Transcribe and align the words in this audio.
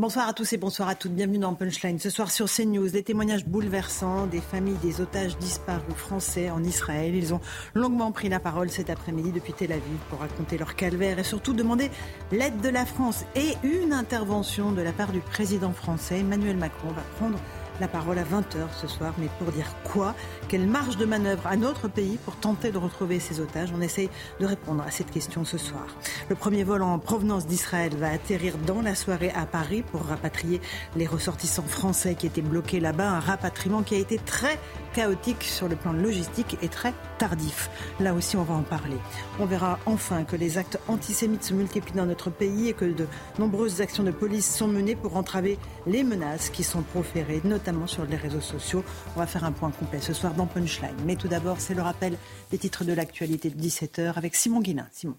Bonsoir 0.00 0.28
à 0.28 0.32
tous 0.32 0.50
et 0.54 0.56
bonsoir 0.56 0.88
à 0.88 0.94
toutes. 0.94 1.12
Bienvenue 1.12 1.36
dans 1.36 1.52
Punchline. 1.52 1.98
Ce 1.98 2.08
soir 2.08 2.30
sur 2.30 2.46
CNews, 2.46 2.88
des 2.88 3.02
témoignages 3.02 3.44
bouleversants 3.44 4.26
des 4.26 4.40
familles 4.40 4.78
des 4.82 5.02
otages 5.02 5.36
disparus 5.36 5.94
français 5.94 6.48
en 6.48 6.64
Israël. 6.64 7.14
Ils 7.14 7.34
ont 7.34 7.40
longuement 7.74 8.10
pris 8.10 8.30
la 8.30 8.40
parole 8.40 8.70
cet 8.70 8.88
après-midi 8.88 9.30
depuis 9.30 9.52
Tel 9.52 9.72
Aviv 9.72 9.98
pour 10.08 10.20
raconter 10.20 10.56
leur 10.56 10.74
calvaire 10.74 11.18
et 11.18 11.22
surtout 11.22 11.52
demander 11.52 11.90
l'aide 12.32 12.62
de 12.62 12.70
la 12.70 12.86
France 12.86 13.26
et 13.36 13.58
une 13.62 13.92
intervention 13.92 14.72
de 14.72 14.80
la 14.80 14.92
part 14.92 15.12
du 15.12 15.20
président 15.20 15.74
français. 15.74 16.20
Emmanuel 16.20 16.56
Macron 16.56 16.88
va 16.92 17.02
prendre 17.18 17.38
la 17.80 17.88
parole 17.88 18.18
à 18.18 18.24
20h 18.24 18.68
ce 18.80 18.86
soir, 18.86 19.14
mais 19.18 19.28
pour 19.38 19.50
dire 19.52 19.74
quoi? 19.84 20.14
Quelle 20.48 20.66
marge 20.66 20.96
de 20.98 21.06
manœuvre 21.06 21.46
à 21.46 21.56
notre 21.56 21.88
pays 21.88 22.18
pour 22.24 22.36
tenter 22.36 22.70
de 22.70 22.78
retrouver 22.78 23.18
ces 23.20 23.40
otages? 23.40 23.72
On 23.76 23.80
essaye 23.80 24.10
de 24.38 24.46
répondre 24.46 24.84
à 24.86 24.90
cette 24.90 25.10
question 25.10 25.44
ce 25.44 25.56
soir. 25.56 25.86
Le 26.28 26.34
premier 26.34 26.62
vol 26.62 26.82
en 26.82 26.98
provenance 26.98 27.46
d'Israël 27.46 27.96
va 27.96 28.10
atterrir 28.10 28.54
dans 28.66 28.82
la 28.82 28.94
soirée 28.94 29.32
à 29.34 29.46
Paris 29.46 29.82
pour 29.82 30.02
rapatrier 30.02 30.60
les 30.94 31.06
ressortissants 31.06 31.62
français 31.62 32.14
qui 32.14 32.26
étaient 32.26 32.42
bloqués 32.42 32.80
là-bas. 32.80 33.08
Un 33.08 33.20
rapatriement 33.20 33.82
qui 33.82 33.94
a 33.94 33.98
été 33.98 34.18
très 34.18 34.58
chaotique 34.94 35.44
sur 35.44 35.68
le 35.68 35.76
plan 35.76 35.92
logistique 35.92 36.56
et 36.62 36.68
très 36.68 36.92
tardif. 37.18 37.70
Là 38.00 38.14
aussi, 38.14 38.36
on 38.36 38.42
va 38.42 38.54
en 38.54 38.62
parler. 38.62 38.96
On 39.38 39.46
verra 39.46 39.78
enfin 39.86 40.24
que 40.24 40.36
les 40.36 40.58
actes 40.58 40.78
antisémites 40.88 41.44
se 41.44 41.54
multiplient 41.54 41.96
dans 41.96 42.06
notre 42.06 42.30
pays 42.30 42.68
et 42.68 42.72
que 42.72 42.84
de 42.84 43.06
nombreuses 43.38 43.80
actions 43.80 44.02
de 44.02 44.10
police 44.10 44.54
sont 44.54 44.68
menées 44.68 44.96
pour 44.96 45.16
entraver 45.16 45.58
les 45.86 46.02
menaces 46.02 46.50
qui 46.50 46.64
sont 46.64 46.82
proférées, 46.82 47.40
notamment 47.44 47.86
sur 47.86 48.04
les 48.04 48.16
réseaux 48.16 48.40
sociaux. 48.40 48.84
On 49.16 49.20
va 49.20 49.26
faire 49.26 49.44
un 49.44 49.52
point 49.52 49.70
complet 49.70 50.00
ce 50.00 50.12
soir 50.12 50.34
dans 50.34 50.46
Punchline. 50.46 50.96
Mais 51.06 51.16
tout 51.16 51.28
d'abord, 51.28 51.60
c'est 51.60 51.74
le 51.74 51.82
rappel 51.82 52.16
des 52.50 52.58
titres 52.58 52.84
de 52.84 52.92
l'actualité 52.92 53.50
de 53.50 53.60
17h 53.60 54.14
avec 54.14 54.34
Simon 54.34 54.60
Guillain. 54.60 54.86
Simon. 54.92 55.16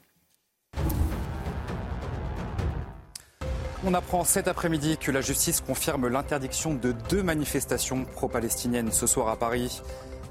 On 3.84 3.96
apprend 3.96 4.24
cet 4.24 4.48
après-midi 4.48 4.98
que 4.98 5.10
la 5.10 5.22
justice 5.22 5.60
confirme 5.60 6.08
l'interdiction 6.08 6.76
de 6.76 6.92
deux 7.10 7.24
manifestations 7.24 8.06
pro-palestiniennes 8.06 8.92
ce 8.92 9.08
soir 9.08 9.28
à 9.30 9.38
Paris. 9.38 9.82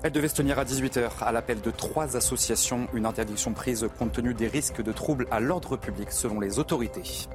Elles 0.04 0.12
devaient 0.12 0.28
se 0.28 0.36
tenir 0.36 0.60
à 0.60 0.64
18h 0.64 1.10
à 1.20 1.32
l'appel 1.32 1.60
de 1.60 1.72
trois 1.72 2.16
associations, 2.16 2.86
une 2.94 3.06
interdiction 3.06 3.52
prise 3.52 3.88
compte 3.98 4.12
tenu 4.12 4.34
des 4.34 4.46
risques 4.46 4.82
de 4.82 4.92
troubles 4.92 5.26
à 5.32 5.40
l'ordre 5.40 5.76
public 5.76 6.12
selon 6.12 6.38
les 6.38 6.60
autorités. 6.60 7.26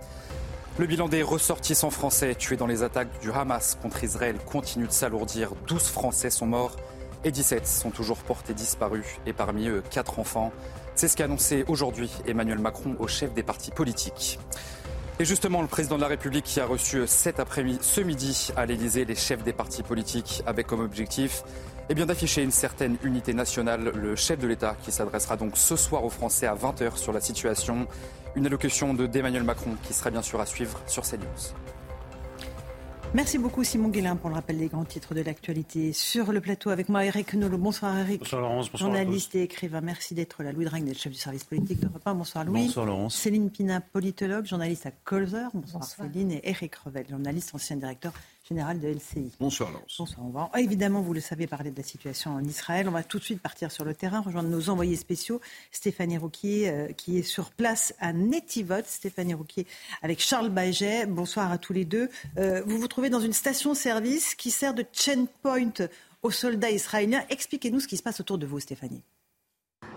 Le 0.77 0.85
bilan 0.85 1.09
des 1.09 1.21
ressortissants 1.21 1.89
français 1.89 2.33
tués 2.33 2.55
dans 2.55 2.65
les 2.65 2.81
attaques 2.81 3.19
du 3.19 3.29
Hamas 3.29 3.77
contre 3.81 4.05
Israël 4.05 4.37
continue 4.45 4.87
de 4.87 4.93
s'alourdir. 4.93 5.51
12 5.67 5.83
Français 5.83 6.29
sont 6.29 6.47
morts 6.47 6.77
et 7.25 7.31
17 7.31 7.67
sont 7.67 7.91
toujours 7.91 8.19
portés 8.19 8.53
disparus 8.53 9.05
et 9.25 9.33
parmi 9.33 9.67
eux 9.67 9.83
4 9.89 10.17
enfants. 10.19 10.53
C'est 10.95 11.09
ce 11.09 11.17
qu'a 11.17 11.25
annoncé 11.25 11.65
aujourd'hui 11.67 12.09
Emmanuel 12.25 12.59
Macron 12.59 12.95
au 12.99 13.07
chef 13.07 13.33
des 13.33 13.43
partis 13.43 13.71
politiques. 13.71 14.39
Et 15.17 15.23
justement, 15.23 15.61
le 15.61 15.67
président 15.69 15.95
de 15.95 16.01
la 16.01 16.09
République 16.09 16.43
qui 16.43 16.59
a 16.59 16.65
reçu 16.65 17.03
cet 17.07 17.39
après-midi, 17.39 17.79
ce 17.81 18.01
midi 18.01 18.49
à 18.57 18.65
l'Élysée, 18.65 19.05
les 19.05 19.15
chefs 19.15 19.43
des 19.43 19.53
partis 19.53 19.81
politiques 19.81 20.43
avec 20.45 20.67
comme 20.67 20.81
objectif 20.81 21.43
eh 21.87 21.93
bien, 21.93 22.05
d'afficher 22.05 22.43
une 22.43 22.51
certaine 22.51 22.97
unité 23.01 23.33
nationale. 23.33 23.93
Le 23.95 24.17
chef 24.17 24.39
de 24.39 24.47
l'État 24.47 24.75
qui 24.83 24.91
s'adressera 24.91 25.37
donc 25.37 25.55
ce 25.55 25.77
soir 25.77 26.03
aux 26.03 26.09
Français 26.09 26.47
à 26.47 26.55
20h 26.55 26.97
sur 26.97 27.13
la 27.13 27.21
situation. 27.21 27.87
Une 28.35 28.45
allocution 28.45 28.93
de 28.93 29.07
d'Emmanuel 29.07 29.43
Macron 29.43 29.77
qui 29.83 29.93
sera 29.93 30.09
bien 30.09 30.21
sûr 30.21 30.41
à 30.41 30.45
suivre 30.45 30.81
sur 30.85 31.03
CNews. 31.03 31.74
Merci 33.15 33.37
beaucoup 33.37 33.63
Simon 33.63 33.87
Guélin 33.87 34.17
pour 34.17 34.29
le 34.29 34.35
rappel 34.35 34.57
des 34.57 34.67
grands 34.67 34.83
titres 34.83 35.15
de 35.15 35.21
l'actualité. 35.21 35.93
Sur 35.93 36.33
le 36.33 36.41
plateau 36.41 36.69
avec 36.69 36.89
moi 36.89 37.05
Eric 37.05 37.33
Nolot. 37.33 37.57
Bonsoir 37.57 37.97
Eric. 37.97 38.19
Bonsoir 38.19 38.41
Laurence, 38.41 38.69
bonsoir 38.69 38.91
Journaliste 38.91 39.35
et 39.35 39.43
écrivain. 39.43 39.79
Merci 39.79 40.15
d'être 40.15 40.43
là. 40.43 40.51
Louis 40.51 40.65
Dragne, 40.65 40.93
chef 40.93 41.13
du 41.13 41.17
service 41.17 41.45
politique 41.45 41.79
de 41.79 41.87
Repas. 41.87 42.13
Bonsoir 42.13 42.43
Louis. 42.43 42.65
Bonsoir 42.65 42.85
Laurence. 42.85 43.15
Céline 43.15 43.49
Pina, 43.49 43.79
politologue, 43.79 44.45
journaliste 44.45 44.85
à 44.85 44.91
Colzer. 44.91 45.47
Bonsoir, 45.53 45.85
Céline. 45.85 46.33
Et 46.33 46.41
Eric 46.43 46.75
Revel, 46.75 47.07
journaliste, 47.07 47.55
ancien 47.55 47.77
directeur 47.77 48.11
général 48.47 48.79
de 48.79 48.87
LCI. 48.87 49.31
Bonsoir 49.39 49.71
Laurence. 49.71 49.95
Bonsoir. 49.97 50.25
On 50.25 50.29
va 50.29 50.49
évidemment, 50.59 51.01
vous 51.01 51.13
le 51.13 51.19
savez, 51.19 51.47
parler 51.47 51.71
de 51.71 51.77
la 51.77 51.83
situation 51.83 52.31
en 52.31 52.43
Israël. 52.43 52.87
On 52.87 52.91
va 52.91 53.03
tout 53.03 53.17
de 53.17 53.23
suite 53.23 53.41
partir 53.41 53.71
sur 53.71 53.85
le 53.85 53.93
terrain, 53.93 54.21
rejoindre 54.21 54.49
nos 54.49 54.69
envoyés 54.69 54.95
spéciaux. 54.95 55.41
Stéphanie 55.71 56.17
Rouquier, 56.17 56.69
euh, 56.69 56.87
qui 56.89 57.17
est 57.17 57.23
sur 57.23 57.51
place 57.51 57.93
à 57.99 58.13
Netivot. 58.13 58.83
Stéphanie 58.85 59.33
Rouquier 59.33 59.65
avec 60.01 60.19
Charles 60.19 60.49
Baget. 60.49 61.07
Bonsoir 61.07 61.51
à 61.51 61.57
tous 61.57 61.73
les 61.73 61.85
deux. 61.85 62.09
Euh, 62.37 62.61
vous 62.65 62.77
vous 62.77 62.87
trouvez 62.87 63.09
dans 63.09 63.19
une 63.19 63.33
station-service 63.33 64.35
qui 64.35 64.51
sert 64.51 64.73
de 64.73 64.85
checkpoint 64.93 65.87
aux 66.21 66.31
soldats 66.31 66.71
israéliens. 66.71 67.23
Expliquez-nous 67.29 67.79
ce 67.79 67.87
qui 67.87 67.97
se 67.97 68.03
passe 68.03 68.19
autour 68.19 68.37
de 68.37 68.45
vous, 68.45 68.59
Stéphanie. 68.59 69.03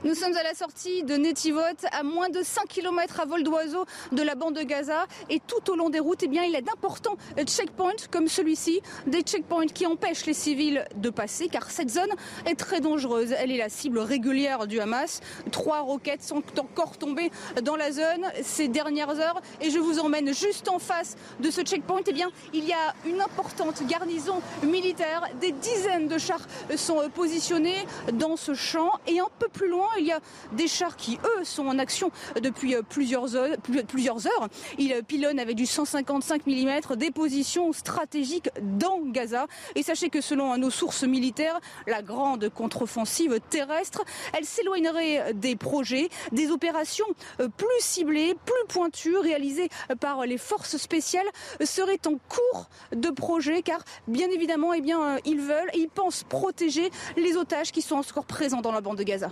Nous 0.04 0.14
sommes 0.14 0.36
à 0.36 0.44
la 0.44 0.54
sortie 0.54 1.02
de 1.02 1.16
Netivot, 1.16 1.58
à 1.90 2.04
moins 2.04 2.28
de 2.28 2.44
5 2.44 2.68
km 2.68 3.18
à 3.18 3.24
vol 3.24 3.42
d'oiseau 3.42 3.84
de 4.12 4.22
la 4.22 4.36
bande 4.36 4.54
de 4.54 4.62
Gaza. 4.62 5.06
Et 5.28 5.40
tout 5.40 5.72
au 5.72 5.74
long 5.74 5.90
des 5.90 5.98
routes, 5.98 6.22
eh 6.22 6.28
bien, 6.28 6.44
il 6.44 6.52
y 6.52 6.56
a 6.56 6.60
d'importants 6.60 7.16
checkpoints 7.44 8.06
comme 8.12 8.28
celui-ci, 8.28 8.80
des 9.08 9.22
checkpoints 9.22 9.66
qui 9.66 9.86
empêchent 9.86 10.24
les 10.26 10.34
civils 10.34 10.86
de 10.94 11.10
passer, 11.10 11.48
car 11.48 11.68
cette 11.72 11.90
zone 11.90 12.10
est 12.46 12.54
très 12.54 12.80
dangereuse. 12.80 13.34
Elle 13.36 13.50
est 13.50 13.56
la 13.56 13.68
cible 13.68 13.98
régulière 13.98 14.68
du 14.68 14.78
Hamas. 14.78 15.20
Trois 15.50 15.80
roquettes 15.80 16.22
sont 16.22 16.44
encore 16.60 16.96
tombées 16.96 17.32
dans 17.62 17.74
la 17.74 17.90
zone 17.90 18.24
ces 18.42 18.68
dernières 18.68 19.18
heures. 19.18 19.40
Et 19.60 19.70
je 19.70 19.80
vous 19.80 19.98
emmène 19.98 20.32
juste 20.32 20.68
en 20.68 20.78
face 20.78 21.16
de 21.40 21.50
ce 21.50 21.62
checkpoint. 21.62 22.02
Eh 22.06 22.12
bien, 22.12 22.30
il 22.54 22.64
y 22.64 22.72
a 22.72 22.94
une 23.04 23.20
importante 23.20 23.82
garnison 23.88 24.40
militaire. 24.62 25.24
Des 25.40 25.50
dizaines 25.50 26.06
de 26.06 26.18
chars 26.18 26.46
sont 26.76 27.02
positionnés 27.12 27.84
dans 28.12 28.36
ce 28.36 28.54
champ. 28.54 28.92
Et 29.08 29.18
un 29.18 29.28
peu 29.40 29.48
plus 29.48 29.68
loin, 29.68 29.87
il 29.98 30.06
y 30.06 30.12
a 30.12 30.20
des 30.52 30.68
chars 30.68 30.96
qui, 30.96 31.18
eux, 31.24 31.44
sont 31.44 31.66
en 31.66 31.78
action 31.78 32.10
depuis 32.40 32.74
plusieurs 32.88 33.36
heures. 33.36 33.56
Plusieurs 33.88 34.26
heures. 34.26 34.48
Ils 34.78 35.02
pilonnent 35.06 35.38
avec 35.38 35.56
du 35.56 35.66
155 35.66 36.46
mm 36.46 36.96
des 36.96 37.10
positions 37.10 37.72
stratégiques 37.72 38.50
dans 38.62 39.00
Gaza. 39.00 39.46
Et 39.74 39.82
sachez 39.82 40.10
que 40.10 40.20
selon 40.20 40.56
nos 40.56 40.70
sources 40.70 41.04
militaires, 41.04 41.60
la 41.86 42.02
grande 42.02 42.48
contre-offensive 42.48 43.38
terrestre, 43.50 44.04
elle 44.36 44.44
s'éloignerait 44.44 45.34
des 45.34 45.56
projets, 45.56 46.08
des 46.32 46.50
opérations 46.50 47.06
plus 47.38 47.80
ciblées, 47.80 48.34
plus 48.44 48.66
pointues, 48.68 49.16
réalisées 49.16 49.68
par 50.00 50.26
les 50.26 50.38
forces 50.38 50.76
spéciales, 50.76 51.26
seraient 51.64 52.00
en 52.06 52.14
cours 52.28 52.68
de 52.92 53.10
projet, 53.10 53.62
car 53.62 53.80
bien 54.06 54.28
évidemment, 54.30 54.74
eh 54.74 54.82
ils 55.24 55.40
veulent 55.40 55.70
et 55.74 55.80
ils 55.80 55.88
pensent 55.88 56.24
protéger 56.24 56.90
les 57.16 57.36
otages 57.36 57.72
qui 57.72 57.82
sont 57.82 57.96
encore 57.96 58.24
présents 58.24 58.60
dans 58.60 58.72
la 58.72 58.80
bande 58.80 58.98
de 58.98 59.02
Gaza. 59.02 59.30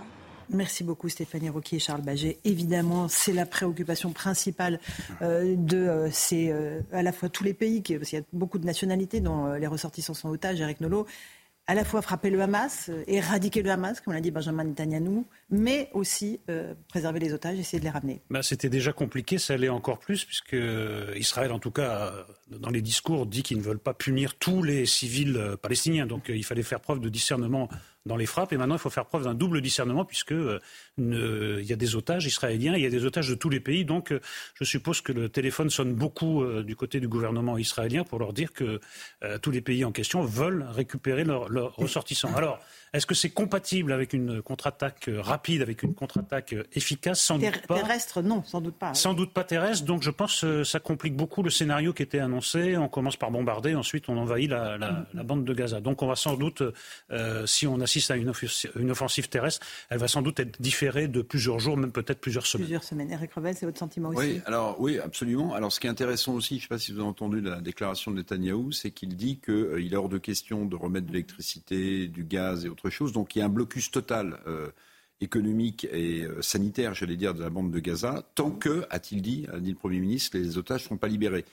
Merci 0.49 0.83
beaucoup 0.83 1.09
Stéphanie 1.09 1.49
Roquier 1.49 1.77
et 1.77 1.79
Charles 1.79 2.01
Baget. 2.01 2.39
Évidemment, 2.45 3.07
c'est 3.09 3.33
la 3.33 3.45
préoccupation 3.45 4.11
principale 4.11 4.79
euh, 5.21 5.55
de 5.57 5.77
euh, 5.77 6.09
c'est 6.11 6.51
euh, 6.51 6.79
à 6.91 7.03
la 7.03 7.11
fois 7.11 7.29
tous 7.29 7.43
les 7.43 7.53
pays, 7.53 7.83
qui, 7.83 7.95
parce 7.97 8.09
qu'il 8.09 8.19
y 8.19 8.21
a 8.21 8.25
beaucoup 8.31 8.57
de 8.57 8.65
nationalités 8.65 9.19
dont 9.19 9.53
les 9.53 9.67
ressortissants 9.67 10.13
sont 10.13 10.29
otages, 10.29 10.59
Eric 10.61 10.79
Nolot, 10.79 11.05
à 11.69 11.75
la 11.75 11.83
fois 11.83 12.01
frapper 12.01 12.29
le 12.29 12.41
Hamas, 12.41 12.89
éradiquer 13.07 13.61
le 13.61 13.69
Hamas, 13.69 13.99
comme 13.99 14.13
l'a 14.13 14.21
dit 14.21 14.31
Benjamin 14.31 14.63
Netanyahu, 14.63 15.25
mais 15.49 15.89
aussi 15.93 16.39
préserver 16.87 17.19
les 17.19 17.33
otages, 17.33 17.59
essayer 17.59 17.79
de 17.79 17.83
les 17.83 17.89
ramener. 17.89 18.21
Ben, 18.29 18.41
C'était 18.41 18.69
déjà 18.69 18.93
compliqué, 18.93 19.37
ça 19.37 19.57
l'est 19.57 19.67
encore 19.67 19.99
plus, 19.99 20.23
puisque 20.23 20.55
Israël, 21.17 21.51
en 21.51 21.59
tout 21.59 21.71
cas, 21.71 22.13
dans 22.49 22.69
les 22.69 22.81
discours, 22.81 23.25
dit 23.25 23.43
qu'ils 23.43 23.57
ne 23.57 23.63
veulent 23.63 23.79
pas 23.79 23.93
punir 23.93 24.35
tous 24.35 24.63
les 24.63 24.85
civils 24.85 25.57
palestiniens. 25.61 26.05
Donc 26.05 26.29
il 26.29 26.45
fallait 26.45 26.63
faire 26.63 26.79
preuve 26.79 27.01
de 27.01 27.09
discernement 27.09 27.67
dans 28.07 28.15
les 28.15 28.25
frappes. 28.25 28.53
Et 28.53 28.57
maintenant, 28.57 28.75
il 28.75 28.79
faut 28.79 28.89
faire 28.89 29.05
preuve 29.05 29.25
d'un 29.25 29.35
double 29.35 29.61
discernement 29.61 30.05
puisque 30.05 30.31
euh, 30.31 30.59
y 30.97 31.73
a 31.73 31.75
des 31.75 31.95
otages 31.95 32.25
israéliens, 32.25 32.75
il 32.75 32.81
y 32.81 32.85
a 32.85 32.89
des 32.89 33.05
otages 33.05 33.29
de 33.29 33.35
tous 33.35 33.49
les 33.49 33.59
pays. 33.59 33.85
Donc, 33.85 34.11
euh, 34.11 34.19
je 34.55 34.63
suppose 34.63 35.01
que 35.01 35.11
le 35.11 35.29
téléphone 35.29 35.69
sonne 35.69 35.93
beaucoup 35.93 36.41
euh, 36.41 36.63
du 36.63 36.75
côté 36.75 36.99
du 36.99 37.07
gouvernement 37.07 37.57
israélien 37.57 38.03
pour 38.03 38.19
leur 38.19 38.33
dire 38.33 38.53
que 38.53 38.79
tous 39.41 39.51
les 39.51 39.61
pays 39.61 39.83
en 39.83 39.91
question 39.91 40.21
veulent 40.21 40.65
récupérer 40.69 41.23
leurs 41.23 41.75
ressortissants. 41.75 42.33
Alors, 42.35 42.59
est-ce 42.93 43.05
que 43.05 43.15
c'est 43.15 43.29
compatible 43.29 43.91
avec 43.91 44.13
une 44.13 44.41
contre-attaque 44.41 45.09
rapide 45.17 45.37
rapide 45.37 45.61
avec 45.61 45.83
une 45.83 45.93
contre-attaque 45.93 46.55
efficace, 46.73 47.21
sans 47.21 47.37
doute 47.37 47.67
pas. 47.67 47.75
Terrestre, 47.75 48.21
non, 48.23 48.43
sans 48.43 48.59
doute 48.59 48.75
pas. 48.75 48.93
Sans 48.95 49.13
doute 49.13 49.33
pas 49.33 49.43
terrestre, 49.43 49.85
donc 49.85 50.01
je 50.01 50.09
pense 50.09 50.41
que 50.41 50.63
ça 50.63 50.79
complique 50.79 51.15
beaucoup 51.15 51.43
le 51.43 51.51
scénario 51.51 51.93
qui 51.93 52.01
était 52.01 52.19
annoncé. 52.19 52.75
On 52.75 52.89
commence 52.89 53.17
par 53.17 53.29
bombarder, 53.29 53.75
ensuite 53.75 54.09
on 54.09 54.17
envahit 54.17 54.49
la, 54.49 54.77
la, 54.77 55.23
bande 55.23 55.45
de 55.45 55.53
Gaza. 55.53 55.79
Donc 55.79 56.01
on 56.01 56.07
va 56.07 56.15
sans 56.15 56.35
doute, 56.35 56.63
si 57.45 57.67
on 57.67 57.79
assiste 57.81 58.09
à 58.09 58.17
une, 58.17 58.31
une, 58.75 58.91
offensive 58.91 59.29
terrestre, 59.29 59.65
elle 59.89 59.99
va 59.99 60.07
sans 60.07 60.23
doute 60.23 60.39
être 60.39 60.59
différée 60.59 61.07
de 61.07 61.21
plusieurs 61.21 61.59
jours, 61.59 61.77
même 61.77 61.91
peut-être 61.91 62.19
plusieurs 62.19 62.47
semaines. 62.47 62.65
Plusieurs 62.65 62.83
semaines. 62.83 63.11
Eric 63.11 63.33
Revel, 63.33 63.55
c'est 63.55 63.65
votre 63.67 63.79
sentiment 63.79 64.09
aussi? 64.09 64.19
Oui, 64.19 64.41
alors 64.45 64.79
oui, 64.79 64.99
absolument. 64.99 65.53
Alors 65.53 65.71
ce 65.71 65.79
qui 65.79 65.87
est 65.87 65.91
intéressant 65.91 66.33
aussi, 66.33 66.55
je 66.55 66.59
ne 66.59 66.61
sais 66.63 66.67
pas 66.67 66.79
si 66.79 66.91
vous 66.91 66.99
avez 66.99 67.07
entendu 67.07 67.41
la 67.41 67.61
déclaration 67.61 68.11
de 68.11 68.17
Netanyahou, 68.17 68.71
c'est 68.71 68.91
qu'il 68.91 69.15
dit 69.15 69.39
qu'il 69.39 69.93
est 69.93 69.95
hors 69.95 70.09
de 70.09 70.17
question 70.17 70.65
de 70.65 70.75
remettre 70.75 71.07
de 71.07 71.11
l'électricité, 71.11 72.07
du 72.07 72.23
gaz 72.23 72.65
et 72.65 72.69
autre 72.77 72.89
chose. 72.89 73.11
Donc 73.11 73.35
il 73.35 73.39
y 73.39 73.41
a 73.41 73.45
un 73.45 73.49
blocus 73.49 73.91
total 73.91 74.39
euh, 74.47 74.69
économique 75.21 75.87
et 75.91 76.23
euh, 76.23 76.41
sanitaire, 76.41 76.93
j'allais 76.93 77.15
dire, 77.15 77.33
de 77.33 77.41
la 77.41 77.49
bande 77.49 77.71
de 77.71 77.79
Gaza, 77.79 78.23
tant 78.35 78.51
que, 78.51 78.85
a-t-il 78.89 79.21
dit, 79.21 79.47
a 79.51 79.59
dit 79.59 79.71
le 79.71 79.77
Premier 79.77 79.99
ministre, 79.99 80.37
les 80.37 80.57
otages 80.57 80.81
ne 80.81 80.85
seront 80.85 80.97
pas 80.97 81.07
libérés. 81.07 81.45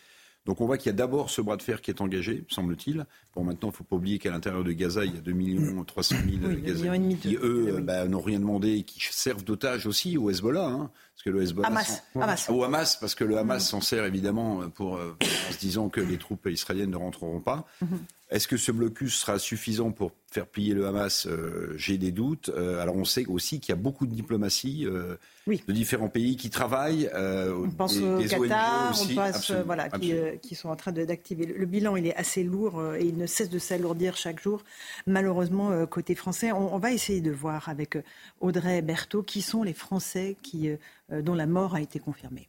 Donc 0.47 0.61
on 0.61 0.67
voit 0.67 0.76
qu'il 0.76 0.87
y 0.87 0.91
a 0.91 0.97
d'abord 0.97 1.31
ce 1.31 1.41
bras 1.41 1.56
de 1.56 1.62
fer 1.62 1.81
qui 1.81 1.91
est 1.91 2.03
engagé, 2.03 2.44
semble-t-il. 2.49 3.06
Bon, 3.35 3.44
maintenant, 3.44 3.71
il 3.71 3.73
ne 3.73 3.76
faut 3.76 3.85
pas 3.85 3.97
oublier 3.97 4.19
qu'à 4.19 4.31
l'intérieur 4.31 4.62
de 4.62 4.73
Gaza, 4.73 5.05
il 5.05 5.15
y 5.15 5.17
a 5.17 5.21
2 5.21 5.32
millions 5.32 5.82
300 5.82 6.17
000 6.41 6.55
Gazaouis 6.61 7.17
qui, 7.17 7.37
eux, 7.37 7.81
bah, 7.81 8.06
n'ont 8.06 8.20
rien 8.20 8.41
demandé 8.41 8.75
et 8.75 8.82
qui 8.82 9.00
servent 9.11 9.43
d'otages 9.43 9.87
aussi 9.87 10.19
au 10.19 10.29
Hezbollah. 10.29 10.67
Hein, 10.67 10.91
parce 11.15 11.23
que 11.25 11.31
le 11.31 11.43
Hezbollah... 11.43 11.69
Hamas. 11.69 12.03
Hamas. 12.15 12.50
Au 12.50 12.62
Hamas, 12.62 12.99
parce 13.00 13.15
que 13.15 13.25
le 13.25 13.38
Hamas 13.38 13.67
s'en 13.67 13.81
sert 13.81 14.05
évidemment 14.05 14.69
pour, 14.69 14.97
euh, 14.97 15.17
en 15.23 15.53
se 15.53 15.59
disant 15.59 15.88
que 15.88 16.03
les 16.03 16.19
troupes 16.19 16.47
israéliennes 16.47 16.91
ne 16.91 16.97
rentreront 16.97 17.41
pas. 17.41 17.67
Mhm. 17.81 18.00
Est-ce 18.29 18.47
que 18.47 18.59
ce 18.59 18.70
blocus 18.70 19.15
sera 19.15 19.38
suffisant 19.38 19.93
pour 19.93 20.12
faire 20.35 20.47
plier 20.47 20.75
le 20.75 20.87
Hamas 20.87 21.27
euh, 21.27 21.73
J'ai 21.77 21.97
des 21.97 22.11
doutes. 22.11 22.51
Euh, 22.51 22.83
alors 22.83 22.97
on 22.97 23.05
sait 23.05 23.25
aussi 23.27 23.61
qu'il 23.61 23.73
y 23.73 23.79
a 23.79 23.81
beaucoup 23.81 24.07
de 24.07 24.15
diplomatie 24.15 24.85
euh, 24.85 25.17
de 25.47 25.73
différents 25.73 26.09
pays 26.09 26.37
qui 26.37 26.51
travaillent. 26.51 27.09
on 27.15 27.71
pense 27.71 27.97
au 27.99 28.19
Qatar, 28.19 28.95
on 29.01 29.15
pense 29.15 29.53
voilà, 29.65 29.89
qui, 29.89 30.55
sont 30.55 30.69
en 30.69 30.77
train 30.77 30.93
d'activer. 30.93 31.47
Le, 31.47 31.67
bilan, 31.67 31.97
il 31.97 32.07
est 32.07 32.17
assez 32.17 32.43
lourd 32.43 32.83
et 32.97 33.05
il 33.05 33.17
ne 33.17 33.27
cesse 33.27 33.49
de 33.49 33.59
s'alourdir 33.59 34.17
chaque 34.17 34.41
jour. 34.41 34.63
Malheureusement, 35.07 35.87
côté 35.87 36.15
français, 36.15 36.51
on, 36.53 36.79
va 36.79 36.93
essayer 36.93 37.21
de 37.21 37.31
voir 37.31 37.69
avec 37.69 37.97
Audrey 38.41 38.83
Berthaud 38.83 39.23
qui 39.23 39.43
sont 39.43 39.63
les 39.63 39.75
Français 39.75 40.37
qui, 40.43 40.71
dont 41.11 41.35
la 41.35 41.47
mort 41.47 41.75
a 41.75 41.81
été 41.81 42.01
confirmée. 42.01 42.49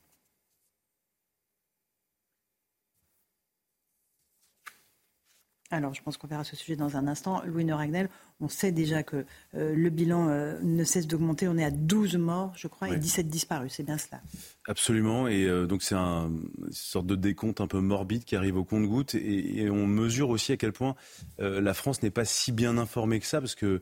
Alors, 5.75 5.93
je 5.93 6.01
pense 6.01 6.15
qu'on 6.15 6.27
verra 6.27 6.45
ce 6.45 6.55
sujet 6.55 6.77
dans 6.77 6.95
un 6.95 7.05
instant. 7.05 7.41
Louis 7.45 7.69
Ragnel, 7.69 8.07
on 8.39 8.47
sait 8.47 8.71
déjà 8.71 9.03
que 9.03 9.25
euh, 9.55 9.75
le 9.75 9.89
bilan 9.89 10.29
euh, 10.29 10.57
ne 10.63 10.85
cesse 10.85 11.05
d'augmenter. 11.05 11.49
On 11.49 11.57
est 11.57 11.65
à 11.65 11.69
12 11.71 12.15
morts, 12.15 12.53
je 12.55 12.69
crois, 12.69 12.89
et 12.89 12.95
17 12.95 13.27
disparus. 13.27 13.73
C'est 13.75 13.83
bien 13.83 13.97
cela. 13.97 14.21
Absolument. 14.67 15.27
Et 15.27 15.43
euh, 15.43 15.67
donc, 15.67 15.83
c'est 15.83 15.95
un, 15.95 16.31
une 16.65 16.71
sorte 16.71 17.07
de 17.07 17.15
décompte 17.15 17.59
un 17.59 17.67
peu 17.67 17.81
morbide 17.81 18.23
qui 18.23 18.37
arrive 18.37 18.55
au 18.55 18.63
compte-goutte. 18.63 19.15
Et, 19.15 19.69
on 19.69 19.85
mesure 19.85 20.29
aussi 20.29 20.53
à 20.53 20.57
quel 20.57 20.71
point 20.71 20.95
la 21.39 21.73
France 21.73 22.01
n'est 22.01 22.09
pas 22.09 22.23
si 22.23 22.53
bien 22.53 22.77
informée 22.77 23.19
que 23.19 23.25
ça, 23.25 23.41
parce 23.41 23.55
que 23.55 23.81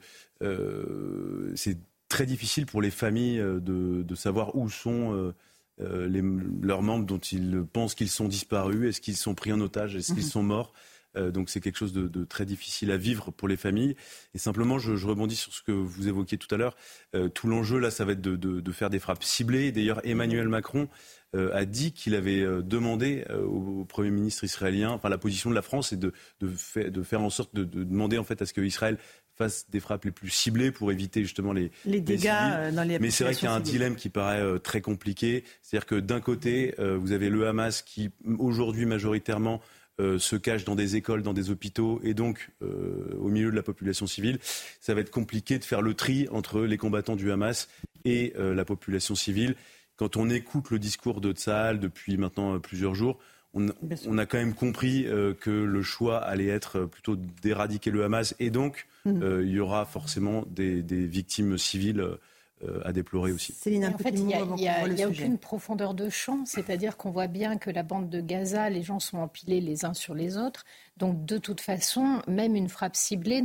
c'est 1.56 1.78
très 2.10 2.26
difficile 2.26 2.66
pour 2.66 2.82
les 2.82 2.90
familles 2.90 3.38
de, 3.38 4.16
savoir 4.16 4.56
où 4.56 4.68
sont. 4.68 5.34
leurs 5.78 6.82
membres 6.82 7.06
dont 7.06 7.20
ils 7.20 7.64
pensent 7.72 7.94
qu'ils 7.94 8.10
sont 8.10 8.28
disparus 8.28 8.90
Est-ce 8.90 9.02
qu'ils 9.02 9.18
sont 9.18 9.36
pris 9.36 9.54
en 9.54 9.62
otage? 9.62 9.96
Est-ce 9.96 10.14
qu'ils 10.14 10.24
mhm. 10.24 10.30
sont 10.30 10.44
morts? 10.44 10.74
Donc 11.16 11.50
c'est 11.50 11.60
quelque 11.60 11.78
chose 11.78 11.94
de, 11.94 12.24
très 12.26 12.46
difficile 12.46 12.92
à 12.92 12.98
vivre 12.98 13.32
pour 13.32 13.48
les 13.48 13.58
familles. 13.58 13.96
Et 14.34 14.38
simplement, 14.38 14.80
je, 14.80 15.06
rebondis 15.06 15.36
sur 15.36 15.54
ce 15.54 15.62
que 15.62 15.72
vous 15.72 16.08
évoquiez 16.08 16.38
tout 16.38 16.54
à 16.54 16.58
l'heure. 16.58 16.76
Euh, 17.16 17.30
tout 17.30 17.48
l'enjeu 17.48 17.80
là, 17.80 17.92
ça 17.92 18.06
va 18.06 18.14
être 18.14 18.22
de, 18.22 18.72
faire 18.72 18.90
des 18.90 19.00
frappes 19.00 19.24
ciblées. 19.24 19.72
D'ailleurs, 19.72 20.02
Emmanuel 20.06 20.48
Macron 20.48 20.88
euh, 21.36 21.52
a 21.54 21.66
dit 21.66 21.94
qu'il 21.94 22.16
avait 22.16 22.42
demandé 22.64 23.26
au, 23.30 23.86
Premier 23.86 24.12
ministre 24.12 24.44
israélien, 24.44 24.92
enfin 24.92 25.10
la 25.10 25.18
position 25.18 25.50
de 25.50 25.56
la 25.56 25.62
France 25.62 25.94
est 25.94 25.98
de, 25.98 26.12
faire 27.04 27.22
en 27.22 27.30
sorte 27.30 27.54
de, 27.54 27.64
demander 27.64 28.18
en 28.18 28.24
fait 28.24 28.42
à 28.42 28.46
ce 28.46 28.54
qu'Israël 28.54 28.98
fasse 29.36 29.70
des 29.70 29.80
frappes 29.80 30.06
les 30.06 30.12
plus 30.12 30.30
ciblées 30.30 30.72
pour 30.72 30.92
éviter 30.92 31.22
justement 31.22 31.54
les, 31.54 31.72
les 31.86 32.02
dégâts 32.02 32.72
dans 32.74 32.88
les 32.88 33.00
Mais 33.00 33.10
c'est 33.10 33.24
vrai 33.24 33.34
qu'il 33.34 33.46
y 33.46 33.48
a 33.48 33.54
un 33.54 33.60
dilemme 33.60 33.96
qui 33.96 34.10
paraît 34.10 34.60
très 34.60 34.82
compliqué. 34.82 35.44
C'est-à-dire 35.62 35.86
que 35.86 35.96
d'un 35.96 36.22
côté, 36.22 36.76
vous 36.80 37.12
avez 37.12 37.30
le 37.30 37.48
Hamas 37.48 37.82
qui 37.82 38.12
aujourd'hui 38.40 38.86
majoritairement 38.86 39.62
euh, 40.00 40.18
se 40.18 40.36
cachent 40.36 40.66
dans 40.66 40.76
des 40.76 40.96
écoles, 40.96 41.22
dans 41.22 41.34
des 41.34 41.52
hôpitaux 41.52 42.02
et 42.04 42.16
donc 42.16 42.50
euh, 42.64 43.16
au 43.20 43.28
milieu 43.28 43.52
de 43.52 43.56
la 43.56 43.62
population 43.62 44.08
civile, 44.08 44.40
ça 44.80 44.96
va 44.96 45.02
être 45.02 45.12
compliqué 45.12 45.60
de 45.60 45.64
faire 45.64 45.84
le 45.84 45.94
tri 45.94 46.28
entre 46.32 46.62
les 46.62 46.78
combattants 46.78 47.16
du 47.16 47.32
Hamas 47.32 47.70
et 48.04 48.34
euh, 48.38 48.56
la 48.56 48.66
population 48.66 49.14
civile. 49.14 49.56
Quand 49.96 50.18
on 50.18 50.32
écoute 50.32 50.72
le 50.72 50.80
discours 50.80 51.22
de 51.22 51.32
Tsahal 51.32 51.80
depuis 51.80 52.18
maintenant 52.18 52.60
plusieurs 52.60 52.96
jours, 52.96 53.20
on, 53.54 53.70
a 54.18 54.26
quand 54.26 54.40
même 54.40 54.56
compris 54.56 55.06
que 55.40 55.52
le 55.52 55.84
choix 55.84 56.18
allait 56.18 56.48
être 56.48 56.86
plutôt 56.86 57.16
d'éradiquer 57.16 57.92
le 57.92 58.04
Hamas 58.04 58.34
et 58.40 58.50
donc 58.50 58.88
mmh. 59.06 59.42
il 59.44 59.52
y 59.52 59.60
aura 59.60 59.86
forcément 59.86 60.44
des, 60.50 60.82
des 60.82 61.06
victimes 61.06 61.60
civiles 61.60 62.18
à 62.84 62.94
déplorer 62.94 63.32
aussi. 63.32 63.54
en 63.54 63.98
fait, 63.98 64.10
il 64.12 64.26
n'y 64.26 64.68
a, 64.68 65.08
aucune 65.08 65.38
profondeur 65.38 65.94
de 65.94 66.10
champ, 66.10 66.46
c'est-à-dire 66.46 66.98
qu'on 66.98 67.12
voit 67.12 67.28
bien 67.28 67.58
que 67.58 67.70
la 67.70 67.84
bande 67.84 68.10
de 68.10 68.22
Gaza, 68.22 68.70
les 68.70 68.84
gens 68.84 69.00
sont 69.00 69.18
empilés 69.18 69.62
les 69.62 69.86
uns 69.86 69.94
sur 69.94 70.14
les 70.14 70.38
autres. 70.38 70.66
Donc, 70.98 71.26
de 71.26 71.38
toute 71.38 71.62
façon, 71.62 72.22
même 72.28 72.56
une 72.56 72.70
frappe 72.70 72.96
ciblée 72.96 73.44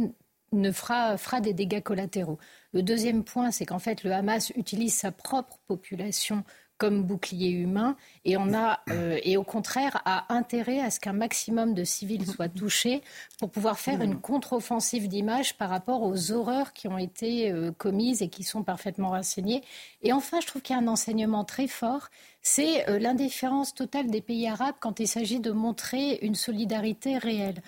ne 0.52 0.72
fera, 0.72 1.16
fera 1.18 1.40
des 1.40 1.52
dégâts 1.52 1.82
collatéraux. 1.82 2.38
Le 2.72 2.82
deuxième 2.82 3.24
point, 3.24 3.50
c'est 3.50 3.66
qu'en 3.66 3.78
fait, 3.78 4.04
le 4.04 4.12
Hamas 4.12 4.50
utilise 4.56 4.94
sa 4.94 5.12
propre 5.12 5.58
population 5.66 6.44
comme 6.78 7.02
bouclier 7.02 7.50
humain 7.50 7.96
euh, 8.26 9.19
et 9.22 9.36
au 9.36 9.42
contraire 9.42 10.00
a 10.04 10.32
intérêt 10.32 10.80
à 10.80 10.90
ce 10.90 11.00
qu'un 11.00 11.12
maximum 11.12 11.75
de 11.75 11.84
civils 11.84 12.26
soient 12.26 12.48
touchés 12.48 13.02
pour 13.38 13.50
pouvoir 13.50 13.78
faire 13.78 14.00
une 14.00 14.19
contre-offensive 14.20 15.08
d'image 15.08 15.58
par 15.58 15.70
rapport 15.70 16.02
aux 16.02 16.30
horreurs 16.30 16.72
qui 16.72 16.88
ont 16.88 16.98
été 16.98 17.50
euh, 17.50 17.72
commises 17.72 18.22
et 18.22 18.28
qui 18.28 18.44
sont 18.44 18.62
parfaitement 18.62 19.10
renseignées. 19.10 19.62
Et 20.02 20.12
enfin, 20.12 20.40
je 20.40 20.46
trouve 20.46 20.62
qu'il 20.62 20.76
y 20.76 20.78
a 20.78 20.82
un 20.82 20.88
enseignement 20.88 21.44
très 21.44 21.66
fort, 21.66 22.08
c'est 22.42 22.88
euh, 22.88 22.98
l'indifférence 22.98 23.75
totale 23.75 24.10
des 24.10 24.20
pays 24.20 24.46
arabes 24.46 24.76
quand 24.80 25.00
il 25.00 25.08
s'agit 25.08 25.40
de 25.40 25.50
montrer 25.50 26.19
une 26.22 26.36
solidarité 26.36 27.19
réelle. 27.19 27.60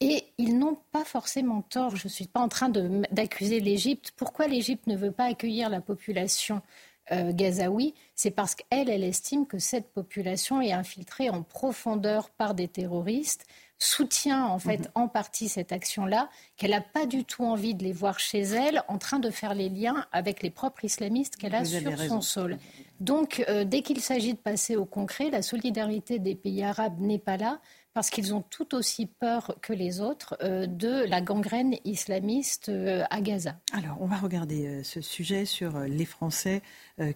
Et 0.00 0.24
ils 0.38 0.58
n'ont 0.58 0.76
pas 0.90 1.04
forcément 1.04 1.62
tort. 1.62 1.96
Je 1.96 2.06
ne 2.06 2.10
suis 2.10 2.26
pas 2.26 2.40
en 2.40 2.48
train 2.48 2.68
d'accuser 2.68 3.60
l'Égypte. 3.60 4.12
Pourquoi 4.16 4.48
l'Égypte 4.48 4.86
ne 4.86 4.96
veut 4.96 5.12
pas 5.12 5.26
accueillir 5.26 5.70
la 5.70 5.80
population? 5.80 6.62
Euh, 7.12 7.32
gazaoui, 7.32 7.94
c'est 8.14 8.30
parce 8.30 8.54
qu'elle, 8.54 8.88
elle 8.88 9.04
estime 9.04 9.46
que 9.46 9.58
cette 9.58 9.92
population 9.92 10.60
est 10.60 10.72
infiltrée 10.72 11.30
en 11.30 11.42
profondeur 11.42 12.30
par 12.30 12.54
des 12.54 12.68
terroristes, 12.68 13.46
soutient 13.78 14.46
en 14.46 14.58
fait 14.58 14.78
mhm. 14.78 14.90
en 14.94 15.08
partie 15.08 15.48
cette 15.48 15.72
action-là, 15.72 16.30
qu'elle 16.56 16.70
n'a 16.70 16.80
pas 16.80 17.06
du 17.06 17.24
tout 17.24 17.44
envie 17.44 17.74
de 17.74 17.84
les 17.84 17.92
voir 17.92 18.18
chez 18.18 18.40
elle 18.40 18.82
en 18.88 18.98
train 18.98 19.18
de 19.18 19.30
faire 19.30 19.54
les 19.54 19.68
liens 19.68 20.06
avec 20.12 20.42
les 20.42 20.50
propres 20.50 20.84
islamistes 20.84 21.36
qu'elle 21.36 21.54
a 21.54 21.64
sur 21.64 21.98
son 21.98 22.20
sol. 22.20 22.58
Donc, 23.00 23.44
euh, 23.48 23.64
dès 23.64 23.82
qu'il 23.82 24.00
s'agit 24.00 24.32
de 24.32 24.38
passer 24.38 24.76
au 24.76 24.84
concret, 24.84 25.28
la 25.28 25.42
solidarité 25.42 26.18
des 26.18 26.34
pays 26.34 26.62
arabes 26.62 27.00
n'est 27.00 27.18
pas 27.18 27.36
là 27.36 27.60
parce 27.94 28.10
qu'ils 28.10 28.34
ont 28.34 28.42
tout 28.42 28.74
aussi 28.74 29.06
peur 29.06 29.56
que 29.62 29.72
les 29.72 30.00
autres 30.00 30.36
euh, 30.42 30.66
de 30.66 31.04
la 31.08 31.20
gangrène 31.20 31.76
islamiste 31.84 32.68
euh, 32.68 33.04
à 33.08 33.20
Gaza. 33.20 33.56
Alors, 33.72 33.96
on 34.00 34.06
va 34.06 34.16
regarder 34.16 34.66
euh, 34.66 34.82
ce 34.82 35.00
sujet 35.00 35.44
sur 35.44 35.78
les 35.78 36.04
Français 36.04 36.60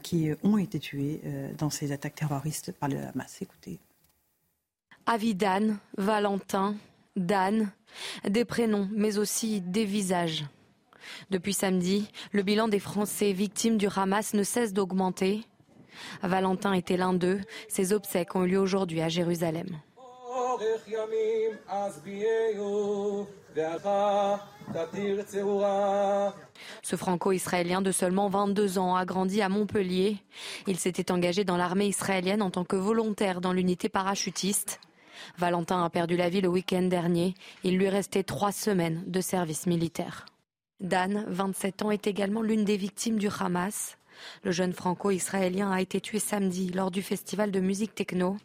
qui 0.03 0.31
ont 0.43 0.59
été 0.59 0.81
tués 0.81 1.21
dans 1.57 1.71
ces 1.71 1.93
attaques 1.93 2.17
terroristes 2.17 2.73
par 2.73 2.89
le 2.89 2.99
Hamas. 2.99 3.41
Écoutez. 3.43 3.79
Avidan, 5.07 5.77
Valentin, 5.97 6.75
Dan, 7.15 7.71
des 8.29 8.45
prénoms, 8.45 8.89
mais 8.93 9.19
aussi 9.19 9.61
des 9.61 9.85
visages. 9.85 10.45
Depuis 11.31 11.53
samedi, 11.53 12.09
le 12.33 12.43
bilan 12.43 12.69
des 12.69 12.81
Français 12.81 13.33
victimes 13.33 13.79
du 13.79 13.87
Hamas 13.95 14.35
ne 14.35 14.43
cesse 14.43 14.73
d'augmenter. 14.73 15.45
Valentin 16.23 16.73
était 16.73 16.97
l'un 16.97 17.15
d'eux. 17.15 17.41
Ses 17.69 17.93
obsèques 17.93 18.35
ont 18.35 18.45
eu 18.45 18.49
lieu 18.49 18.59
aujourd'hui 18.59 19.01
à 19.01 19.09
Jérusalem. 19.09 19.81
Ce 26.83 26.97
franco-israélien 26.97 27.81
de 27.83 27.93
seulement 27.93 28.29
22 28.29 28.79
ans 28.79 28.95
a 28.95 29.05
grandi 29.05 29.43
à 29.43 29.49
Montpellier. 29.49 30.19
Il 30.67 30.79
s'était 30.79 31.11
engagé 31.11 31.45
dans 31.45 31.57
l'armée 31.57 31.87
israélienne 31.87 32.43
en 32.43 32.51
tant 32.51 32.65
que 32.65 32.77
volontaire 32.77 33.41
dans 33.41 33.53
l'unité 33.53 33.89
parachutiste. 33.89 34.81
Valentin 35.39 35.85
a 35.85 35.91
perdu 35.91 36.17
la 36.17 36.29
vie 36.29 36.41
le 36.41 36.49
week-end 36.49 36.83
dernier. 36.83 37.35
Il 37.65 37.77
lui 37.77 37.89
restait 37.89 38.23
trois 38.23 38.53
semaines 38.53 39.03
de 39.07 39.21
service 39.21 39.67
militaire. 39.67 40.27
Dan, 40.81 41.25
27 41.29 41.83
ans, 41.83 41.91
est 41.91 42.07
également 42.07 42.43
l'une 42.43 42.65
des 42.65 42.77
victimes 42.77 43.19
du 43.19 43.29
Hamas. 43.41 43.99
Le 44.45 44.53
jeune 44.53 44.73
franco-israélien 44.73 45.71
a 45.73 45.81
été 45.81 46.01
tué 46.01 46.19
samedi 46.19 46.71
lors 46.71 46.91
du 46.91 47.03
festival 47.03 47.51
de 47.51 47.61
musique 47.61 47.95
techno. 47.95 48.37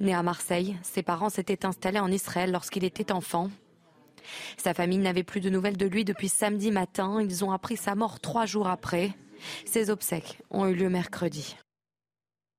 Né 0.00 0.14
à 0.14 0.22
Marseille, 0.22 0.76
ses 0.82 1.02
parents 1.02 1.30
s'étaient 1.30 1.66
installés 1.66 2.00
en 2.00 2.10
Israël 2.10 2.50
lorsqu'il 2.52 2.84
était 2.84 3.12
enfant. 3.12 3.50
Sa 4.56 4.74
famille 4.74 4.98
n'avait 4.98 5.22
plus 5.22 5.40
de 5.40 5.50
nouvelles 5.50 5.76
de 5.76 5.86
lui 5.86 6.04
depuis 6.04 6.28
samedi 6.28 6.70
matin. 6.70 7.20
Ils 7.20 7.44
ont 7.44 7.52
appris 7.52 7.76
sa 7.76 7.94
mort 7.94 8.20
trois 8.20 8.46
jours 8.46 8.68
après. 8.68 9.12
Ses 9.64 9.90
obsèques 9.90 10.38
ont 10.50 10.66
eu 10.66 10.74
lieu 10.74 10.88
mercredi. 10.88 11.56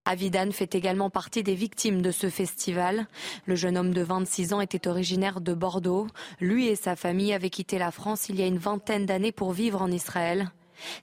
Avidan 0.05 0.51
fait 0.51 0.73
également 0.73 1.11
partie 1.11 1.43
des 1.43 1.53
victimes 1.53 2.01
de 2.01 2.09
ce 2.09 2.29
festival. 2.29 3.05
Le 3.45 3.55
jeune 3.55 3.77
homme 3.77 3.93
de 3.93 4.01
26 4.01 4.53
ans 4.53 4.61
était 4.61 4.87
originaire 4.87 5.39
de 5.39 5.53
Bordeaux. 5.53 6.07
Lui 6.39 6.67
et 6.67 6.75
sa 6.75 6.95
famille 6.95 7.33
avaient 7.33 7.51
quitté 7.51 7.77
la 7.77 7.91
France 7.91 8.27
il 8.29 8.39
y 8.39 8.41
a 8.41 8.47
une 8.47 8.57
vingtaine 8.57 9.05
d'années 9.05 9.31
pour 9.31 9.51
vivre 9.51 9.81
en 9.81 9.91
Israël. 9.91 10.49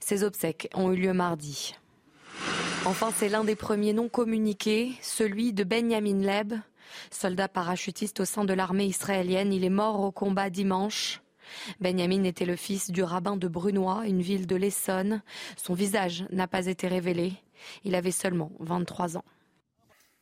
Ses 0.01 0.23
obsèques 0.23 0.69
ont 0.73 0.91
eu 0.91 0.97
lieu 0.97 1.13
mardi. 1.13 1.75
Enfin, 2.87 3.11
c'est 3.13 3.27
l'un 3.27 3.43
des 3.43 3.57
premiers 3.57 3.91
noms 3.91 4.07
communiqués, 4.07 4.93
celui 5.01 5.51
de 5.51 5.65
Benjamin 5.65 6.21
Leb, 6.21 6.53
soldat 7.11 7.49
parachutiste 7.49 8.21
au 8.21 8.25
sein 8.25 8.45
de 8.45 8.53
l'armée 8.53 8.85
israélienne. 8.85 9.51
Il 9.51 9.65
est 9.65 9.69
mort 9.69 9.99
au 9.99 10.13
combat 10.13 10.49
dimanche. 10.49 11.21
Benjamin 11.81 12.23
était 12.23 12.45
le 12.45 12.55
fils 12.55 12.89
du 12.89 13.03
rabbin 13.03 13.35
de 13.35 13.49
Brunois, 13.49 14.03
une 14.07 14.21
ville 14.21 14.47
de 14.47 14.55
l'Essonne. 14.55 15.21
Son 15.57 15.73
visage 15.73 16.23
n'a 16.31 16.47
pas 16.47 16.67
été 16.67 16.87
révélé. 16.87 17.33
Il 17.83 17.93
avait 17.93 18.11
seulement 18.11 18.53
23 18.61 19.17
ans. 19.17 19.25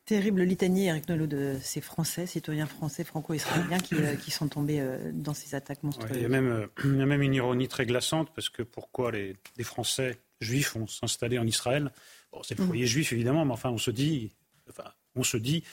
Terrible 0.05 0.41
litanie, 0.41 0.87
Eric 0.87 1.07
Nolot, 1.07 1.27
de 1.27 1.57
ces 1.61 1.81
Français, 1.81 2.25
citoyens 2.25 2.65
français, 2.65 3.03
franco-israéliens, 3.03 3.77
qui, 3.77 3.93
euh, 3.93 4.15
sont 4.29 4.47
tombés 4.47 4.79
euh, 4.79 5.11
dans 5.13 5.35
ces 5.35 5.53
attaques 5.53 5.83
monstrueuses. 5.83 6.17
il, 6.17 6.23
y 6.23 6.25
a 6.25 6.29
même, 6.29 6.47
euh, 6.47 6.67
il, 6.83 6.97
y 6.97 7.01
a 7.01 7.05
même, 7.05 7.21
une 7.21 7.35
ironie 7.35 7.67
très 7.67 7.85
glaçante, 7.85 8.29
parce 8.33 8.49
que 8.49 8.63
pourquoi 8.63 9.11
les, 9.11 9.35
Français 9.61 10.17
juifs 10.41 10.75
vont 10.75 10.87
s'installer 10.87 11.37
en 11.37 11.45
Israël 11.45 11.91
bon, 12.35 12.43
C'est 12.43 12.57
le 12.57 12.63
mmh. 12.63 12.67
foyer 12.67 12.85
juif, 12.85 13.13
évidemment, 13.13 13.45
mais 13.45 13.53
enfin, 13.53 13.69
on 13.69 13.77
se 13.77 13.91
dit, 13.91 14.31
enfin, 14.69 14.91
on 15.15 15.23
se 15.23 15.37
dit 15.37 15.63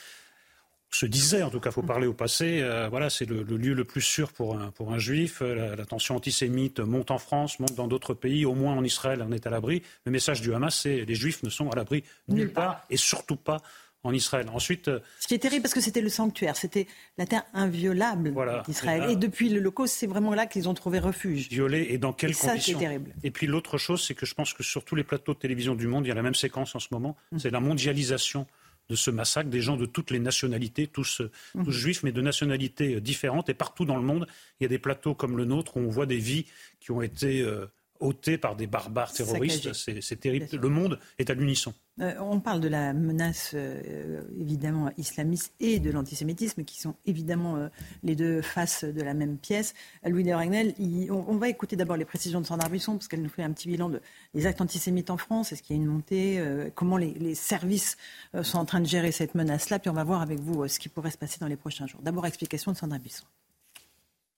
se 0.95 1.05
disait, 1.05 1.43
en 1.43 1.49
tout 1.49 1.59
cas, 1.59 1.69
il 1.69 1.73
faut 1.73 1.81
parler 1.81 2.07
au 2.07 2.13
passé, 2.13 2.61
euh, 2.61 2.87
voilà, 2.87 3.09
c'est 3.09 3.25
le, 3.25 3.43
lieu 3.43 3.73
le 3.73 3.83
plus 3.83 4.01
sûr 4.01 4.31
pour 4.31 4.57
un, 4.57 4.71
pour 4.71 4.93
un 4.93 4.99
juif. 4.99 5.41
Euh, 5.41 5.75
la, 5.75 5.85
tension 5.85 6.15
antisémite 6.15 6.79
monte 6.79 7.11
en 7.11 7.17
France, 7.17 7.59
monte 7.59 7.73
dans 7.75 7.87
d'autres 7.87 8.13
pays, 8.13 8.45
au 8.45 8.53
moins 8.53 8.75
en 8.75 8.83
Israël, 8.83 9.23
on 9.27 9.31
est 9.31 9.47
à 9.47 9.49
l'abri. 9.49 9.81
Le 10.05 10.11
message 10.11 10.41
du 10.41 10.53
Hamas, 10.53 10.75
c'est 10.75 11.05
les 11.05 11.15
juifs 11.15 11.43
ne 11.43 11.49
sont 11.49 11.69
à 11.69 11.75
l'abri 11.75 12.03
nulle 12.27 12.53
part 12.53 12.85
et 12.89 12.97
surtout 12.97 13.35
pas 13.35 13.61
en 14.03 14.13
Israël. 14.13 14.47
Ensuite, 14.53 14.89
euh, 14.89 14.99
ce 15.19 15.27
qui 15.27 15.33
est 15.33 15.39
terrible 15.39 15.63
parce 15.63 15.73
que 15.73 15.81
c'était 15.81 16.01
le 16.01 16.09
sanctuaire, 16.09 16.55
c'était 16.55 16.87
la 17.17 17.25
terre 17.25 17.43
inviolable 17.53 18.33
d'Israël. 18.65 19.09
Et, 19.09 19.15
depuis 19.15 19.49
le 19.49 19.55
l'Holocauste, 19.55 19.95
c'est 19.95 20.07
vraiment 20.07 20.33
là 20.33 20.45
qu'ils 20.45 20.67
ont 20.67 20.73
trouvé 20.73 20.99
refuge. 20.99 21.47
Violé 21.49 21.87
et 21.89 21.97
dans 21.97 22.13
quelles 22.13 22.31
et 22.31 22.35
conditions 22.35 22.79
ça, 22.79 22.85
terrible. 22.85 23.13
Et 23.23 23.31
puis 23.31 23.47
l'autre 23.47 23.77
chose, 23.77 24.03
c'est 24.05 24.13
que 24.13 24.25
je 24.25 24.33
pense 24.33 24.53
que 24.53 24.63
sur 24.63 24.83
tous 24.83 24.95
les 24.95 25.03
plateaux 25.03 25.33
de 25.33 25.39
télévision 25.39 25.75
du 25.75 25.87
monde, 25.87 26.05
il 26.05 26.09
y 26.09 26.11
a 26.11 26.15
la 26.15 26.21
même 26.21 26.35
séquence 26.35 26.75
en 26.75 26.79
ce 26.79 26.89
moment. 26.91 27.15
Mmh. 27.31 27.39
C'est 27.39 27.49
la 27.49 27.61
mondialisation 27.61 28.45
de 28.89 28.95
ce 28.95 29.11
massacre, 29.11 29.49
des 29.49 29.61
gens 29.61 29.77
de 29.77 29.85
toutes 29.85 30.11
les 30.11 30.19
nationalités, 30.19 30.87
tous, 30.87 31.21
mhm. 31.55 31.69
juifs, 31.69 32.03
mais 32.03 32.11
de 32.11 32.21
nationalités 32.21 32.99
différentes. 32.99 33.47
Et 33.47 33.53
partout 33.53 33.85
dans 33.85 33.95
le 33.95 34.01
monde, 34.01 34.27
il 34.59 34.63
y 34.63 34.65
a 34.65 34.69
des 34.69 34.77
plateaux 34.77 35.15
comme 35.15 35.37
le 35.37 35.45
nôtre 35.45 35.77
où 35.77 35.79
on 35.79 35.89
voit 35.89 36.05
des 36.05 36.17
vies 36.17 36.45
qui 36.81 36.91
ont 36.91 37.01
été 37.01 37.41
euh, 37.41 37.65
ôtées 37.99 38.37
par 38.37 38.55
des 38.55 38.67
barbares 38.67 39.13
terroristes. 39.13 39.73
C'est 39.73 40.19
terrible. 40.19 40.47
Le 40.51 40.69
monde 40.69 40.99
est 41.17 41.29
à 41.29 41.33
l'unisson. 41.33 41.73
Euh, 42.01 42.13
on 42.19 42.39
parle 42.39 42.59
de 42.59 42.67
la 42.67 42.91
menace 42.91 43.51
euh, 43.53 44.21
évidemment 44.39 44.91
islamiste 44.97 45.53
et 45.59 45.79
de 45.79 45.91
l'antisémitisme 45.91 46.63
qui 46.63 46.81
sont 46.81 46.95
évidemment 47.05 47.55
euh, 47.55 47.67
les 48.01 48.15
deux 48.15 48.41
faces 48.41 48.83
de 48.83 49.01
la 49.01 49.13
même 49.13 49.37
pièce. 49.37 49.75
Louis 50.03 50.23
de 50.23 50.31
Ragnel, 50.31 50.73
on, 51.11 51.37
va 51.37 51.49
écouter 51.49 51.75
d'abord 51.75 51.95
les 51.95 52.05
précisions 52.05 52.41
de 52.41 52.47
Sandra 52.47 52.67
Buisson 52.67 52.93
parce 52.93 53.07
qu'elle 53.07 53.21
nous 53.21 53.29
fait 53.29 53.43
un 53.43 53.51
petit 53.51 53.67
bilan 53.67 53.91
des 54.33 54.45
actes 54.47 54.61
antisémites 54.61 55.11
en 55.11 55.17
France. 55.17 55.51
Est-ce 55.51 55.61
qu'il 55.61 55.75
y 55.75 55.79
a 55.79 55.81
une 55.81 55.87
montée 55.87 56.43
Comment 56.73 56.97
les, 56.97 57.13
les 57.13 57.35
services 57.35 57.97
sont 58.41 58.57
en 58.57 58.65
train 58.65 58.81
de 58.81 58.87
gérer 58.87 59.11
cette 59.11 59.35
menace-là? 59.35 59.77
Puis 59.77 59.89
on 59.89 59.93
va 59.93 60.03
voir 60.03 60.21
avec 60.21 60.39
vous 60.39 60.67
ce 60.67 60.79
qui 60.79 60.89
pourrait 60.89 61.11
se 61.11 61.17
passer 61.17 61.37
dans 61.39 61.47
les 61.47 61.57
prochains 61.57 61.85
jours. 61.85 62.01
D'abord, 62.01 62.25
explication 62.25 62.71
de 62.71 62.77
Sandra 62.77 62.97
Buisson. 62.97 63.25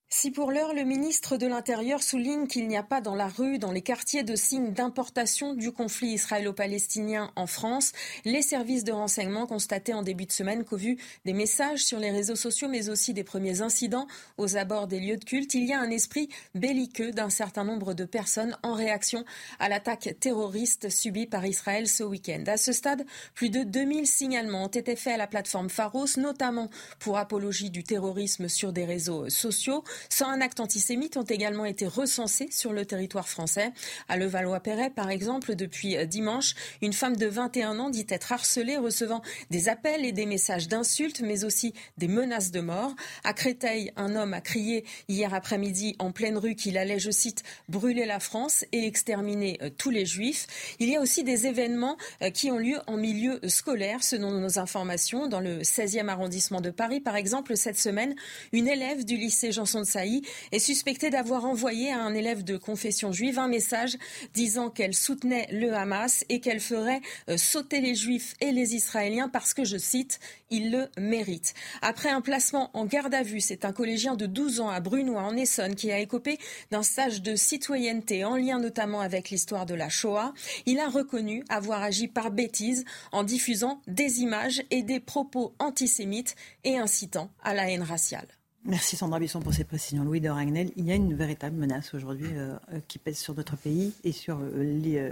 Si 0.07 0.29
pour 0.29 0.51
l'heure 0.51 0.73
le 0.73 0.83
ministre 0.83 1.35
de 1.35 1.47
l'Intérieur 1.47 2.03
souligne 2.03 2.45
qu'il 2.47 2.67
n'y 2.67 2.77
a 2.77 2.83
pas 2.83 3.01
dans 3.01 3.15
la 3.15 3.27
rue, 3.27 3.57
dans 3.57 3.71
les 3.71 3.81
quartiers 3.81 4.23
de 4.23 4.35
signes 4.35 4.71
d'importation 4.71 5.55
du 5.55 5.71
conflit 5.71 6.09
israélo-palestinien 6.09 7.31
en 7.35 7.47
France, 7.47 7.91
les 8.23 8.43
services 8.43 8.83
de 8.83 8.91
renseignement 8.91 9.47
constataient 9.47 9.93
en 9.93 10.03
début 10.03 10.27
de 10.27 10.31
semaine 10.31 10.63
qu'au 10.63 10.77
vu 10.77 10.97
des 11.25 11.33
messages 11.33 11.83
sur 11.83 11.99
les 11.99 12.11
réseaux 12.11 12.35
sociaux 12.35 12.69
mais 12.69 12.89
aussi 12.89 13.13
des 13.13 13.23
premiers 13.23 13.61
incidents 13.61 14.05
aux 14.37 14.57
abords 14.57 14.87
des 14.87 14.99
lieux 14.99 15.17
de 15.17 15.25
culte, 15.25 15.55
il 15.55 15.65
y 15.65 15.73
a 15.73 15.79
un 15.79 15.89
esprit 15.89 16.29
belliqueux 16.53 17.11
d'un 17.11 17.31
certain 17.31 17.63
nombre 17.63 17.95
de 17.95 18.05
personnes 18.05 18.57
en 18.61 18.73
réaction 18.73 19.25
à 19.59 19.69
l'attaque 19.69 20.15
terroriste 20.19 20.89
subie 20.89 21.25
par 21.25 21.45
Israël 21.47 21.87
ce 21.87 22.03
week-end. 22.03 22.43
À 22.45 22.57
ce 22.57 22.73
stade, 22.73 23.05
plus 23.33 23.49
de 23.49 23.63
2000 23.63 24.05
signalements 24.05 24.65
ont 24.65 24.67
été 24.67 24.95
faits 24.95 25.15
à 25.15 25.17
la 25.17 25.27
plateforme 25.27 25.69
Pharos, 25.69 26.17
notamment 26.17 26.69
pour 26.99 27.17
apologie 27.17 27.71
du 27.71 27.83
terrorisme 27.83 28.47
sur 28.49 28.71
des 28.71 28.85
réseaux 28.85 29.29
sociaux. 29.29 29.83
101 30.09 30.41
actes 30.41 30.59
antisémites 30.59 31.17
ont 31.17 31.23
également 31.23 31.65
été 31.65 31.87
recensés 31.87 32.47
sur 32.51 32.73
le 32.73 32.85
territoire 32.85 33.27
français. 33.27 33.71
À 34.07 34.17
Levallois-Perret, 34.17 34.91
par 34.91 35.09
exemple, 35.09 35.55
depuis 35.55 35.97
euh, 35.97 36.05
dimanche, 36.05 36.55
une 36.81 36.93
femme 36.93 37.15
de 37.15 37.27
21 37.27 37.79
ans 37.79 37.89
dit 37.89 38.05
être 38.09 38.31
harcelée, 38.31 38.77
recevant 38.77 39.21
des 39.49 39.69
appels 39.69 40.05
et 40.05 40.11
des 40.11 40.25
messages 40.25 40.67
d'insultes, 40.67 41.21
mais 41.21 41.43
aussi 41.43 41.73
des 41.97 42.07
menaces 42.07 42.51
de 42.51 42.61
mort. 42.61 42.95
À 43.23 43.33
Créteil, 43.33 43.91
un 43.95 44.15
homme 44.15 44.33
a 44.33 44.41
crié 44.41 44.85
hier 45.07 45.33
après-midi 45.33 45.95
en 45.99 46.11
pleine 46.11 46.37
rue 46.37 46.55
qu'il 46.55 46.77
allait, 46.77 46.99
je 46.99 47.11
cite, 47.11 47.43
brûler 47.69 48.05
la 48.05 48.19
France 48.19 48.65
et 48.71 48.85
exterminer 48.85 49.57
euh, 49.61 49.69
tous 49.75 49.89
les 49.89 50.05
juifs. 50.05 50.47
Il 50.79 50.89
y 50.89 50.95
a 50.95 51.01
aussi 51.01 51.23
des 51.23 51.47
événements 51.47 51.97
euh, 52.21 52.29
qui 52.29 52.51
ont 52.51 52.57
lieu 52.57 52.79
en 52.87 52.97
milieu 52.97 53.39
scolaire, 53.47 54.03
selon 54.03 54.31
nos 54.31 54.59
informations. 54.59 55.27
Dans 55.27 55.39
le 55.39 55.61
16e 55.61 56.07
arrondissement 56.07 56.61
de 56.61 56.69
Paris, 56.69 56.99
par 56.99 57.15
exemple, 57.15 57.55
cette 57.55 57.79
semaine, 57.79 58.15
une 58.51 58.67
élève 58.67 59.05
du 59.05 59.17
lycée 59.17 59.51
Janson 59.51 59.83
Sailly 59.85 60.23
est 60.51 60.59
suspectée 60.59 61.09
d'avoir 61.09 61.45
envoyé 61.45 61.91
à 61.91 61.99
un 61.99 62.13
élève 62.13 62.43
de 62.43 62.57
confession 62.57 63.11
juive 63.11 63.39
un 63.39 63.47
message 63.47 63.97
disant 64.33 64.69
qu'elle 64.69 64.93
soutenait 64.93 65.47
le 65.51 65.73
Hamas 65.73 66.25
et 66.29 66.39
qu'elle 66.39 66.59
ferait 66.59 67.01
euh, 67.29 67.37
sauter 67.37 67.81
les 67.81 67.95
juifs 67.95 68.33
et 68.41 68.51
les 68.51 68.75
Israéliens 68.75 69.29
parce 69.29 69.53
que, 69.53 69.63
je 69.63 69.77
cite, 69.77 70.19
ils 70.49 70.71
le 70.71 70.87
méritent. 70.97 71.53
Après 71.81 72.09
un 72.09 72.21
placement 72.21 72.69
en 72.73 72.85
garde 72.85 73.13
à 73.13 73.23
vue, 73.23 73.41
c'est 73.41 73.65
un 73.65 73.73
collégien 73.73 74.15
de 74.15 74.25
12 74.25 74.59
ans 74.61 74.69
à 74.69 74.79
Brunois 74.79 75.21
en 75.21 75.35
Essonne 75.35 75.75
qui 75.75 75.91
a 75.91 75.99
écopé 75.99 76.37
d'un 76.71 76.83
stage 76.83 77.21
de 77.21 77.35
citoyenneté 77.35 78.23
en 78.25 78.35
lien 78.35 78.59
notamment 78.59 79.01
avec 79.01 79.29
l'histoire 79.29 79.65
de 79.65 79.73
la 79.73 79.89
Shoah. 79.89 80.33
Il 80.65 80.79
a 80.79 80.89
reconnu 80.89 81.43
avoir 81.49 81.83
agi 81.83 82.07
par 82.07 82.31
bêtise 82.31 82.85
en 83.11 83.23
diffusant 83.23 83.81
des 83.87 84.21
images 84.21 84.63
et 84.71 84.83
des 84.83 84.99
propos 84.99 85.53
antisémites 85.59 86.35
et 86.63 86.77
incitant 86.77 87.29
à 87.43 87.53
la 87.53 87.69
haine 87.69 87.83
raciale. 87.83 88.27
Merci 88.67 88.95
Sandra 88.95 89.19
Bisson 89.19 89.41
pour 89.41 89.53
ces 89.53 89.63
précisions. 89.63 90.03
Louis 90.03 90.21
de 90.21 90.29
Ragnel, 90.29 90.71
il 90.75 90.85
y 90.85 90.91
a 90.91 90.95
une 90.95 91.13
véritable 91.13 91.55
menace 91.55 91.93
aujourd'hui 91.93 92.29
euh, 92.33 92.55
euh, 92.73 92.79
qui 92.87 92.97
pèse 92.97 93.19
sur 93.19 93.35
notre 93.35 93.55
pays 93.57 93.93
et 94.03 94.11
sur 94.11 94.39
euh, 94.41 95.11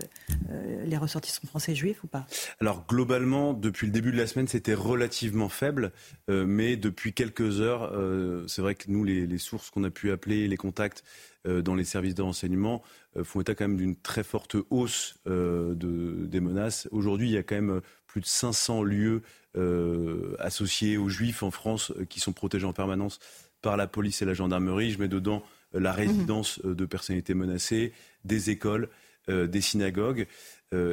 les, 0.87 0.97
ressortissants 0.97 1.45
français 1.45 1.75
juifs 1.75 2.03
ou 2.03 2.07
pas? 2.07 2.25
Alors 2.59 2.83
globalement, 2.87 3.53
depuis 3.53 3.85
le 3.85 3.93
début 3.93 4.11
de 4.11 4.17
la 4.17 4.25
semaine, 4.25 4.47
c'était 4.47 4.73
relativement 4.73 5.49
faible, 5.49 5.91
mais 6.29 6.77
depuis 6.77 7.13
quelques 7.13 7.61
heures, 7.61 7.91
c'est 8.47 8.61
vrai 8.61 8.75
que 8.75 8.85
nous, 8.89 9.03
les, 9.03 9.37
sources 9.37 9.69
qu'on 9.69 9.83
a 9.83 9.89
pu 9.89 10.11
appeler, 10.11 10.47
les 10.47 10.55
contacts 10.55 11.03
dans 11.45 11.75
les 11.75 11.83
services 11.83 12.15
de 12.15 12.21
renseignement, 12.21 12.83
font 13.23 13.41
état 13.41 13.55
quand 13.55 13.67
même 13.67 13.77
d'une 13.77 13.95
très 13.95 14.23
forte 14.23 14.55
hausse 14.69 15.15
de, 15.25 16.25
des 16.25 16.39
menaces. 16.39 16.87
Aujourd'hui, 16.91 17.27
il 17.29 17.33
y 17.33 17.37
a 17.37 17.43
quand 17.43 17.55
même 17.55 17.81
plus 18.05 18.21
de 18.21 18.27
500 18.27 18.83
lieux 18.83 19.23
associés 20.39 20.97
aux 20.97 21.09
juifs 21.09 21.43
en 21.43 21.51
France 21.51 21.91
qui 22.07 22.19
sont 22.19 22.33
protégés 22.33 22.65
en 22.65 22.73
permanence 22.73 23.19
par 23.63 23.77
la 23.77 23.87
police 23.87 24.21
et 24.21 24.25
la 24.25 24.35
gendarmerie. 24.35 24.91
Je 24.91 24.99
mets 24.99 25.07
dedans 25.07 25.41
euh, 25.73 25.79
la 25.79 25.91
résidence 25.91 26.59
euh, 26.65 26.75
de 26.75 26.85
personnalités 26.85 27.33
menacées, 27.33 27.93
des 28.25 28.51
écoles, 28.51 28.89
euh, 29.29 29.47
des 29.47 29.61
synagogues. 29.61 30.27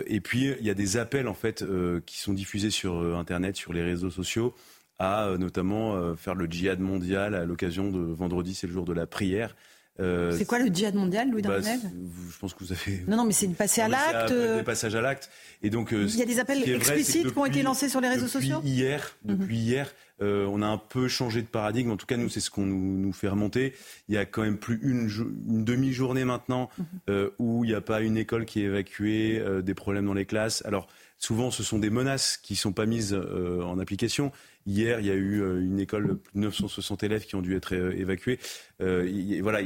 et 0.06 0.20
puis, 0.20 0.54
il 0.60 0.66
y 0.66 0.68
a 0.68 0.74
des 0.74 0.98
appels, 0.98 1.26
en 1.26 1.32
fait, 1.32 1.64
qui 2.04 2.18
sont 2.18 2.34
diffusés 2.34 2.68
sur 2.68 3.16
Internet, 3.16 3.56
sur 3.56 3.72
les 3.72 3.82
réseaux 3.82 4.10
sociaux, 4.10 4.54
à 4.98 5.34
notamment 5.38 6.14
faire 6.16 6.34
le 6.34 6.44
djihad 6.44 6.80
mondial 6.80 7.34
à 7.34 7.46
l'occasion 7.46 7.90
de 7.90 7.98
vendredi, 7.98 8.54
c'est 8.54 8.66
le 8.66 8.74
jour 8.74 8.84
de 8.84 8.92
la 8.92 9.06
prière. 9.06 9.56
c'est 9.96 10.44
quoi 10.46 10.58
le 10.58 10.66
djihad 10.66 10.94
mondial, 10.94 11.30
Louis 11.30 11.40
bah, 11.40 11.62
Je 11.62 12.38
pense 12.38 12.52
que 12.52 12.62
vous 12.62 12.72
avez. 12.72 13.04
Non, 13.08 13.16
non, 13.16 13.24
mais 13.24 13.32
c'est 13.32 13.46
une 13.46 13.54
passé 13.54 13.80
à 13.80 13.88
l'acte. 13.88 14.34
Des 14.34 14.62
passages 14.62 14.94
à 14.94 15.00
l'acte. 15.00 15.30
Et 15.62 15.70
donc, 15.70 15.92
il 15.92 16.14
y 16.14 16.20
a 16.20 16.26
des 16.26 16.40
appels 16.40 16.62
explicites 16.68 17.32
qui 17.32 17.38
ont 17.38 17.46
été 17.46 17.62
lancés 17.62 17.88
sur 17.88 18.02
les 18.02 18.10
réseaux 18.10 18.28
sociaux. 18.28 18.60
Hier, 18.62 19.16
depuis 19.24 19.56
mhm. 19.56 19.62
hier, 19.62 19.94
euh, 20.22 20.46
on 20.46 20.62
a 20.62 20.66
un 20.66 20.78
peu 20.78 21.08
changé 21.08 21.42
de 21.42 21.46
paradigme. 21.46 21.90
En 21.90 21.96
tout 21.96 22.06
cas, 22.06 22.16
nous, 22.16 22.28
c'est 22.28 22.40
ce 22.40 22.50
qu'on 22.50 22.66
nous, 22.66 23.12
fait 23.12 23.28
remonter. 23.28 23.74
Il 24.08 24.14
y 24.14 24.18
a 24.18 24.26
quand 24.26 24.42
même 24.42 24.58
plus 24.58 24.78
une, 24.82 25.08
demi-journée 25.64 26.24
maintenant 26.24 26.70
mhm. 26.78 26.86
euh, 27.08 27.30
où 27.38 27.64
il 27.64 27.68
n'y 27.68 27.74
a 27.74 27.80
pas 27.80 28.00
une 28.00 28.16
école 28.16 28.44
qui 28.44 28.60
est 28.60 28.64
évacuée, 28.64 29.38
euh, 29.40 29.62
des 29.62 29.74
problèmes 29.74 30.06
dans 30.06 30.14
les 30.14 30.26
classes. 30.26 30.64
Alors, 30.66 30.88
souvent, 31.18 31.50
ce 31.50 31.62
sont 31.62 31.78
des 31.78 31.90
menaces 31.90 32.36
qui 32.36 32.54
ne 32.54 32.58
sont 32.58 32.72
pas 32.72 32.86
mises 32.86 33.14
en 33.14 33.78
application. 33.78 34.32
Hier, 34.66 35.00
il 35.00 35.06
y 35.06 35.10
a 35.10 35.14
eu 35.14 35.42
une 35.62 35.80
école 35.80 36.06
de 36.06 36.20
960 36.34 37.02
élèves 37.02 37.24
qui 37.24 37.34
ont 37.34 37.42
dû 37.42 37.56
être 37.56 37.72
évacués. 37.74 38.38
voilà, 38.78 39.60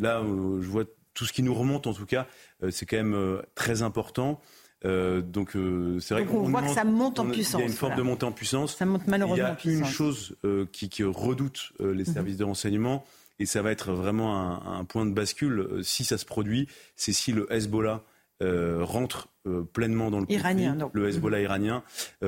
là, 0.00 0.22
je 0.24 0.66
vois 0.66 0.84
tout 1.14 1.24
ce 1.24 1.32
qui 1.32 1.42
nous 1.42 1.54
remonte, 1.54 1.86
en 1.86 1.94
tout 1.94 2.06
cas, 2.06 2.26
c'est 2.70 2.86
quand 2.86 2.96
même 2.96 3.42
très 3.54 3.82
important. 3.82 4.40
Euh, 4.84 5.22
donc 5.22 5.56
euh, 5.56 5.98
c'est 6.00 6.14
vrai 6.14 6.26
qu'on 6.26 6.42
voit 6.42 6.62
que 6.62 6.68
ça 6.68 6.84
monte 6.84 7.18
en 7.18 7.26
puissance. 7.26 7.60
Il 7.60 7.64
y 7.64 7.66
a 7.66 7.70
une 7.70 7.76
forme 7.76 7.96
de 7.96 8.02
montée 8.02 8.26
en 8.26 8.32
puissance. 8.32 8.76
Ça 8.76 8.84
monte 8.84 9.06
malheureusement 9.06 9.56
Il 9.64 9.70
y 9.70 9.74
a 9.74 9.78
une 9.78 9.84
chose 9.84 10.36
euh, 10.44 10.66
qui, 10.70 10.88
qui, 10.88 11.02
redoute 11.02 11.72
les 11.80 12.04
mhm. 12.04 12.04
services 12.04 12.36
de 12.36 12.44
renseignement 12.44 13.04
et 13.38 13.46
ça 13.46 13.62
va 13.62 13.70
être 13.70 13.92
vraiment 13.92 14.36
un, 14.36 14.78
un 14.78 14.84
point 14.84 15.06
de 15.06 15.12
bascule 15.12 15.80
si 15.82 16.04
ça 16.04 16.18
se 16.18 16.24
produit, 16.24 16.68
c'est 16.94 17.12
si 17.12 17.32
le 17.32 17.50
Hezbollah 17.52 18.02
rentre 18.40 19.28
pleinement 19.72 20.10
dans 20.10 20.20
le 20.20 20.26
conflit, 20.26 20.68
le 20.92 21.08
Hezbollah 21.08 21.40
iranien, 21.40 21.82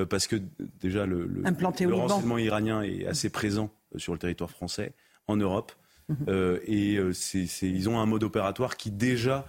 parce 0.08 0.26
que 0.26 0.36
déjà 0.80 1.06
le, 1.06 1.26
le, 1.26 1.94
renseignement 1.94 2.38
iranien 2.38 2.82
est 2.82 3.06
assez 3.06 3.30
présent 3.30 3.70
sur 3.96 4.12
le 4.12 4.18
territoire 4.18 4.50
français, 4.50 4.92
en 5.26 5.36
Europe, 5.36 5.72
mhm. 6.08 6.60
et 6.66 6.98
ils 7.62 7.88
ont 7.88 8.00
un 8.00 8.06
mode 8.06 8.22
opératoire 8.24 8.76
qui 8.76 8.90
déjà 8.90 9.46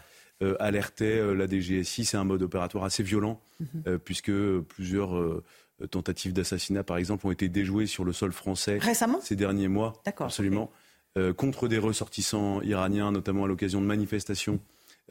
alertait 0.60 1.36
la 1.36 1.48
DGSI. 1.48 2.06
C'est 2.06 2.18
un 2.18 2.24
mode 2.24 2.42
opératoire 2.42 2.84
assez 2.84 3.04
violent, 3.04 3.42
mhm. 3.60 4.00
puisque 4.00 4.32
plusieurs 4.70 5.42
tentatives 5.92 6.34
d'assassinat, 6.34 6.84
par 6.84 6.98
exemple, 6.98 7.28
ont 7.28 7.32
été 7.32 7.50
déjouées 7.50 7.88
sur 7.88 8.04
le 8.04 8.14
sol 8.14 8.32
français 8.32 8.78
Récemment 8.78 9.20
ces 9.22 9.36
derniers 9.36 9.68
mois. 9.68 10.02
Absolument. 10.06 10.72
Euh, 11.18 11.34
contre 11.34 11.68
des 11.68 11.80
ressortissants 11.80 12.62
iraniens, 12.62 13.12
notamment 13.12 13.46
à 13.46 13.48
l'occasion 13.48 13.82
de 13.82 13.86
manifestations. 13.86 14.60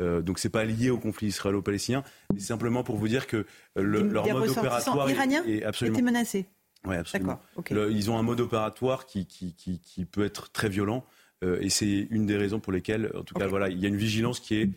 Euh, 0.00 0.22
donc 0.22 0.38
c'est 0.38 0.48
pas 0.48 0.64
lié 0.64 0.90
au 0.90 0.98
conflit 0.98 1.26
israélo-palestinien, 1.26 2.04
mais 2.32 2.38
simplement 2.38 2.84
pour 2.84 2.96
vous 2.96 3.08
dire 3.08 3.26
que 3.26 3.38
euh, 3.76 3.82
leur 3.82 4.26
mode 4.28 4.48
opératoire 4.48 5.10
est, 5.10 5.64
absolument 5.64 6.02
menacé. 6.02 6.46
Oui, 6.86 6.94
absolument. 6.94 7.40
ils 7.68 8.10
ont 8.10 8.16
un 8.16 8.22
mode 8.22 8.40
opératoire 8.40 9.06
qui, 9.06 9.26
qui, 9.26 9.54
qui, 9.54 10.04
peut 10.04 10.24
être 10.24 10.52
très 10.52 10.68
violent, 10.68 11.04
euh, 11.42 11.58
et 11.60 11.68
c'est 11.68 12.06
une 12.10 12.26
des 12.26 12.36
raisons 12.36 12.60
pour 12.60 12.72
lesquelles, 12.72 13.10
en 13.16 13.24
tout 13.24 13.34
cas, 13.34 13.48
voilà, 13.48 13.68
il 13.68 13.78
y 13.80 13.84
a 13.84 13.88
une 13.88 13.96
vigilance 13.96 14.38
qui 14.38 14.54
est 14.54 14.70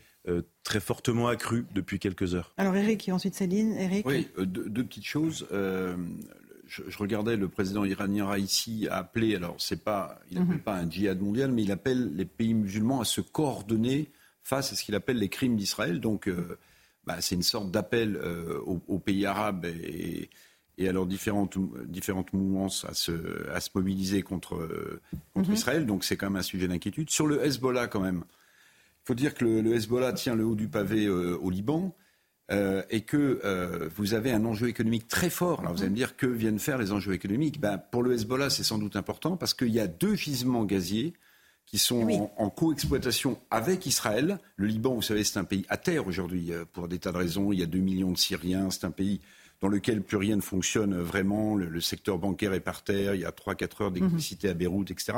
très 0.63 0.79
fortement 0.79 1.27
accrue 1.27 1.65
depuis 1.73 1.99
quelques 1.99 2.35
heures. 2.35 2.53
Alors 2.57 2.75
Eric 2.75 3.07
et 3.09 3.11
ensuite 3.11 3.35
Céline. 3.35 3.73
Eric. 3.73 4.05
Oui, 4.05 4.27
deux, 4.37 4.83
petites 4.83 5.07
choses 5.07 5.47
je, 6.87 6.97
regardais 6.97 7.35
le 7.35 7.47
président 7.47 7.83
iranien 7.83 8.27
Raisi 8.27 8.87
appeler, 8.89 9.35
alors 9.35 9.55
c'est 9.59 9.83
pas, 9.83 10.19
il 10.31 10.39
n'appelle 10.39 10.55
mhm. 10.55 10.61
pas 10.61 10.75
un 10.75 10.89
djihad 10.89 11.19
mondial, 11.19 11.51
mais 11.51 11.63
il 11.63 11.71
appelle 11.71 12.15
les 12.15 12.25
pays 12.25 12.53
musulmans 12.53 13.01
à 13.01 13.05
se 13.05 13.21
coordonner 13.21 14.09
face 14.43 14.71
à 14.71 14.75
ce 14.75 14.83
qu'il 14.83 14.95
appelle 14.95 15.17
les 15.17 15.29
crimes 15.29 15.55
d'Israël. 15.55 15.99
Donc, 15.99 16.27
euh, 16.27 16.57
bah, 17.05 17.19
c'est 17.19 17.35
une 17.35 17.43
sorte 17.43 17.71
d'appel 17.71 18.15
euh, 18.15 18.59
aux, 18.59 18.99
pays 18.99 19.25
arabes 19.25 19.65
et, 19.65 20.29
à 20.87 20.91
leurs 20.91 21.05
différentes, 21.05 21.57
différentes 21.85 22.33
mouvances 22.33 22.85
à 22.85 22.93
se, 22.93 23.47
à 23.51 23.59
se 23.59 23.69
mobiliser 23.75 24.23
contre, 24.23 24.67
contre 25.33 25.49
mhm. 25.49 25.55
Israël. 25.55 25.85
Donc, 25.85 26.03
c'est 26.03 26.17
quand 26.17 26.27
même 26.27 26.39
un 26.39 26.43
sujet 26.43 26.67
d'inquiétude. 26.67 27.09
Sur 27.09 27.27
le 27.27 27.45
Hezbollah, 27.45 27.87
quand 27.87 27.99
même, 27.99 28.23
il 29.03 29.07
faut 29.07 29.15
dire 29.15 29.33
que 29.33 29.45
le, 29.45 29.73
Hezbollah 29.73 30.13
tient 30.13 30.35
le 30.35 30.45
haut 30.45 30.55
du 30.55 30.67
pavé 30.67 31.05
euh, 31.05 31.37
au 31.41 31.49
Liban. 31.49 31.95
Euh, 32.49 32.83
et 32.89 33.01
que 33.01 33.39
euh, 33.45 33.87
vous 33.95 34.13
avez 34.13 34.29
un 34.33 34.43
enjeu 34.43 34.67
économique 34.67 35.07
très 35.07 35.29
fort. 35.29 35.61
Alors 35.61 35.71
vous 35.71 35.83
allez 35.83 35.91
me 35.91 35.95
dire 35.95 36.17
que 36.17 36.25
viennent 36.25 36.59
faire 36.59 36.77
les 36.77 36.91
enjeux 36.91 37.13
économiques? 37.13 37.61
Ben, 37.61 37.77
Pour 37.77 38.03
le 38.03 38.13
Hezbollah, 38.13 38.49
c'est 38.49 38.63
sans 38.63 38.77
doute 38.77 38.97
important 38.97 39.37
parce 39.37 39.53
qu'il 39.53 39.69
y 39.69 39.79
a 39.79 39.87
deux 39.87 40.15
gisements 40.15 40.65
gaziers 40.65 41.13
qui 41.65 41.77
sont 41.77 42.29
en, 42.35 42.49
coexploitation 42.49 43.39
avec 43.51 43.85
Israël. 43.85 44.37
Le 44.57 44.67
Liban, 44.67 44.95
vous 44.95 45.01
savez, 45.01 45.23
c'est 45.23 45.39
un 45.39 45.45
pays 45.45 45.65
à 45.69 45.77
terre 45.77 46.07
aujourd'hui 46.07 46.51
pour 46.73 46.89
des 46.89 46.99
tas 46.99 47.13
de 47.13 47.17
raisons. 47.17 47.53
Il 47.53 47.59
y 47.59 47.63
a 47.63 47.67
2 47.67 47.79
millions 47.79 48.11
de 48.11 48.17
Syriens. 48.17 48.69
C'est 48.69 48.83
un 48.83 48.91
pays 48.91 49.21
dans 49.61 49.69
lequel 49.69 50.01
plus 50.01 50.17
rien 50.17 50.35
ne 50.35 50.41
fonctionne 50.41 50.99
vraiment. 50.99 51.55
Le, 51.55 51.79
secteur 51.79 52.17
bancaire 52.17 52.51
est 52.51 52.59
par 52.59 52.83
terre. 52.83 53.15
Il 53.15 53.21
y 53.21 53.25
a 53.25 53.31
3-4 53.31 53.83
heures 53.83 53.91
d'électricité 53.91 54.49
à 54.49 54.53
Beyrouth, 54.53 54.91
etc. 54.91 55.13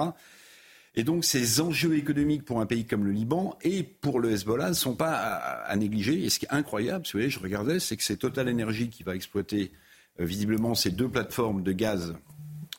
Et 0.96 1.04
donc 1.04 1.26
ces 1.26 1.60
enjeux 1.60 1.98
économiques 1.98 2.46
pour 2.46 2.62
un 2.62 2.66
pays 2.66 2.86
comme 2.86 3.04
le 3.06 3.12
Liban 3.12 3.58
et 3.64 3.84
pour 3.84 4.20
le 4.20 4.32
Hezbollah 4.32 4.70
ne 4.70 4.74
sont 4.74 4.96
pas 4.96 5.14
à, 5.14 5.76
négliger. 5.76 6.24
Et 6.24 6.30
ce 6.30 6.40
qui 6.40 6.46
est 6.46 6.54
incroyable, 6.54 7.06
vous 7.06 7.12
voyez, 7.14 7.30
je 7.30 7.40
regardais, 7.40 7.80
c'est 7.80 7.98
que 7.98 8.04
c'est 8.04 8.18
Total 8.18 8.48
Energy 8.48 8.90
qui 8.90 9.04
va 9.04 9.16
exploiter 9.16 9.72
euh, 10.20 10.26
visiblement 10.26 10.76
ces 10.76 10.92
deux 10.92 11.10
plateformes 11.10 11.64
de 11.64 11.72
gaz, 11.72 12.16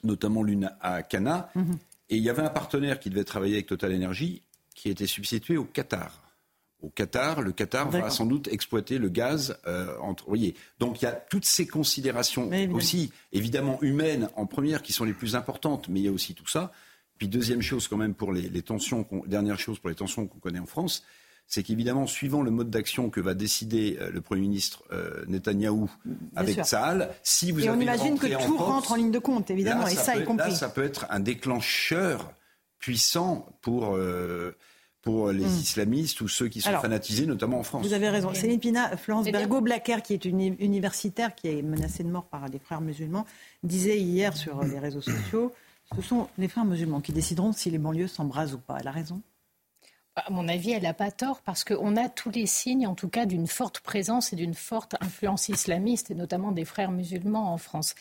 notamment 0.04 0.44
l'une 0.44 0.71
à 0.80 1.02
Cana. 1.02 1.50
Mhm. 1.56 1.78
Et 2.11 2.16
il 2.16 2.23
y 2.23 2.30
avait 2.30 2.42
un 2.42 2.50
partenaire 2.50 3.00
qui 3.00 3.11
devait 3.11 3.25
travailler 3.25 3.54
avec 3.54 3.66
Total 3.66 3.92
Energy 3.92 4.42
qui 4.75 4.90
était 4.90 5.06
substitué 5.06 5.56
au 5.56 5.64
Qatar. 5.64 6.21
Au 6.83 6.90
Qatar, 6.90 7.40
le 7.40 7.52
Qatar 7.52 7.90
va 7.90 8.11
sans 8.11 8.26
doute 8.26 8.47
exploiter 8.49 8.99
le 8.99 9.09
gaz 9.09 9.56
euh, 9.66 9.97
entre. 10.00 10.26
Voyez, 10.26 10.54
donc 10.78 11.00
il 11.00 11.06
y 11.06 11.09
a 11.09 11.12
toutes 11.12 11.47
ces 11.47 11.66
considérations 11.66 12.50
aussi, 12.73 13.11
évidemment 13.33 13.78
humaines 13.80 14.28
en 14.37 14.44
première, 14.44 14.83
qui 14.83 14.92
sont 14.92 15.04
les 15.04 15.14
plus 15.14 15.35
importantes, 15.35 15.88
mais 15.88 16.00
il 16.00 16.04
y 16.04 16.09
a 16.09 16.12
aussi 16.12 16.35
tout 16.35 16.47
ça. 16.47 16.73
Puis 17.18 17.28
deuxième 17.28 17.62
chose 17.62 17.88
quand 17.88 17.97
même 17.97 18.14
pour 18.14 18.33
les, 18.33 18.62
tensions, 18.62 19.06
dernière 19.26 19.59
chose 19.59 19.78
pour 19.78 19.88
les 19.88 19.94
tensions 19.94 20.26
qu'on 20.26 20.38
connaît 20.38 20.59
en 20.59 20.66
France, 20.66 21.04
c'est 21.47 21.62
qu'évidemment, 21.62 22.06
suivant 22.06 22.42
le 22.42 22.50
mode 22.50 22.71
d'action 22.71 23.11
que 23.11 23.21
va 23.21 23.35
décider 23.35 23.99
euh, 24.00 24.11
le 24.11 24.21
Premier 24.21 24.42
ministre 24.42 24.83
euh, 24.92 25.25
Netanyahou 25.28 25.90
avec 26.35 26.62
Tsahal, 26.64 27.11
si 27.23 27.52
vous 27.52 27.64
et 27.64 27.71
on 27.71 27.78
imagine 27.78 28.18
que 28.18 28.26
tout 28.44 28.56
rentre 28.56 28.92
en 28.92 28.97
ligne 28.97 29.11
de 29.11 29.18
compte, 29.18 29.50
évidemment, 29.50 29.87
et 29.87 29.94
ça, 29.94 30.16
est 30.16 30.25
compris. 30.25 30.50
Là, 30.50 30.54
ça 30.54 30.68
peut 30.68 30.83
être 30.83 31.06
un 31.11 31.21
déclencheur 31.21 32.33
puissant 32.78 33.46
pour... 33.61 33.94
Euh, 33.94 34.57
pour 35.03 35.33
les 35.33 35.44
hmm. 35.44 35.61
islamistes 35.61 36.22
ou 36.22 36.29
ceux 36.29 36.48
qui 36.48 36.62
sont 36.62 36.72
fanatisés, 36.79 37.27
notamment 37.27 37.59
en 37.59 37.62
France. 37.62 37.87
Vous 37.87 37.92
avez 37.92 38.09
raison. 38.09 38.33
Céline 38.33 38.59
Pina, 38.59 38.96
Florence 38.96 39.27
Bergo-Blacker, 39.27 40.00
qui 40.03 40.14
est 40.14 40.24
une 40.24 40.40
universitaire 40.40 41.35
qui 41.35 41.48
est 41.48 41.61
menacée 41.61 42.05
de 42.05 42.09
mort 42.09 42.24
par 42.24 42.48
des 42.48 42.59
frères 42.59 42.81
musulmans, 42.81 43.27
disait 43.62 44.00
hier 44.00 44.35
sur 44.35 44.64
les 44.64 44.79
réseaux 44.79 45.03
sociaux 45.03 45.53
ce 45.94 46.03
sont 46.03 46.29
les 46.38 46.49
frères 46.49 46.64
musulmans 46.64 47.01
qui 47.01 47.12
décideront 47.12 47.53
si 47.53 47.70
les 47.70 47.79
banlieues 47.79 48.09
s'embrasent 48.09 48.55
ou 48.55 48.59
pas. 48.59 48.79
Elle 48.81 48.88
a 48.88 48.92
raison 48.92 49.23
à 50.16 50.31
mon 50.31 50.47
avis, 50.49 50.70
elle 50.70 50.85
n'a 50.85 50.94
pas 50.94 51.11
tort 51.11 51.40
parce 51.42 51.64
qu'on 51.64 51.97
a 51.97 52.09
tous 52.09 52.31
les 52.31 52.47
signes, 52.47 52.87
en 52.87 52.94
tout 52.94 53.09
cas, 53.09 53.27
d'une 53.27 53.47
forte 53.47 53.81
présence 53.81 54.33
et 54.33 54.37
d'une 54.37 54.55
forte 54.55 54.94
influence 55.01 55.49
islamiste, 55.49 56.11
et 56.11 56.14
notamment 56.14 56.53
des 56.53 56.64
frères 56.64 56.92
musulmans 56.92 57.53
en 57.53 57.59
France. 57.59 57.94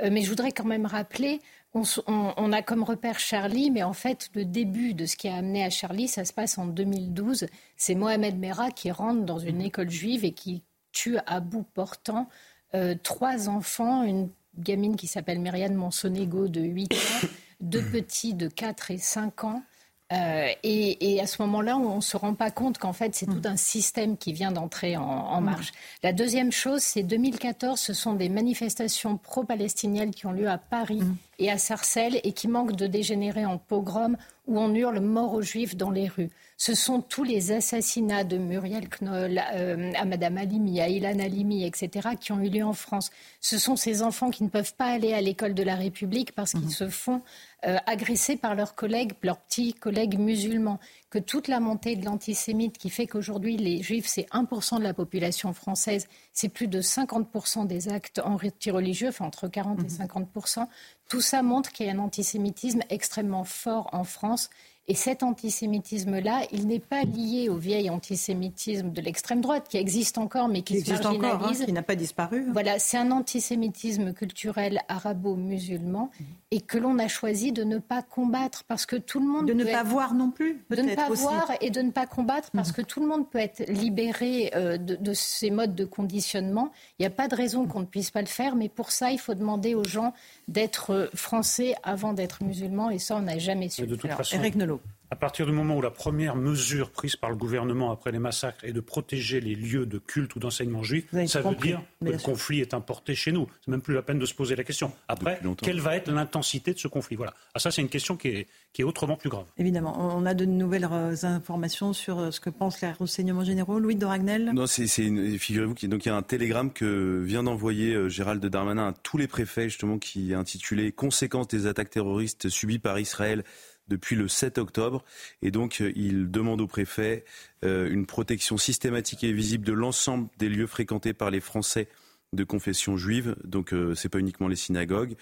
Euh, 0.00 0.08
mais 0.10 0.22
je 0.22 0.30
voudrais 0.30 0.52
quand 0.52 0.64
même 0.64 0.86
rappeler, 0.86 1.40
on, 1.74 2.52
a 2.52 2.62
comme 2.62 2.82
repère 2.82 3.18
Charlie, 3.18 3.70
mais 3.70 3.82
en 3.82 3.92
fait, 3.92 4.30
le 4.34 4.46
début 4.46 4.94
de 4.94 5.04
ce 5.04 5.16
qui 5.16 5.28
a 5.28 5.36
amené 5.36 5.62
à 5.62 5.70
Charlie, 5.70 6.08
ça 6.08 6.24
se 6.24 6.32
passe 6.32 6.56
en 6.56 6.66
2012. 6.66 7.46
C'est 7.76 7.94
Mohamed 7.94 8.38
Merah 8.38 8.70
qui 8.70 8.90
rentre 8.90 9.24
dans 9.24 9.38
une 9.38 9.60
école 9.60 9.90
juive 9.90 10.24
et 10.24 10.32
qui 10.32 10.64
tue 10.92 11.18
à 11.26 11.40
bout 11.40 11.64
portant 11.74 12.28
euh, 12.74 12.94
trois 13.02 13.50
enfants, 13.50 14.02
une 14.02 14.30
gamine 14.58 14.96
qui 14.96 15.06
s'appelle 15.06 15.38
Myriam 15.40 15.74
Monsonego 15.74 16.48
de 16.48 16.60
8 16.60 16.92
ans, 16.92 17.28
deux 17.60 17.82
petits 17.82 18.34
de 18.34 18.48
4 18.48 18.90
et 18.90 18.98
5 18.98 19.44
ans. 19.44 19.62
Euh, 20.10 20.48
et, 20.62 21.20
à 21.20 21.26
ce 21.26 21.42
moment-là, 21.42 21.76
on 21.76 21.96
ne 21.96 22.00
se 22.00 22.16
rend 22.16 22.34
pas 22.34 22.50
compte 22.50 22.78
qu'en 22.78 22.94
fait, 22.94 23.14
c'est 23.14 23.26
tout 23.26 23.42
un 23.44 23.56
système 23.56 24.16
qui 24.16 24.32
vient 24.32 24.52
d'entrer 24.52 24.96
en, 24.96 25.40
marche. 25.42 25.72
La 26.02 26.14
deuxième 26.14 26.50
chose, 26.50 26.80
c'est 26.80 27.02
2014, 27.02 27.78
ce 27.78 27.92
sont 27.92 28.14
des 28.14 28.30
manifestations 28.30 29.18
pro-palestiniennes 29.18 30.12
qui 30.12 30.26
ont 30.26 30.32
lieu 30.32 30.48
à 30.48 30.56
Paris. 30.56 31.02
Et 31.38 31.50
à 31.50 31.58
Sarcelles 31.58 32.20
et 32.24 32.32
qui 32.32 32.48
manquent 32.48 32.76
de 32.76 32.86
dégénérer 32.86 33.46
en 33.46 33.58
pogrom 33.58 34.16
où 34.48 34.58
on 34.58 34.74
hurle 34.74 35.00
mort 35.00 35.34
aux 35.34 35.42
juifs 35.42 35.76
dans 35.76 35.90
les 35.90 36.08
rues. 36.08 36.30
Ce 36.56 36.74
sont 36.74 37.02
tous 37.02 37.22
les 37.22 37.52
assassinats 37.52 38.24
de 38.24 38.36
Muriel 38.36 38.88
Knoll, 38.88 39.40
euh, 39.54 39.92
à 39.94 40.04
Madame 40.04 40.38
Alimi, 40.38 40.80
à 40.80 40.88
Ilan 40.88 41.20
Alimi, 41.20 41.64
etc., 41.64 42.08
qui 42.18 42.32
ont 42.32 42.40
eu 42.40 42.48
lieu 42.48 42.64
en 42.64 42.72
France. 42.72 43.10
Ce 43.40 43.58
sont 43.58 43.76
ces 43.76 44.02
enfants 44.02 44.30
qui 44.30 44.42
ne 44.42 44.48
peuvent 44.48 44.74
pas 44.74 44.86
aller 44.86 45.12
à 45.12 45.20
l'école 45.20 45.54
de 45.54 45.62
la 45.62 45.76
République 45.76 46.32
parce 46.32 46.52
qu'ils 46.52 46.62
mhm. 46.62 46.70
se 46.70 46.88
font 46.88 47.22
euh, 47.66 47.76
agresser 47.86 48.36
par 48.36 48.56
leurs 48.56 48.74
collègues, 48.74 49.12
leurs 49.22 49.38
petits 49.38 49.72
collègues 49.74 50.18
musulmans. 50.18 50.80
Que 51.10 51.18
toute 51.18 51.48
la 51.48 51.60
montée 51.60 51.94
de 51.94 52.04
l'antisémite 52.04 52.76
qui 52.76 52.90
fait 52.90 53.06
qu'aujourd'hui 53.06 53.56
les 53.56 53.82
juifs, 53.82 54.06
c'est 54.06 54.28
1% 54.32 54.78
de 54.78 54.82
la 54.82 54.94
population 54.94 55.52
française, 55.52 56.08
c'est 56.32 56.48
plus 56.48 56.68
de 56.68 56.82
50% 56.82 57.66
des 57.66 57.88
actes 57.88 58.20
anti-religieux, 58.24 59.08
enfin 59.08 59.26
entre 59.26 59.48
40 59.48 59.80
et 59.80 59.86
50%. 59.86 60.66
Tout 61.08 61.22
ça 61.22 61.42
montre 61.42 61.72
qu'il 61.72 61.86
y 61.86 61.88
a 61.88 61.92
un 61.92 61.98
antisémitisme 61.98 62.82
extrêmement 62.90 63.44
fort 63.44 63.88
en 63.92 64.04
France 64.04 64.50
et 64.90 64.94
cet 64.94 65.22
antisémitisme-là, 65.22 66.44
il 66.50 66.66
n'est 66.66 66.78
pas 66.78 67.02
lié 67.02 67.50
au 67.50 67.56
vieil 67.56 67.90
antisémitisme 67.90 68.90
de 68.90 69.02
l'extrême 69.02 69.42
droite 69.42 69.66
qui 69.68 69.76
existe 69.76 70.16
encore, 70.16 70.48
mais 70.48 70.62
qui, 70.62 70.80
se 70.80 70.92
hein, 70.92 71.12
marginalise. 71.18 71.66
qui 71.66 71.72
n'a 71.74 71.82
pas 71.82 71.94
disparu. 71.94 72.46
Voilà, 72.54 72.78
c'est 72.78 72.96
un 72.96 73.10
antisémitisme 73.10 74.14
culturel 74.14 74.80
arabo-musulman 74.88 76.10
et 76.50 76.62
que 76.62 76.78
l'on 76.78 76.98
a 76.98 77.06
choisi 77.06 77.52
de 77.52 77.64
ne 77.64 77.76
pas 77.76 78.00
combattre 78.00 78.64
parce 78.64 78.86
que 78.86 78.96
tout 78.96 79.20
le 79.20 79.26
monde 79.26 79.46
de 79.46 79.52
ne 79.52 79.64
pas 79.64 79.82
voir 79.82 80.14
non 80.14 80.30
plus, 80.30 80.64
de 80.70 80.80
ne 80.80 80.94
pas 80.94 81.10
voir 81.10 81.52
et 81.60 81.68
de 81.68 81.82
ne 81.82 81.90
pas 81.90 82.06
combattre 82.06 82.50
parce 82.52 82.70
mm. 82.70 82.72
que 82.72 82.82
tout 82.82 83.00
le 83.00 83.06
monde 83.06 83.28
peut 83.28 83.38
être 83.38 83.68
libéré 83.68 84.50
euh, 84.54 84.78
de, 84.78 84.96
de, 84.96 85.12
ces 85.12 85.50
modes 85.50 85.74
de 85.74 85.84
conditionnement. 85.84 86.72
Il 86.98 87.02
n'y 87.02 87.06
a 87.06 87.10
pas 87.10 87.28
de 87.28 87.34
raison 87.34 87.66
qu'on 87.66 87.80
ne 87.80 87.84
puisse 87.84 88.10
pas 88.10 88.22
le 88.22 88.26
faire, 88.26 88.56
mais 88.56 88.70
pour 88.70 88.90
ça, 88.90 89.10
il 89.10 89.18
faut 89.18 89.34
demander 89.34 89.74
aux 89.74 89.84
gens 89.84 90.14
d'être 90.48 91.10
français 91.14 91.74
avant 91.82 92.14
d'être 92.14 92.42
musulmans 92.42 92.88
et 92.88 92.98
ça, 92.98 93.16
on 93.16 93.22
n'a 93.22 93.38
jamais 93.38 93.68
su. 93.68 93.86
De 93.86 93.96
toute 93.96 94.10
façon, 94.10 94.36
Eric 94.36 94.56
Nolot. 94.56 94.77
À 95.10 95.16
partir 95.16 95.46
du 95.46 95.52
moment 95.52 95.76
où 95.76 95.80
la 95.80 95.90
première 95.90 96.36
mesure 96.36 96.90
prise 96.90 97.16
par 97.16 97.30
le 97.30 97.36
gouvernement 97.36 97.90
après 97.90 98.12
les 98.12 98.18
massacres 98.18 98.64
est 98.64 98.72
de 98.72 98.80
protéger 98.80 99.40
les 99.40 99.54
lieux 99.54 99.86
de 99.86 99.98
culte 99.98 100.36
ou 100.36 100.38
d'enseignement 100.38 100.82
juif, 100.82 101.06
ça 101.26 101.40
veut 101.40 101.54
dire 101.54 101.80
que 102.04 102.10
le 102.10 102.18
conflit 102.18 102.60
est 102.60 102.74
importé 102.74 103.14
chez 103.14 103.32
nous. 103.32 103.46
C'est 103.64 103.70
même 103.70 103.80
plus 103.80 103.94
la 103.94 104.02
peine 104.02 104.18
de 104.18 104.26
se 104.26 104.34
poser 104.34 104.54
la 104.54 104.64
question. 104.64 104.92
Après, 105.08 105.40
quelle 105.62 105.80
va 105.80 105.96
être 105.96 106.10
l'intensité 106.10 106.74
de 106.74 106.78
ce 106.78 106.88
conflit? 106.88 107.16
Voilà. 107.16 107.32
Ah, 107.54 107.58
ça, 107.58 107.70
c'est 107.70 107.80
une 107.80 107.88
question 107.88 108.16
qui 108.16 108.28
est, 108.28 108.46
qui 108.72 108.82
est 108.82 108.84
autrement 108.84 109.16
plus 109.16 109.30
grave. 109.30 109.46
Évidemment. 109.56 109.96
On 110.16 110.26
a 110.26 110.34
de 110.34 110.44
nouvelles 110.44 110.88
euh, 110.90 111.14
informations 111.22 111.92
sur 111.92 112.18
euh, 112.18 112.30
ce 112.30 112.40
que 112.40 112.50
pensent 112.50 112.80
les 112.80 112.90
renseignements 112.90 113.44
généraux. 113.44 113.78
Louis 113.78 113.96
de 113.96 114.04
Ragnel? 114.04 114.52
Non, 114.52 114.66
c'est, 114.66 114.86
figurez-vous 114.86 115.74
qu'il 115.74 115.90
y 115.90 116.08
a 116.08 116.16
un 116.16 116.22
télégramme 116.22 116.72
que 116.72 117.22
vient 117.24 117.42
d'envoyer 117.42 117.94
euh, 117.94 118.08
Gérald 118.08 118.44
Darmanin 118.44 118.88
à 118.88 118.92
tous 118.92 119.16
les 119.16 119.26
préfets, 119.26 119.68
justement, 119.68 119.98
qui 119.98 120.32
est 120.32 120.34
intitulé 120.34 120.92
Conséquences 120.92 121.48
des 121.48 121.66
attaques 121.66 121.90
terroristes 121.90 122.48
subies 122.48 122.78
par 122.78 122.98
Israël 122.98 123.44
depuis 123.88 124.16
le 124.16 124.28
7 124.28 124.58
octobre. 124.58 125.04
Et 125.42 125.50
donc, 125.50 125.80
il 125.80 126.30
demande 126.30 126.60
au 126.60 126.66
préfet 126.66 127.24
une 127.62 128.06
protection 128.06 128.56
systématique 128.56 129.24
et 129.24 129.32
visible 129.32 129.64
de 129.64 129.72
l'ensemble 129.72 130.28
des 130.38 130.48
lieux 130.48 130.66
fréquentés 130.66 131.12
par 131.12 131.30
les 131.30 131.40
Français 131.40 131.88
de 132.34 132.44
confession 132.44 132.98
juive, 132.98 133.36
donc 133.44 133.72
euh, 133.72 133.94
c'est 133.94 134.10
pas 134.10 134.18
uniquement 134.18 134.48
les 134.48 134.56
synagogues, 134.56 135.14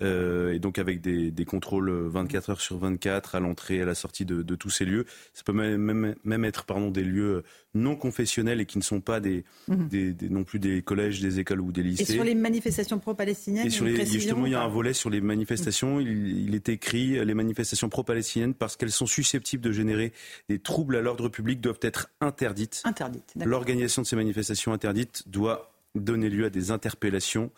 euh, 0.00 0.52
et 0.52 0.60
donc 0.60 0.78
avec 0.78 1.00
des, 1.00 1.44
contrôles 1.44 1.90
24 1.90 2.50
heures 2.50 2.60
sur 2.60 2.78
24 2.78 3.34
à 3.34 3.40
l'entrée 3.40 3.76
et 3.76 3.82
à 3.82 3.84
la 3.84 3.96
sortie 3.96 4.24
de, 4.24 4.54
tous 4.54 4.70
ces 4.70 4.84
lieux. 4.84 5.04
Ça 5.32 5.42
peut 5.44 5.52
même, 5.52 6.14
même, 6.22 6.44
être 6.44 6.64
pardon, 6.64 6.90
des 6.90 7.02
lieux 7.02 7.42
non 7.74 7.96
confessionnels 7.96 8.60
et 8.60 8.66
qui 8.66 8.78
ne 8.78 8.82
sont 8.82 9.00
pas 9.00 9.18
des, 9.18 9.44
mhm. 9.66 9.88
des, 9.88 10.28
non 10.28 10.44
plus 10.44 10.60
des 10.60 10.82
collèges, 10.82 11.20
des 11.20 11.40
écoles 11.40 11.60
ou 11.60 11.72
des 11.72 11.82
lycées. 11.82 12.02
Et 12.02 12.14
sur 12.14 12.22
les 12.22 12.36
manifestations 12.36 12.98
pro-palestiniennes 13.00 13.68
Justement, 13.68 14.46
il 14.46 14.52
y 14.52 14.54
a 14.54 14.62
un 14.62 14.68
volet 14.68 14.92
sur 14.92 15.10
les 15.10 15.20
manifestations. 15.20 15.98
Il, 15.98 16.46
il 16.46 16.54
est 16.54 16.68
écrit 16.68 17.24
les 17.24 17.34
manifestations 17.34 17.88
pro-palestiniennes 17.88 18.54
parce 18.54 18.76
qu'elles 18.76 18.92
sont 18.92 19.06
susceptibles 19.06 19.64
de 19.64 19.72
générer 19.72 20.12
des 20.48 20.60
troubles 20.60 20.96
à 20.96 21.00
l'ordre 21.00 21.28
public 21.28 21.60
doivent 21.60 21.80
être 21.82 22.10
interdites. 22.20 22.82
Interdites. 22.84 23.34
L'organisation 23.44 24.02
de 24.02 24.06
ces 24.06 24.16
manifestations 24.16 24.72
interdites 24.72 25.28
doit 25.28 25.71
donner 25.94 26.28
lieu 26.28 26.46
à 26.46 26.50
des 26.50 26.70
interpellations. 26.70 27.50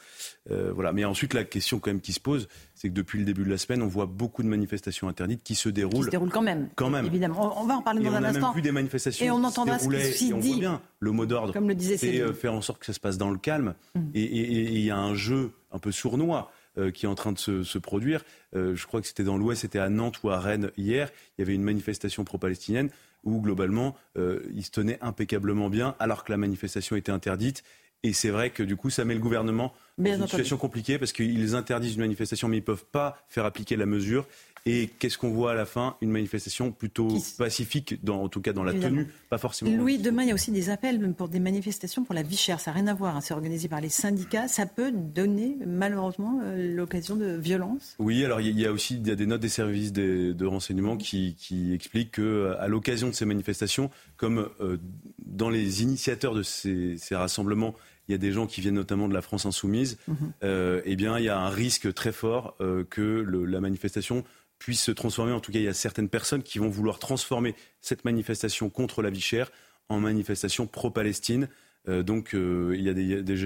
Euh, 0.51 0.73
voilà. 0.73 0.93
Mais 0.93 1.05
ensuite, 1.05 1.35
la 1.35 1.45
question 1.45 1.79
quand 1.79 1.91
même 1.91 2.01
qui 2.01 2.13
se 2.13 2.21
pose, 2.21 2.49
c'est 2.75 2.89
que 2.89 2.95
depuis 2.95 3.19
le 3.19 3.25
début 3.25 3.45
de 3.45 3.51
la 3.51 3.59
semaine, 3.59 3.83
on 3.83 3.87
voit 3.87 4.07
beaucoup 4.07 4.43
de 4.43 4.49
manifestations 4.49 5.09
interdites 5.09 5.43
qui 5.45 5.55
se 5.55 5.69
déroulent. 5.69 6.01
Qui 6.01 6.05
se 6.05 6.11
déroulent 6.11 6.31
quand 6.31 6.43
même. 6.43 6.69
Quand 6.75 6.91
même. 6.91 7.07
Évidemment. 7.07 7.61
On, 7.61 7.67
va 7.67 7.77
en 7.77 7.83
parler 7.83 8.03
dans 8.03 8.13
un 8.13 8.25
instant. 8.25 8.41
On 8.41 8.45
a 8.45 8.47
même 8.49 8.57
vu 8.57 8.63
des 8.63 8.73
manifestations 8.73 9.25
et 9.25 9.31
on 9.31 9.45
entendra 9.45 9.79
ce 9.79 9.89
qui 10.17 10.33
on 10.33 10.39
dit. 10.39 10.59
bien 10.59 10.81
le 11.01 11.11
mot 11.13 11.27
d'ordre. 11.27 11.53
Comme 11.53 11.69
le 11.69 11.75
disait 11.75 11.97
C'est 11.97 12.21
euh, 12.21 12.33
faire 12.33 12.55
en 12.55 12.63
sorte 12.63 12.81
que 12.81 12.87
ça 12.87 12.93
se 12.93 13.01
passe 13.01 13.19
dans 13.19 13.31
le 13.31 13.39
calme. 13.39 13.75
Mm. 13.95 14.01
Et 14.15 14.75
il 14.75 14.81
y 14.81 14.91
a 14.91 14.99
un 14.99 15.15
jeu 15.15 15.53
un 15.73 15.79
peu 15.79 15.93
sournois. 15.93 16.51
Euh, 16.77 16.91
qui 16.91 17.07
est 17.07 17.09
en 17.09 17.15
train 17.15 17.31
de 17.31 17.39
se, 17.39 17.79
produire. 17.79 18.25
je 18.53 18.85
crois 18.85 19.01
que 19.01 19.07
c'était 19.07 19.23
dans 19.23 19.37
l'Ouest, 19.37 19.61
c'était 19.61 19.79
à 19.79 19.89
Nantes 19.89 20.25
ou 20.25 20.31
à 20.31 20.41
Rennes 20.41 20.73
hier. 20.77 21.09
Il 21.39 21.41
y 21.41 21.45
avait 21.45 21.55
une 21.55 21.63
manifestation 21.63 22.25
pro-palestinienne 22.25 22.91
où 23.23 23.41
globalement, 23.41 23.95
ils 24.17 24.65
se 24.65 24.73
tenaient 24.73 24.99
impeccablement 25.01 25.71
bien 25.71 25.95
alors 26.01 26.25
que 26.25 26.33
la 26.33 26.37
manifestation 26.37 26.97
était 26.97 27.13
interdite. 27.13 27.63
Et 28.05 28.13
c'est 28.13 28.29
vrai 28.29 28.51
que 28.51 28.63
du 28.63 28.77
coup, 28.77 28.91
ça 28.91 29.05
met 29.05 29.15
le 29.15 29.21
gouvernement 29.21 29.73
dans 29.97 30.15
une 30.15 30.27
situation 30.27 30.59
compliquée 30.59 30.99
parce 30.99 31.13
qu'ils 31.13 31.57
interdisent 31.57 31.95
une 31.95 32.03
manifestation, 32.03 32.49
mais 32.49 32.59
ils 32.59 32.61
ne 32.61 32.67
peuvent 32.67 32.85
pas 32.85 33.17
faire 33.29 33.47
appliquer 33.47 33.77
la 33.77 33.87
mesure. 33.87 34.27
Et 34.67 34.89
qu'est-ce 34.99 35.19
qu'on 35.19 35.31
voit 35.31 35.53
à 35.53 35.55
la 35.55 35.67
fin? 35.67 35.97
Une 36.01 36.11
manifestation 36.11 36.73
plutôt 36.73 37.09
pacifique, 37.37 37.97
en 38.09 38.29
tout 38.31 38.41
cas 38.41 38.55
dans 38.55 38.63
la 38.63 38.73
tenue, 38.73 39.09
pas 39.29 39.37
forcément. 39.37 39.71
Louis, 39.77 39.99
demain, 39.99 40.23
il 40.23 40.29
y 40.29 40.31
a 40.31 40.35
aussi 40.35 40.53
des 40.53 40.71
appels 40.71 41.13
pour 41.13 41.29
des 41.29 41.41
manifestations 41.41 42.03
pour 42.03 42.15
la 42.15 42.23
vie 42.23 42.37
chère. 42.37 42.61
Ça 42.61 42.71
n'a 42.71 42.77
rien 42.77 42.87
à 42.87 42.95
voir. 42.95 43.15
Hein. 43.17 43.21
C'est 43.21 43.35
organisé 43.35 43.69
par 43.69 43.83
les 43.83 43.91
syndicats. 43.91 44.49
Ça 44.49 44.65
peut 44.65 44.91
donner, 44.91 45.59
malheureusement, 45.67 46.41
euh, 46.45 46.75
l'occasion 46.75 47.15
de 47.15 47.37
violence? 47.37 47.95
Oui, 47.99 48.25
alors 48.25 48.41
il 48.41 48.59
y 48.59 48.65
a 48.65 48.73
aussi 48.73 48.97
il 48.97 49.07
y 49.07 49.11
a 49.11 49.17
des 49.17 49.27
notes 49.27 49.43
des 49.43 49.51
services 49.51 49.93
de, 49.93 50.47
renseignement 50.47 50.97
qui, 50.97 51.37
expliquent 51.75 52.13
qu'à 52.13 52.67
l'occasion 52.69 53.09
de 53.09 53.15
ces 53.15 53.27
manifestations, 53.27 53.91
comme 54.17 54.49
euh, 54.61 54.79
dans 55.27 55.51
les 55.51 55.83
initiateurs 55.83 56.35
de 56.35 56.43
ces 56.43 56.97
rassemblements, 57.13 57.75
il 58.09 58.13
y 58.13 58.15
a 58.15 58.19
des 58.19 58.33
gens 58.33 58.47
qui 58.47 58.61
viennent 58.61 58.75
notamment 58.75 59.09
de 59.09 59.15
la 59.15 59.23
France 59.23 59.47
insoumise, 59.47 59.99
mhm. 60.09 60.17
euh, 60.43 60.83
eh 60.85 60.97
bien, 60.97 61.19
il 61.19 61.25
y 61.25 61.29
a 61.29 61.39
un 61.39 61.49
risque 61.49 61.93
très 61.95 62.13
fort 62.13 62.57
euh, 62.61 62.85
que 62.85 63.03
la 63.03 63.61
manifestation 63.61 64.25
puisse 64.59 64.83
se 64.83 64.93
transformer. 64.93 65.33
En 65.33 65.41
tout 65.41 65.53
cas, 65.53 65.59
il 65.59 65.65
y 65.65 65.69
a 65.69 65.75
certaines 65.75 66.09
personnes 66.09 66.43
qui 66.43 66.59
vont 66.59 66.69
vouloir 66.69 66.99
transformer 66.99 67.55
cette 67.81 68.05
manifestation 68.05 68.71
contre 68.71 69.03
la 69.03 69.11
vie 69.11 69.21
chère 69.21 69.51
en 69.89 70.01
manifestation 70.01 70.67
pro-Palestine. 70.67 71.49
Euh, 71.89 72.03
donc, 72.03 72.31
il 72.35 72.81
y 72.81 72.89
a 72.89 72.95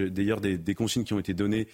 d'ailleurs 0.08 0.40
des, 0.40 0.74
consignes 0.74 1.04
qui 1.04 1.14
ont 1.14 1.18
été 1.18 1.34
données 1.34 1.68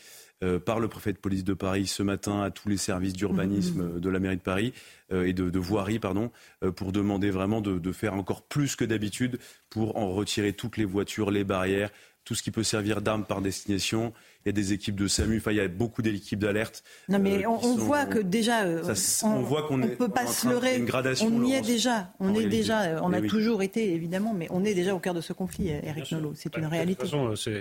par 0.66 0.78
le 0.78 0.88
préfet 0.88 1.14
de 1.14 1.18
police 1.18 1.44
de 1.44 1.54
Paris 1.54 1.86
ce 1.86 2.02
matin 2.02 2.42
à 2.42 2.50
tous 2.50 2.68
les 2.68 2.76
services 2.76 3.14
d'urbanisme 3.14 3.94
mhm. 3.94 4.00
de 4.00 4.10
la 4.10 4.18
mairie 4.18 4.36
de 4.36 4.42
Paris 4.42 4.74
et 5.10 5.32
de, 5.32 5.58
voirie, 5.58 5.98
pardon, 5.98 6.32
pour 6.76 6.92
demander 6.92 7.30
vraiment 7.30 7.62
de 7.62 7.92
faire 7.92 8.12
encore 8.12 8.42
plus 8.42 8.76
que 8.76 8.84
d'habitude 8.84 9.38
pour 9.70 9.96
en 9.96 10.10
retirer 10.10 10.52
toutes 10.52 10.76
les 10.76 10.84
voitures, 10.84 11.30
les 11.30 11.44
barrières, 11.44 11.90
tout 12.24 12.34
ce 12.34 12.42
qui 12.42 12.50
peut 12.50 12.62
servir 12.62 13.02
d'arme 13.02 13.24
par 13.24 13.40
destination. 13.40 14.12
Il 14.44 14.48
y 14.48 14.50
a 14.50 14.52
des 14.52 14.72
équipes 14.72 14.96
de 14.96 15.06
SAMU, 15.06 15.38
enfin, 15.38 15.52
il 15.52 15.56
y 15.56 15.60
a 15.60 15.68
beaucoup 15.68 16.02
d'équipes 16.02 16.38
d'alerte. 16.38 16.82
Non, 17.08 17.18
mais 17.18 17.44
euh, 17.44 17.48
on, 17.48 17.76
voit 17.76 18.04
que 18.06 18.18
déjà, 18.18 18.64
euh, 18.64 18.82
on, 19.22 19.40
voit 19.40 19.66
qu'on 19.66 19.78
ne 19.78 19.88
peut 19.88 20.08
pas 20.08 20.26
se 20.26 20.48
leurrer. 20.48 20.84
on 21.22 21.44
y 21.44 21.54
est 21.54 21.62
déjà, 21.62 22.12
on 22.20 22.34
est 22.34 22.46
déjà, 22.46 23.02
on 23.02 23.12
a 23.12 23.22
toujours 23.22 23.62
été 23.62 23.94
évidemment, 23.94 24.34
mais 24.34 24.46
on 24.50 24.64
est 24.64 24.74
déjà 24.74 24.94
au 24.94 24.98
cœur 24.98 25.14
de 25.14 25.20
ce 25.20 25.32
conflit, 25.32 25.68
Eric 25.68 26.12
Nolot. 26.12 26.34
C'est 26.34 26.56
une 26.56 26.66
réalité. 26.66 27.04
De 27.04 27.08
toute 27.08 27.36
façon, 27.36 27.54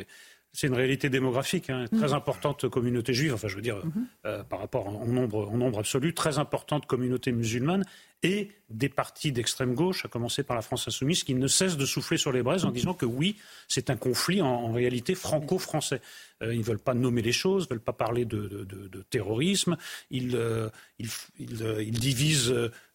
c'est 0.53 0.67
une 0.67 0.75
réalité 0.75 1.09
démographique, 1.09 1.71
hein, 1.71 1.85
très 1.87 2.09
mhm. 2.09 2.13
importante 2.13 2.69
communauté 2.69 3.13
juive, 3.13 3.33
enfin 3.33 3.47
je 3.47 3.55
veux 3.55 3.61
dire 3.61 3.83
mhm. 3.83 4.07
euh, 4.25 4.43
par 4.43 4.59
rapport 4.59 4.87
en 4.87 5.07
nombre, 5.07 5.49
en 5.49 5.57
nombre 5.57 5.79
absolu, 5.79 6.13
très 6.13 6.37
importante 6.37 6.85
communauté 6.85 7.31
musulmane 7.31 7.83
et 8.21 8.49
des 8.69 8.87
partis 8.87 9.31
d'extrême 9.31 9.73
gauche, 9.73 10.05
à 10.05 10.07
commencer 10.07 10.43
par 10.43 10.55
la 10.55 10.61
France 10.61 10.87
insoumise, 10.87 11.23
qui 11.23 11.33
ne 11.33 11.47
cessent 11.47 11.75
de 11.75 11.85
souffler 11.85 12.17
sur 12.17 12.31
les 12.31 12.43
braises 12.43 12.65
en 12.65 12.71
disant 12.71 12.93
que 12.93 13.05
oui, 13.05 13.35
c'est 13.67 13.89
un 13.89 13.97
conflit 13.97 14.41
en, 14.41 14.71
réalité 14.71 15.15
franco-français. 15.15 16.01
Euh, 16.41 16.53
ils 16.53 16.59
ne 16.59 16.63
veulent 16.63 16.79
pas 16.79 16.93
nommer 16.93 17.23
les 17.23 17.33
choses, 17.33 17.65
ne 17.65 17.69
veulent 17.71 17.83
pas 17.83 17.91
parler 17.91 18.23
de, 18.23 18.65
terrorisme, 19.09 19.75
ils, 20.11 20.35
euh, 20.35 20.69
ils 20.99 21.99
divisent 21.99 22.49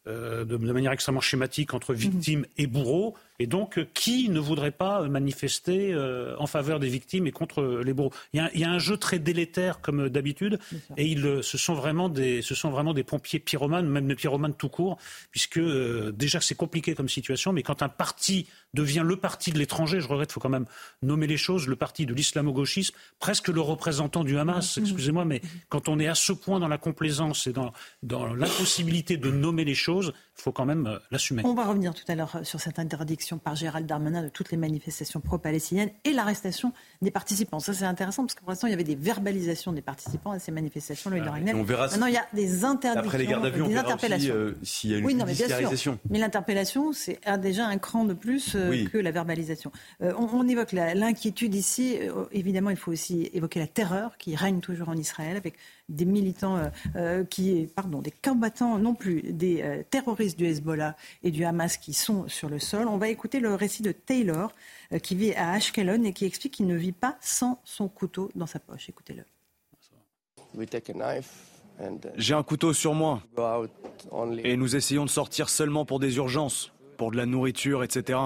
de, 0.07 0.45
de, 0.45 0.57
manière 0.57 0.93
extrêmement 0.93 1.21
schématique 1.21 1.75
entre 1.75 1.93
mhm. 1.93 1.99
victimes 1.99 2.47
et 2.57 2.69
bourreaux. 2.69 3.17
Et 3.39 3.47
donc, 3.47 3.79
qui 3.95 4.29
ne 4.29 4.41
voudrait 4.41 4.73
pas 4.73 5.03
manifester 5.09 5.93
euh, 5.93 6.35
en 6.39 6.47
faveur 6.47 6.81
des 6.81 6.89
victimes 6.89 7.27
et 7.27 7.33
contre 7.33 7.83
les 7.85 7.93
bourreaux? 7.93 8.13
Il 8.33 8.51
y, 8.55 8.65
a, 8.65 8.71
un 8.71 8.79
jeu 8.79 8.97
très 8.97 9.19
délétère, 9.19 9.81
comme 9.81 10.09
d'habitude, 10.09 10.59
et 10.97 11.07
ils, 11.07 11.41
ce, 11.43 11.57
sont 11.57 11.75
vraiment 11.75 12.09
des, 12.09 12.43
ce 12.43 12.55
sont 12.55 12.71
vraiment 12.71 12.95
des 12.95 13.05
pompiers 13.05 13.39
pyromanes, 13.39 13.89
même 13.89 14.09
des 14.09 14.17
pyromanes 14.17 14.55
tout 14.55 14.69
court, 14.69 14.99
puisque 15.31 15.59
euh, 15.59 16.13
déjà 16.13 16.41
c'est 16.41 16.55
compliqué 16.55 16.95
comme 16.95 17.09
situation, 17.09 17.53
mais 17.53 17.63
quand 17.63 17.83
un 17.83 17.89
parti 17.89 18.47
devient 18.75 19.05
le 19.05 19.17
parti 19.17 19.53
de 19.53 19.59
l'étranger, 19.59 20.01
je 20.01 20.09
regrette, 20.09 20.31
il 20.31 20.35
faut 20.35 20.41
quand 20.41 20.49
même 20.49 20.67
nommer 21.03 21.27
les 21.27 21.37
choses, 21.37 21.69
le 21.69 21.77
parti 21.77 22.07
de 22.07 22.15
l'islamo-gauchisme, 22.15 22.95
presque 23.19 23.49
le 23.49 23.61
représentant 23.61 24.25
du 24.25 24.37
Hamas, 24.37 24.77
mm-hmm. 24.77 24.83
excusez-moi, 24.83 25.25
mais 25.25 25.41
quand 25.69 25.89
on 25.89 25.99
est 25.99 26.09
à 26.09 26.15
ce 26.15 26.33
point 26.33 26.59
dans 26.59 26.69
la 26.69 26.79
complaisance 26.79 27.47
et 27.47 27.53
dans, 27.53 27.73
dans 28.03 28.27
l'impossibilité 28.35 29.17
de 29.17 29.31
nommer 29.31 29.65
les 29.65 29.75
choses, 29.75 30.13
il 30.37 30.43
faut 30.43 30.53
quand 30.53 30.67
même 30.67 30.87
euh, 30.87 30.99
l'assumer. 31.11 31.43
On 31.45 31.55
va 31.55 31.67
revenir 31.67 31.95
tout 31.95 32.05
à 32.09 32.15
l'heure 32.15 32.37
euh, 32.37 32.45
sur 32.45 32.61
cette 32.61 32.79
interdiction 32.79 33.28
par 33.37 33.55
Gérald 33.55 33.87
Darmanin 33.87 34.23
de 34.23 34.29
toutes 34.29 34.51
les 34.51 34.57
manifestations 34.57 35.21
pro-palestiniennes 35.21 35.91
et 36.05 36.13
l'arrestation 36.13 36.73
des 37.03 37.11
participants. 37.11 37.61
Ça, 37.61 37.75
c'est 37.75 37.85
intéressant 37.85 38.23
parce 38.25 38.35
que 38.35 38.41
pour 38.41 38.51
l'instant, 38.51 38.67
il 38.69 38.71
y 38.71 38.75
avait 38.75 38.85
des 38.85 38.95
verbalisations 38.95 39.73
des 39.73 39.83
participants 39.83 40.31
à 40.31 40.39
ces 40.39 40.53
manifestations. 40.53 41.11
Le 41.11 41.21
ah, 41.21 41.35
on 41.55 41.63
verra 41.63 41.89
Maintenant, 41.89 42.07
il 42.07 42.15
y 42.15 42.19
a 42.19 42.27
des 42.33 42.65
interdictions, 42.65 43.09
Après 43.09 43.19
les 43.19 43.27
gardes 43.27 43.45
à 43.45 43.51
vue, 43.51 43.63
on 43.63 43.69
verra 43.69 43.95
aussi 43.95 44.31
euh, 44.31 44.55
s'il 44.63 44.91
y 44.91 44.95
a 44.95 44.99
une 44.99 45.05
oui, 45.05 45.15
non, 45.15 45.27
mais 45.27 45.35
bien 45.35 45.77
sûr. 45.77 45.99
Mais 46.09 46.19
l'interpellation, 46.19 46.93
c'est 46.93 47.21
déjà 47.41 47.67
un 47.67 47.79
cran 47.79 48.05
de 48.05 48.15
plus 48.15 48.53
que 48.93 48.99
la 48.99 49.11
verbalisation. 49.11 49.71
On, 50.01 50.15
on, 50.33 50.49
évoque 50.49 50.73
l'inquiétude 50.73 51.55
ici. 51.55 51.99
évidemment, 52.33 52.71
il 52.71 52.77
faut 52.77 52.93
aussi 52.93 53.29
évoquer 53.35 53.59
la 53.59 53.67
terreur 53.67 54.17
qui 54.17 54.37
règne 54.37 54.61
toujours 54.61 54.89
en 54.89 54.97
Israël 54.97 55.37
avec 55.37 55.55
des 55.89 56.05
militants 56.05 56.57
euh, 56.57 56.69
euh, 56.97 57.25
qui, 57.25 57.69
pardon, 57.75 58.01
des 58.01 58.11
combattants 58.11 58.79
non 58.79 58.95
plus, 58.95 59.23
des 59.23 59.63
euh, 59.63 59.83
terroristes 59.89 60.39
du 60.39 60.47
Hezbollah 60.47 60.97
et 61.23 61.31
du 61.31 61.45
Hamas 61.45 61.77
qui 61.77 61.95
sont 61.95 62.29
sur 62.29 62.49
le 62.49 62.59
sol. 62.59 62.87
On 62.89 62.99
va 62.99 63.09
écouter 63.09 63.41
le 63.41 63.55
récit 63.55 63.83
de 63.83 63.93
Taylor 63.93 64.53
qui 65.03 65.15
vit 65.15 65.35
à 65.35 65.53
Ashkelon 65.53 66.05
et 66.05 66.13
qui 66.13 66.25
explique 66.25 66.55
qu'il 66.55 66.67
ne 66.67 66.77
vit 66.77 66.93
pas 66.93 67.17
sans 67.21 67.61
son 67.65 67.89
couteau 67.89 68.31
dans 68.35 68.47
sa 68.47 68.59
poche. 68.59 68.89
Écoutez-le. 68.89 69.23
J'ai 72.17 72.35
un 72.35 72.43
couteau 72.43 72.73
sur 72.73 72.95
moi 72.95 73.23
et 74.43 74.57
nous 74.57 74.77
essayons 74.77 75.05
de 75.05 75.11
sortir 75.11 75.49
seulement 75.49 75.85
pour 75.85 76.01
des 76.01 76.17
urgences, 76.17 76.73
pour 76.97 77.11
de 77.11 77.17
la 77.17 77.27
nourriture, 77.27 77.85
etc. 77.85 78.19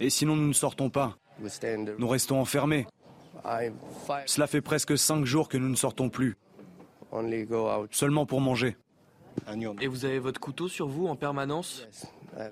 Et 0.00 0.10
sinon 0.10 0.34
nous 0.34 0.48
ne 0.48 0.52
sortons 0.54 0.90
pas. 0.90 1.18
Nous 1.98 2.08
restons 2.08 2.40
enfermés. 2.40 2.86
Cela 4.26 4.46
fait 4.46 4.60
presque 4.60 4.96
cinq 4.96 5.24
jours 5.24 5.48
que 5.48 5.56
nous 5.56 5.68
ne 5.68 5.76
sortons 5.76 6.08
plus. 6.08 6.36
Seulement 7.90 8.26
pour 8.26 8.40
manger. 8.40 8.76
Et 9.80 9.86
vous 9.86 10.04
avez 10.04 10.18
votre 10.18 10.40
couteau 10.40 10.68
sur 10.68 10.88
vous 10.88 11.06
en 11.06 11.16
permanence? 11.16 11.86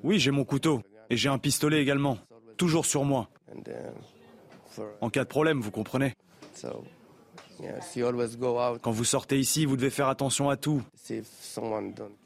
Oui, 0.03 0.19
j'ai 0.19 0.31
mon 0.31 0.45
couteau. 0.45 0.83
Et 1.11 1.17
j'ai 1.17 1.29
un 1.29 1.39
pistolet 1.39 1.81
également. 1.81 2.19
Toujours 2.57 2.87
sur 2.87 3.05
moi. 3.05 3.29
En 5.01 5.11
cas 5.11 5.25
de 5.25 5.29
problème, 5.29 5.61
vous 5.61 5.71
comprenez. 5.71 6.15
Quand 8.83 8.91
vous 8.91 9.05
sortez 9.05 9.39
ici, 9.39 9.65
vous 9.67 9.77
devez 9.77 9.91
faire 9.91 10.09
attention 10.09 10.51
à 10.51 10.57
tout. 10.57 10.83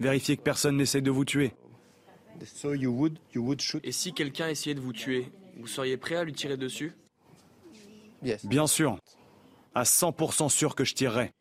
Vérifiez 0.00 0.36
que 0.36 0.42
personne 0.42 0.76
n'essaie 0.76 1.00
de 1.00 1.10
vous 1.10 1.24
tuer. 1.24 1.52
Et 3.82 3.92
si 3.92 4.12
quelqu'un 4.12 4.48
essayait 4.48 4.74
de 4.74 4.80
vous 4.80 4.92
tuer, 4.92 5.32
vous 5.58 5.66
seriez 5.66 5.96
prêt 5.96 6.16
à 6.16 6.24
lui 6.24 6.32
tirer 6.32 6.56
dessus? 6.56 6.92
Bien 8.44 8.66
sûr. 8.66 8.98
À 9.74 9.82
100% 9.82 10.48
sûr 10.48 10.74
que 10.74 10.84
je 10.84 10.94
tirerai. 10.94 11.32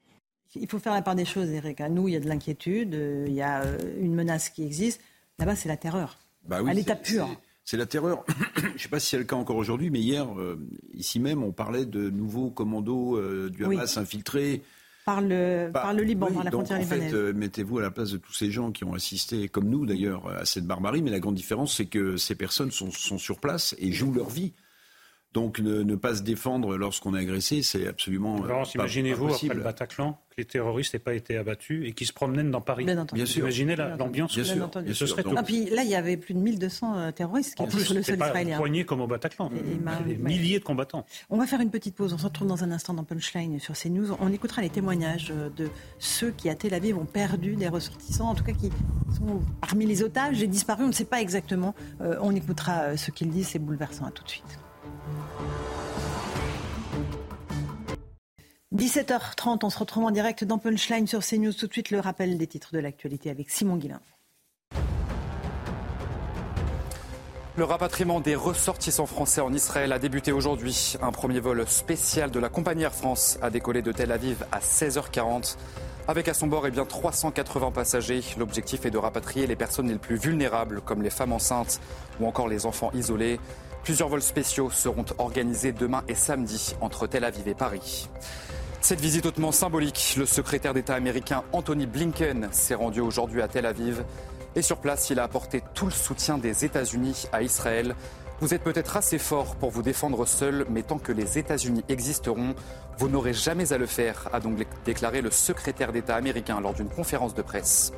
Il 0.55 0.69
faut 0.69 0.79
faire 0.79 0.93
la 0.93 1.01
part 1.01 1.15
des 1.15 1.25
choses, 1.25 1.49
Eric. 1.49 1.81
À 1.81 1.89
nous, 1.89 2.07
il 2.07 2.13
y 2.13 2.17
a 2.17 2.19
de 2.19 2.27
l'inquiétude, 2.27 2.93
euh, 2.93 3.25
il 3.27 3.33
y 3.33 3.41
a 3.41 3.63
euh, 3.63 3.77
une 3.99 4.13
menace 4.13 4.49
qui 4.49 4.63
existe. 4.63 5.01
Là-bas, 5.37 5.55
c'est 5.55 5.67
la 5.67 5.77
terreur. 5.77 6.17
Bah 6.47 6.61
à 6.65 6.73
l'état 6.73 6.95
pur. 6.95 7.27
C'est 7.65 7.77
la 7.77 7.85
terreur. 7.85 8.23
Je 8.55 8.73
ne 8.73 8.77
sais 8.77 8.89
pas 8.89 8.99
si 8.99 9.09
c'est 9.09 9.17
le 9.17 9.23
cas 9.23 9.35
encore 9.35 9.57
aujourd'hui, 9.57 9.89
mais 9.89 9.99
hier, 9.99 10.27
euh, 10.39 10.59
ici 10.93 11.19
même, 11.19 11.43
on 11.43 11.51
parlait 11.51 11.85
de 11.85 12.09
nouveaux 12.09 12.51
commandos 12.51 13.19
du 13.49 13.65
Hamas 13.65 13.97
infiltrés. 13.97 14.61
par 15.03 15.21
le, 15.21 15.71
bah, 15.73 15.81
par 15.81 15.93
le 15.93 16.03
Liban, 16.03 16.31
par 16.31 16.43
la 16.43 16.51
frontière 16.51 16.79
libanaise. 16.79 17.13
En 17.13 17.17
fait, 17.17 17.33
mettez-vous 17.33 17.79
à 17.79 17.81
la 17.81 17.91
place 17.91 18.11
de 18.11 18.17
tous 18.17 18.33
ces 18.33 18.51
gens 18.51 18.71
qui 18.71 18.83
ont 18.83 18.93
assisté, 18.93 19.49
comme 19.49 19.67
nous 19.67 19.85
d'ailleurs, 19.85 20.27
à 20.29 20.45
cette 20.45 20.65
barbarie. 20.65 21.01
Mais 21.01 21.11
la 21.11 21.19
grande 21.19 21.35
différence, 21.35 21.75
c'est 21.75 21.87
que 21.87 22.17
ces 22.17 22.35
personnes 22.35 22.71
sont, 22.71 22.91
sont 22.91 23.17
sur 23.17 23.39
place 23.39 23.75
et 23.79 23.91
jouent 23.91 24.13
leur 24.13 24.29
vie. 24.29 24.53
Donc 25.35 25.59
ne, 25.59 25.95
pas 25.95 26.15
se 26.15 26.21
défendre 26.21 26.77
lorsqu'on 26.77 27.13
est 27.13 27.19
agressé, 27.19 27.61
c'est 27.61 27.87
absolument. 27.87 28.41
Alors, 28.45 28.65
imaginez-vous 28.73 29.33
après 29.33 29.53
le 29.53 29.61
Bataclan 29.61 30.13
que 30.29 30.35
les 30.37 30.45
terroristes 30.45 30.93
n'aient 30.93 30.99
pas 30.99 31.13
été 31.13 31.35
abattus 31.35 31.85
et 31.85 31.91
qu'ils 31.91 32.07
se 32.07 32.13
promènent 32.13 32.51
dans 32.51 32.61
Paris. 32.61 32.85
Bien, 32.85 33.05
Bien 33.11 33.25
sûr. 33.25 33.41
Imaginez 33.41 33.75
l'ambiance. 33.75 34.33
Bien, 34.33 34.45
sûr. 34.45 34.71
Ce 34.93 35.05
serait 35.05 35.23
tout. 35.23 35.35
Ah, 35.35 35.43
puis 35.43 35.69
là, 35.69 35.83
il 35.83 35.89
y 35.89 35.95
avait 35.95 36.15
plus 36.15 36.33
de 36.33 36.39
1200 36.39 36.97
euh, 36.97 37.11
terroristes 37.11 37.55
qui 37.55 37.63
étaient 37.63 37.79
sur 37.79 37.95
le 37.95 38.01
sol 38.01 38.17
pas 38.17 38.27
israélien. 38.27 38.83
comme 38.85 39.01
au 39.01 39.07
Bataclan. 39.07 39.51
des 40.05 40.15
milliers 40.15 40.59
de 40.59 40.63
combattants. 40.63 41.05
On 41.29 41.37
va 41.37 41.45
faire 41.47 41.59
une 41.59 41.69
petite 41.69 41.95
pause. 41.95 42.13
On 42.13 42.17
se 42.17 42.23
retrouve 42.23 42.47
dans 42.47 42.63
un 42.63 42.71
instant 42.71 42.93
dans 42.93 43.03
Punchline 43.03 43.59
sur 43.59 43.75
CNews. 43.75 44.15
On 44.21 44.31
écoutera 44.31 44.61
les 44.61 44.69
témoignages 44.69 45.33
de 45.57 45.67
ceux 45.99 46.31
qui 46.31 46.49
à 46.49 46.55
Tel 46.55 46.73
Aviv 46.73 46.97
ont 46.97 47.05
perdu 47.05 47.57
des 47.57 47.67
ressortissants, 47.67 48.29
en 48.29 48.35
tout 48.35 48.45
cas 48.45 48.53
qui 48.53 48.71
sont 49.17 49.41
parmi 49.59 49.85
les 49.85 50.01
otages 50.01 50.41
et 50.41 50.47
disparus. 50.47 50.85
On 50.85 50.89
ne 50.89 50.93
sait 50.93 51.03
pas 51.03 51.19
exactement. 51.19 51.75
Euh, 51.99 52.15
on 52.21 52.33
écoutera 52.33 52.83
euh, 52.83 52.97
ce 52.97 53.11
qu'ils 53.11 53.29
disent. 53.29 53.49
C'est 53.49 53.59
bouleversant. 53.59 54.05
À 54.05 54.11
tout 54.11 54.23
de 54.23 54.29
suite. 54.29 54.59
17h30, 58.73 59.59
on 59.63 59.69
se 59.69 59.79
retrouve 59.79 60.03
en 60.03 60.11
direct 60.11 60.43
dans 60.43 60.57
Punchline 60.57 61.07
sur 61.07 61.21
CNews. 61.25 61.53
Tout 61.53 61.67
de 61.67 61.71
suite, 61.71 61.91
le 61.91 61.99
rappel 61.99 62.37
des 62.37 62.47
titres 62.47 62.69
de 62.73 62.79
l'actualité 62.79 63.29
avec 63.29 63.49
Simon 63.49 63.77
Guillain. 63.77 64.01
Le 67.57 67.63
rapatriement 67.63 68.19
des 68.19 68.35
ressortissants 68.35 69.05
français 69.05 69.39
en 69.39 69.53
Israël 69.53 69.93
a 69.93 69.99
débuté 69.99 70.33
aujourd'hui. 70.33 70.95
Un 71.01 71.13
premier 71.13 71.39
vol 71.39 71.65
spécial 71.67 72.29
de 72.29 72.37
la 72.37 72.49
compagnie 72.49 72.83
Air 72.83 72.93
France 72.93 73.39
a 73.41 73.49
décollé 73.49 73.81
de 73.81 73.93
Tel 73.93 74.11
Aviv 74.11 74.45
à 74.51 74.59
16h40. 74.59 75.55
Avec 76.09 76.27
à 76.27 76.33
son 76.33 76.47
bord 76.47 76.67
eh 76.67 76.71
bien, 76.71 76.83
380 76.83 77.71
passagers. 77.71 78.21
L'objectif 78.37 78.85
est 78.85 78.91
de 78.91 78.97
rapatrier 78.97 79.47
les 79.47 79.55
personnes 79.55 79.87
les 79.87 79.97
plus 79.97 80.17
vulnérables, 80.17 80.81
comme 80.81 81.01
les 81.01 81.09
femmes 81.09 81.31
enceintes 81.31 81.79
ou 82.19 82.27
encore 82.27 82.49
les 82.49 82.65
enfants 82.65 82.91
isolés. 82.93 83.39
Plusieurs 83.85 84.09
vols 84.09 84.23
spéciaux 84.23 84.71
seront 84.71 85.05
organisés 85.19 85.71
demain 85.71 86.03
et 86.07 86.15
samedi 86.15 86.73
entre 86.81 87.05
Tel 87.05 87.23
Aviv 87.23 87.47
et 87.47 87.53
Paris. 87.53 88.09
Cette 88.81 88.99
visite 88.99 89.27
hautement 89.27 89.51
symbolique, 89.51 90.15
le 90.17 90.25
secrétaire 90.25 90.73
d'État 90.73 90.95
américain 90.95 91.43
Anthony 91.53 91.85
Blinken 91.85 92.49
s'est 92.51 92.73
rendu 92.73 92.99
aujourd'hui 92.99 93.43
à 93.43 93.47
Tel 93.47 93.67
Aviv. 93.67 94.03
Et 94.55 94.63
sur 94.63 94.77
place, 94.77 95.11
il 95.11 95.19
a 95.19 95.23
apporté 95.23 95.61
tout 95.75 95.85
le 95.85 95.91
soutien 95.91 96.39
des 96.39 96.65
États-Unis 96.65 97.27
à 97.31 97.43
Israël. 97.43 97.95
Vous 98.39 98.55
êtes 98.55 98.63
peut-être 98.63 98.97
assez 98.97 99.19
fort 99.19 99.55
pour 99.55 99.69
vous 99.69 99.83
défendre 99.83 100.25
seul, 100.25 100.65
mais 100.71 100.81
tant 100.81 100.97
que 100.97 101.11
les 101.11 101.37
États-Unis 101.37 101.83
existeront, 101.87 102.55
vous 102.97 103.07
n'aurez 103.07 103.33
jamais 103.33 103.71
à 103.71 103.77
le 103.77 103.85
faire, 103.85 104.29
a 104.33 104.39
donc 104.39 104.65
déclaré 104.83 105.21
le 105.21 105.29
secrétaire 105.29 105.91
d'État 105.91 106.15
américain 106.15 106.59
lors 106.59 106.73
d'une 106.73 106.89
conférence 106.89 107.35
de 107.35 107.43
presse. 107.43 107.93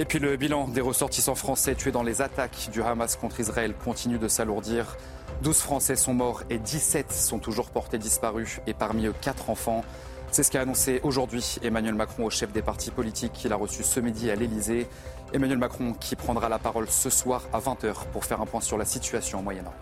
Et 0.00 0.04
puis 0.04 0.20
le 0.20 0.36
bilan 0.36 0.68
des 0.68 0.80
ressortissants 0.80 1.34
français 1.34 1.74
tués 1.74 1.90
dans 1.90 2.04
les 2.04 2.22
attaques 2.22 2.68
du 2.70 2.82
Hamas 2.82 3.16
contre 3.16 3.40
Israël 3.40 3.74
continue 3.74 4.18
de 4.18 4.28
s'alourdir. 4.28 4.96
12 5.42 5.58
Français 5.58 5.96
sont 5.96 6.14
morts 6.14 6.44
et 6.50 6.58
17 6.58 7.12
sont 7.12 7.40
toujours 7.40 7.70
portés 7.70 7.98
disparus, 7.98 8.60
et 8.68 8.74
parmi 8.74 9.06
eux 9.06 9.14
4 9.20 9.50
enfants. 9.50 9.84
C'est 10.30 10.44
ce 10.44 10.52
qu'a 10.52 10.60
annoncé 10.60 11.00
aujourd'hui 11.02 11.56
Emmanuel 11.64 11.94
Macron 11.94 12.26
au 12.26 12.30
chef 12.30 12.52
des 12.52 12.62
partis 12.62 12.92
politiques 12.92 13.32
qu'il 13.32 13.52
a 13.52 13.56
reçu 13.56 13.82
ce 13.82 13.98
midi 13.98 14.30
à 14.30 14.36
l'Elysée. 14.36 14.86
Emmanuel 15.32 15.58
Macron 15.58 15.94
qui 15.94 16.14
prendra 16.14 16.48
la 16.48 16.60
parole 16.60 16.88
ce 16.88 17.10
soir 17.10 17.42
à 17.52 17.58
20h 17.58 18.06
pour 18.12 18.24
faire 18.24 18.40
un 18.40 18.46
point 18.46 18.60
sur 18.60 18.78
la 18.78 18.84
situation 18.84 19.40
au 19.40 19.42
Moyen-Orient. 19.42 19.74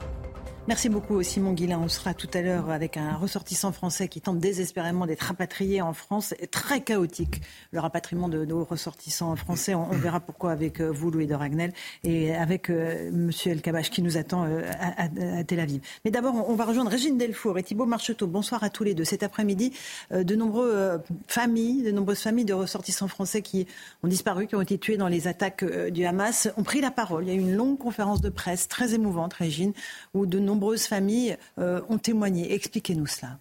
Merci 0.68 0.88
beaucoup 0.88 1.22
Simon 1.22 1.52
Guillain. 1.52 1.78
On 1.78 1.86
sera 1.86 2.12
tout 2.12 2.26
à 2.34 2.42
l'heure 2.42 2.70
avec 2.70 2.96
un 2.96 3.14
ressortissant 3.14 3.70
français 3.70 4.08
qui 4.08 4.20
tente 4.20 4.40
désespérément 4.40 5.06
d'être 5.06 5.22
rapatrié 5.22 5.80
en 5.80 5.92
France. 5.92 6.34
Très 6.50 6.80
chaotique 6.80 7.40
le 7.70 7.78
rapatriement 7.78 8.28
de 8.28 8.44
nos 8.44 8.64
ressortissants 8.64 9.36
français. 9.36 9.76
On, 9.76 9.84
verra 9.90 10.18
pourquoi 10.18 10.50
avec 10.50 10.80
euh, 10.80 10.90
vous 10.90 11.12
Louis 11.12 11.28
de 11.28 11.36
Ragnel 11.36 11.72
et 12.02 12.34
avec 12.34 12.68
euh, 12.68 13.12
Monsieur 13.12 13.52
El 13.52 13.62
Kabash 13.62 13.90
qui 13.90 14.02
nous 14.02 14.16
attend 14.16 14.44
euh, 14.44 14.62
à, 14.88 15.44
Tel 15.44 15.60
Aviv. 15.60 15.82
Mais 16.04 16.10
d'abord, 16.10 16.34
on, 16.34 16.56
va 16.56 16.64
rejoindre 16.64 16.90
Régine 16.90 17.16
Delfour 17.16 17.56
et 17.60 17.62
Thibault 17.62 17.86
Marcheteau. 17.86 18.26
Bonsoir 18.26 18.64
à 18.64 18.68
tous 18.68 18.82
les 18.82 18.94
deux. 18.94 19.04
Cet 19.04 19.22
après-midi, 19.22 19.72
de 20.10 20.34
nombreuses 20.34 21.00
familles, 21.28 21.84
de 21.84 21.92
nombreuses 21.92 22.22
familles 22.22 22.44
de 22.44 22.54
ressortissants 22.54 23.06
français 23.06 23.40
qui 23.40 23.68
ont 24.02 24.08
disparu, 24.08 24.48
qui 24.48 24.56
ont 24.56 24.62
été 24.62 24.78
tués 24.78 24.96
dans 24.96 25.06
les 25.06 25.28
attaques 25.28 25.64
du 25.92 26.04
Hamas, 26.04 26.48
ont 26.56 26.64
pris 26.64 26.80
la 26.80 26.90
parole. 26.90 27.22
Il 27.22 27.28
y 27.28 27.32
a 27.32 27.34
eu 27.34 27.40
une 27.40 27.54
longue 27.54 27.78
conférence 27.78 28.20
de 28.20 28.30
presse 28.30 28.66
très 28.66 28.94
émouvante, 28.94 29.32
Régine, 29.34 29.72
où 30.12 30.26
de 30.26 30.40
nombreux 30.40 30.55
nombreuses 30.56 30.86
familles 30.86 31.36
euh, 31.58 31.82
ont 31.90 31.98
témoigné. 31.98 32.54
Expliquez-nous 32.54 33.06
cela. 33.06 33.38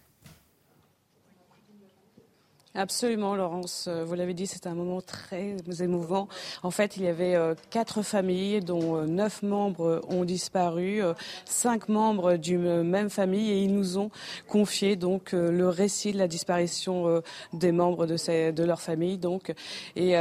Absolument, 2.74 3.34
Laurence. 3.34 3.86
Euh, 3.88 4.04
vous 4.04 4.12
l'avez 4.12 4.34
dit, 4.34 4.46
c'est 4.46 4.66
un 4.66 4.74
moment 4.74 5.00
très 5.00 5.56
émouvant. 5.80 6.28
En 6.62 6.70
fait, 6.70 6.98
il 6.98 7.04
y 7.04 7.08
avait 7.08 7.34
euh, 7.34 7.54
quatre 7.70 8.02
familles 8.02 8.60
dont 8.60 9.06
neuf 9.06 9.42
membres 9.42 10.02
ont 10.10 10.26
disparu, 10.26 11.00
cinq 11.46 11.88
membres 11.88 12.36
d'une 12.36 12.82
même 12.82 13.08
famille, 13.08 13.50
et 13.50 13.62
ils 13.62 13.74
nous 13.74 13.96
ont 13.96 14.10
confié 14.46 14.96
donc 14.96 15.32
le 15.32 15.68
récit 15.70 16.12
de 16.12 16.18
la 16.18 16.28
disparition 16.28 17.22
des 17.54 17.72
membres 17.72 18.04
de, 18.04 18.18
ces, 18.18 18.52
de 18.52 18.62
leur 18.62 18.82
famille. 18.82 19.16
Donc, 19.16 19.54
et 19.96 20.14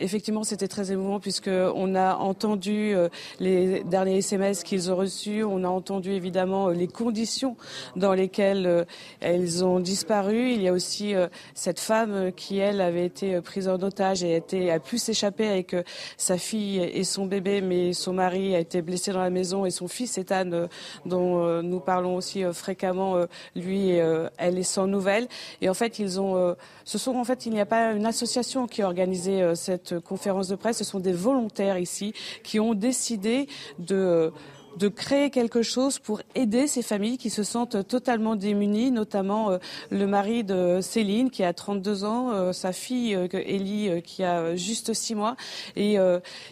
Effectivement, 0.00 0.44
c'était 0.44 0.68
très 0.68 0.92
émouvant 0.92 1.18
puisque 1.18 1.50
on 1.50 1.96
a 1.96 2.14
entendu 2.14 2.94
euh, 2.94 3.08
les 3.40 3.82
derniers 3.82 4.18
SMS 4.18 4.62
qu'ils 4.62 4.92
ont 4.92 4.96
reçus, 4.96 5.42
on 5.42 5.64
a 5.64 5.68
entendu 5.68 6.12
évidemment 6.12 6.68
euh, 6.68 6.72
les 6.72 6.86
conditions 6.86 7.56
dans 7.96 8.14
lesquelles 8.14 8.66
euh, 8.66 8.84
elles 9.18 9.64
ont 9.64 9.80
disparu. 9.80 10.52
Il 10.52 10.62
y 10.62 10.68
a 10.68 10.72
aussi 10.72 11.14
cette 11.54 11.80
femme 11.80 12.32
qui 12.32 12.58
elle 12.58 12.80
avait 12.80 13.06
été 13.06 13.40
prise 13.40 13.68
en 13.68 13.80
otage 13.82 14.22
et 14.22 14.70
a 14.70 14.78
pu 14.78 14.98
s'échapper 14.98 15.48
avec 15.48 15.74
sa 16.16 16.38
fille 16.38 16.78
et 16.78 17.04
son 17.04 17.26
bébé, 17.26 17.60
mais 17.60 17.92
son 17.92 18.12
mari 18.12 18.54
a 18.54 18.60
été 18.60 18.82
blessé 18.82 19.12
dans 19.12 19.20
la 19.20 19.30
maison 19.30 19.66
et 19.66 19.70
son 19.70 19.88
fils 19.88 20.18
Ethan, 20.18 20.68
dont 21.06 21.62
nous 21.62 21.80
parlons 21.80 22.16
aussi 22.16 22.42
fréquemment, 22.52 23.16
lui, 23.56 23.90
elle 23.90 24.58
est 24.58 24.62
sans 24.62 24.86
nouvelles. 24.86 25.28
Et 25.60 25.68
en 25.68 25.74
fait, 25.74 25.98
ils 25.98 26.20
ont, 26.20 26.54
ce 26.84 26.98
sont 26.98 27.16
en 27.16 27.24
fait, 27.24 27.46
il 27.46 27.52
n'y 27.52 27.60
a 27.60 27.66
pas 27.66 27.92
une 27.92 28.06
association 28.06 28.66
qui 28.66 28.82
a 28.82 28.86
organisé 28.86 29.54
cette 29.54 29.87
conférence 29.94 30.48
de 30.48 30.56
presse. 30.56 30.78
Ce 30.78 30.84
sont 30.84 31.00
des 31.00 31.12
volontaires 31.12 31.78
ici 31.78 32.12
qui 32.42 32.60
ont 32.60 32.74
décidé 32.74 33.48
de 33.78 34.32
de 34.78 34.88
créer 34.88 35.30
quelque 35.30 35.62
chose 35.62 35.98
pour 35.98 36.22
aider 36.34 36.66
ces 36.66 36.82
familles 36.82 37.18
qui 37.18 37.30
se 37.30 37.42
sentent 37.42 37.86
totalement 37.86 38.36
démunies, 38.36 38.90
notamment 38.90 39.50
euh, 39.50 39.58
le 39.90 40.06
mari 40.06 40.44
de 40.44 40.80
Céline 40.80 41.30
qui 41.30 41.42
a 41.44 41.52
32 41.52 42.04
ans, 42.04 42.30
euh, 42.30 42.52
sa 42.52 42.72
fille 42.72 43.14
euh, 43.14 43.28
Ellie 43.32 44.02
qui 44.02 44.22
a 44.24 44.54
juste 44.56 44.94
6 44.94 45.14
mois. 45.14 45.36
Et 45.76 45.96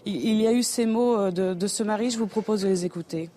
il, 0.04 0.40
y 0.40 0.46
a 0.46 0.52
eu 0.52 0.62
ces 0.62 0.86
mots 0.86 1.30
de, 1.30 1.66
ce 1.66 1.82
mari, 1.82 2.10
je 2.10 2.18
vous 2.18 2.26
propose 2.26 2.62
de 2.62 2.68
les 2.68 2.84
écouter. 2.84 3.30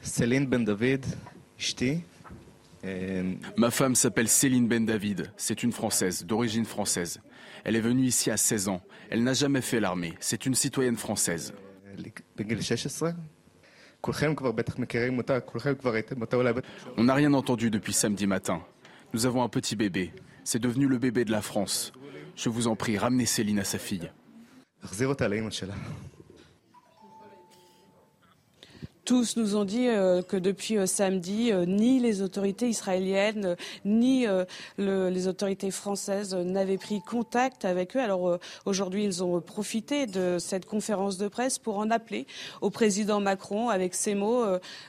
Céline 0.00 0.46
Ben 0.46 0.64
David, 0.64 1.04
Ma 3.56 3.70
femme 3.70 3.94
s'appelle 3.94 4.28
Céline 4.28 4.66
Ben 4.66 4.84
David. 4.84 5.32
C'est 5.36 5.62
une 5.62 5.72
Française, 5.72 6.24
d'origine 6.24 6.64
française. 6.64 7.20
Elle 7.64 7.76
est 7.76 7.80
venue 7.80 8.04
ici 8.04 8.30
à 8.30 8.36
16 8.36 8.68
ans. 8.68 8.82
Elle 9.10 9.22
n'a 9.22 9.34
jamais 9.34 9.60
fait 9.60 9.78
l'armée. 9.80 10.14
C'est 10.20 10.46
une 10.46 10.54
citoyenne 10.54 10.96
française. 10.96 11.54
On 16.96 17.04
n'a 17.04 17.14
rien 17.14 17.32
entendu 17.34 17.70
depuis 17.70 17.92
samedi 17.92 18.26
matin. 18.26 18.62
Nous 19.14 19.26
avons 19.26 19.42
un 19.42 19.48
petit 19.48 19.76
bébé. 19.76 20.12
C'est 20.42 20.58
devenu 20.58 20.88
le 20.88 20.98
bébé 20.98 21.24
de 21.24 21.30
la 21.30 21.42
France. 21.42 21.92
Je 22.34 22.48
vous 22.48 22.66
en 22.66 22.74
prie, 22.74 22.98
ramenez 22.98 23.26
Céline 23.26 23.60
à 23.60 23.64
sa 23.64 23.78
fille. 23.78 24.10
Tous 29.04 29.36
nous 29.36 29.56
ont 29.56 29.64
dit 29.64 29.88
euh, 29.88 30.22
que 30.22 30.36
depuis 30.36 30.78
euh, 30.78 30.86
samedi, 30.86 31.50
euh, 31.50 31.64
ni 31.66 31.98
les 31.98 32.22
autorités 32.22 32.68
israéliennes, 32.68 33.56
ni 33.84 34.26
les 34.78 35.28
autorités 35.28 35.70
françaises 35.70 36.34
n'avaient 36.34 36.78
pris 36.78 37.00
contact 37.00 37.64
avec 37.64 37.96
eux. 37.96 38.00
Alors 38.00 38.38
aujourd'hui, 38.64 39.04
ils 39.04 39.24
ont 39.24 39.40
profité 39.40 40.06
de 40.06 40.38
cette 40.38 40.66
conférence 40.66 41.18
de 41.18 41.28
presse 41.28 41.58
pour 41.58 41.78
en 41.78 41.90
appeler 41.90 42.26
au 42.60 42.70
président 42.70 43.20
Macron 43.20 43.68
avec 43.68 43.94
ces 43.94 44.14
mots 44.14 44.44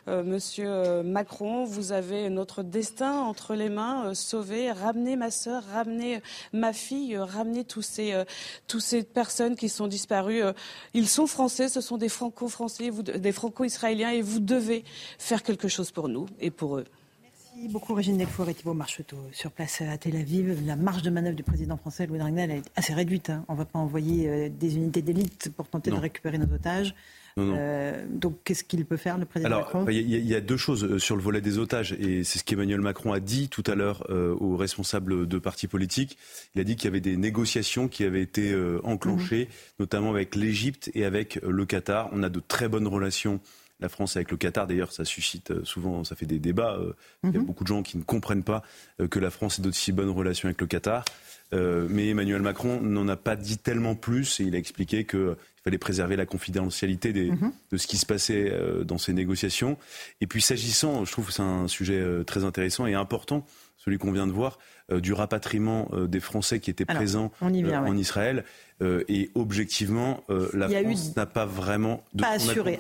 Monsieur 0.08 1.04
Macron, 1.04 1.64
vous 1.66 1.92
avez 1.92 2.30
notre 2.30 2.64
destin 2.64 3.22
entre 3.22 3.56
les 3.56 3.70
mains. 3.70 4.14
sauvez, 4.14 4.72
ramenez 4.72 5.16
ma 5.16 5.32
sœur, 5.32 5.64
ramenez 5.74 6.22
ma 6.52 6.74
fille, 6.74 7.18
ramenez 7.18 7.64
tous 7.64 7.82
ces, 7.82 8.24
ces 8.80 9.04
personnes 9.04 9.56
qui 9.56 9.70
sont 9.70 9.88
disparues. 9.88 10.44
ils 10.94 11.10
sont 11.10 11.28
français, 11.28 11.70
ce 11.70 11.82
sont 11.82 11.98
des 11.98 12.10
franco-français, 12.10 12.92
des 12.92 13.32
franco-israéliens 13.32 14.03
et 14.12 14.22
vous 14.22 14.40
devez 14.40 14.84
faire 15.18 15.44
quelque 15.44 15.68
chose 15.68 15.92
pour 15.92 16.10
nous 16.10 16.26
et 16.40 16.52
pour 16.52 16.78
eux. 16.78 16.86
Merci 17.56 17.72
beaucoup 17.72 17.94
Régine 17.94 18.18
Delfour 18.18 18.50
et 18.50 18.56
Thibault 18.56 18.74
Marcheteau. 18.74 19.18
Sur 19.32 19.52
place 19.52 19.82
à 19.82 19.96
Tel 19.98 20.16
Aviv, 20.16 20.66
la 20.66 20.76
marge 20.76 21.04
de 21.04 21.12
manœuvre 21.12 21.36
du 21.36 21.44
président 21.44 21.78
français 21.78 22.08
Louis 22.08 22.18
Dragnel 22.18 22.50
est 22.50 22.64
assez 22.76 22.96
réduite. 22.96 23.30
Hein. 23.30 23.46
On 23.48 23.54
ne 23.54 23.60
va 23.60 23.66
pas 23.66 23.78
envoyer 23.78 24.28
euh, 24.28 24.50
des 24.50 24.76
unités 24.76 25.04
d'élite 25.04 25.52
pour 25.56 25.68
tenter 25.68 25.92
de 25.92 25.96
récupérer 25.96 26.40
nos 26.40 26.52
otages. 26.52 26.96
Euh, 27.38 28.06
donc, 28.10 28.38
qu'est-ce 28.44 28.64
qu'il 28.64 28.86
peut 28.86 28.98
faire, 28.98 29.20
le 29.20 29.26
président 29.26 29.50
Macron? 29.52 29.86
Il 29.88 30.02
y, 30.02 30.36
a 30.36 30.42
deux 30.42 30.58
choses 30.58 30.84
euh, 30.84 31.00
sur 31.00 31.16
le 31.16 31.22
volet 31.22 31.42
des 31.42 31.60
otages, 31.60 31.94
et 31.94 32.24
c'est 32.24 32.40
ce 32.40 32.44
qu'Emmanuel 32.44 32.82
Macron 32.82 33.14
a 33.14 33.20
dit 33.20 33.50
tout 33.50 33.64
à 33.68 33.76
l'heure 33.76 34.04
aux 34.10 34.58
responsables 34.58 35.28
de 35.28 35.38
partis 35.38 35.68
politiques. 35.68 36.18
Il 36.56 36.62
a 36.62 36.64
dit 36.64 36.76
qu'il 36.76 36.86
y 36.86 36.88
avait 36.88 37.02
des 37.02 37.18
négociations 37.18 37.88
qui 37.88 38.04
avaient 38.04 38.22
été 38.22 38.56
enclenchées, 38.84 39.46
mhm. 39.46 39.76
notamment 39.80 40.10
avec 40.10 40.36
l'Égypte 40.36 40.90
et 40.96 41.06
avec 41.06 41.40
le 41.44 41.66
Qatar. 41.66 42.10
On 42.14 42.24
a 42.24 42.30
de 42.30 42.40
très 42.40 42.68
bonnes 42.68 42.88
relations 42.88 43.40
la 43.80 43.90
France 43.90 44.16
avec 44.16 44.32
le 44.32 44.38
Qatar. 44.38 44.68
D'ailleurs, 44.68 44.92
ça 44.92 45.06
suscite 45.06 45.52
euh, 45.52 45.64
souvent, 45.64 46.04
ça 46.04 46.16
fait 46.16 46.26
des 46.26 46.40
débats. 46.40 46.78
Euh, 46.80 46.94
il 47.24 47.32
y 47.32 47.36
a 47.36 47.40
mhm. 47.40 47.46
beaucoup 47.46 47.64
de 47.64 47.68
gens 47.68 47.84
qui 47.84 47.98
ne 47.98 48.04
comprennent 48.04 48.44
pas 48.44 48.64
euh, 49.00 49.08
que 49.08 49.20
la 49.20 49.30
France 49.30 49.60
ait 49.60 49.62
d'aussi 49.62 49.92
bonnes 49.92 50.10
relations 50.10 50.48
avec 50.48 50.60
le 50.62 50.68
Qatar. 50.68 51.06
mais 51.52 52.10
Emmanuel 52.10 52.42
Macron 52.42 52.82
n'en 52.82 53.08
a 53.08 53.16
pas 53.16 53.36
dit 53.36 53.58
tellement 53.58 53.96
plus 53.96 54.40
et 54.40 54.44
il 54.44 54.56
a 54.56 54.58
expliqué 54.58 55.06
qu'il 55.06 55.36
fallait 55.64 55.78
préserver 55.78 56.16
la 56.16 56.26
confidentialité 56.26 57.14
mhm. 57.14 57.52
de 57.72 57.78
ce 57.78 57.86
qui 57.86 57.98
se 57.98 58.06
passait 58.06 58.52
dans 58.86 58.98
ces 58.98 59.14
négociations. 59.14 59.78
Et 60.20 60.26
puis 60.26 60.42
s'agissant, 60.42 61.06
je 61.06 61.12
trouve 61.12 61.28
que 61.28 61.34
c'est 61.34 61.44
un 61.44 61.68
sujet 61.68 62.04
très 62.26 62.44
intéressant 62.44 62.88
et 62.88 62.96
important, 62.96 63.46
celui 63.78 64.00
qu'on 64.00 64.12
vient 64.12 64.26
de 64.26 64.32
voir, 64.32 64.58
du 64.92 65.14
rapatriement 65.14 65.90
des 66.08 66.20
Français 66.20 66.60
qui 66.60 66.70
étaient 66.70 66.86
présents 66.86 67.32
en 67.42 67.98
Israël. 67.98 68.44
Euh, 68.82 69.04
et 69.08 69.30
objectivement, 69.36 70.22
euh, 70.30 70.50
la 70.54 70.68
France 70.68 71.16
n'a 71.16 71.26
pas 71.26 71.46
vraiment 71.46 72.04
de, 72.14 72.22
pas 72.22 72.32
assuré. 72.32 72.78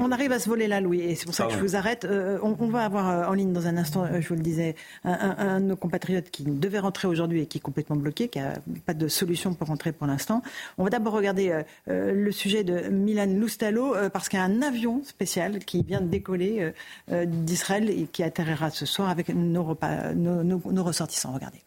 on 0.00 0.10
arrive 0.10 0.32
à 0.32 0.38
se 0.38 0.48
voler 0.48 0.66
là, 0.66 0.80
Louis, 0.80 1.00
et 1.00 1.14
c'est 1.14 1.26
pour 1.26 1.34
ça 1.34 1.46
que 1.46 1.52
je 1.52 1.58
vous 1.58 1.76
arrête. 1.76 2.04
Euh, 2.04 2.38
on, 2.42 2.54
va 2.68 2.84
avoir 2.84 3.28
en 3.28 3.34
ligne 3.34 3.52
dans 3.52 3.66
un 3.66 3.76
instant, 3.76 4.06
je 4.20 4.26
vous 4.26 4.34
le 4.34 4.40
disais, 4.40 4.74
un, 5.04 5.60
de 5.60 5.66
nos 5.66 5.76
compatriotes 5.76 6.30
qui 6.30 6.44
devait 6.44 6.78
rentrer 6.78 7.08
aujourd'hui 7.08 7.42
et 7.42 7.46
qui 7.46 7.58
est 7.58 7.60
complètement 7.60 7.96
bloqué, 7.96 8.28
qui 8.28 8.38
n'a 8.38 8.54
pas 8.86 8.94
de 8.94 9.06
solution 9.06 9.54
pour 9.54 9.68
rentrer 9.68 9.92
pour 9.92 10.06
l'instant. 10.06 10.42
On 10.76 10.84
va 10.84 10.90
d'abord 10.90 11.12
regarder 11.12 11.62
le 11.86 12.32
sujet 12.32 12.64
de 12.64 12.88
Milan 12.88 13.26
Loustalo, 13.28 13.94
parce 14.12 14.28
qu'il 14.28 14.38
y 14.38 14.42
a 14.42 14.44
un 14.44 14.62
avion 14.62 15.02
spécial 15.04 15.60
qui 15.60 15.82
vient 15.82 16.00
de 16.00 16.08
décoller 16.08 16.72
d'Israël 17.10 17.90
et 17.90 18.06
qui 18.10 18.22
atterrira 18.22 18.70
ce 18.70 18.86
soir 18.86 19.08
avec 19.08 19.28
nos, 19.28 19.62
repas, 19.62 20.14
nos, 20.14 20.42
nos 20.42 20.84
ressortissants. 20.84 21.27
Regardez. 21.32 21.64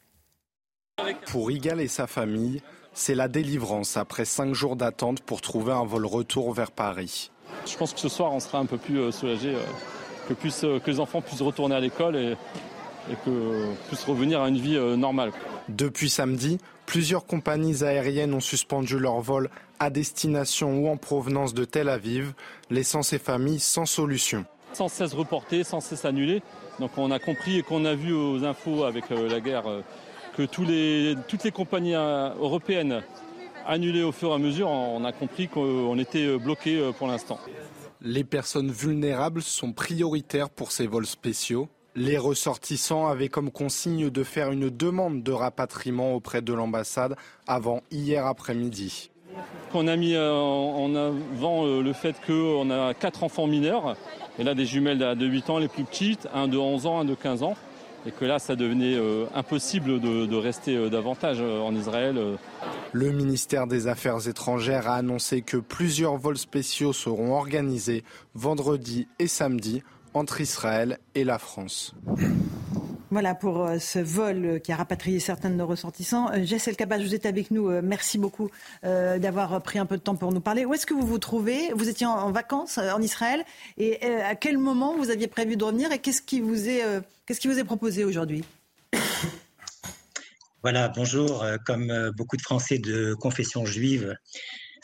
Pour 1.27 1.51
Igal 1.51 1.81
et 1.81 1.87
sa 1.87 2.07
famille, 2.07 2.61
c'est 2.93 3.15
la 3.15 3.27
délivrance 3.27 3.97
après 3.97 4.25
cinq 4.25 4.53
jours 4.53 4.75
d'attente 4.75 5.21
pour 5.21 5.41
trouver 5.41 5.71
un 5.71 5.85
vol 5.85 6.05
retour 6.05 6.53
vers 6.53 6.71
Paris. 6.71 7.31
Je 7.65 7.77
pense 7.77 7.93
que 7.93 7.99
ce 7.99 8.09
soir, 8.09 8.33
on 8.33 8.39
sera 8.39 8.59
un 8.59 8.65
peu 8.65 8.77
plus 8.77 8.99
euh, 8.99 9.11
soulagé, 9.11 9.55
euh, 9.55 10.33
que, 10.33 10.65
euh, 10.65 10.79
que 10.79 10.91
les 10.91 10.99
enfants 10.99 11.21
puissent 11.21 11.41
retourner 11.41 11.75
à 11.75 11.79
l'école 11.79 12.15
et, 12.15 12.37
que 13.25 13.73
puissent 13.87 14.03
revenir 14.03 14.41
à 14.41 14.47
une 14.47 14.59
vie 14.59 14.77
normale. 14.95 15.31
Depuis 15.69 16.09
samedi, 16.09 16.59
plusieurs 16.85 17.25
compagnies 17.25 17.83
aériennes 17.83 18.33
ont 18.33 18.39
suspendu 18.39 18.99
leur 18.99 19.19
vol 19.21 19.49
à 19.79 19.89
destination 19.89 20.77
ou 20.77 20.87
en 20.87 20.97
provenance 20.97 21.53
de 21.53 21.65
Tel 21.65 21.89
Aviv, 21.89 22.33
laissant 22.69 23.01
ces 23.01 23.17
familles 23.17 23.59
sans 23.59 23.87
solution. 23.87 24.45
Sans 24.73 24.87
cesse 24.87 25.13
reporté, 25.13 25.63
sans 25.63 25.79
cesse 25.79 26.05
annulé. 26.05 26.41
Donc 26.79 26.91
on 26.97 27.11
a 27.11 27.19
compris 27.19 27.57
et 27.57 27.63
qu'on 27.63 27.85
a 27.85 27.93
vu 27.93 28.13
aux 28.13 28.43
infos 28.45 28.83
avec 28.83 29.09
la 29.09 29.39
guerre 29.39 29.65
que 30.35 30.43
tous 30.43 30.63
les, 30.63 31.15
toutes 31.27 31.43
les 31.43 31.51
compagnies 31.51 31.95
euh, 31.95 32.33
européennes 32.35 33.01
annulées 33.65 34.03
au 34.03 34.11
fur 34.11 34.29
et 34.31 34.33
à 34.33 34.37
mesure, 34.37 34.69
on 34.69 35.03
a 35.03 35.11
compris 35.11 35.47
qu'on 35.47 35.97
était 35.97 36.25
euh, 36.25 36.37
bloqué 36.37 36.79
euh, 36.79 36.91
pour 36.91 37.07
l'instant. 37.07 37.39
Les 38.01 38.23
personnes 38.23 38.71
vulnérables 38.71 39.41
sont 39.41 39.73
prioritaires 39.73 40.49
pour 40.49 40.71
ces 40.71 40.87
vols 40.87 41.05
spéciaux. 41.05 41.67
Les 41.95 42.17
ressortissants 42.17 43.07
avaient 43.07 43.29
comme 43.29 43.51
consigne 43.51 44.09
de 44.09 44.23
faire 44.23 44.51
une 44.51 44.69
demande 44.69 45.23
de 45.23 45.31
rapatriement 45.31 46.13
auprès 46.13 46.41
de 46.41 46.53
l'ambassade 46.53 47.15
avant 47.47 47.81
hier 47.91 48.25
après-midi. 48.25 49.11
On 49.73 49.87
a 49.87 49.95
mis 49.95 50.17
en 50.17 50.95
avant 50.95 51.65
le 51.65 51.93
fait 51.93 52.15
qu'on 52.25 52.69
a 52.69 52.93
quatre 52.93 53.23
enfants 53.23 53.47
mineurs, 53.47 53.95
et 54.37 54.43
là 54.43 54.53
des 54.53 54.65
jumelles 54.65 54.97
de 54.97 55.25
8 55.25 55.49
ans 55.49 55.57
les 55.59 55.67
plus 55.67 55.83
petites, 55.83 56.27
un 56.33 56.47
de 56.47 56.57
11 56.57 56.85
ans, 56.85 56.99
un 56.99 57.05
de 57.05 57.15
15 57.15 57.43
ans 57.43 57.55
et 58.05 58.11
que 58.11 58.25
là, 58.25 58.39
ça 58.39 58.55
devenait 58.55 58.95
euh, 58.95 59.25
impossible 59.35 59.99
de, 59.99 60.35
rester 60.35 60.75
euh, 60.75 60.89
davantage 60.89 61.37
euh, 61.39 61.59
en 61.59 61.75
Israël. 61.75 62.19
Le 62.91 63.11
ministère 63.11 63.67
des 63.67 63.87
Affaires 63.87 64.27
étrangères 64.27 64.87
a 64.87 64.95
annoncé 64.95 65.41
que 65.41 65.57
plusieurs 65.57 66.17
vols 66.17 66.37
spéciaux 66.37 66.93
seront 66.93 67.33
organisés 67.35 68.03
vendredi 68.33 69.07
et 69.19 69.27
samedi 69.27 69.83
entre 70.13 70.41
Israël 70.41 70.99
et 71.15 71.23
la 71.23 71.39
France. 71.39 71.95
Voilà 73.11 73.35
pour 73.35 73.65
euh, 73.65 73.77
ce 73.77 73.99
vol 73.99 74.61
qui 74.63 74.71
a 74.71 74.77
rapatrié 74.77 75.19
certains 75.19 75.49
de 75.49 75.55
nos 75.55 75.67
ressortissants. 75.67 76.31
Euh, 76.31 76.45
Jess 76.45 76.69
Elkabach, 76.69 77.01
vous 77.01 77.13
êtes 77.13 77.25
avec 77.25 77.51
nous. 77.51 77.69
Euh, 77.69 77.81
merci 77.83 78.17
beaucoup 78.17 78.49
d'avoir 78.83 79.61
pris 79.61 79.79
un 79.79 79.85
peu 79.85 79.97
de 79.97 80.01
temps 80.01 80.15
pour 80.15 80.31
nous 80.31 80.39
parler. 80.39 80.63
Où 80.63 80.73
est-ce 80.73 80.85
que 80.85 80.93
vous 80.93 81.05
vous 81.05 81.19
trouvez? 81.19 81.73
Vous 81.73 81.89
étiez 81.89 82.05
en 82.05 82.31
vacances 82.31 82.77
en 82.77 83.01
Israël 83.01 83.43
et 83.77 84.01
à 84.05 84.35
quel 84.35 84.57
moment 84.57 84.95
vous 84.95 85.09
aviez 85.09 85.27
prévu 85.27 85.57
de 85.57 85.63
revenir? 85.63 85.91
Et 85.91 85.99
qu'est-ce 85.99 86.21
qui 86.21 86.39
vous 86.39 86.69
est, 86.69 86.81
qu'est-ce 87.25 87.39
qui 87.39 87.47
vous 87.47 87.59
est 87.59 87.63
proposé 87.63 88.05
aujourd'hui? 88.05 88.43
Voilà, 90.63 90.87
bonjour. 90.89 91.45
Comme 91.65 92.11
beaucoup 92.15 92.37
de 92.37 92.41
Français 92.41 92.79
de 92.79 93.13
confession 93.13 93.65
juive, 93.65 94.15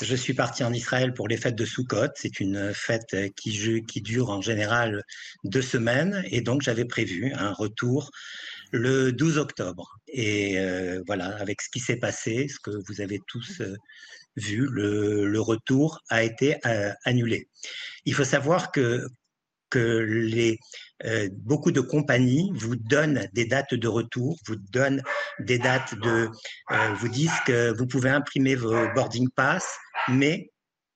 je 0.02 0.16
suis 0.16 0.34
parti 0.34 0.64
en 0.64 0.74
Israël 0.74 1.14
pour 1.14 1.28
les 1.28 1.38
fêtes 1.38 1.56
de 1.56 1.66
Sukkot. 1.66 2.10
C'est 2.16 2.40
une 2.40 2.74
fête 2.74 3.16
qui, 3.36 4.02
dure 4.02 4.30
en 4.30 4.42
général 4.42 5.04
deux 5.44 5.62
semaines 5.62 6.24
et 6.30 6.42
donc 6.42 6.62
j'avais 6.62 6.86
prévu 6.86 7.34
un 7.34 7.52
retour 7.52 8.12
le 8.72 9.12
12 9.12 9.38
octobre. 9.38 9.98
Et 10.08 10.60
euh, 10.60 11.02
voilà, 11.08 11.36
avec 11.38 11.62
ce 11.62 11.70
qui 11.70 11.80
s'est 11.80 11.98
passé, 11.98 12.48
ce 12.48 12.60
que 12.60 12.72
vous 12.88 13.02
avez 13.02 13.20
tous 13.28 13.62
euh, 13.62 13.76
vu, 14.36 14.68
le, 14.70 15.40
retour 15.40 16.02
a 16.10 16.24
été 16.24 16.58
euh, 16.66 16.92
annulé. 17.04 17.48
Il 18.06 18.14
faut 18.14 18.24
savoir 18.24 18.72
que 18.72 19.08
que 19.70 19.80
les, 19.80 20.60
beaucoup 21.32 21.72
de 21.72 21.82
compagnies 21.82 22.52
vous 22.56 22.76
donnent 22.76 23.28
des 23.34 23.46
dates 23.46 23.74
de 23.74 23.88
retour, 23.88 24.38
vous 24.48 24.56
donnent 24.56 25.04
des 25.40 25.60
dates 25.60 25.96
de, 25.96 26.30
vous 26.96 27.10
disent 27.10 27.40
que 27.46 27.76
vous 27.78 27.88
pouvez 27.88 28.10
imprimer 28.10 28.56
vos 28.56 28.88
boarding 28.94 29.30
pass 29.36 29.78
mais 30.10 30.52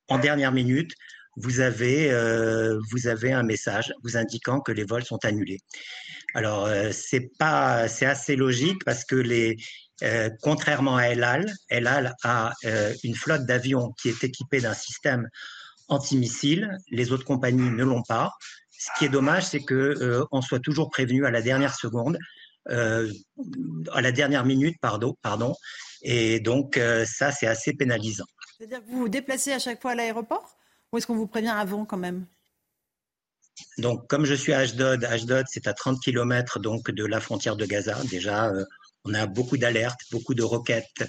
en 0.07 0.17
dernière 0.17 0.51
minute, 0.51 0.91
vous 1.37 1.61
avez, 1.61 2.11
euh, 2.11 2.77
vous 2.91 3.07
avez 3.07 3.31
un 3.31 3.43
message 3.43 3.93
vous 4.03 4.17
indiquant 4.17 4.59
que 4.59 4.71
les 4.71 4.83
vols 4.83 5.05
sont 5.05 5.23
annulés. 5.23 5.59
Alors, 6.33 6.65
euh, 6.65 6.91
c'est 6.91 7.31
pas, 7.39 7.87
c'est 7.87 8.05
assez 8.05 8.35
logique 8.35 8.83
parce 8.83 9.05
que 9.05 9.15
les, 9.15 9.57
euh, 10.03 10.29
contrairement 10.41 10.97
à 10.97 11.03
El 11.03 11.23
Al, 11.23 12.15
a 12.23 12.53
une 13.03 13.15
flotte 13.15 13.45
d'avions 13.45 13.93
qui 14.01 14.09
est 14.09 14.23
équipée 14.23 14.59
d'un 14.59 14.73
système 14.73 15.29
antimissile. 15.87 16.77
Les 16.89 17.11
autres 17.11 17.25
compagnies 17.25 17.69
ne 17.69 17.83
l'ont 17.83 18.03
pas. 18.03 18.31
Ce 18.83 18.89
qui 18.97 19.05
est 19.05 19.09
dommage, 19.09 19.43
c'est 19.45 19.61
que 19.61 20.25
on 20.31 20.41
soit 20.41 20.59
toujours 20.59 20.89
prévenu 20.89 21.25
à 21.25 21.31
la 21.31 21.41
dernière 21.41 21.75
seconde, 21.75 22.17
à 22.67 24.01
la 24.01 24.11
dernière 24.11 24.45
minute, 24.45 24.77
pardon, 24.81 25.15
pardon. 25.21 25.53
Et 26.01 26.39
donc, 26.39 26.79
ça, 27.05 27.31
c'est 27.31 27.47
assez 27.47 27.73
pénalisant. 27.73 28.25
C'est-à-dire 28.57 28.83
que 28.83 28.89
vous 28.89 28.99
vous 28.99 29.09
déplacez 29.09 29.51
à 29.51 29.59
chaque 29.59 29.81
fois 29.81 29.91
à 29.91 29.95
l'aéroport 29.95 30.57
ou 30.91 30.97
est-ce 30.97 31.07
qu'on 31.07 31.15
vous 31.15 31.27
prévient 31.27 31.47
avant 31.47 31.85
quand 31.85 31.97
même? 31.97 32.25
Donc, 33.77 34.07
comme 34.07 34.25
je 34.25 34.33
suis 34.33 34.53
à 34.53 34.59
Ashdod, 34.59 35.03
Ashdod, 35.05 35.45
c'est 35.49 35.67
à 35.67 35.73
30 35.73 35.99
km 36.01 36.59
donc, 36.59 36.91
de 36.91 37.05
la 37.05 37.19
frontière 37.19 37.55
de 37.55 37.65
Gaza. 37.65 37.97
Déjà, 38.09 38.49
euh, 38.49 38.65
on 39.05 39.13
a 39.13 39.25
beaucoup 39.25 39.57
d'alertes, 39.57 39.99
beaucoup 40.11 40.33
de 40.33 40.43
roquettes 40.43 40.85
euh, 41.01 41.05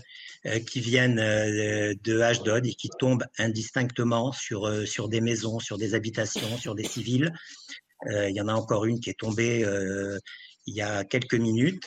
qui 0.66 0.80
viennent 0.80 1.18
euh, 1.18 1.94
de 2.02 2.20
Ashdod 2.20 2.66
et 2.66 2.74
qui 2.74 2.88
tombent 2.98 3.24
indistinctement 3.38 4.32
sur, 4.32 4.86
sur 4.86 5.08
des 5.08 5.20
maisons, 5.20 5.58
sur 5.58 5.78
des 5.78 5.94
habitations, 5.94 6.56
sur 6.58 6.74
des 6.74 6.84
civils. 6.84 7.32
Il 8.10 8.34
y 8.34 8.40
en 8.40 8.48
a 8.48 8.54
encore 8.54 8.84
une 8.84 8.98
qui 8.98 9.10
est 9.10 9.18
tombée 9.18 9.64
il 10.66 10.74
y 10.74 10.82
a 10.82 11.04
quelques 11.04 11.34
minutes. 11.34 11.84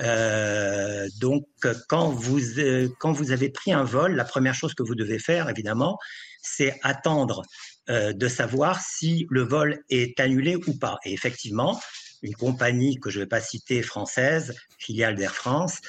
Euh, 0.00 1.08
donc, 1.20 1.46
quand 1.88 2.10
vous, 2.10 2.58
euh, 2.58 2.88
quand 2.98 3.12
vous 3.12 3.30
avez 3.32 3.48
pris 3.48 3.72
un 3.72 3.84
vol, 3.84 4.14
la 4.14 4.24
première 4.24 4.54
chose 4.54 4.74
que 4.74 4.82
vous 4.82 4.94
devez 4.94 5.18
faire, 5.18 5.48
évidemment, 5.48 5.98
c'est 6.42 6.78
attendre 6.82 7.42
euh, 7.88 8.12
de 8.12 8.28
savoir 8.28 8.80
si 8.80 9.26
le 9.30 9.42
vol 9.42 9.80
est 9.90 10.18
annulé 10.20 10.56
ou 10.56 10.78
pas. 10.78 10.98
Et 11.04 11.12
effectivement, 11.12 11.80
une 12.26 12.34
compagnie 12.34 12.98
que 13.00 13.08
je 13.08 13.18
ne 13.18 13.24
vais 13.24 13.28
pas 13.28 13.40
citer 13.40 13.82
française, 13.82 14.54
filiale 14.78 15.14
d'Air 15.14 15.34
France, 15.34 15.80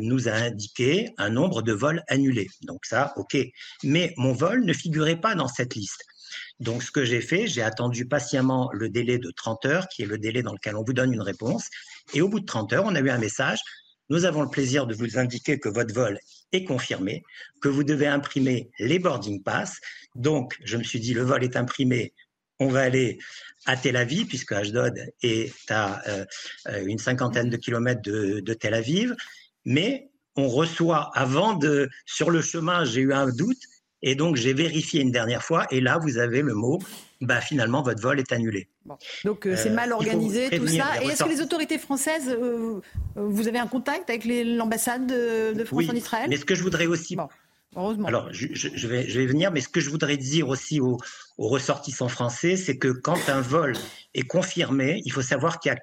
nous 0.00 0.28
a 0.28 0.32
indiqué 0.32 1.10
un 1.18 1.30
nombre 1.30 1.62
de 1.62 1.72
vols 1.72 2.02
annulés. 2.08 2.48
Donc 2.62 2.84
ça, 2.86 3.12
ok. 3.16 3.36
Mais 3.82 4.14
mon 4.16 4.32
vol 4.32 4.64
ne 4.64 4.72
figurait 4.72 5.20
pas 5.20 5.34
dans 5.34 5.48
cette 5.48 5.74
liste. 5.74 6.02
Donc, 6.60 6.82
ce 6.82 6.90
que 6.90 7.04
j'ai 7.04 7.20
fait, 7.20 7.46
j'ai 7.46 7.62
attendu 7.62 8.06
patiemment 8.06 8.70
le 8.72 8.88
délai 8.88 9.18
de 9.18 9.30
30 9.30 9.66
heures, 9.66 9.88
qui 9.88 10.02
est 10.02 10.06
le 10.06 10.18
délai 10.18 10.42
dans 10.42 10.52
lequel 10.52 10.76
on 10.76 10.84
vous 10.84 10.92
donne 10.92 11.12
une 11.12 11.20
réponse. 11.20 11.68
Et 12.14 12.22
au 12.22 12.28
bout 12.28 12.40
de 12.40 12.46
30 12.46 12.72
heures, 12.72 12.84
on 12.86 12.94
a 12.94 13.00
eu 13.00 13.10
un 13.10 13.18
message. 13.18 13.58
Nous 14.08 14.24
avons 14.24 14.42
le 14.42 14.50
plaisir 14.50 14.86
de 14.86 14.94
vous 14.94 15.18
indiquer 15.18 15.58
que 15.58 15.68
votre 15.68 15.94
vol 15.94 16.18
est 16.52 16.64
confirmé, 16.64 17.22
que 17.60 17.68
vous 17.68 17.84
devez 17.84 18.06
imprimer 18.06 18.70
les 18.78 18.98
boarding 18.98 19.42
pass. 19.42 19.78
Donc, 20.14 20.56
je 20.64 20.76
me 20.76 20.84
suis 20.84 21.00
dit, 21.00 21.14
le 21.14 21.22
vol 21.22 21.42
est 21.42 21.56
imprimé, 21.56 22.14
on 22.60 22.68
va 22.68 22.80
aller 22.80 23.18
à 23.66 23.76
Tel 23.76 23.96
Aviv, 23.96 24.26
puisque 24.26 24.52
Ashdod 24.52 24.94
est 25.22 25.70
à 25.70 26.02
euh, 26.08 26.24
une 26.84 26.98
cinquantaine 26.98 27.48
de 27.48 27.56
kilomètres 27.56 28.02
de, 28.02 28.40
de, 28.40 28.54
Tel 28.54 28.74
Aviv, 28.74 29.14
mais 29.64 30.10
on 30.36 30.48
reçoit 30.48 31.10
avant 31.14 31.54
de, 31.54 31.88
sur 32.06 32.30
le 32.30 32.42
chemin, 32.42 32.84
j'ai 32.84 33.00
eu 33.00 33.12
un 33.12 33.28
doute, 33.28 33.60
et 34.02 34.14
donc 34.14 34.36
j'ai 34.36 34.52
vérifié 34.52 35.00
une 35.00 35.10
dernière 35.10 35.42
fois, 35.42 35.66
et 35.70 35.80
là 35.80 35.98
vous 35.98 36.18
avez 36.18 36.42
le 36.42 36.54
mot, 36.54 36.78
bah 37.22 37.40
finalement 37.40 37.82
votre 37.82 38.02
vol 38.02 38.20
est 38.20 38.32
annulé. 38.32 38.68
Donc 39.24 39.46
euh, 39.46 39.56
c'est 39.56 39.70
mal 39.70 39.92
organisé 39.92 40.50
tout 40.50 40.66
ça. 40.66 41.02
Et 41.02 41.06
est-ce 41.06 41.24
que 41.24 41.28
les 41.28 41.40
autorités 41.40 41.78
françaises, 41.78 42.28
euh, 42.28 42.80
vous 43.16 43.48
avez 43.48 43.58
un 43.58 43.66
contact 43.66 44.10
avec 44.10 44.24
l'ambassade 44.26 45.06
de, 45.06 45.64
France 45.64 45.84
en 45.88 45.94
Israël? 45.94 46.26
Mais 46.28 46.36
ce 46.36 46.44
que 46.44 46.54
je 46.54 46.62
voudrais 46.62 46.86
aussi 46.86 47.16
Heureusement. 47.76 48.06
Alors, 48.06 48.32
je, 48.32 48.48
je, 48.52 48.86
vais, 48.86 49.08
je, 49.08 49.18
vais, 49.18 49.26
venir, 49.26 49.50
mais 49.52 49.60
ce 49.60 49.68
que 49.68 49.80
je 49.80 49.90
voudrais 49.90 50.16
dire 50.16 50.48
aussi 50.48 50.80
aux, 50.80 50.98
aux 51.38 51.48
ressortissants 51.48 52.08
français, 52.08 52.56
c'est 52.56 52.78
que 52.78 52.88
quand 52.88 53.28
un 53.28 53.40
vol 53.40 53.74
est 54.14 54.22
confirmé, 54.22 55.02
il 55.04 55.12
faut 55.12 55.22
savoir 55.22 55.60
qu'il 55.60 55.72
y 55.72 55.74
a 55.74 55.78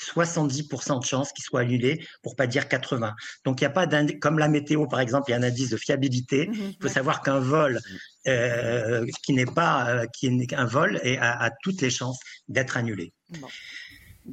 70% 0.00 1.00
de 1.00 1.04
chances 1.04 1.32
qu'il 1.32 1.44
soit 1.44 1.60
annulé, 1.60 2.04
pour 2.22 2.36
pas 2.36 2.46
dire 2.46 2.68
80. 2.68 3.14
Donc 3.44 3.60
il 3.60 3.64
n'y 3.64 3.66
a 3.66 3.70
pas 3.70 3.86
comme 4.20 4.38
la 4.38 4.48
météo 4.48 4.86
par 4.86 5.00
exemple, 5.00 5.24
il 5.28 5.32
y 5.32 5.34
a 5.34 5.38
un 5.38 5.42
indice 5.42 5.70
de 5.70 5.76
fiabilité. 5.76 6.48
Mhm, 6.48 6.72
il 6.72 6.76
faut 6.80 6.88
savoir 6.88 7.22
qu'un 7.22 7.38
vol 7.38 7.80
euh, 8.26 9.06
qui 9.22 9.32
n'est 9.32 9.46
pas 9.46 9.90
euh, 9.90 10.06
qui 10.12 10.26
est 10.26 10.54
un 10.54 10.64
vol 10.64 11.00
et 11.04 11.18
a, 11.18 11.40
a 11.40 11.50
toutes 11.62 11.80
les 11.80 11.90
chances 11.90 12.18
d'être 12.48 12.76
annulé. 12.76 13.12
Bon. 13.38 13.48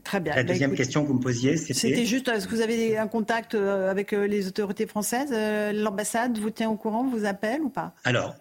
Très 0.03 0.21
bien. 0.21 0.33
La 0.35 0.43
bah, 0.43 0.47
deuxième 0.47 0.73
question 0.73 1.03
que 1.03 1.09
vous 1.09 1.15
me 1.15 1.19
posiez, 1.19 1.57
c'était. 1.57 1.73
C'était 1.73 2.05
juste, 2.05 2.27
est-ce 2.29 2.47
que 2.47 2.55
vous 2.55 2.61
avez 2.61 2.97
un 2.97 3.07
contact 3.07 3.55
euh, 3.55 3.89
avec 3.91 4.13
euh, 4.13 4.25
les 4.25 4.47
autorités 4.47 4.87
françaises 4.87 5.31
euh, 5.33 5.73
L'ambassade 5.73 6.37
vous 6.37 6.49
tient 6.49 6.69
au 6.69 6.77
courant, 6.77 7.05
vous 7.05 7.25
appelle 7.25 7.61
ou 7.61 7.69
pas? 7.69 7.93
Alors, 8.05 8.35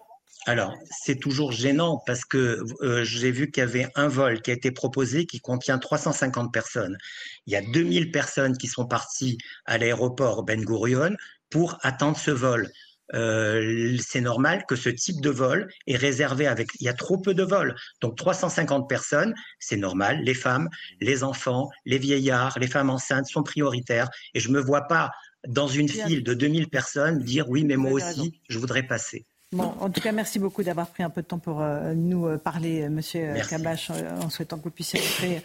alors, 0.47 0.73
c'est 0.89 1.19
toujours 1.19 1.51
gênant 1.51 2.01
parce 2.07 2.25
que 2.25 2.63
j'ai 3.03 3.29
vu 3.29 3.51
qu'il 3.51 3.61
y 3.61 3.63
avait 3.63 3.87
un 3.93 4.07
vol 4.07 4.41
qui 4.41 4.49
a 4.49 4.53
été 4.55 4.71
proposé 4.71 5.25
qui 5.27 5.39
contient 5.39 5.77
350 5.77 6.51
personnes. 6.51 6.97
Il 7.45 7.53
y 7.53 7.55
a 7.55 7.61
2000 7.61 8.11
personnes 8.11 8.57
qui 8.57 8.67
sont 8.67 8.87
parties 8.87 9.37
à 9.65 9.77
l'aéroport 9.77 10.43
Ben 10.43 10.63
Gurion 10.63 11.15
pour 11.51 11.77
attendre 11.83 12.17
ce 12.17 12.31
vol. 12.31 12.71
Euh, 13.13 13.97
c'est 13.99 14.21
normal 14.21 14.65
que 14.67 14.75
ce 14.75 14.89
type 14.89 15.21
de 15.21 15.29
vol 15.29 15.67
est 15.87 15.97
réservé 15.97 16.47
avec. 16.47 16.69
Il 16.79 16.85
y 16.85 16.89
a 16.89 16.93
trop 16.93 17.17
peu 17.17 17.33
de 17.33 17.43
vols. 17.43 17.75
Donc 18.01 18.17
350 18.17 18.87
personnes, 18.87 19.33
c'est 19.59 19.77
normal. 19.77 20.21
Les 20.23 20.33
femmes, 20.33 20.69
les 20.99 21.23
enfants, 21.23 21.69
les 21.85 21.97
vieillards, 21.97 22.57
les 22.59 22.67
femmes 22.67 22.89
enceintes 22.89 23.27
sont 23.27 23.43
prioritaires. 23.43 24.09
Et 24.33 24.39
je 24.39 24.49
ne 24.49 24.53
me 24.53 24.61
vois 24.61 24.87
pas 24.87 25.11
dans 25.47 25.67
une 25.67 25.89
file 25.89 26.23
de 26.23 26.33
2000 26.33 26.69
personnes 26.69 27.19
dire 27.19 27.49
oui, 27.49 27.63
mais 27.63 27.77
moi 27.77 27.91
aussi, 27.91 28.41
je 28.47 28.59
voudrais 28.59 28.83
passer. 28.83 29.25
Bon, 29.53 29.73
en 29.81 29.89
tout 29.89 29.99
cas, 29.99 30.13
merci 30.13 30.39
beaucoup 30.39 30.63
d'avoir 30.63 30.87
pris 30.87 31.03
un 31.03 31.09
peu 31.09 31.21
de 31.21 31.27
temps 31.27 31.37
pour 31.37 31.61
euh, 31.61 31.93
nous 31.93 32.25
euh, 32.25 32.37
parler, 32.37 32.83
euh, 32.83 32.89
Monsieur 32.89 33.33
Kabash, 33.49 33.89
en 33.89 34.29
souhaitant 34.29 34.57
que 34.57 34.63
vous 34.63 34.71
puissiez 34.71 35.01
rentrer 35.01 35.43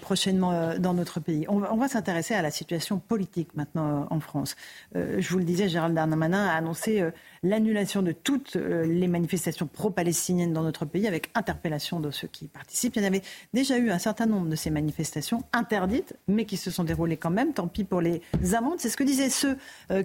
prochainement 0.00 0.76
dans 0.78 0.92
notre 0.92 1.20
pays. 1.20 1.46
On, 1.48 1.58
va 1.58 1.86
s'intéresser 1.86 2.34
à 2.34 2.42
la 2.42 2.50
situation 2.50 2.98
politique 2.98 3.54
maintenant 3.54 4.08
en 4.10 4.18
France. 4.18 4.56
je 4.94 5.28
vous 5.28 5.38
le 5.38 5.44
disais, 5.44 5.68
Gérald 5.68 5.94
Darmanin 5.94 6.48
a 6.48 6.54
annoncé 6.54 7.04
l'annulation 7.44 8.02
de 8.02 8.12
toutes 8.12 8.56
les 8.56 9.06
manifestations 9.06 9.66
pro-palestiniennes 9.66 10.52
dans 10.52 10.62
notre 10.62 10.84
pays 10.84 11.06
avec 11.06 11.30
interpellation 11.34 12.00
de 12.00 12.10
ceux 12.10 12.26
qui 12.26 12.46
y 12.46 12.48
participent. 12.48 12.96
Il 12.96 13.02
y 13.02 13.04
en 13.04 13.08
avait 13.08 13.22
déjà 13.52 13.78
eu 13.78 13.90
un 13.90 13.98
certain 13.98 14.26
nombre 14.26 14.48
de 14.48 14.56
ces 14.56 14.70
manifestations 14.70 15.44
interdites, 15.52 16.16
mais 16.26 16.44
qui 16.44 16.56
se 16.56 16.70
sont 16.70 16.84
déroulées 16.84 17.16
quand 17.16 17.30
même. 17.30 17.52
Tant 17.52 17.68
pis 17.68 17.84
pour 17.84 18.00
les 18.00 18.22
amendes. 18.54 18.78
C'est 18.78 18.88
ce 18.88 18.96
que 18.96 19.04
disaient 19.04 19.30
ceux 19.30 19.56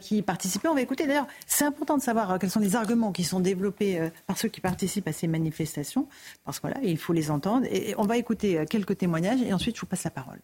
qui 0.01 0.17
y 0.17 0.21
participaient. 0.21 0.67
On 0.67 0.75
va 0.75 0.81
écouter. 0.81 1.07
D'ailleurs, 1.07 1.27
c'est 1.47 1.65
important 1.65 1.97
de 1.97 2.03
savoir 2.03 2.37
quels 2.39 2.49
sont 2.49 2.59
les 2.59 2.75
arguments 2.75 3.11
qui 3.11 3.23
sont 3.23 3.39
développés 3.39 3.99
euh, 3.99 4.09
par 4.27 4.37
ceux 4.37 4.49
qui 4.49 4.61
participent 4.61 5.07
à 5.07 5.13
ces 5.13 5.27
manifestations, 5.27 6.07
parce 6.45 6.59
que 6.59 6.67
il 6.83 6.97
faut 6.97 7.13
les 7.13 7.31
entendre. 7.31 7.65
Et 7.71 7.95
on 7.97 8.03
va 8.03 8.17
écouter 8.17 8.59
euh, 8.59 8.65
quelques 8.65 8.97
témoignages 8.97 9.41
et 9.41 9.53
ensuite 9.53 9.75
je 9.75 9.81
vous 9.81 9.87
passe 9.87 10.03
la 10.03 10.11
parole. 10.11 10.39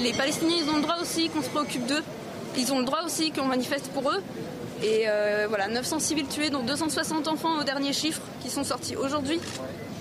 Les 0.00 0.12
Palestiniens, 0.12 0.56
ils 0.56 0.70
ont 0.70 0.76
le 0.76 0.82
droit 0.82 0.96
aussi 1.00 1.28
qu'on 1.28 1.42
se 1.42 1.50
préoccupe 1.50 1.86
d'eux. 1.86 2.02
Ils 2.56 2.72
ont 2.72 2.78
le 2.78 2.84
droit 2.84 3.02
aussi 3.04 3.30
qu'on 3.30 3.44
manifeste 3.44 3.90
pour 3.92 4.10
eux. 4.10 4.22
Et 4.82 5.04
euh, 5.08 5.46
voilà, 5.48 5.68
900 5.68 5.98
civils 5.98 6.26
tués, 6.26 6.50
dont 6.50 6.62
260 6.62 7.28
enfants 7.28 7.60
au 7.60 7.64
dernier 7.64 7.92
chiffre 7.92 8.22
qui 8.42 8.50
sont 8.50 8.64
sortis 8.64 8.96
aujourd'hui. 8.96 9.40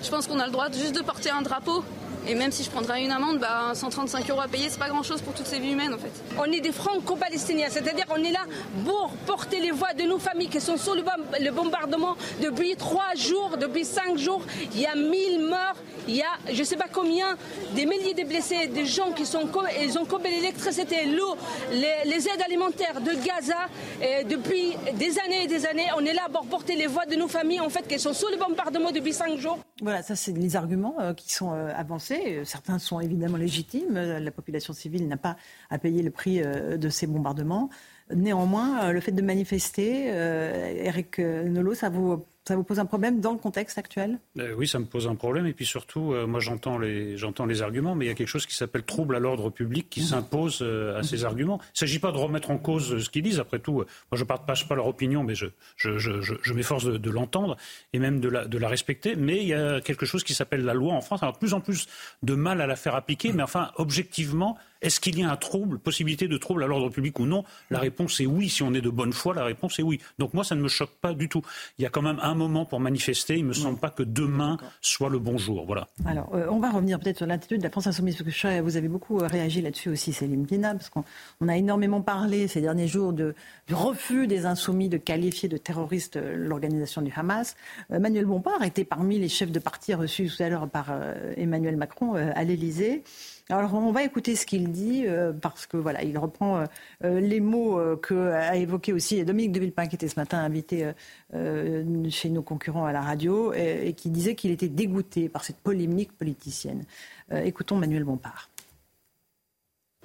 Je 0.04 0.10
pense 0.10 0.28
qu'on 0.28 0.40
a 0.40 0.46
le 0.46 0.52
droit 0.52 0.72
juste 0.72 0.96
de 0.96 1.02
porter 1.02 1.30
un 1.30 1.42
drapeau 1.42 1.84
et 2.30 2.36
même 2.36 2.52
si 2.52 2.64
je 2.64 2.70
prendrais 2.70 3.04
une 3.04 3.12
amende, 3.12 3.40
bah, 3.40 3.72
135 3.74 4.30
euros 4.30 4.42
à 4.42 4.48
payer, 4.48 4.70
c'est 4.70 4.78
pas 4.78 4.88
grand 4.88 5.02
chose 5.02 5.20
pour 5.20 5.34
toutes 5.34 5.48
ces 5.48 5.58
vies 5.58 5.72
humaines 5.72 5.96
en 5.96 5.98
fait. 5.98 6.12
On 6.38 6.46
est 6.52 6.60
des 6.60 6.72
franco-palestiniens, 6.72 7.70
c'est-à-dire 7.72 8.06
qu'on 8.06 8.24
est 8.24 8.32
là 8.32 8.46
pour 8.86 9.10
porter 9.26 9.60
les 9.60 9.72
voix 9.72 9.94
de 9.94 10.04
nos 10.04 10.20
familles 10.20 10.48
qui 10.48 10.62
sont 10.62 10.78
sous 10.78 10.94
le, 10.94 11.52
bombardement 11.52 12.16
depuis 12.44 12.76
trois 12.76 13.16
jours, 13.16 13.58
depuis 13.60 13.84
cinq 13.84 14.20
jours. 14.20 14.44
Il 14.76 14.80
y 14.80 14.86
a 14.86 14.94
1000 14.96 15.40
morts, 15.40 15.76
il 16.08 16.18
y 16.18 16.22
a 16.22 16.54
je 16.54 16.64
sais 16.64 16.76
pas 16.76 16.86
combien, 16.94 17.36
des 17.74 17.88
milliers 17.88 18.14
de 18.14 18.24
blessés, 18.24 18.68
des 18.68 18.86
gens 18.86 19.12
qui 19.12 19.26
sont 19.26 19.50
ils 19.82 19.98
ont 19.98 20.06
coupé 20.06 20.30
l'électricité, 20.30 21.08
l'eau, 21.08 21.36
les, 21.72 22.28
aides 22.28 22.44
alimentaires 22.46 23.02
de 23.02 23.12
Gaza. 23.26 23.68
Et 24.04 24.24
depuis 24.24 24.76
des 24.94 25.18
années 25.18 25.46
et 25.46 25.48
des 25.48 25.66
années, 25.66 25.88
on 25.98 26.06
est 26.06 26.14
là 26.14 26.28
pour 26.32 26.46
porter 26.46 26.76
les 26.76 26.86
voix 26.86 27.08
de 27.08 27.16
nos 27.16 27.28
familles 27.28 27.62
en 27.62 27.70
fait 27.70 27.88
qui 27.88 27.98
sont 27.98 28.14
sous 28.14 28.28
le 28.28 28.38
bombardement 28.38 28.92
depuis 28.92 29.14
cinq 29.14 29.36
jours. 29.38 29.58
Voilà, 29.82 30.04
ça 30.04 30.16
c'est 30.16 30.34
les 30.34 30.56
arguments 30.58 31.00
euh, 31.00 31.14
qui 31.14 31.32
sont 31.32 31.54
euh, 31.54 31.72
avancés 31.74 32.42
Certains 32.44 32.80
sont 32.80 33.00
évidemment 33.00 33.38
légitimes. 33.38 33.94
La 33.94 34.32
population 34.32 34.74
civile 34.74 35.08
n'a 35.08 35.16
pas 35.18 35.38
à 35.70 35.78
payer 35.80 36.04
le 36.04 36.12
prix 36.12 36.42
euh, 36.42 36.76
de 36.78 36.90
ces 36.90 37.08
bombardements. 37.08 37.70
Néanmoins, 38.14 38.86
euh, 38.86 38.92
le 38.92 39.00
fait 39.00 39.12
de 39.12 39.22
manifester, 39.22 40.08
euh, 40.10 40.74
Eric 40.84 41.20
Nolot, 41.20 41.76
ça 41.76 41.90
vous 41.90 42.26
ça 42.48 42.56
vous 42.56 42.64
pose 42.64 42.80
un 42.80 42.86
problème 42.86 43.20
dans 43.22 43.34
le 43.34 43.38
contexte 43.38 43.78
actuel? 43.78 44.20
Euh, 44.40 44.54
Oui, 44.56 44.68
ça 44.68 44.80
me 44.80 44.86
pose 44.86 45.08
un 45.08 45.16
problème. 45.16 45.46
Et 45.46 45.54
puis 45.54 45.66
surtout, 45.66 46.14
euh, 46.14 46.26
moi 46.26 46.40
j'entends 46.40 46.78
les, 46.80 47.16
les 47.16 47.62
arguments, 47.62 47.94
mais 47.94 48.06
il 48.06 48.08
y 48.08 48.12
a 48.12 48.16
quelque 48.16 48.28
chose 48.28 48.46
qui 48.48 48.56
s'appelle 48.56 48.84
trouble 48.84 49.16
à 49.16 49.20
l'ordre 49.20 49.50
public 49.52 49.88
qui 49.90 50.02
s'impose 50.02 50.60
euh, 50.62 50.98
à 50.98 51.04
ces 51.04 51.26
arguments. 51.26 51.60
Il 51.62 51.68
ne 51.76 51.78
s'agit 51.78 52.00
pas 52.00 52.12
de 52.12 52.18
remettre 52.18 52.50
en 52.50 52.58
cause 52.58 53.04
ce 53.04 53.10
qu'ils 53.10 53.22
disent. 53.24 53.40
Après 53.40 53.60
tout, 53.60 53.74
moi 53.74 53.86
je 54.14 54.24
ne 54.24 54.28
partage 54.28 54.68
pas 54.68 54.76
leur 54.76 54.88
opinion, 54.88 55.24
mais 55.24 55.36
je, 55.36 55.46
je, 55.76 55.98
je, 56.00 56.34
je 56.42 56.54
m'efforce 56.54 56.86
de, 56.86 56.98
de 56.98 57.10
l'entendre 57.12 57.56
et 57.94 58.00
même 58.00 58.20
de 58.20 58.30
la, 58.30 58.46
de 58.46 58.58
la 58.58 58.68
respecter. 58.68 59.16
Mais 59.16 59.38
il 59.38 59.48
y 59.48 59.54
a 59.54 59.80
quelque 59.82 60.06
chose 60.08 60.24
qui 60.24 60.34
s'appelle 60.34 60.64
la 60.66 60.74
loi 60.74 60.94
en 60.94 61.02
France. 61.02 61.22
Alors, 61.22 61.34
de 61.34 61.40
plus 61.40 61.54
en 61.54 61.62
plus 61.62 61.88
de 62.24 62.34
mal 62.34 62.62
à 62.62 62.68
la 62.68 62.76
faire 62.76 62.96
appliquer, 62.96 63.32
mais 63.32 63.44
enfin, 63.44 63.72
objectivement, 63.76 64.58
est-ce 64.82 65.00
qu'il 65.00 65.20
y 65.20 65.24
a 65.24 65.32
un 65.32 65.36
trouble, 65.36 65.80
possibilité 65.80 66.28
de 66.28 66.38
trouble 66.38 66.64
à 66.64 66.68
l'ordre 66.68 66.90
public 66.90 67.20
ou 67.20 67.26
non? 67.26 67.44
La 67.70 67.80
réponse 67.80 68.20
est 68.22 68.26
oui. 68.26 68.50
Si 68.50 68.64
on 68.64 68.74
est 68.74 68.82
de 68.82 68.90
bonne 68.90 69.14
foi, 69.14 69.34
la 69.34 69.44
réponse 69.44 69.78
est 69.80 69.84
oui. 69.84 70.00
Donc 70.18 70.34
moi, 70.34 70.44
ça 70.44 70.56
ne 70.56 70.62
me 70.62 70.68
choque 70.70 70.96
pas 71.02 71.14
du 71.14 71.28
tout. 71.28 71.42
Il 71.78 71.84
y 71.84 71.86
a 71.86 71.90
quand 71.90 72.02
même 72.02 72.20
un 72.22 72.34
moment 72.34 72.66
pour 72.66 72.80
manifester. 72.80 73.38
Il 73.38 73.44
ne 73.44 73.50
me 73.50 73.54
semble 73.54 73.78
pas 73.78 73.90
que 73.90 74.04
demain 74.04 74.58
soit 74.82 75.10
le 75.10 75.20
bon 75.20 75.38
jour. 75.38 75.66
Voilà. 75.66 75.88
Alors, 76.06 76.34
euh, 76.34 76.48
on 76.50 76.60
va 76.60 76.72
revenir 76.72 77.00
peut-être 77.00 77.18
sur 77.18 77.28
l'attitude 77.28 77.60
de 77.60 77.64
la 77.64 77.70
France 77.70 77.88
Insoumise, 77.88 78.16
parce 78.16 78.36
que 78.36 78.62
vous 78.62 78.78
avez 78.78 78.88
beaucoup 78.88 79.20
euh, 79.20 79.28
réagi 79.28 79.62
là-dessus 79.62 79.90
aussi, 79.90 80.14
Céline 80.14 80.46
Pina, 80.46 80.74
parce 80.74 80.90
qu'on 80.90 81.04
a 81.48 81.58
énormément 81.58 82.02
parlé 82.02 82.48
ces 82.48 82.62
derniers 82.62 82.88
jours 82.88 83.12
de, 83.12 83.36
du 83.68 83.74
refus 83.74 84.28
des 84.28 84.46
Insoumis 84.46 84.90
de 84.90 84.98
qualifier 84.98 85.50
de 85.50 85.58
terroriste 85.58 86.16
euh, 86.18 86.36
l'organisation 86.36 87.02
du 87.02 87.12
Hamas. 87.16 87.56
Emmanuel 87.92 88.26
Bompard 88.26 88.64
était 88.64 88.86
parmi 88.86 89.20
les 89.20 89.30
chefs 89.30 89.52
de 89.52 89.60
parti 89.60 89.94
reçus 89.94 90.30
tout 90.30 90.42
à 90.42 90.50
l'heure 90.50 90.70
par 90.70 90.94
Emmanuel 91.38 91.76
Macron 91.76 92.14
à 92.14 92.44
l'Élysée. 92.44 93.04
Alors 93.52 93.74
on 93.74 93.92
va 93.92 94.04
écouter 94.04 94.36
ce 94.36 94.46
qu'il 94.46 94.72
dit 94.72 95.06
euh, 95.08 95.34
parce 95.34 95.66
que 95.66 95.76
voilà, 95.76 96.04
il 96.04 96.20
reprend 96.20 96.58
euh, 96.58 96.66
euh, 97.04 97.20
les 97.20 97.40
mots 97.40 97.80
que 97.98 98.32
a 98.32 98.56
évoqué 98.56 98.94
aussi 98.94 99.24
Dominique 99.26 99.54
de 99.54 99.60
Villepin 99.60 99.88
qui 99.88 99.96
était 99.96 100.08
ce 100.08 100.20
matin 100.20 100.38
invité 100.38 100.92
chez 101.34 102.30
nos 102.30 102.44
concurrents 102.44 102.86
à 102.86 102.92
la 102.92 103.02
radio 103.02 103.52
et, 103.54 103.94
qui 103.98 104.12
disait 104.12 104.36
qu'il 104.36 104.52
était 104.52 104.68
dégoûté 104.68 105.30
par 105.30 105.44
cette 105.44 105.58
polémique 105.58 106.12
politicienne. 106.16 106.86
écoutons 107.32 107.76
Manuel 107.76 108.04
Bompard. 108.04 108.50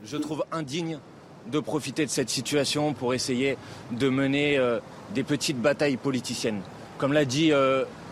Je 0.02 0.16
trouve 0.16 0.44
indigne 0.50 0.98
de 1.50 1.60
profiter 1.60 2.06
de 2.06 2.10
cette 2.10 2.30
situation 2.30 2.94
pour 2.94 3.12
essayer 3.12 3.58
de 3.92 4.08
mener 4.08 4.58
des 5.14 5.22
petites 5.22 5.60
batailles 5.60 5.98
politiciennes. 5.98 6.62
Comme 6.98 7.12
l'a 7.12 7.24
dit 7.24 7.52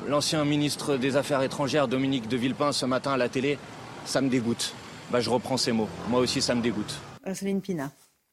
l'ancien 0.09 0.45
ministre 0.45 0.97
des 0.97 1.17
Affaires 1.17 1.43
étrangères 1.43 1.89
Dominique 1.89 2.29
de 2.29 2.37
Villepin 2.37 2.73
ce 2.73 2.85
matin 2.85 3.13
à 3.13 3.17
la 3.17 3.29
télé, 3.29 3.59
ça 4.05 4.21
me 4.21 4.29
dégoûte. 4.29 4.75
Bah, 5.13 5.21
je 5.21 5.29
reprends 5.29 5.59
ces 5.59 5.73
mots. 5.73 5.91
Moi 6.09 6.21
aussi, 6.21 6.41
ça 6.41 6.55
me 6.55 6.63
dégoûte. 6.63 6.99
Euh, 7.27 7.35
Céline 7.35 7.61
Pina. 7.61 7.91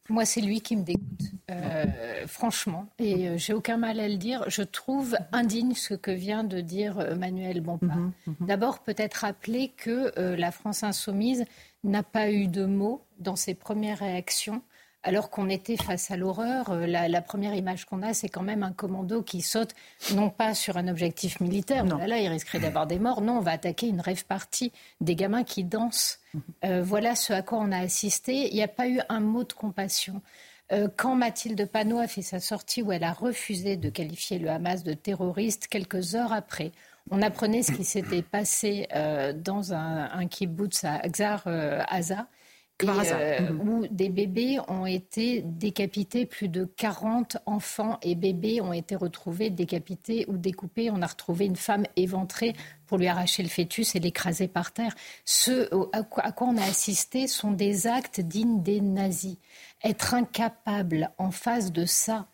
Moi, 0.07 0.23
c'est 0.23 0.39
lui 0.39 0.61
qui 0.61 0.77
me 0.77 0.83
dégoûte, 0.83 1.33
euh, 1.51 1.85
franchement. 2.25 2.87
Et 2.99 3.27
euh, 3.27 3.37
j'ai 3.37 3.51
aucun 3.51 3.75
mal 3.75 3.99
à 3.99 4.07
le 4.07 4.15
dire. 4.15 4.45
Je 4.47 4.61
trouve 4.61 5.17
indigne 5.33 5.73
ce 5.75 5.93
que 5.93 6.09
vient 6.09 6.45
de 6.45 6.61
dire 6.61 7.17
Manuel 7.17 7.59
Bompard. 7.59 7.97
Mhm, 7.97 8.13
mhm. 8.27 8.47
D'abord, 8.47 8.79
peut-être 8.79 9.15
rappeler 9.15 9.73
que 9.75 10.13
la 10.15 10.51
France 10.51 10.83
insoumise 10.83 11.43
n'a 11.83 12.01
pas 12.01 12.31
eu 12.31 12.47
de 12.47 12.65
mots 12.65 13.01
dans 13.19 13.35
ses 13.35 13.55
premières 13.55 13.99
réactions 13.99 14.61
alors 15.03 15.29
qu'on 15.29 15.49
était 15.49 15.77
face 15.77 16.11
à 16.11 16.17
l'horreur. 16.17 16.69
Euh, 16.69 16.85
la, 16.85 17.21
première 17.21 17.53
image 17.53 17.85
qu'on 17.85 18.01
a, 18.01 18.13
c'est 18.13 18.29
quand 18.29 18.41
même 18.41 18.63
un 18.63 18.71
commando 18.71 19.21
qui 19.21 19.41
saute, 19.41 19.73
non 20.13 20.29
pas 20.29 20.53
sur 20.53 20.77
un 20.77 20.87
objectif 20.87 21.39
militaire, 21.39 21.85
non. 21.85 21.97
là, 21.97 22.19
il 22.19 22.27
risquerait 22.27 22.59
d'avoir 22.59 22.87
des 22.87 22.99
morts. 22.99 23.21
Non, 23.21 23.37
on 23.37 23.41
va 23.41 23.51
attaquer 23.51 23.87
une 23.87 24.01
rêve 24.01 24.25
partie, 24.25 24.71
des 25.01 25.15
gamins 25.15 25.43
qui 25.43 25.63
dansent. 25.63 26.19
Mhm. 26.33 26.41
Euh, 26.65 26.83
voilà 26.83 27.15
ce 27.15 27.33
à 27.33 27.41
quoi 27.41 27.59
on 27.59 27.71
a 27.71 27.79
assisté. 27.79 28.49
Il 28.49 28.53
n'y 28.53 28.63
a 28.63 28.67
pas 28.67 28.87
eu 28.87 28.99
un 29.09 29.19
mot 29.19 29.43
de 29.43 29.53
compassion. 29.53 30.21
Euh, 30.71 30.87
quand 30.95 31.15
Mathilde 31.15 31.65
Panot 31.65 31.97
a 31.97 32.07
fait 32.07 32.21
sa 32.21 32.39
sortie 32.39 32.81
où 32.81 32.91
elle 32.91 33.03
a 33.03 33.13
refusé 33.13 33.75
de 33.75 33.89
qualifier 33.89 34.37
le 34.37 34.49
Hamas 34.49 34.83
de 34.83 34.93
terroriste, 34.93 35.67
quelques 35.67 36.15
heures 36.15 36.33
après, 36.33 36.71
On 37.11 37.23
apprenait 37.23 37.63
ce 37.63 37.71
qui 37.71 37.85
s'était 37.85 38.21
passé 38.21 38.87
euh, 38.93 39.33
dans 39.33 39.73
un, 39.73 40.11
un 40.11 40.27
kibbutz 40.27 40.83
à 40.83 40.99
Xar 41.07 41.43
euh. 42.87 43.51
Mhm. 43.51 43.69
où 43.69 43.87
des 43.87 44.09
bébés 44.09 44.59
ont 44.67 44.85
été 44.85 45.41
décapités, 45.41 46.25
plus 46.25 46.47
de 46.47 46.65
40 46.65 47.37
enfants 47.45 47.97
et 48.01 48.15
bébés 48.15 48.61
ont 48.61 48.73
été 48.73 48.95
retrouvés 48.95 49.49
décapités 49.49 50.25
ou 50.27 50.37
découpés. 50.37 50.89
On 50.89 51.01
a 51.01 51.07
retrouvé 51.07 51.45
une 51.45 51.55
femme 51.55 51.83
éventrée 51.95 52.53
pour 52.87 52.97
lui 52.97 53.07
arracher 53.07 53.43
le 53.43 53.49
fœtus 53.49 53.95
et 53.95 53.99
l'écraser 53.99 54.47
par 54.47 54.71
terre. 54.71 54.95
Ce 55.25 55.69
à 55.93 56.03
quoi 56.03 56.47
on 56.47 56.57
a 56.57 56.63
assisté 56.63 57.27
sont 57.27 57.51
des 57.51 57.87
actes 57.87 58.21
dignes 58.21 58.63
des 58.63 58.81
nazis. 58.81 59.37
Être 59.83 60.13
incapable 60.13 61.11
en 61.17 61.31
face 61.31 61.71
de 61.71 61.85
ça, 61.85 62.27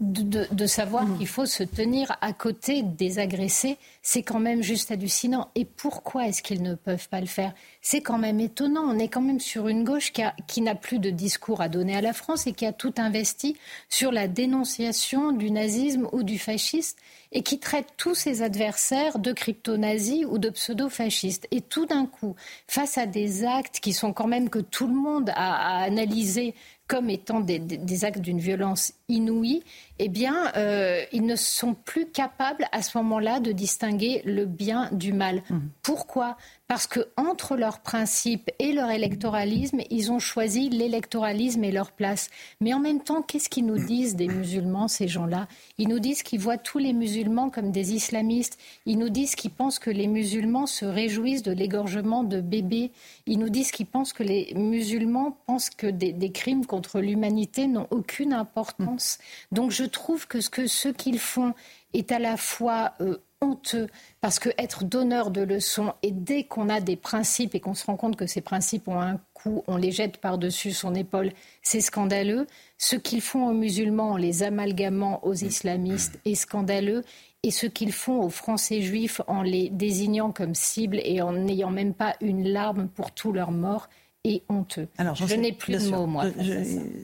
de, 0.00 0.66
savoir 0.66 1.04
mmh. 1.04 1.18
qu'il 1.18 1.26
faut 1.26 1.44
se 1.44 1.62
tenir 1.62 2.16
à 2.22 2.32
côté 2.32 2.82
des 2.82 3.18
agressés, 3.18 3.76
c'est 4.02 4.22
quand 4.22 4.40
même 4.40 4.62
juste 4.62 4.90
hallucinant. 4.90 5.48
Et 5.54 5.66
pourquoi 5.66 6.26
est-ce 6.26 6.42
qu'ils 6.42 6.62
ne 6.62 6.74
peuvent 6.74 7.08
pas 7.10 7.20
le 7.20 7.26
faire? 7.26 7.52
C'est 7.82 8.00
quand 8.00 8.16
même 8.16 8.40
étonnant. 8.40 8.84
On 8.86 8.98
est 8.98 9.08
quand 9.08 9.20
même 9.20 9.40
sur 9.40 9.68
une 9.68 9.84
gauche 9.84 10.12
qui, 10.46 10.62
n'a 10.62 10.74
plus 10.74 10.98
de 10.98 11.10
discours 11.10 11.60
à 11.60 11.68
donner 11.68 11.96
à 11.96 12.00
la 12.00 12.14
France 12.14 12.46
et 12.46 12.52
qui 12.52 12.64
a 12.64 12.72
tout 12.72 12.94
investi 12.96 13.56
sur 13.90 14.10
la 14.10 14.26
dénonciation 14.26 15.32
du 15.32 15.50
nazisme 15.50 16.08
ou 16.12 16.22
du 16.22 16.38
fascisme 16.38 16.96
et 17.32 17.42
qui 17.42 17.58
traite 17.58 17.86
tous 17.96 18.14
ses 18.14 18.42
adversaires 18.42 19.18
de 19.18 19.32
crypto-nazis 19.32 20.24
ou 20.28 20.38
de 20.38 20.48
pseudo-fascistes. 20.48 21.46
Et 21.50 21.60
tout 21.60 21.86
d'un 21.86 22.06
coup, 22.06 22.34
face 22.66 22.98
à 22.98 23.06
des 23.06 23.44
actes 23.44 23.80
qui 23.80 23.92
sont 23.92 24.12
quand 24.12 24.26
même 24.26 24.48
que 24.48 24.58
tout 24.58 24.86
le 24.86 24.94
monde 24.94 25.30
a, 25.34 25.78
a 25.78 25.82
analysé 25.84 26.54
comme 26.90 27.08
étant 27.08 27.38
des, 27.38 28.04
actes 28.04 28.18
d'une 28.18 28.40
violence 28.40 28.94
inouïe, 29.08 29.62
eh 30.00 30.08
bien, 30.08 30.50
euh, 30.56 31.04
ils 31.12 31.24
ne 31.24 31.36
sont 31.36 31.74
plus 31.74 32.10
capables 32.10 32.66
à 32.72 32.82
ce 32.82 32.98
moment-là 32.98 33.38
de 33.38 33.52
distinguer 33.52 34.22
le 34.24 34.44
bien 34.44 34.88
du 34.90 35.12
mal. 35.12 35.44
Mmh. 35.50 35.58
Pourquoi? 35.82 36.36
Parce 36.70 36.86
que 36.86 37.00
entre 37.16 37.56
leurs 37.56 37.80
principes 37.80 38.48
et 38.60 38.72
leur 38.72 38.92
électoralisme, 38.92 39.80
ils 39.90 40.12
ont 40.12 40.20
choisi 40.20 40.68
l'électoralisme 40.68 41.64
et 41.64 41.72
leur 41.72 41.90
place. 41.90 42.30
Mais 42.60 42.72
en 42.72 42.78
même 42.78 43.02
temps, 43.02 43.22
qu'est-ce 43.22 43.48
qu'ils 43.48 43.66
nous 43.66 43.84
disent 43.84 44.14
des 44.14 44.28
musulmans, 44.28 44.86
ces 44.86 45.08
gens-là? 45.08 45.48
Ils 45.78 45.88
nous 45.88 45.98
disent 45.98 46.22
qu'ils 46.22 46.38
voient 46.38 46.58
tous 46.58 46.78
les 46.78 46.92
musulmans 46.92 47.50
comme 47.50 47.72
des 47.72 47.92
islamistes. 47.94 48.56
Ils 48.86 49.00
nous 49.00 49.08
disent 49.08 49.34
qu'ils 49.34 49.50
pensent 49.50 49.80
que 49.80 49.90
les 49.90 50.06
musulmans 50.06 50.66
se 50.66 50.84
réjouissent 50.84 51.42
de 51.42 51.50
l'égorgement 51.50 52.22
de 52.22 52.40
bébés. 52.40 52.92
Ils 53.26 53.40
nous 53.40 53.50
disent 53.50 53.72
qu'ils 53.72 53.86
pensent 53.86 54.12
que 54.12 54.22
les 54.22 54.52
musulmans 54.54 55.36
pensent 55.48 55.70
que 55.70 55.88
des, 55.88 56.30
crimes 56.30 56.66
contre 56.66 57.00
l'humanité 57.00 57.66
n'ont 57.66 57.88
aucune 57.90 58.32
importance. 58.32 59.18
Donc 59.50 59.72
je 59.72 59.82
trouve 59.82 60.28
que 60.28 60.40
ce 60.40 60.50
que 60.50 60.68
ceux 60.68 60.92
qu'ils 60.92 61.18
font 61.18 61.52
est 61.94 62.12
à 62.12 62.20
la 62.20 62.36
fois 62.36 62.92
euh, 63.00 63.18
honteux 63.40 63.88
parce 64.20 64.38
que 64.38 64.50
être 64.58 64.84
donneur 64.84 65.30
de 65.30 65.40
leçons 65.40 65.92
et 66.02 66.10
dès 66.10 66.44
qu'on 66.44 66.68
a 66.68 66.80
des 66.80 66.96
principes 66.96 67.54
et 67.54 67.60
qu'on 67.60 67.74
se 67.74 67.86
rend 67.86 67.96
compte 67.96 68.16
que 68.16 68.26
ces 68.26 68.40
principes 68.40 68.88
ont 68.88 69.00
un 69.00 69.18
coût, 69.34 69.64
on 69.66 69.76
les 69.76 69.90
jette 69.90 70.18
par-dessus 70.18 70.72
son 70.72 70.94
épaule, 70.94 71.32
c'est 71.62 71.80
scandaleux. 71.80 72.46
Ce 72.78 72.96
qu'ils 72.96 73.22
font 73.22 73.48
aux 73.48 73.54
musulmans 73.54 74.12
en 74.12 74.16
les 74.16 74.42
amalgamant 74.42 75.24
aux 75.24 75.34
islamistes 75.34 76.18
est 76.24 76.34
scandaleux. 76.34 77.02
Et 77.42 77.50
ce 77.50 77.66
qu'ils 77.66 77.92
font 77.92 78.20
aux 78.20 78.28
Français 78.28 78.82
juifs 78.82 79.22
en 79.26 79.42
les 79.42 79.70
désignant 79.70 80.30
comme 80.30 80.54
cible 80.54 81.00
et 81.04 81.22
en 81.22 81.32
n'ayant 81.32 81.70
même 81.70 81.94
pas 81.94 82.14
une 82.20 82.46
larme 82.46 82.88
pour 82.88 83.12
tous 83.12 83.32
leurs 83.32 83.52
morts 83.52 83.88
est 84.24 84.42
honteux. 84.50 84.88
Alors, 84.98 85.14
je 85.14 85.34
n'ai 85.34 85.52
plus 85.52 85.82
de 85.82 85.90
mots, 85.90 86.06
moi. 86.06 86.24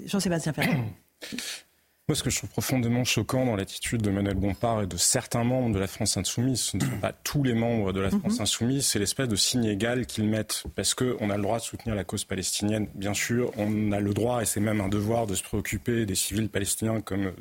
Jean-Sébastien 0.05 0.53
Ferrand. 0.53 0.85
Moi, 2.09 2.15
ce 2.15 2.23
que 2.23 2.31
je 2.31 2.37
trouve 2.37 2.51
profondément 2.51 3.03
choquant 3.03 3.45
dans 3.45 3.57
l'attitude 3.57 4.01
de 4.01 4.11
Manuel 4.11 4.37
Bompard 4.37 4.83
et 4.83 4.87
de 4.87 4.97
certains 4.97 5.43
membres 5.43 5.75
de 5.75 5.81
la 5.81 5.89
France 5.89 6.17
Insoumise, 6.17 6.61
ce 6.61 6.77
ne 6.77 6.85
sont 6.85 7.01
pas 7.01 7.13
tous 7.13 7.43
les 7.43 7.53
membres 7.53 7.93
de 7.93 7.99
la 7.99 8.11
mhm. 8.11 8.21
France 8.21 8.39
Insoumise, 8.39 8.87
c'est 8.87 9.01
l'espèce 9.01 9.27
de 9.27 9.35
signe 9.35 9.65
égal 9.65 10.07
qu'ils 10.07 10.29
mettent. 10.29 10.63
Parce 10.77 10.95
qu'on 10.95 11.31
a 11.31 11.37
le 11.37 11.43
droit 11.43 11.59
de 11.59 11.65
soutenir 11.65 11.97
la 11.97 12.05
cause 12.05 12.25
palestinienne, 12.25 12.87
bien 12.95 13.13
sûr, 13.13 13.51
on 13.57 13.91
a 13.91 13.99
le 13.99 14.15
droit, 14.15 14.41
et 14.41 14.45
c'est 14.45 14.61
même 14.61 14.81
un 14.81 14.89
devoir, 14.89 15.27
de 15.27 15.35
se 15.35 15.43
préoccuper 15.43 16.07
des 16.07 16.15
civils 16.15 16.49
palestiniens 16.49 17.01
comme 17.01 17.33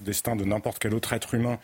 destin 0.00 0.36
de 0.36 0.44
n'importe 0.44 0.78
quel 0.78 0.94
autre 0.94 1.12
être 1.12 1.34
humain 1.34 1.58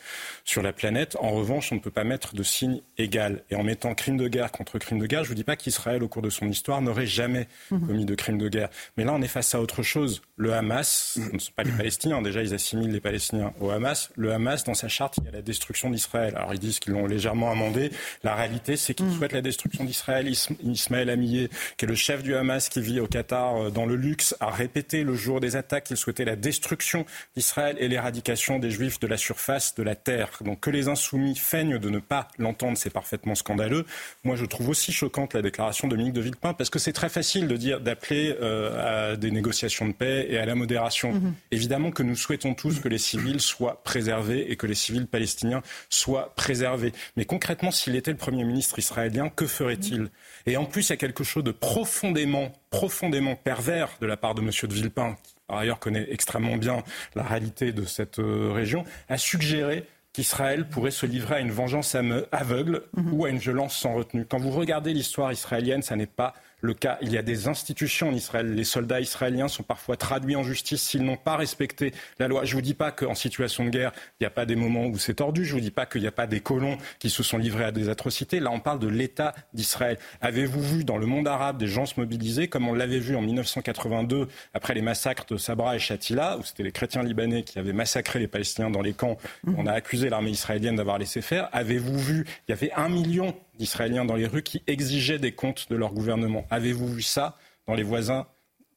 sur 0.44 0.62
la 0.62 0.72
planète. 0.72 1.16
En 1.20 1.30
revanche, 1.30 1.72
on 1.72 1.76
ne 1.76 1.80
peut 1.80 1.90
pas 1.90 2.04
mettre 2.04 2.34
de 2.34 2.42
signe 2.42 2.80
égal. 2.98 3.42
Et 3.50 3.56
en 3.56 3.62
mettant 3.62 3.94
crime 3.94 4.16
de 4.16 4.28
guerre 4.28 4.52
contre 4.52 4.78
crime 4.78 4.98
de 4.98 5.06
guerre, 5.06 5.24
je 5.24 5.28
ne 5.28 5.32
vous 5.32 5.34
dis 5.34 5.44
pas 5.44 5.56
qu'Israël, 5.56 6.02
au 6.02 6.08
cours 6.08 6.22
de 6.22 6.30
son 6.30 6.48
histoire, 6.48 6.82
n'aurait 6.82 7.06
jamais 7.06 7.48
mhm. 7.70 7.86
commis 7.86 8.04
de 8.04 8.14
crime 8.14 8.38
de 8.38 8.48
guerre. 8.48 8.68
Mais 8.96 9.04
là, 9.04 9.12
on 9.14 9.22
est 9.22 9.28
face 9.28 9.54
à 9.54 9.60
autre 9.60 9.82
chose. 9.82 10.22
Le 10.36 10.52
Hamas, 10.54 11.12
ce 11.14 11.34
ne 11.34 11.38
sont 11.38 11.52
pas 11.52 11.62
les 11.62 11.72
Palestiniens, 11.72 12.22
déjà 12.22 12.42
ils 12.42 12.54
assimilent 12.54 12.90
les 12.90 13.00
Palestiniens 13.00 13.52
au 13.60 13.70
Hamas. 13.70 14.10
Le 14.16 14.32
Hamas, 14.32 14.64
dans 14.64 14.74
sa 14.74 14.88
charte, 14.88 15.18
il 15.18 15.24
y 15.24 15.28
a 15.28 15.32
la 15.32 15.42
destruction 15.42 15.90
d'Israël. 15.90 16.34
Alors 16.36 16.52
ils 16.54 16.60
disent 16.60 16.80
qu'ils 16.80 16.92
l'ont 16.92 17.06
légèrement 17.06 17.50
amendé. 17.50 17.90
La 18.24 18.34
réalité, 18.34 18.76
c'est 18.76 18.94
qu'ils 18.94 19.06
mhm. 19.06 19.16
souhaitent 19.18 19.32
la 19.32 19.42
destruction 19.42 19.84
d'Israël. 19.84 20.28
Ismaël 20.64 21.10
Amiyé, 21.10 21.50
qui 21.76 21.84
est 21.84 21.88
le 21.88 21.94
chef 21.94 22.22
du 22.22 22.34
Hamas, 22.34 22.68
qui 22.68 22.80
vit 22.80 23.00
au 23.00 23.06
Qatar 23.06 23.56
euh, 23.56 23.70
dans 23.70 23.86
le 23.86 23.96
luxe, 23.96 24.34
a 24.40 24.50
répété 24.50 25.04
le 25.04 25.14
jour 25.14 25.40
des 25.40 25.56
attaques 25.56 25.84
qu'il 25.84 25.96
souhaitait 25.96 26.24
la 26.24 26.36
destruction 26.36 27.04
d'Israël 27.36 27.76
et 27.78 27.88
l'éradication 27.88 28.21
des 28.58 28.70
Juifs 28.70 29.00
de 29.00 29.06
la 29.06 29.16
surface 29.16 29.74
de 29.74 29.82
la 29.82 29.94
terre. 29.94 30.30
Donc 30.42 30.60
que 30.60 30.70
les 30.70 30.88
insoumis 30.88 31.36
feignent 31.36 31.78
de 31.78 31.90
ne 31.90 31.98
pas 31.98 32.28
l'entendre, 32.38 32.76
c'est 32.76 32.90
parfaitement 32.90 33.34
scandaleux. 33.34 33.84
Moi, 34.24 34.36
je 34.36 34.44
trouve 34.46 34.68
aussi 34.68 34.92
choquante 34.92 35.34
la 35.34 35.42
déclaration 35.42 35.88
de 35.88 35.92
Dominique 35.92 36.14
de 36.14 36.20
Villepin 36.20 36.54
parce 36.54 36.70
que 36.70 36.78
c'est 36.78 36.92
très 36.92 37.08
facile 37.08 37.48
de 37.48 37.56
dire 37.56 37.80
d'appeler 37.80 38.36
euh, 38.40 39.12
à 39.12 39.16
des 39.16 39.30
négociations 39.30 39.86
de 39.86 39.92
paix 39.92 40.26
et 40.28 40.38
à 40.38 40.46
la 40.46 40.54
modération. 40.54 41.12
Mhm. 41.12 41.34
Évidemment 41.50 41.90
que 41.90 42.02
nous 42.02 42.16
souhaitons 42.16 42.54
tous 42.54 42.80
que 42.80 42.88
les 42.88 42.98
civils 42.98 43.40
soient 43.40 43.82
préservés 43.82 44.50
et 44.50 44.56
que 44.56 44.66
les 44.66 44.74
civils 44.74 45.06
palestiniens 45.06 45.62
soient 45.90 46.32
préservés. 46.34 46.92
Mais 47.16 47.24
concrètement, 47.24 47.70
s'il 47.70 47.96
était 47.96 48.12
le 48.12 48.16
Premier 48.16 48.44
ministre 48.44 48.78
israélien, 48.78 49.28
que 49.28 49.46
ferait-il? 49.46 50.10
Et 50.46 50.56
en 50.56 50.64
plus, 50.64 50.88
il 50.88 50.90
y 50.90 50.94
a 50.94 50.96
quelque 50.96 51.24
chose 51.24 51.44
de 51.44 51.52
profondément, 51.52 52.52
profondément 52.70 53.36
pervers 53.36 53.90
de 54.00 54.06
la 54.06 54.16
part 54.16 54.34
de 54.34 54.40
M. 54.40 54.50
de 54.62 54.74
Villepin, 54.74 55.16
par 55.52 55.58
ailleurs 55.58 55.80
connaît 55.80 56.06
extrêmement 56.08 56.56
bien 56.56 56.82
la 57.14 57.24
réalité 57.24 57.72
de 57.72 57.84
cette 57.84 58.20
euh, 58.20 58.52
région, 58.54 58.86
a 59.10 59.18
suggéré 59.18 59.84
qu'Israël 60.14 60.66
pourrait 60.66 60.90
se 60.90 61.04
livrer 61.04 61.34
à 61.34 61.40
une 61.40 61.50
vengeance 61.50 61.94
aveugle 62.32 62.84
mhm. 62.96 63.12
ou 63.12 63.26
à 63.26 63.28
une 63.28 63.36
violence 63.36 63.76
sans 63.76 63.92
retenue. 63.92 64.24
Quand 64.24 64.38
vous 64.38 64.50
regardez 64.50 64.94
l'histoire 64.94 65.30
israélienne, 65.30 65.82
ça 65.82 65.94
n'est 65.94 66.06
pas 66.06 66.32
le 66.62 66.74
cas. 66.74 66.96
Il 67.02 67.12
y 67.12 67.18
a 67.18 67.22
des 67.22 67.48
institutions 67.48 68.08
en 68.08 68.14
Israël. 68.14 68.54
Les 68.54 68.64
soldats 68.64 69.00
israéliens 69.00 69.48
sont 69.48 69.64
parfois 69.64 69.96
traduits 69.96 70.36
en 70.36 70.42
justice 70.42 70.80
s'ils 70.80 71.02
n'ont 71.02 71.16
pas 71.16 71.36
respecté 71.36 71.92
la 72.18 72.28
loi. 72.28 72.44
Je 72.44 72.52
ne 72.52 72.54
vous 72.54 72.62
dis 72.62 72.74
pas 72.74 72.92
qu'en 72.92 73.14
situation 73.14 73.64
de 73.64 73.70
guerre, 73.70 73.92
il 74.20 74.22
n'y 74.22 74.26
a 74.26 74.30
pas 74.30 74.46
des 74.46 74.56
moments 74.56 74.86
où 74.86 74.96
c'est 74.96 75.14
tordu. 75.14 75.44
Je 75.44 75.50
ne 75.50 75.58
vous 75.58 75.64
dis 75.64 75.70
pas 75.70 75.84
qu'il 75.84 76.00
n'y 76.00 76.06
a 76.06 76.12
pas 76.12 76.26
des 76.26 76.40
colons 76.40 76.78
qui 76.98 77.10
se 77.10 77.22
sont 77.22 77.36
livrés 77.36 77.64
à 77.64 77.72
des 77.72 77.88
atrocités. 77.88 78.40
Là, 78.40 78.50
on 78.50 78.60
parle 78.60 78.78
de 78.78 78.88
l'État 78.88 79.34
d'Israël. 79.52 79.98
Avez-vous 80.20 80.62
vu 80.62 80.84
dans 80.84 80.96
le 80.96 81.06
monde 81.06 81.26
arabe 81.28 81.58
des 81.58 81.66
gens 81.66 81.84
se 81.84 81.98
mobiliser 81.98 82.48
comme 82.48 82.68
on 82.68 82.74
l'avait 82.74 83.00
vu 83.00 83.16
en 83.16 83.22
1982 83.22 84.28
après 84.54 84.74
les 84.74 84.82
massacres 84.82 85.26
de 85.26 85.36
Sabra 85.36 85.74
et 85.76 85.80
Shatila, 85.80 86.38
où 86.38 86.44
c'était 86.44 86.62
les 86.62 86.72
chrétiens 86.72 87.02
libanais 87.02 87.42
qui 87.42 87.58
avaient 87.58 87.72
massacré 87.72 88.20
les 88.20 88.28
Palestiniens 88.28 88.70
dans 88.70 88.82
les 88.82 88.92
camps. 88.92 89.18
On 89.56 89.66
a 89.66 89.72
accusé 89.72 90.08
l'armée 90.08 90.30
israélienne 90.30 90.76
d'avoir 90.76 90.98
laissé 90.98 91.22
faire? 91.22 91.48
Avez-vous 91.52 91.98
vu, 91.98 92.26
il 92.46 92.50
y 92.50 92.54
avait 92.54 92.72
un 92.72 92.88
million 92.88 93.34
d'Israéliens 93.54 94.04
dans 94.04 94.16
les 94.16 94.26
rues 94.26 94.42
qui 94.42 94.62
exigeaient 94.66 95.18
des 95.18 95.34
comptes 95.34 95.68
de 95.70 95.76
leur 95.76 95.92
gouvernement. 95.92 96.46
Avez-vous 96.50 96.88
vu 96.88 97.02
ça 97.02 97.36
dans 97.66 97.74
les 97.74 97.82
voisins 97.82 98.26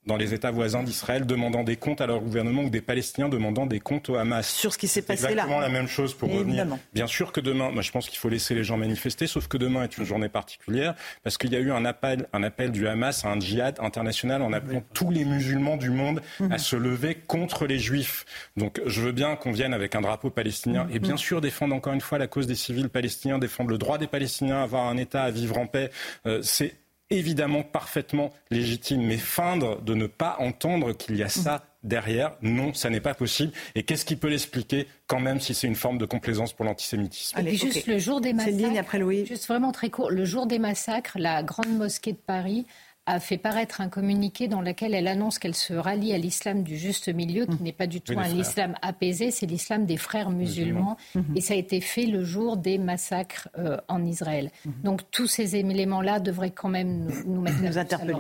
dans 0.05 0.17
les 0.17 0.33
États 0.33 0.51
voisins 0.51 0.83
d'Israël 0.83 1.25
demandant 1.25 1.63
des 1.63 1.75
comptes 1.75 2.01
à 2.01 2.07
leur 2.07 2.21
gouvernement 2.21 2.63
ou 2.63 2.69
des 2.69 2.81
Palestiniens 2.81 3.29
demandant 3.29 3.65
des 3.65 3.79
comptes 3.79 4.09
au 4.09 4.15
Hamas. 4.15 4.47
Sur 4.47 4.73
ce 4.73 4.77
qui 4.77 4.87
s'est 4.87 5.01
passé 5.01 5.23
là. 5.23 5.29
Exactement 5.31 5.59
la 5.59 5.69
même 5.69 5.87
chose 5.87 6.13
pour 6.13 6.31
revenir. 6.31 6.65
Bien 6.93 7.07
sûr 7.07 7.31
que 7.31 7.39
demain, 7.39 7.71
moi 7.71 7.81
je 7.81 7.91
pense 7.91 8.09
qu'il 8.09 8.19
faut 8.19 8.29
laisser 8.29 8.55
les 8.55 8.63
gens 8.63 8.77
manifester, 8.77 9.27
sauf 9.27 9.47
que 9.47 9.57
demain 9.57 9.83
est 9.83 9.97
une 9.97 10.05
journée 10.05 10.29
particulière 10.29 10.95
parce 11.23 11.37
qu'il 11.37 11.51
y 11.51 11.55
a 11.55 11.59
eu 11.59 11.71
un 11.71 11.85
appel, 11.85 12.27
un 12.33 12.43
appel 12.43 12.71
du 12.71 12.87
Hamas 12.87 13.25
à 13.25 13.29
un 13.29 13.39
djihad 13.39 13.77
international 13.79 14.41
en 14.41 14.53
appelant 14.53 14.83
tous 14.93 15.11
les 15.11 15.25
musulmans 15.25 15.77
du 15.77 15.89
monde 15.89 16.21
à 16.39 16.43
mhm. 16.43 16.57
se 16.57 16.75
lever 16.75 17.15
contre 17.15 17.65
les 17.65 17.79
juifs. 17.79 18.25
Donc 18.57 18.81
je 18.85 19.01
veux 19.01 19.11
bien 19.11 19.35
qu'on 19.35 19.51
vienne 19.51 19.73
avec 19.73 19.95
un 19.95 20.01
drapeau 20.01 20.29
palestinien 20.29 20.87
et 20.91 20.99
bien 20.99 21.13
mhm. 21.13 21.17
sûr 21.17 21.41
défendre 21.41 21.75
encore 21.75 21.93
une 21.93 22.01
fois 22.01 22.17
la 22.17 22.27
cause 22.27 22.47
des 22.47 22.55
civils 22.55 22.89
palestiniens, 22.89 23.39
défendre 23.39 23.69
le 23.69 23.77
droit 23.77 23.97
des 23.97 24.07
Palestiniens 24.07 24.57
à 24.57 24.63
avoir 24.63 24.87
un 24.87 24.97
État 24.97 25.23
à 25.23 25.31
vivre 25.31 25.57
en 25.57 25.67
paix. 25.67 25.89
Euh, 26.25 26.39
c'est 26.41 26.75
évidemment 27.09 27.63
parfaitement 27.63 28.31
légitime, 28.49 29.05
mais 29.05 29.17
feindre 29.17 29.81
de 29.81 29.93
ne 29.93 30.07
pas 30.07 30.37
entendre 30.39 30.93
qu'il 30.93 31.15
y 31.15 31.23
a 31.23 31.29
ça 31.29 31.65
derrière, 31.83 32.35
non, 32.41 32.73
ça 32.73 32.89
n'est 32.89 32.99
pas 32.99 33.13
possible. 33.13 33.51
Et 33.75 33.83
qu'est-ce 33.83 34.05
qui 34.05 34.15
peut 34.15 34.27
l'expliquer 34.27 34.87
quand 35.07 35.19
même 35.19 35.39
si 35.39 35.53
c'est 35.53 35.67
une 35.67 35.75
forme 35.75 35.97
de 35.97 36.05
complaisance 36.05 36.53
pour 36.53 36.65
l'antisémitisme? 36.65 37.37
Allez, 37.37 37.55
juste 37.55 37.85
le 37.87 37.99
jour 37.99 38.21
des 38.21 38.33
massacres, 38.33 38.77
après 38.77 38.99
Louis. 38.99 39.25
juste 39.25 39.47
vraiment 39.47 39.71
très 39.71 39.89
court, 39.89 40.09
le 40.09 40.25
jour 40.25 40.47
des 40.47 40.59
massacres, 40.59 41.17
la 41.19 41.43
grande 41.43 41.77
mosquée 41.77 42.13
de 42.13 42.17
Paris 42.17 42.65
a 43.05 43.19
fait 43.19 43.37
paraître 43.37 43.81
un 43.81 43.89
communiqué 43.89 44.47
dans 44.47 44.61
lequel 44.61 44.95
elle 44.95 45.07
annonce 45.07 45.37
qu'elle 45.37 45.55
se 45.55 45.73
rallie 45.73 46.13
à 46.13 46.17
l'islam 46.17 46.63
du 46.63 46.77
juste 46.77 47.07
milieu, 47.13 47.45
qui 47.45 47.51
mmh. 47.53 47.63
n'est 47.63 47.71
pas 47.71 47.87
du 47.87 48.01
tout 48.01 48.17
un 48.17 48.27
islam 48.27 48.75
apaisé, 48.81 49.31
c'est 49.31 49.45
l'islam 49.45 49.85
des 49.85 49.97
frères 49.97 50.31
musulmans. 50.31 50.97
Mmh. 51.13 51.21
Et 51.35 51.41
ça 51.41 51.53
a 51.53 51.57
été 51.57 51.81
fait 51.81 52.05
le 52.05 52.23
jour 52.23 52.57
des 52.57 52.77
massacres 52.77 53.49
euh, 53.57 53.77
en 53.87 54.03
Israël. 54.03 54.49
Mmh. 54.65 54.71
Donc 54.83 55.01
tous 55.11 55.27
ces 55.27 55.55
éléments-là 55.55 56.19
devraient 56.19 56.51
quand 56.51 56.69
même 56.69 57.07
nous, 57.25 57.41
mettre 57.41 57.61
nous 57.61 57.77
interpeller. 57.77 58.15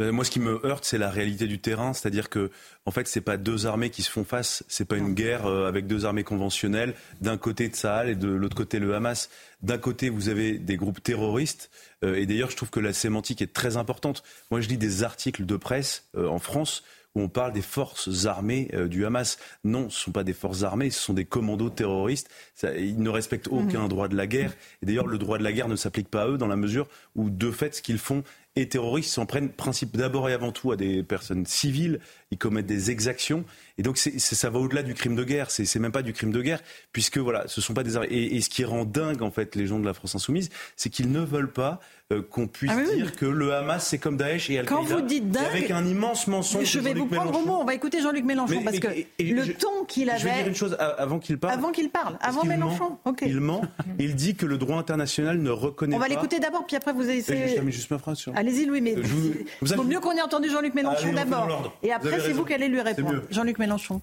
Euh, 0.00 0.12
moi, 0.12 0.24
ce 0.24 0.30
qui 0.30 0.40
me 0.40 0.64
heurte, 0.66 0.84
c'est 0.84 0.98
la 0.98 1.10
réalité 1.10 1.46
du 1.46 1.60
terrain, 1.60 1.92
c'est-à-dire 1.92 2.28
que 2.28 2.50
en 2.84 2.90
fait, 2.90 3.06
c'est 3.06 3.20
pas 3.20 3.36
deux 3.36 3.66
armées 3.66 3.90
qui 3.90 4.02
se 4.02 4.10
font 4.10 4.24
face, 4.24 4.64
c'est 4.66 4.84
pas 4.84 4.96
une 4.96 5.14
guerre 5.14 5.46
euh, 5.46 5.68
avec 5.68 5.86
deux 5.86 6.04
armées 6.04 6.24
conventionnelles, 6.24 6.94
d'un 7.20 7.36
côté 7.36 7.68
de 7.68 7.76
Sahel 7.76 8.08
et 8.10 8.16
de 8.16 8.28
l'autre 8.28 8.56
côté 8.56 8.80
le 8.80 8.94
Hamas. 8.94 9.30
D'un 9.62 9.78
côté, 9.78 10.08
vous 10.08 10.28
avez 10.28 10.58
des 10.58 10.76
groupes 10.76 11.00
terroristes, 11.00 11.70
et 12.02 12.26
d'ailleurs, 12.26 12.50
je 12.50 12.56
trouve 12.56 12.70
que 12.70 12.80
la 12.80 12.92
sémantique 12.92 13.42
est 13.42 13.52
très 13.52 13.76
importante. 13.76 14.22
Moi, 14.50 14.60
je 14.60 14.68
lis 14.68 14.78
des 14.78 15.02
articles 15.02 15.46
de 15.46 15.56
presse 15.56 16.08
euh, 16.16 16.28
en 16.28 16.38
France 16.38 16.82
où 17.14 17.20
on 17.20 17.28
parle 17.28 17.52
des 17.52 17.60
forces 17.60 18.24
armées 18.24 18.70
du 18.88 19.04
Hamas. 19.04 19.38
Non, 19.64 19.90
ce 19.90 19.98
ne 19.98 20.04
sont 20.04 20.12
pas 20.12 20.24
des 20.24 20.32
forces 20.32 20.62
armées, 20.62 20.88
ce 20.88 20.98
sont 20.98 21.12
des 21.12 21.26
commandos 21.26 21.68
terroristes. 21.68 22.30
ils 22.62 23.02
ne 23.02 23.10
respectent 23.10 23.48
aucun 23.48 23.84
mmh. 23.84 23.88
droit 23.88 24.08
de 24.08 24.16
la 24.16 24.26
guerre. 24.26 24.54
Et 24.82 24.86
d'ailleurs, 24.86 25.06
le 25.06 25.18
droit 25.18 25.36
de 25.36 25.44
la 25.44 25.52
guerre 25.52 25.68
ne 25.68 25.76
s'applique 25.76 26.08
pas 26.08 26.22
à 26.22 26.28
eux 26.28 26.38
dans 26.38 26.46
la 26.46 26.56
mesure 26.56 26.88
où, 27.14 27.28
de 27.28 27.50
fait, 27.50 27.74
ce 27.74 27.82
qu'ils 27.82 27.98
font 27.98 28.24
et 28.54 28.68
terroristes 28.68 29.10
s'en 29.10 29.26
prennent 29.26 29.48
principe 29.48 29.96
d'abord 29.96 30.28
et 30.28 30.34
avant 30.34 30.52
tout 30.52 30.72
à 30.72 30.76
des 30.76 31.02
personnes 31.02 31.46
civiles, 31.46 32.00
ils 32.30 32.38
commettent 32.38 32.66
des 32.66 32.90
exactions 32.90 33.44
et 33.78 33.82
donc 33.82 33.96
ça 33.96 34.50
va 34.50 34.58
au-delà 34.58 34.82
du 34.82 34.94
crime 34.94 35.16
de 35.16 35.24
guerre, 35.24 35.50
c'est 35.50 35.78
même 35.78 35.92
pas 35.92 36.02
du 36.02 36.12
crime 36.12 36.32
de 36.32 36.42
guerre 36.42 36.60
puisque 36.92 37.18
voilà, 37.18 37.44
ce 37.48 37.60
sont 37.60 37.74
pas 37.74 37.82
des 37.82 37.96
et, 37.96 38.36
et 38.36 38.40
ce 38.40 38.50
qui 38.50 38.64
rend 38.64 38.84
dingue 38.84 39.22
en 39.22 39.30
fait 39.30 39.56
les 39.56 39.66
gens 39.66 39.78
de 39.78 39.86
la 39.86 39.94
France 39.94 40.14
insoumise, 40.14 40.50
c'est 40.76 40.90
qu'ils 40.90 41.10
ne 41.10 41.20
veulent 41.20 41.52
pas 41.52 41.80
euh, 42.12 42.22
qu'on 42.22 42.46
puisse 42.46 42.72
ah 42.74 42.94
dire 42.94 43.16
que 43.16 43.24
le 43.24 43.54
Hamas 43.54 43.86
c'est 43.86 43.98
comme 43.98 44.16
Daesh 44.16 44.50
et 44.50 44.58
Al-Qaïda. 44.58 44.76
Quand 44.76 44.84
vous 44.84 45.00
dites 45.00 45.30
dingue, 45.30 45.44
avec 45.44 45.70
un 45.70 45.86
immense 45.86 46.26
mensonge. 46.26 46.64
Je 46.64 46.78
vais 46.78 46.94
vous 46.94 47.06
prendre 47.06 47.38
au 47.38 47.46
mot. 47.46 47.58
On 47.60 47.64
va 47.64 47.74
écouter 47.74 48.00
Jean-Luc 48.00 48.24
Mélenchon 48.24 48.62
parce 48.62 48.78
que 48.78 48.88
le 49.18 49.54
ton 49.54 49.84
qu'il 49.86 50.10
avait. 50.10 50.18
Je 50.18 50.24
vais 50.24 50.34
dire 50.34 50.48
une 50.48 50.54
chose 50.54 50.76
avant 50.78 51.18
qu'il 51.18 51.38
parle. 51.38 51.54
Avant 51.54 51.70
qu'il 51.70 51.90
parle, 51.90 52.18
avant 52.20 52.44
Mélenchon. 52.44 52.98
Il 53.22 53.40
ment. 53.40 53.62
Il 53.98 54.14
dit 54.14 54.34
que 54.34 54.46
le 54.46 54.58
droit 54.58 54.78
international 54.78 55.38
ne 55.38 55.50
reconnaît 55.50 55.92
pas. 55.92 55.96
On 55.96 56.00
va 56.00 56.08
l'écouter 56.08 56.38
d'abord, 56.38 56.66
puis 56.66 56.76
après 56.76 56.92
vous 56.92 57.08
essayez. 57.08 57.60
juste 57.70 57.90
ma 57.90 57.98
phrase. 57.98 58.26
Allez-y, 58.42 58.64
Louis. 58.64 58.80
Mais 58.80 58.96
il 58.96 59.74
vaut 59.76 59.84
mieux 59.84 60.00
qu'on 60.00 60.16
ait 60.16 60.20
entendu 60.20 60.50
Jean-Luc 60.50 60.74
Mélenchon 60.74 61.12
d'abord. 61.12 61.78
Et 61.80 61.92
après, 61.92 62.18
c'est 62.18 62.32
vous 62.32 62.44
qui 62.44 62.54
allez 62.54 62.66
lui 62.66 62.80
répondre. 62.80 63.22
Jean-Luc 63.30 63.56
Mélenchon. 63.60 64.02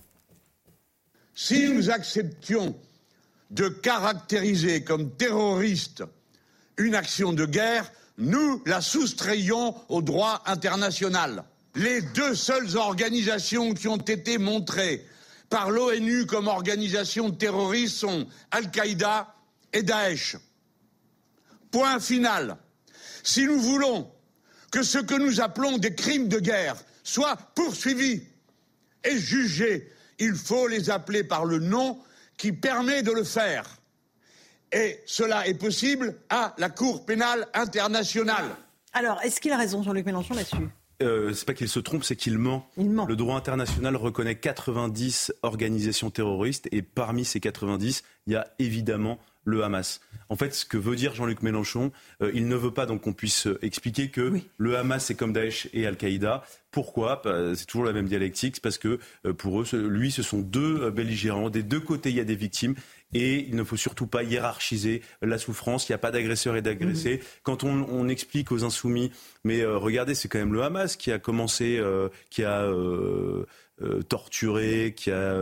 Si 1.35 1.67
nous 1.67 1.89
acceptions 1.89 2.73
de 3.51 3.67
caractériser 3.67 4.85
comme 4.85 5.11
terroriste 5.11 6.05
une 6.77 6.95
action 6.95 7.33
de 7.33 7.45
guerre, 7.45 7.91
nous 8.17 8.61
la 8.65 8.79
soustrayons 8.79 9.75
au 9.89 10.01
droit 10.01 10.41
international. 10.45 11.43
Les 11.75 12.01
deux 12.01 12.33
seules 12.33 12.77
organisations 12.77 13.73
qui 13.73 13.89
ont 13.89 13.97
été 13.97 14.37
montrées 14.37 15.05
par 15.49 15.69
l'ONU 15.69 16.25
comme 16.27 16.47
organisations 16.47 17.31
terroristes 17.31 17.97
sont 17.97 18.25
Al-Qaïda 18.51 19.35
et 19.73 19.83
Daesh. 19.83 20.37
Point 21.71 21.99
final. 21.99 22.55
Si 23.21 23.45
nous 23.45 23.59
voulons 23.59 24.09
que 24.71 24.83
ce 24.83 24.99
que 24.99 25.15
nous 25.15 25.41
appelons 25.41 25.77
des 25.77 25.95
crimes 25.95 26.27
de 26.27 26.39
guerre 26.39 26.75
soient 27.03 27.37
poursuivis 27.55 28.23
et 29.03 29.17
jugés, 29.17 29.91
il 30.19 30.35
faut 30.35 30.67
les 30.67 30.89
appeler 30.89 31.23
par 31.23 31.45
le 31.45 31.59
nom 31.59 31.99
qui 32.37 32.51
permet 32.51 33.03
de 33.03 33.11
le 33.11 33.23
faire. 33.23 33.65
Et 34.71 34.99
cela 35.05 35.47
est 35.47 35.55
possible 35.55 36.15
à 36.29 36.53
la 36.57 36.69
Cour 36.69 37.05
pénale 37.05 37.47
internationale. 37.53 38.55
Alors, 38.93 39.19
est-ce 39.23 39.39
qu'il 39.39 39.51
a 39.51 39.57
raison, 39.57 39.81
Jean-Luc 39.81 40.05
Mélenchon, 40.05 40.35
là-dessus? 40.35 40.69
Euh, 41.01 41.33
c'est 41.33 41.45
pas 41.45 41.53
qu'il 41.53 41.69
se 41.69 41.79
trompe, 41.79 42.03
c'est 42.03 42.15
qu'il 42.15 42.37
ment. 42.37 42.67
Il 42.77 42.89
ment. 42.89 43.05
Le 43.05 43.15
droit 43.15 43.37
international 43.37 43.95
reconnaît 43.95 44.35
90 44.35 45.33
organisations 45.43 46.09
terroristes 46.11 46.67
et 46.71 46.81
parmi 46.81 47.23
ces 47.23 47.39
90, 47.39 48.03
il 48.27 48.33
y 48.33 48.35
a 48.35 48.47
évidemment 48.59 49.17
le 49.49 49.63
Hamas. 49.63 50.01
En 50.29 50.35
fait, 50.35 50.53
ce 50.53 50.65
que 50.65 50.77
veut 50.77 50.95
dire 50.95 51.15
Jean-Luc 51.15 51.41
Mélenchon, 51.41 51.91
euh, 52.21 52.31
il 52.33 52.47
ne 52.47 52.55
veut 52.55 52.71
pas 52.71 52.85
donc 52.85 53.01
qu'on 53.01 53.13
puisse 53.13 53.47
euh, 53.47 53.57
expliquer 53.63 54.09
que 54.09 54.39
le 54.57 54.77
Hamas 54.77 55.05
c'est 55.05 55.15
comme 55.15 55.33
Daesh 55.33 55.67
et 55.73 55.87
Al-Qaïda. 55.87 56.43
Pourquoi? 56.71 57.21
Bah, 57.23 57.55
C'est 57.55 57.65
toujours 57.65 57.85
la 57.85 57.93
même 57.93 58.07
dialectique, 58.07 58.55
c'est 58.55 58.63
parce 58.63 58.77
que 58.77 58.99
pour 59.37 59.61
eux, 59.61 59.65
lui, 59.73 60.11
ce 60.11 60.21
sont 60.21 60.39
deux 60.39 60.91
belligérants. 60.91 61.49
Des 61.49 61.63
deux 61.63 61.79
côtés, 61.79 62.11
il 62.11 62.15
y 62.15 62.19
a 62.19 62.25
des 62.25 62.35
victimes 62.35 62.75
et 63.13 63.45
il 63.47 63.55
ne 63.55 63.63
faut 63.63 63.77
surtout 63.77 64.07
pas 64.07 64.23
hiérarchiser 64.23 65.01
la 65.21 65.37
souffrance. 65.37 65.89
Il 65.89 65.91
n'y 65.91 65.95
a 65.95 65.99
pas 65.99 66.11
d'agresseur 66.11 66.55
et 66.55 66.61
d'agressé. 66.61 67.17
Mhm. 67.17 67.23
Quand 67.43 67.63
on, 67.63 68.07
explique 68.09 68.51
aux 68.51 68.63
insoumis, 68.63 69.11
mais 69.43 69.61
euh, 69.61 69.77
regardez, 69.77 70.15
c'est 70.15 70.27
quand 70.27 70.39
même 70.39 70.53
le 70.53 70.63
Hamas 70.63 70.95
qui 70.95 71.11
a 71.11 71.19
commencé, 71.19 71.77
euh, 71.77 72.09
qui 72.29 72.43
a 72.43 72.63
euh, 72.63 73.45
torturé, 74.07 74.93
qui 74.95 75.11
a 75.11 75.35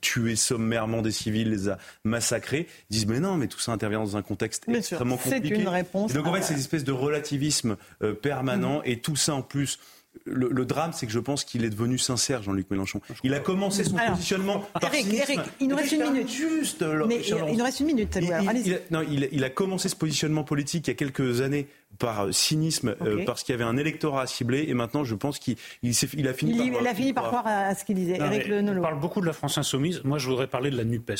tué 0.00 0.36
sommairement 0.36 1.02
des 1.02 1.10
civils, 1.10 1.50
les 1.50 1.68
a 1.68 1.78
massacrés, 2.04 2.66
ils 2.90 2.94
disent 2.94 3.06
mais 3.06 3.20
non, 3.20 3.36
mais 3.36 3.46
tout 3.46 3.60
ça 3.60 3.72
intervient 3.72 4.00
dans 4.00 4.16
un 4.16 4.22
contexte 4.22 4.68
extrêmement 4.68 5.16
compliqué. 5.16 5.54
C'est 5.54 5.60
une 5.60 5.68
réponse. 5.68 6.12
donc 6.12 6.26
en 6.26 6.34
fait, 6.34 6.42
c'est 6.42 6.54
une 6.54 6.60
espèce 6.60 6.84
de 6.84 6.92
relativisme 6.92 7.76
permanent 8.20 8.78
mhm. 8.78 8.86
et 8.86 8.98
tout 8.98 9.16
ça 9.16 9.34
en 9.34 9.42
plus 9.42 9.78
le, 10.24 10.64
drame, 10.64 10.92
c'est 10.92 11.06
que 11.06 11.12
je 11.12 11.18
pense 11.18 11.44
qu'il 11.44 11.64
est 11.64 11.70
devenu 11.70 11.98
sincère, 11.98 12.42
Jean-Luc 12.42 12.70
Mélenchon. 12.70 13.00
Il 13.24 13.34
a 13.34 13.40
commencé 13.40 13.84
son 13.84 13.96
positionnement 13.96 14.64
par 14.80 14.94
Eric, 14.94 15.12
Eric, 15.12 15.40
il 15.60 15.68
nous 15.68 15.76
reste 15.76 15.92
une 15.92 16.04
minute. 16.04 16.28
Juste, 16.28 16.84
Mais 17.06 17.20
il 17.20 17.56
nous 17.56 17.64
reste 17.64 17.80
une 17.80 17.86
minute. 17.86 18.18
Il, 18.20 18.66
il, 18.66 18.80
non, 18.90 19.02
il, 19.02 19.44
a 19.44 19.50
commencé 19.50 19.88
ce 19.88 19.96
positionnement 19.96 20.44
politique 20.44 20.86
il 20.86 20.90
y 20.90 20.92
a 20.92 20.94
quelques 20.94 21.40
années 21.40 21.68
par 21.98 22.26
euh, 22.26 22.32
cynisme, 22.32 22.94
euh, 23.02 23.24
parce 23.24 23.42
qu'il 23.42 23.52
y 23.52 23.54
avait 23.54 23.68
un 23.68 23.76
électorat 23.76 24.22
à 24.22 24.26
cibler, 24.26 24.64
et 24.68 24.74
maintenant, 24.74 25.04
je 25.04 25.14
pense 25.14 25.38
qu'il 25.38 25.56
il, 25.82 25.90
a 26.28 26.32
fini 26.32 26.56
par. 26.56 26.82
Il 26.82 26.86
a 26.86 26.94
fini 26.94 27.12
par 27.12 27.24
croire 27.24 27.46
à 27.46 27.74
ce 27.74 27.84
qu'il 27.84 27.96
disait. 27.96 28.16
Eric 28.16 28.48
Le 28.48 28.60
On 28.60 28.82
parle 28.82 29.00
beaucoup 29.00 29.20
de 29.20 29.26
la 29.26 29.32
France 29.32 29.58
insoumise. 29.58 30.02
Moi, 30.04 30.18
je 30.18 30.28
voudrais 30.28 30.46
parler 30.46 30.70
de 30.70 30.76
la 30.76 30.84
Nupes 30.84 31.12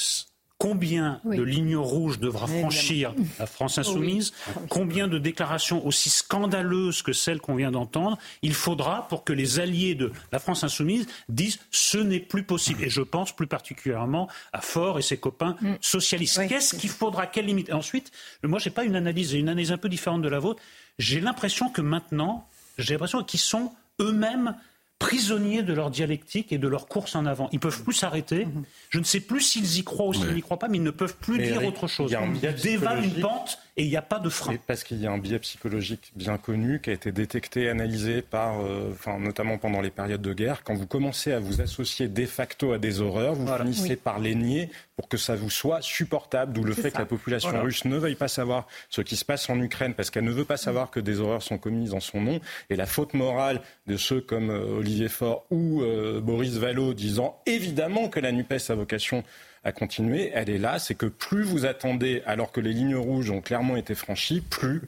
combien 0.63 1.21
de 1.25 1.43
lignes 1.43 1.77
rouges 1.77 2.21
devra 2.21 2.47
franchir 2.47 3.17
la 3.41 3.47
France 3.47 3.79
insoumise, 3.79 4.33
combien 4.69 5.09
de 5.09 5.19
déclarations 5.19 5.85
aussi 5.85 6.09
scandaleuses 6.09 7.03
que 7.03 7.13
celles 7.13 7.41
qu'on 7.41 7.57
vient 7.57 7.73
d'entendre, 7.73 8.17
il 8.43 8.55
faudra 8.55 9.09
pour 9.09 9.25
que 9.25 9.33
les 9.33 9.59
alliés 9.59 9.97
de 9.97 10.13
la 10.31 10.39
France 10.39 10.63
insoumise 10.63 11.09
disent 11.29 11.59
ce 11.73 11.99
n'est 11.99 12.21
plus 12.21 12.45
possible. 12.45 12.85
Et 12.85 12.91
je 12.91 13.03
pense 13.03 13.35
plus 13.35 13.49
particulièrement 13.49 14.29
à 14.53 14.61
Faure 14.61 15.01
et 15.01 15.03
ses 15.03 15.17
copains 15.17 15.57
mm. 15.61 15.75
socialistes. 15.81 16.41
Qu'est-ce 16.47 16.77
qu'il 16.77 16.91
faudra 16.91 17.27
Quelle 17.27 17.47
limite? 17.47 17.73
Ensuite, 17.73 18.13
moi, 18.45 18.61
je 18.61 18.69
n'ai 18.69 18.73
pas 18.73 18.85
une 18.85 18.95
analyse, 18.95 19.33
une 19.33 19.49
analyse 19.49 19.73
un 19.73 19.79
peu 19.79 19.89
différente 19.89 20.23
de 20.23 20.29
la 20.29 20.39
vôtre. 20.39 20.63
J'ai 20.97 21.21
l'impression 21.21 21.71
que 21.71 21.81
maintenant, 21.81 22.49
j'ai 22.79 22.95
l'impression 22.95 23.25
qu'ils 23.25 23.41
sont 23.41 23.73
eux-mêmes 24.01 24.55
prisonniers 25.03 25.63
de 25.63 25.73
leur 25.73 25.91
dialectique 25.91 26.53
et 26.53 26.59
de 26.59 26.69
leur 26.69 26.87
course 26.87 27.17
en 27.17 27.27
avant. 27.27 27.49
Ils 27.51 27.59
peuvent 27.59 27.83
plus 27.83 27.93
s'arrêter. 27.93 28.47
Je 28.89 28.99
ne 29.01 29.05
sais 29.05 29.21
plus 29.21 29.41
s'ils 29.41 29.79
y 29.79 29.85
croient 29.85 30.07
ou 30.07 30.15
s'ils 30.15 30.33
n'y 30.33 30.43
croient 30.43 30.59
pas, 30.59 30.69
mais 30.69 30.79
ils 30.79 30.83
ne 30.83 30.91
peuvent 30.91 31.17
plus 31.17 31.39
dire 31.39 31.65
autre 31.67 31.89
chose. 31.89 32.15
Ils 32.43 32.55
dévalent 32.55 33.03
une 33.03 33.21
pente 33.21 33.59
et 33.77 33.85
il 33.85 33.89
n'y 33.89 33.97
a 33.97 34.03
pas 34.03 34.19
de 34.19 34.29
frein. 34.29 34.57
Parce 34.67 34.85
qu'il 34.85 35.01
y 35.01 35.07
a 35.07 35.13
un 35.13 35.19
biais 35.19 35.39
psychologique 35.39 36.13
bien 36.15 36.37
connu 36.37 36.81
qui 36.81 36.91
a 36.91 36.93
été 36.93 37.11
détecté, 37.11 37.69
analysé 37.69 38.21
par, 38.21 38.61
euh, 38.61 38.91
enfin, 38.93 39.19
notamment 39.19 39.57
pendant 39.57 39.81
les 39.81 39.91
périodes 39.91 40.21
de 40.21 40.33
guerre. 40.35 40.63
Quand 40.63 40.75
vous 40.75 40.87
commencez 40.87 41.33
à 41.33 41.41
vous 41.41 41.61
associer 41.61 42.09
de 42.09 42.27
facto 42.27 42.73
à 42.73 42.79
des 42.79 43.01
horreurs, 43.01 43.35
vous 43.35 43.47
finissez 43.57 43.97
par 43.97 44.19
les 44.19 44.35
nier 44.35 44.71
pour 44.97 45.09
que 45.09 45.17
ça 45.17 45.37
vous 45.37 45.51
soit 45.51 45.81
supportable. 45.81 46.53
D'où 46.53 46.65
le 46.65 46.75
fait 46.75 46.91
que 46.91 46.99
la 46.99 47.07
population 47.07 47.63
russe 47.63 47.85
ne 47.85 47.97
veuille 47.97 48.15
pas 48.15 48.29
savoir 48.29 48.67
ce 48.91 49.01
qui 49.01 49.17
se 49.17 49.25
passe 49.25 49.49
en 49.49 49.59
Ukraine 49.61 49.95
parce 49.95 50.11
qu'elle 50.11 50.25
ne 50.25 50.33
veut 50.33 50.45
pas 50.45 50.57
savoir 50.59 50.91
que 50.91 51.01
des 51.01 51.21
horreurs 51.21 51.43
sont 51.43 51.59
commises 51.59 51.95
en 51.95 52.01
son 52.01 52.21
nom. 52.21 52.41
Et 52.69 52.77
la 52.77 52.87
faute 52.87 53.15
morale 53.15 53.63
de 53.87 53.97
ceux 53.97 54.21
comme 54.21 54.51
euh, 54.51 54.79
Olivier 54.79 55.09
Faure 55.09 55.45
ou 55.51 55.83
euh, 55.83 56.21
Boris 56.21 56.57
Vallaud 56.57 56.95
disant 56.95 57.41
évidemment 57.47 58.09
que 58.09 58.21
la 58.21 58.33
NUPES 58.33 58.71
a 58.71 58.75
vocation 58.75 59.25
à 59.65 59.73
continuer, 59.73 60.31
elle 60.35 60.51
est 60.51 60.59
là. 60.59 60.79
C'est 60.79 60.95
que 60.95 61.07
plus 61.07 61.43
vous 61.43 61.67
attendez 61.67 62.23
alors 62.27 62.53
que 62.53 62.61
les 62.61 62.73
lignes 62.73 62.97
rouges 62.97 63.31
ont 63.31 63.41
clairement 63.41 63.77
été 63.77 63.95
franchies, 63.95 64.41
plus 64.41 64.83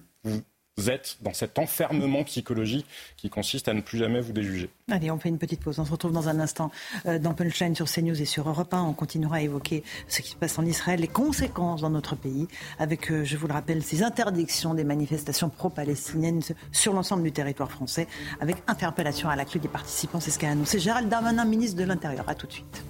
vous 0.77 0.91
êtes 0.91 1.19
dans 1.23 1.33
cet 1.33 1.59
enfermement 1.59 2.25
psychologique 2.25 2.87
qui 3.17 3.31
consiste 3.31 3.69
à 3.69 3.75
ne 3.75 3.81
plus 3.81 3.99
jamais 3.99 4.21
vous 4.21 4.33
déjuger. 4.33 4.71
Allez, 4.91 5.11
on 5.11 5.19
fait 5.19 5.29
une 5.29 5.39
petite 5.39 5.61
pause. 5.61 5.79
On 5.79 5.85
se 5.85 5.93
retrouve 5.93 6.13
dans 6.13 6.29
un 6.29 6.41
instant 6.41 6.73
euh, 7.07 7.19
dans 7.19 7.33
Punchline 7.33 7.77
sur 7.77 7.89
CNews 7.89 8.21
et 8.21 8.25
sur 8.25 8.49
Europe 8.49 8.75
1. 8.75 8.83
On 8.83 8.93
continuera 8.93 9.37
à 9.37 9.41
évoquer 9.41 9.85
ce 10.09 10.21
qui 10.21 10.31
se 10.31 10.37
passe 10.37 10.59
en 10.59 10.67
Israël, 10.67 11.01
les 11.01 11.09
conséquences 11.09 11.83
dans 11.83 11.91
notre 11.91 12.17
pays, 12.17 12.49
avec, 12.79 13.11
euh, 13.13 13.25
je 13.25 13.37
vous 13.37 13.47
le 13.47 13.53
rappelle, 13.53 13.83
ces 13.83 14.03
interdictions 14.03 14.75
des 14.75 14.85
manifestations 14.85 15.49
pro-palestiniennes 15.49 16.43
sur 16.73 16.93
l'ensemble 16.93 17.23
du 17.23 17.33
territoire 17.33 17.71
français, 17.71 18.09
avec 18.41 18.57
interpellation 18.67 19.29
à 19.29 19.37
la 19.37 19.45
clé 19.45 19.61
des 19.61 19.69
participants. 19.69 20.19
C'est 20.19 20.33
ce 20.33 20.39
qu'a 20.41 20.51
annoncé 20.51 20.81
Gérald 20.81 21.09
Darmanin, 21.09 21.45
ministre 21.45 21.77
de 21.79 21.85
l'Intérieur. 21.85 22.29
À 22.29 22.35
tout 22.35 22.49
de 22.49 22.53
suite. 22.53 22.85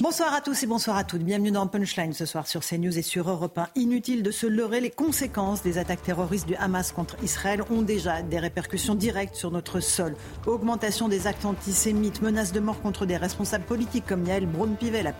Bonsoir 0.00 0.32
à 0.32 0.40
tous 0.40 0.62
et 0.62 0.66
bonsoir 0.66 0.96
à 0.96 1.04
toutes. 1.04 1.24
Bienvenue 1.24 1.50
dans 1.50 1.66
Punchline 1.66 2.14
ce 2.14 2.24
soir 2.24 2.46
sur 2.46 2.62
CNews 2.62 2.98
et 2.98 3.02
sur 3.02 3.28
Europe 3.28 3.58
1. 3.58 3.68
Inutile 3.74 4.22
de 4.22 4.30
se 4.30 4.46
leurrer, 4.46 4.80
les 4.80 4.88
conséquences 4.88 5.62
des 5.62 5.76
attaques 5.76 6.02
terroristes 6.02 6.48
du 6.48 6.54
Hamas 6.54 6.90
contre 6.90 7.22
Israël 7.22 7.60
ont 7.70 7.82
déjà 7.82 8.22
des 8.22 8.38
répercussions 8.38 8.94
directes 8.94 9.34
sur 9.34 9.50
notre 9.50 9.80
sol. 9.80 10.16
Augmentation 10.46 11.06
des 11.06 11.26
actes 11.26 11.44
antisémites, 11.44 12.22
menaces 12.22 12.52
de 12.52 12.60
mort 12.60 12.80
contre 12.80 13.04
des 13.04 13.18
responsables 13.18 13.66
politiques 13.66 14.06
comme 14.06 14.24
Yael 14.24 14.46
Braun-Pivet, 14.46 15.02
la 15.02 15.12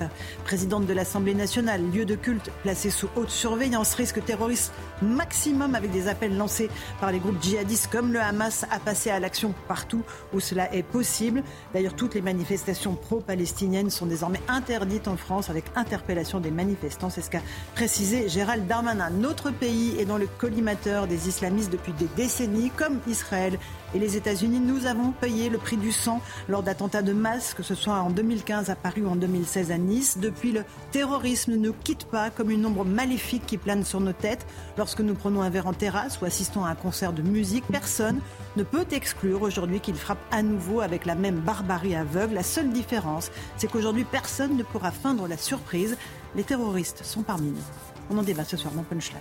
présidente 0.44 0.86
de 0.86 0.94
l'Assemblée 0.94 1.34
nationale, 1.34 1.82
lieu 1.90 2.06
de 2.06 2.14
culte 2.14 2.50
placé 2.62 2.88
sous 2.88 3.10
haute 3.16 3.28
surveillance, 3.28 3.92
risque 3.92 4.24
terroriste 4.24 4.72
maximum 5.02 5.74
avec 5.74 5.90
des 5.90 6.08
appels 6.08 6.38
lancés 6.38 6.70
par 7.02 7.12
les 7.12 7.18
groupes 7.18 7.42
djihadistes 7.42 7.90
comme 7.92 8.14
le 8.14 8.20
Hamas 8.20 8.64
à 8.70 8.78
passer 8.78 9.10
à 9.10 9.20
l'action 9.20 9.52
partout 9.68 10.04
où 10.32 10.40
cela 10.40 10.74
est 10.74 10.82
possible. 10.82 11.42
D'ailleurs, 11.74 11.96
toutes 11.96 12.14
les 12.14 12.22
manifestations 12.22 12.94
pro-palestiniennes 12.94 13.90
sont 13.90 14.06
désormais 14.06 14.40
interdites 14.54 15.08
en 15.08 15.16
France 15.16 15.50
avec 15.50 15.64
interpellation 15.74 16.40
des 16.40 16.50
manifestants. 16.50 17.10
C'est 17.10 17.20
ce 17.20 17.30
qu'a 17.30 17.42
précisé 17.74 18.28
Gérald 18.28 18.66
Darmanin. 18.66 19.10
Notre 19.10 19.50
pays 19.50 19.96
est 19.98 20.04
dans 20.06 20.16
le 20.16 20.26
collimateur 20.26 21.06
des 21.06 21.28
islamistes 21.28 21.70
depuis 21.70 21.92
des 21.92 22.08
décennies, 22.16 22.70
comme 22.70 23.00
Israël 23.06 23.58
et 23.94 23.98
les 23.98 24.16
États-Unis. 24.16 24.60
Nous 24.60 24.86
avons 24.86 25.12
payé 25.12 25.48
le 25.48 25.58
prix 25.58 25.76
du 25.76 25.92
sang 25.92 26.20
lors 26.48 26.62
d'attentats 26.62 27.02
de 27.02 27.12
masse, 27.12 27.54
que 27.54 27.62
ce 27.62 27.74
soit 27.74 27.94
en 27.94 28.10
2015 28.10 28.70
à 28.70 28.76
Paris 28.76 29.02
ou 29.02 29.08
en 29.08 29.16
2016 29.16 29.70
à 29.70 29.78
Nice. 29.78 30.18
Depuis, 30.18 30.52
le 30.52 30.64
terrorisme 30.90 31.52
ne 31.52 31.56
nous 31.56 31.72
quitte 31.72 32.04
pas 32.04 32.30
comme 32.30 32.50
une 32.50 32.66
ombre 32.66 32.84
maléfique 32.84 33.46
qui 33.46 33.58
plane 33.58 33.84
sur 33.84 34.00
nos 34.00 34.12
têtes. 34.12 34.46
Lorsque 34.76 35.00
nous 35.00 35.14
prenons 35.14 35.42
un 35.42 35.50
verre 35.50 35.66
en 35.66 35.72
terrasse 35.72 36.20
ou 36.20 36.24
assistons 36.24 36.64
à 36.64 36.70
un 36.70 36.74
concert 36.74 37.12
de 37.12 37.22
musique, 37.22 37.64
personne 37.70 38.20
ne 38.56 38.62
peut 38.62 38.86
exclure 38.90 39.42
aujourd'hui 39.42 39.80
qu'il 39.80 39.94
frappe 39.94 40.18
à 40.30 40.42
nouveau 40.42 40.80
avec 40.80 41.06
la 41.06 41.14
même 41.14 41.40
barbarie 41.40 41.94
aveugle. 41.94 42.34
La 42.34 42.42
seule 42.42 42.70
différence, 42.70 43.30
c'est 43.56 43.70
qu'aujourd'hui, 43.70 44.04
personne 44.04 44.56
ne 44.56 44.62
pourra 44.62 44.90
feindre 44.90 45.26
la 45.28 45.36
surprise. 45.36 45.96
Les 46.36 46.44
terroristes 46.44 47.04
sont 47.04 47.22
parmi 47.22 47.50
nous. 47.50 47.62
On 48.10 48.18
en 48.18 48.22
débat 48.22 48.44
ce 48.44 48.56
soir 48.56 48.74
dans 48.74 48.82
Punchline. 48.82 49.18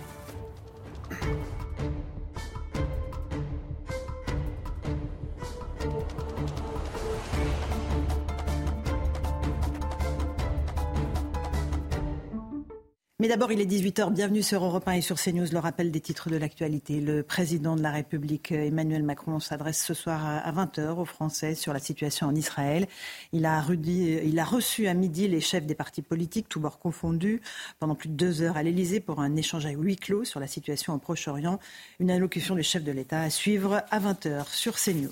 Mais 13.24 13.28
d'abord, 13.28 13.50
il 13.52 13.58
est 13.58 13.64
18h. 13.64 14.12
Bienvenue 14.12 14.42
sur 14.42 14.62
Europe 14.62 14.86
1 14.86 14.92
et 14.92 15.00
sur 15.00 15.18
CNews. 15.18 15.46
Le 15.50 15.58
rappel 15.58 15.90
des 15.90 16.00
titres 16.00 16.28
de 16.28 16.36
l'actualité. 16.36 17.00
Le 17.00 17.22
président 17.22 17.74
de 17.74 17.80
la 17.80 17.90
République, 17.90 18.52
Emmanuel 18.52 19.02
Macron, 19.02 19.40
s'adresse 19.40 19.82
ce 19.82 19.94
soir 19.94 20.20
à 20.26 20.52
20h 20.52 20.98
aux 20.98 21.06
Français 21.06 21.54
sur 21.54 21.72
la 21.72 21.78
situation 21.78 22.26
en 22.26 22.34
Israël. 22.34 22.86
Il 23.32 23.46
a, 23.46 23.62
reçu 23.62 24.88
à 24.88 24.92
midi 24.92 25.26
les 25.26 25.40
chefs 25.40 25.64
des 25.64 25.74
partis 25.74 26.02
politiques, 26.02 26.50
tous 26.50 26.60
bords 26.60 26.78
confondus, 26.78 27.40
pendant 27.78 27.94
plus 27.94 28.10
de 28.10 28.14
deux 28.14 28.42
heures 28.42 28.58
à 28.58 28.62
l'Élysée 28.62 29.00
pour 29.00 29.20
un 29.20 29.34
échange 29.36 29.64
à 29.64 29.70
huis 29.70 29.96
clos 29.96 30.24
sur 30.24 30.38
la 30.38 30.46
situation 30.46 30.92
au 30.92 30.98
Proche-Orient. 30.98 31.58
Une 32.00 32.10
allocution 32.10 32.54
du 32.54 32.62
chef 32.62 32.84
de 32.84 32.92
l'État 32.92 33.22
à 33.22 33.30
suivre 33.30 33.84
à 33.90 34.00
20h 34.00 34.52
sur 34.52 34.74
CNews. 34.74 35.08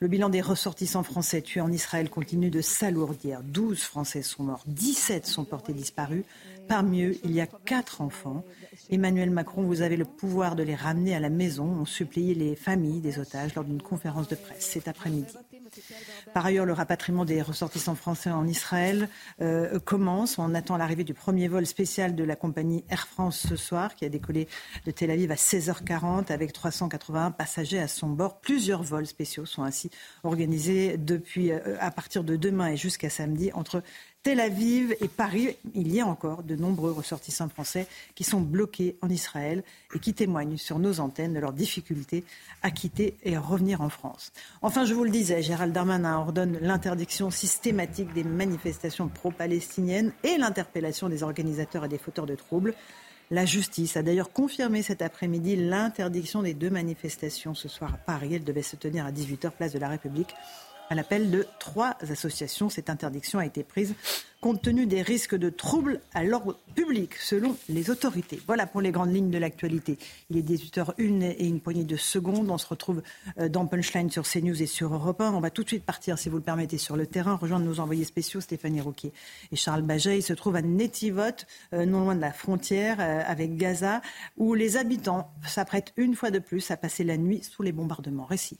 Le 0.00 0.08
bilan 0.08 0.30
des 0.30 0.40
ressortissants 0.40 1.02
français 1.02 1.42
tués 1.42 1.60
en 1.60 1.70
Israël 1.70 2.08
continue 2.08 2.48
de 2.48 2.62
s'alourdir. 2.62 3.42
12 3.42 3.82
Français 3.82 4.22
sont 4.22 4.44
morts, 4.44 4.62
17 4.66 5.26
sont 5.26 5.44
portés 5.44 5.74
disparus. 5.74 6.24
Parmi 6.68 7.02
eux, 7.02 7.16
il 7.24 7.32
y 7.32 7.40
a 7.40 7.46
quatre 7.46 8.00
enfants. 8.00 8.44
Emmanuel 8.90 9.30
Macron, 9.30 9.62
vous 9.62 9.82
avez 9.82 9.96
le 9.96 10.04
pouvoir 10.04 10.56
de 10.56 10.62
les 10.62 10.74
ramener 10.74 11.14
à 11.14 11.20
la 11.20 11.30
maison, 11.30 11.64
ont 11.64 11.84
supplié 11.84 12.34
les 12.34 12.56
familles 12.56 13.00
des 13.00 13.18
otages 13.18 13.54
lors 13.54 13.64
d'une 13.64 13.82
conférence 13.82 14.28
de 14.28 14.34
presse 14.34 14.64
cet 14.64 14.88
après-midi. 14.88 15.34
Par 16.32 16.46
ailleurs, 16.46 16.66
le 16.66 16.72
rapatriement 16.72 17.24
des 17.24 17.42
ressortissants 17.42 17.94
français 17.94 18.30
en 18.30 18.46
Israël 18.46 19.08
euh, 19.40 19.78
commence. 19.78 20.38
On 20.38 20.54
attend 20.54 20.76
l'arrivée 20.76 21.04
du 21.04 21.14
premier 21.14 21.48
vol 21.48 21.66
spécial 21.66 22.14
de 22.14 22.24
la 22.24 22.36
compagnie 22.36 22.84
Air 22.88 23.06
France 23.06 23.46
ce 23.48 23.56
soir, 23.56 23.94
qui 23.94 24.04
a 24.04 24.08
décollé 24.08 24.48
de 24.86 24.90
Tel 24.90 25.10
Aviv 25.10 25.30
à 25.30 25.36
16h40 25.36 26.32
avec 26.32 26.52
381 26.52 27.30
passagers 27.30 27.78
à 27.78 27.88
son 27.88 28.08
bord. 28.08 28.40
Plusieurs 28.40 28.82
vols 28.82 29.06
spéciaux 29.06 29.46
sont 29.46 29.62
ainsi 29.62 29.90
organisés 30.22 30.96
depuis, 30.96 31.52
euh, 31.52 31.76
à 31.80 31.90
partir 31.90 32.24
de 32.24 32.36
demain 32.36 32.68
et 32.68 32.76
jusqu'à 32.76 33.10
samedi 33.10 33.50
entre 33.52 33.82
Tel 34.24 34.40
Aviv 34.40 34.96
et 35.02 35.08
Paris, 35.08 35.54
il 35.74 35.94
y 35.94 36.00
a 36.00 36.06
encore 36.06 36.44
de 36.44 36.56
nombreux 36.56 36.92
ressortissants 36.92 37.50
français 37.50 37.86
qui 38.14 38.24
sont 38.24 38.40
bloqués 38.40 38.96
en 39.02 39.10
Israël 39.10 39.62
et 39.94 39.98
qui 39.98 40.14
témoignent 40.14 40.56
sur 40.56 40.78
nos 40.78 40.98
antennes 41.00 41.34
de 41.34 41.40
leur 41.40 41.52
difficulté 41.52 42.24
à 42.62 42.70
quitter 42.70 43.18
et 43.22 43.36
à 43.36 43.40
revenir 43.40 43.82
en 43.82 43.90
France. 43.90 44.32
Enfin, 44.62 44.86
je 44.86 44.94
vous 44.94 45.04
le 45.04 45.10
disais, 45.10 45.42
Gérald 45.42 45.74
Darmanin 45.74 46.16
ordonne 46.16 46.56
l'interdiction 46.62 47.30
systématique 47.30 48.14
des 48.14 48.24
manifestations 48.24 49.08
pro-palestiniennes 49.08 50.12
et 50.22 50.38
l'interpellation 50.38 51.10
des 51.10 51.22
organisateurs 51.22 51.84
et 51.84 51.88
des 51.88 51.98
fauteurs 51.98 52.24
de 52.24 52.34
troubles. 52.34 52.72
La 53.30 53.44
justice 53.44 53.98
a 53.98 54.02
d'ailleurs 54.02 54.32
confirmé 54.32 54.80
cet 54.80 55.02
après-midi 55.02 55.56
l'interdiction 55.56 56.42
des 56.42 56.54
deux 56.54 56.70
manifestations 56.70 57.54
ce 57.54 57.68
soir 57.68 57.92
à 57.92 57.98
Paris. 57.98 58.36
Elles 58.36 58.44
devaient 58.44 58.62
se 58.62 58.76
tenir 58.76 59.04
à 59.04 59.12
18h, 59.12 59.50
place 59.50 59.72
de 59.72 59.78
la 59.78 59.88
République 59.88 60.34
à 60.90 60.94
l'appel 60.94 61.30
de 61.30 61.46
trois 61.58 61.96
associations. 62.00 62.68
Cette 62.68 62.90
interdiction 62.90 63.38
a 63.38 63.46
été 63.46 63.62
prise 63.62 63.94
compte 64.44 64.60
tenu 64.60 64.84
des 64.84 65.00
risques 65.00 65.36
de 65.36 65.48
troubles 65.48 66.02
à 66.12 66.22
l'ordre 66.22 66.58
public, 66.74 67.14
selon 67.14 67.56
les 67.70 67.88
autorités. 67.88 68.42
Voilà 68.46 68.66
pour 68.66 68.82
les 68.82 68.90
grandes 68.90 69.10
lignes 69.10 69.30
de 69.30 69.38
l'actualité. 69.38 69.96
Il 70.28 70.36
est 70.36 70.42
18h01 70.42 71.22
et 71.38 71.46
une 71.46 71.60
poignée 71.60 71.84
de 71.84 71.96
secondes. 71.96 72.50
On 72.50 72.58
se 72.58 72.66
retrouve 72.66 73.02
euh, 73.38 73.48
dans 73.48 73.64
Punchline 73.64 74.10
sur 74.10 74.24
CNews 74.24 74.62
et 74.62 74.66
sur 74.66 74.92
Europe 74.92 75.22
1. 75.22 75.32
On 75.32 75.40
va 75.40 75.48
tout 75.48 75.62
de 75.62 75.68
suite 75.68 75.86
partir, 75.86 76.18
si 76.18 76.28
vous 76.28 76.36
le 76.36 76.42
permettez, 76.42 76.76
sur 76.76 76.94
le 76.94 77.06
terrain, 77.06 77.36
rejoindre 77.36 77.64
nos 77.64 77.80
envoyés 77.80 78.04
spéciaux, 78.04 78.42
Stéphanie 78.42 78.82
Rouquier 78.82 79.14
et 79.50 79.56
Charles 79.56 79.80
Baget. 79.80 80.18
Ils 80.18 80.22
se 80.22 80.34
trouvent 80.34 80.56
à 80.56 80.60
Netivot, 80.60 81.46
euh, 81.72 81.86
non 81.86 82.00
loin 82.00 82.14
de 82.14 82.20
la 82.20 82.34
frontière 82.34 82.98
euh, 83.00 83.22
avec 83.26 83.56
Gaza, 83.56 84.02
où 84.36 84.52
les 84.52 84.76
habitants 84.76 85.32
s'apprêtent 85.46 85.94
une 85.96 86.14
fois 86.14 86.30
de 86.30 86.38
plus 86.38 86.70
à 86.70 86.76
passer 86.76 87.02
la 87.02 87.16
nuit 87.16 87.42
sous 87.42 87.62
les 87.62 87.72
bombardements. 87.72 88.26
Récit. 88.26 88.58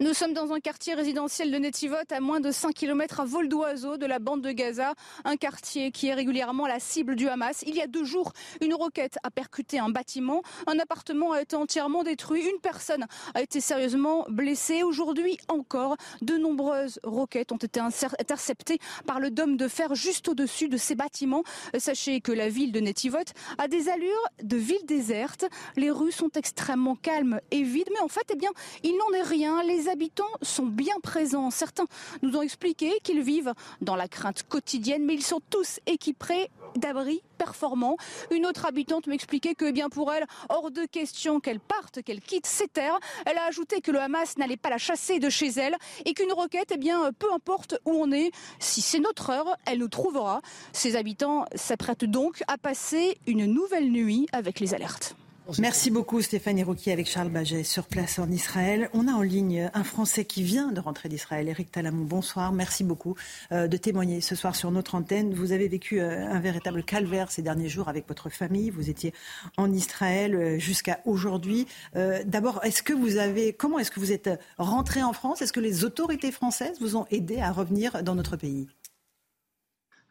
Nous 0.00 0.14
sommes 0.14 0.32
dans 0.32 0.52
un 0.52 0.60
quartier 0.60 0.94
résidentiel 0.94 1.50
de 1.50 1.58
Netivot 1.58 1.96
à 2.10 2.20
moins 2.20 2.40
de 2.40 2.50
5 2.50 2.74
km 2.74 3.20
à 3.20 3.24
vol 3.24 3.48
d'oiseau 3.48 3.96
de 3.96 4.06
la 4.06 4.18
bande 4.18 4.42
de 4.42 4.52
Gaza, 4.52 4.94
un 5.24 5.36
quartier 5.36 5.90
qui 5.90 6.08
est 6.08 6.14
régulièrement 6.14 6.66
la 6.66 6.80
cible 6.80 7.16
du 7.16 7.28
Hamas. 7.28 7.62
Il 7.66 7.74
y 7.74 7.80
a 7.80 7.86
deux 7.86 8.04
jours, 8.04 8.32
une 8.60 8.74
roquette 8.74 9.18
a 9.22 9.30
percuté 9.30 9.78
un 9.78 9.88
bâtiment, 9.88 10.42
un 10.66 10.78
appartement 10.78 11.32
a 11.32 11.42
été 11.42 11.56
entièrement 11.56 12.02
détruit, 12.02 12.42
une 12.42 12.60
personne 12.60 13.06
a 13.34 13.42
été 13.42 13.60
sérieusement 13.60 14.26
blessée. 14.28 14.82
Aujourd'hui 14.82 15.38
encore, 15.48 15.96
de 16.20 16.36
nombreuses 16.36 17.00
roquettes 17.04 17.52
ont 17.52 17.56
été 17.56 17.80
interceptées 17.80 18.78
par 19.06 19.20
le 19.20 19.30
dôme 19.30 19.56
de 19.56 19.68
fer 19.68 19.94
juste 19.94 20.28
au-dessus 20.28 20.68
de 20.68 20.76
ces 20.76 20.94
bâtiments. 20.94 21.44
Sachez 21.78 22.20
que 22.20 22.32
la 22.32 22.48
ville 22.48 22.72
de 22.72 22.80
Netivot 22.80 23.18
a 23.58 23.68
des 23.68 23.88
allures 23.88 24.28
de 24.42 24.56
ville 24.56 24.84
déserte. 24.86 25.44
Les 25.76 25.90
rues 25.90 26.12
sont 26.12 26.30
extrêmement 26.34 26.96
calmes 26.96 27.40
et 27.50 27.62
vides, 27.62 27.90
mais 27.92 28.00
en 28.00 28.08
fait, 28.08 28.26
eh 28.32 28.36
bien, 28.36 28.50
il 28.82 28.96
n'en 28.96 29.16
est 29.16 29.22
rien 29.22 29.62
habitants 29.88 30.24
sont 30.42 30.66
bien 30.66 30.94
présents. 31.02 31.50
Certains 31.50 31.86
nous 32.22 32.36
ont 32.36 32.42
expliqué 32.42 33.00
qu'ils 33.02 33.22
vivent 33.22 33.54
dans 33.80 33.96
la 33.96 34.08
crainte 34.08 34.42
quotidienne, 34.44 35.04
mais 35.04 35.14
ils 35.14 35.24
sont 35.24 35.40
tous 35.50 35.80
équipés 35.86 36.48
d'abris 36.76 37.22
performants. 37.38 37.96
Une 38.30 38.46
autre 38.46 38.66
habitante 38.66 39.06
m'expliquait 39.06 39.54
que, 39.54 39.66
eh 39.66 39.72
bien 39.72 39.88
pour 39.88 40.12
elle, 40.12 40.24
hors 40.48 40.70
de 40.70 40.84
question 40.86 41.40
qu'elle 41.40 41.60
parte, 41.60 42.02
qu'elle 42.02 42.20
quitte 42.20 42.46
ses 42.46 42.68
terres. 42.68 42.98
Elle 43.26 43.38
a 43.38 43.44
ajouté 43.44 43.80
que 43.80 43.90
le 43.90 44.00
Hamas 44.00 44.36
n'allait 44.38 44.56
pas 44.56 44.70
la 44.70 44.78
chasser 44.78 45.18
de 45.18 45.28
chez 45.28 45.48
elle 45.48 45.76
et 46.04 46.14
qu'une 46.14 46.32
roquette, 46.32 46.72
eh 46.72 46.78
bien, 46.78 47.12
peu 47.18 47.32
importe 47.32 47.78
où 47.84 47.92
on 47.92 48.12
est, 48.12 48.30
si 48.58 48.80
c'est 48.80 49.00
notre 49.00 49.30
heure, 49.30 49.56
elle 49.66 49.78
nous 49.78 49.88
trouvera. 49.88 50.40
Ces 50.72 50.96
habitants 50.96 51.44
s'apprêtent 51.54 52.04
donc 52.04 52.42
à 52.48 52.58
passer 52.58 53.18
une 53.26 53.46
nouvelle 53.46 53.90
nuit 53.90 54.26
avec 54.32 54.60
les 54.60 54.74
alertes. 54.74 55.16
Merci 55.58 55.90
beaucoup 55.90 56.22
Stéphanie 56.22 56.62
Rouquier 56.62 56.92
avec 56.92 57.08
Charles 57.08 57.28
Baget 57.28 57.64
sur 57.64 57.86
place 57.86 58.20
en 58.20 58.30
Israël. 58.30 58.88
On 58.94 59.08
a 59.08 59.12
en 59.12 59.22
ligne 59.22 59.70
un 59.74 59.82
Français 59.82 60.24
qui 60.24 60.44
vient 60.44 60.70
de 60.70 60.78
rentrer 60.78 61.08
d'Israël, 61.08 61.48
Eric 61.48 61.72
Talamon. 61.72 62.04
Bonsoir, 62.04 62.52
merci 62.52 62.84
beaucoup 62.84 63.16
euh, 63.50 63.66
de 63.66 63.76
témoigner 63.76 64.20
ce 64.20 64.36
soir 64.36 64.54
sur 64.54 64.70
notre 64.70 64.94
antenne. 64.94 65.34
Vous 65.34 65.50
avez 65.50 65.66
vécu 65.66 66.00
euh, 66.00 66.26
un 66.28 66.38
véritable 66.38 66.84
calvaire 66.84 67.32
ces 67.32 67.42
derniers 67.42 67.68
jours 67.68 67.88
avec 67.88 68.06
votre 68.06 68.30
famille. 68.30 68.70
Vous 68.70 68.88
étiez 68.88 69.12
en 69.56 69.72
Israël 69.72 70.34
euh, 70.36 70.58
jusqu'à 70.58 71.00
aujourd'hui. 71.06 71.66
D'abord, 71.94 72.60
est-ce 72.62 72.82
que 72.82 72.92
vous 72.92 73.16
avez, 73.16 73.52
comment 73.52 73.78
est-ce 73.78 73.90
que 73.90 74.00
vous 74.00 74.12
êtes 74.12 74.30
rentré 74.58 75.02
en 75.02 75.12
France? 75.12 75.42
Est-ce 75.42 75.52
que 75.52 75.60
les 75.60 75.84
autorités 75.84 76.30
françaises 76.30 76.80
vous 76.80 76.96
ont 76.96 77.06
aidé 77.10 77.40
à 77.40 77.50
revenir 77.50 78.02
dans 78.04 78.14
notre 78.14 78.36
pays? 78.36 78.68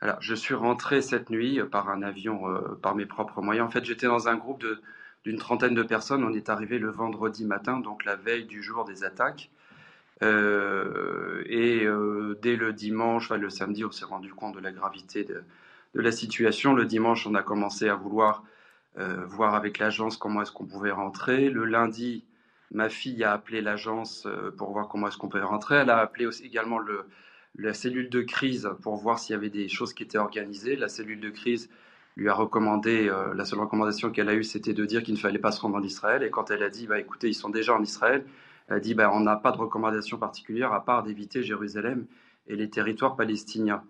Alors, 0.02 0.22
je 0.22 0.36
suis 0.36 0.54
rentré 0.54 1.02
cette 1.02 1.30
nuit 1.30 1.60
par 1.72 1.90
un 1.90 2.02
avion, 2.02 2.42
par 2.82 2.96
mes 2.96 3.06
propres 3.06 3.42
moyens. 3.42 3.68
En 3.68 3.72
fait, 3.72 3.86
j'étais 3.86 4.08
dans 4.08 4.28
un 4.28 4.36
groupe 4.36 4.62
de, 4.62 4.82
d'une 5.26 5.38
trentaine 5.38 5.76
de 5.76 5.84
personnes. 5.84 6.24
On 6.24 6.34
est 6.34 6.50
arrivé 6.50 6.80
le 6.80 6.90
vendredi 6.90 7.46
matin, 7.46 7.80
donc 7.80 8.06
la 8.06 8.16
veille 8.16 8.46
du 8.46 8.64
jour 8.64 8.86
des 8.86 9.04
attaques. 9.04 9.50
Euh, 10.24 11.44
et 11.48 11.84
euh, 11.84 12.38
dès 12.42 12.56
le 12.56 12.74
dimanche, 12.74 13.26
enfin 13.26 13.38
le 13.38 13.50
samedi, 13.50 13.84
on 13.84 13.92
s'est 13.92 14.06
rendu 14.06 14.34
compte 14.34 14.56
de 14.56 14.60
la 14.60 14.72
gravité 14.72 15.24
de, 15.24 15.44
la 15.94 16.12
situation. 16.12 16.74
Le 16.74 16.86
dimanche, 16.86 17.28
on 17.28 17.36
a 17.36 17.44
commencé 17.44 17.90
à 17.90 17.96
vouloir 17.96 18.44
euh, 19.00 19.26
voir 19.26 19.56
avec 19.56 19.80
l'agence 19.80 20.18
comment 20.18 20.42
est-ce 20.42 20.52
qu'on 20.52 20.66
pouvait 20.66 20.92
rentrer. 20.92 21.50
Le 21.50 21.66
lundi, 21.66 22.24
ma 22.72 22.90
fille 22.90 23.24
a 23.24 23.34
appelé 23.34 23.62
l'agence 23.62 24.28
pour 24.58 24.72
voir 24.72 24.88
comment 24.88 25.08
est-ce 25.08 25.18
qu'on 25.18 25.30
pouvait 25.30 25.44
rentrer. 25.44 25.76
Elle 25.78 25.90
a 25.90 25.98
appelé 25.98 26.26
aussi 26.26 26.46
également 26.46 26.78
le, 26.78 27.06
la 27.58 27.74
cellule 27.74 28.10
de 28.10 28.22
crise 28.22 28.70
pour 28.82 28.96
voir 28.96 29.20
s'il 29.20 29.34
y 29.34 29.38
avait 29.38 29.50
des 29.50 29.68
choses 29.68 29.94
qui 29.94 30.04
étaient 30.04 30.18
organisées. 30.18 30.76
La 30.76 30.88
cellule 30.88 31.20
de 31.20 31.30
crise 31.30 31.70
lui 32.16 32.30
a 32.30 32.34
recommandé, 32.34 33.08
euh, 33.10 33.34
la 33.34 33.46
seule 33.46 33.60
recommandation 33.60 34.12
qu'elle 34.12 34.30
a 34.30 34.34
eue, 34.34 34.44
c'était 34.44 34.74
de 34.74 34.86
dire 34.86 35.04
qu'il 35.04 35.14
ne 35.14 35.20
fallait 35.20 35.40
pas 35.40 35.52
se 35.52 35.62
rendre 35.62 35.78
en 35.78 35.84
Israël. 35.84 36.24
Et 36.24 36.30
quand 36.30 36.52
elle 36.52 36.64
a 36.64 36.70
dit, 36.70 36.88
bah, 36.88 37.00
écoutez, 37.00 37.30
ils 37.30 37.34
sont 37.34 37.50
déjà 37.50 37.74
en 37.74 37.82
Israël, 37.82 38.26
elle 38.68 38.76
a 38.76 38.80
dit, 38.80 38.94
bah, 38.94 39.12
on 39.14 39.22
n'a 39.22 39.36
pas 39.36 39.52
de 39.52 39.58
recommandation 39.58 40.18
particulière 40.18 40.74
à 40.74 40.84
part 40.84 41.04
d'éviter 41.04 41.44
Jérusalem 41.44 42.06
et 42.48 42.56
les 42.56 42.70
territoires 42.70 43.16
palestiniens. 43.16 43.84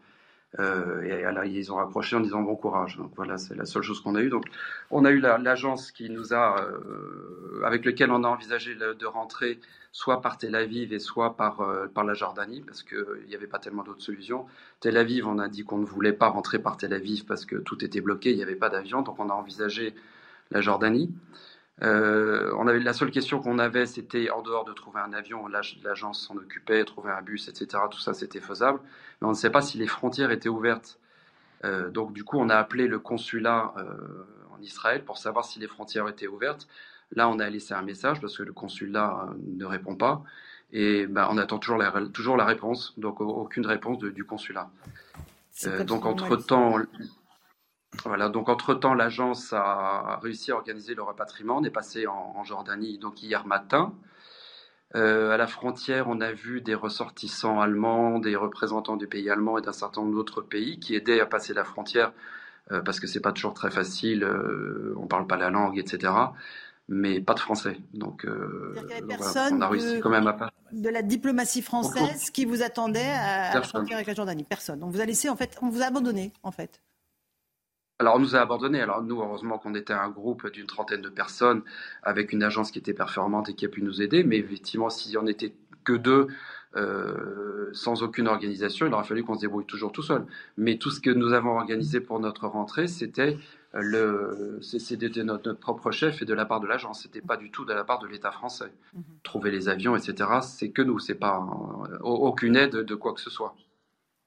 Euh, 0.60 1.02
et 1.04 1.50
ils 1.50 1.72
ont 1.72 1.76
rapproché 1.76 2.16
en 2.16 2.20
disant 2.20 2.42
bon 2.42 2.56
courage. 2.56 2.98
Donc 2.98 3.12
voilà, 3.16 3.38
c'est 3.38 3.56
la 3.56 3.66
seule 3.66 3.84
chose 3.84 4.02
qu'on 4.02 4.16
a 4.16 4.22
eue. 4.22 4.30
Donc 4.30 4.46
on 4.90 5.06
a 5.06 5.12
eu 5.12 5.20
l'agence 5.20 5.92
qui 5.92 6.10
nous 6.10 6.34
a, 6.34 6.62
euh, 6.62 7.62
avec 7.66 7.86
lequel 7.86 8.12
on 8.12 8.24
a 8.24 8.28
envisagé 8.28 8.76
de 8.76 9.06
rentrer 9.06 9.60
soit 9.92 10.22
par 10.22 10.38
Tel 10.38 10.56
Aviv 10.56 10.94
et 10.94 11.00
soit 11.00 11.36
par, 11.36 11.62
euh, 11.62 11.88
par 11.88 12.04
la 12.04 12.14
Jordanie, 12.14 12.62
parce 12.62 12.84
qu'il 12.84 13.26
n'y 13.28 13.36
avait 13.36 13.48
pas 13.48 13.60
tellement 13.60 13.84
d'autres 13.84 14.02
solutions. 14.02 14.46
Tel 14.80 14.98
Aviv, 14.98 15.28
on 15.28 15.38
a 15.38 15.50
dit 15.50 15.64
qu'on 15.64 15.78
ne 15.78 15.86
voulait 15.86 16.14
pas 16.14 16.28
rentrer 16.28 16.60
par 16.60 16.78
Tel 16.78 16.94
Aviv 16.94 17.26
parce 17.26 17.46
que 17.46 17.58
tout 17.58 17.84
était 17.84 18.02
bloqué, 18.02 18.32
il 18.32 18.38
n'y 18.38 18.44
avait 18.44 18.56
pas 18.56 18.70
d'avion, 18.70 19.02
donc 19.02 19.20
on 19.20 19.30
a 19.30 19.34
envisagé 19.34 19.94
la 20.52 20.62
Jordanie. 20.62 21.14
Euh, 21.84 22.54
on 22.58 22.68
avait, 22.68 22.80
la 22.80 22.94
seule 22.94 23.12
question 23.12 23.42
qu'on 23.42 23.58
avait, 23.58 23.86
c'était 23.86 24.30
en 24.30 24.42
dehors 24.42 24.66
de 24.66 24.74
trouver 24.74 25.00
un 25.00 25.14
avion, 25.14 25.48
l'agence 25.48 26.28
s'en 26.28 26.36
occupait, 26.36 26.84
trouver 26.86 27.12
un 27.12 27.22
bus, 27.22 27.48
etc. 27.48 27.84
Tout 27.90 28.00
ça, 28.00 28.14
c'était 28.14 28.40
faisable. 28.40 28.80
Mais 29.22 29.28
on 29.28 29.32
ne 29.32 29.36
sait 29.36 29.50
pas 29.50 29.62
si 29.62 29.78
les 29.78 29.88
frontières 29.88 30.32
étaient 30.32 30.50
ouvertes. 30.50 31.00
Euh, 31.64 31.90
donc, 31.90 32.14
du 32.14 32.24
coup, 32.24 32.38
on 32.38 32.50
a 32.50 32.56
appelé 32.56 32.88
le 32.88 33.00
consulat 33.00 33.74
euh, 33.78 33.84
en 34.56 34.62
Israël 34.62 35.04
pour 35.04 35.18
savoir 35.18 35.46
si 35.46 35.60
les 35.60 35.68
frontières 35.68 36.08
étaient 36.08 36.28
ouvertes. 36.28 36.68
Là, 37.14 37.28
on 37.30 37.40
a 37.40 37.50
laissé 37.50 37.74
un 37.74 37.82
message 37.82 38.22
parce 38.22 38.38
que 38.38 38.44
le 38.44 38.54
consulat 38.54 39.30
ne 39.48 39.66
répond 39.66 39.96
pas. 39.96 40.24
Et 40.72 41.08
ben, 41.08 41.28
on 41.30 41.38
attend 41.38 41.58
toujours 41.58 41.78
la, 41.78 41.92
toujours 42.14 42.38
la 42.38 42.46
réponse, 42.46 42.94
donc 42.98 43.20
aucune 43.20 43.66
réponse 43.66 44.00
du 44.00 44.24
consulat. 44.24 44.70
donc, 45.86 46.06
entre-temps, 46.06 46.78
voilà, 48.06 48.30
donc 48.30 48.50
entre-temps, 48.50 48.94
l'agence 48.94 49.54
a 49.54 50.20
réussi 50.22 50.52
à 50.52 50.56
organiser 50.56 50.96
le 50.96 51.04
rapatriement. 51.04 51.58
On 51.58 51.64
est 51.64 51.70
passé 51.70 52.08
en, 52.08 52.44
Jordanie 52.44 52.98
donc 52.98 53.22
hier 53.22 53.46
matin. 53.46 53.94
Euh, 54.96 55.32
à 55.32 55.38
la 55.38 55.48
frontière, 55.48 56.08
on 56.10 56.20
a 56.20 56.32
vu 56.32 56.62
des 56.62 56.76
ressortissants 56.76 57.62
allemands, 57.62 58.20
des 58.20 58.36
représentants 58.36 58.98
du 58.98 59.08
pays 59.08 59.30
allemand 59.30 59.58
et 59.58 59.62
d'un 59.62 59.72
certain 59.72 60.02
nombre 60.02 60.16
d'autres 60.16 60.42
pays 60.42 60.80
qui 60.80 60.96
aidaient 60.96 61.22
à 61.22 61.26
passer 61.26 61.54
la 61.54 61.64
frontière 61.64 62.12
euh, 62.72 62.82
parce 62.82 63.00
que 63.00 63.08
c'est 63.08 63.22
pas 63.22 63.32
toujours 63.32 63.54
très 63.54 63.72
facile, 63.72 64.24
euh, 64.24 64.94
on 64.98 65.08
parle 65.08 65.28
pas 65.28 65.38
la 65.38 65.50
langue, 65.50 65.78
etc. 65.78 66.12
Mais 66.90 67.22
pas 67.22 67.36
de 67.36 67.40
français. 67.40 67.78
Donc, 67.94 68.26
on 68.28 69.62
a 69.62 69.68
réussi 69.70 70.00
quand 70.02 70.10
même 70.10 70.28
à 70.28 70.50
de 70.74 70.90
la 70.90 71.02
diplomatie 71.02 71.62
française 71.62 72.30
qui 72.32 72.46
vous 72.46 72.64
attendait 72.64 73.00
à, 73.00 73.54
la 73.54 73.62
frontière 73.62 73.98
avec 73.98 74.08
la 74.08 74.14
Jordanie. 74.14 74.44
Personne. 74.44 74.84
On 74.84 74.90
vous 74.90 75.02
a 75.02 75.06
laissé 75.06 75.30
en 75.30 75.36
fait, 75.36 75.58
on 75.62 75.70
vous 75.70 75.82
a 75.82 75.86
abandonné 75.86 76.34
en 76.44 76.52
fait. 76.52 76.82
Alors, 78.02 78.16
on 78.16 78.20
nous 78.20 78.36
a 78.36 78.40
abandonnés. 78.40 78.82
Alors, 78.82 79.04
nous, 79.04 79.22
heureusement 79.22 79.60
qu'on 79.60 79.76
était 79.76 79.94
un 79.94 80.10
groupe 80.10 80.52
d'une 80.52 80.66
trentaine 80.66 81.04
de 81.04 81.10
personnes 81.10 81.62
avec 82.02 82.34
une 82.34 82.42
agence 82.42 82.72
qui 82.72 82.80
était 82.80 82.96
performante 82.96 83.50
et 83.50 83.54
qui 83.54 83.64
a 83.64 83.70
pu 83.70 83.84
nous 83.84 84.02
aider. 84.02 84.24
Mais 84.24 84.38
effectivement, 84.40 84.90
si 84.90 85.16
on 85.18 85.22
n'était 85.22 85.54
que 85.84 85.94
deux, 85.94 86.26
euh, 86.78 87.70
sans 87.74 88.02
aucune 88.02 88.28
organisation, 88.28 88.88
il 88.88 88.94
aurait 88.96 89.04
fallu 89.04 89.24
qu'on 89.24 89.36
se 89.36 89.42
débrouille 89.42 89.68
toujours 89.68 89.92
tout 89.92 90.02
seul. 90.02 90.26
Mais 90.58 90.80
tout 90.80 90.90
ce 90.90 91.00
que 91.00 91.12
nous 91.12 91.32
avons 91.34 91.52
organisé 91.60 92.00
pour 92.00 92.20
notre 92.20 92.48
rentrée, 92.48 92.88
c'était 92.88 93.38
le, 93.72 94.58
c'était 94.64 95.24
notre, 95.24 95.54
propre 95.54 95.92
chef 95.92 96.24
et 96.24 96.26
de 96.26 96.34
la 96.34 96.46
part 96.46 96.60
de 96.60 96.66
l'agence. 96.66 97.04
C'était 97.04 97.22
pas 97.22 97.38
du 97.38 97.52
tout 97.52 97.66
de 97.66 97.74
la 97.74 97.84
part 97.84 98.00
de 98.00 98.08
l'État 98.08 98.32
français. 98.32 98.74
Mhm. 98.96 99.04
Trouver 99.22 99.52
les 99.52 99.70
avions, 99.70 99.96
etc. 99.96 100.28
C'est 100.42 100.72
que 100.72 100.82
nous. 100.82 100.98
C'est 100.98 101.14
pas 101.14 101.38
euh, 101.38 102.00
aucune 102.00 102.56
aide 102.56 102.78
de 102.78 102.96
quoi 102.96 103.14
que 103.14 103.22
ce 103.22 103.30
soit. 103.30 103.54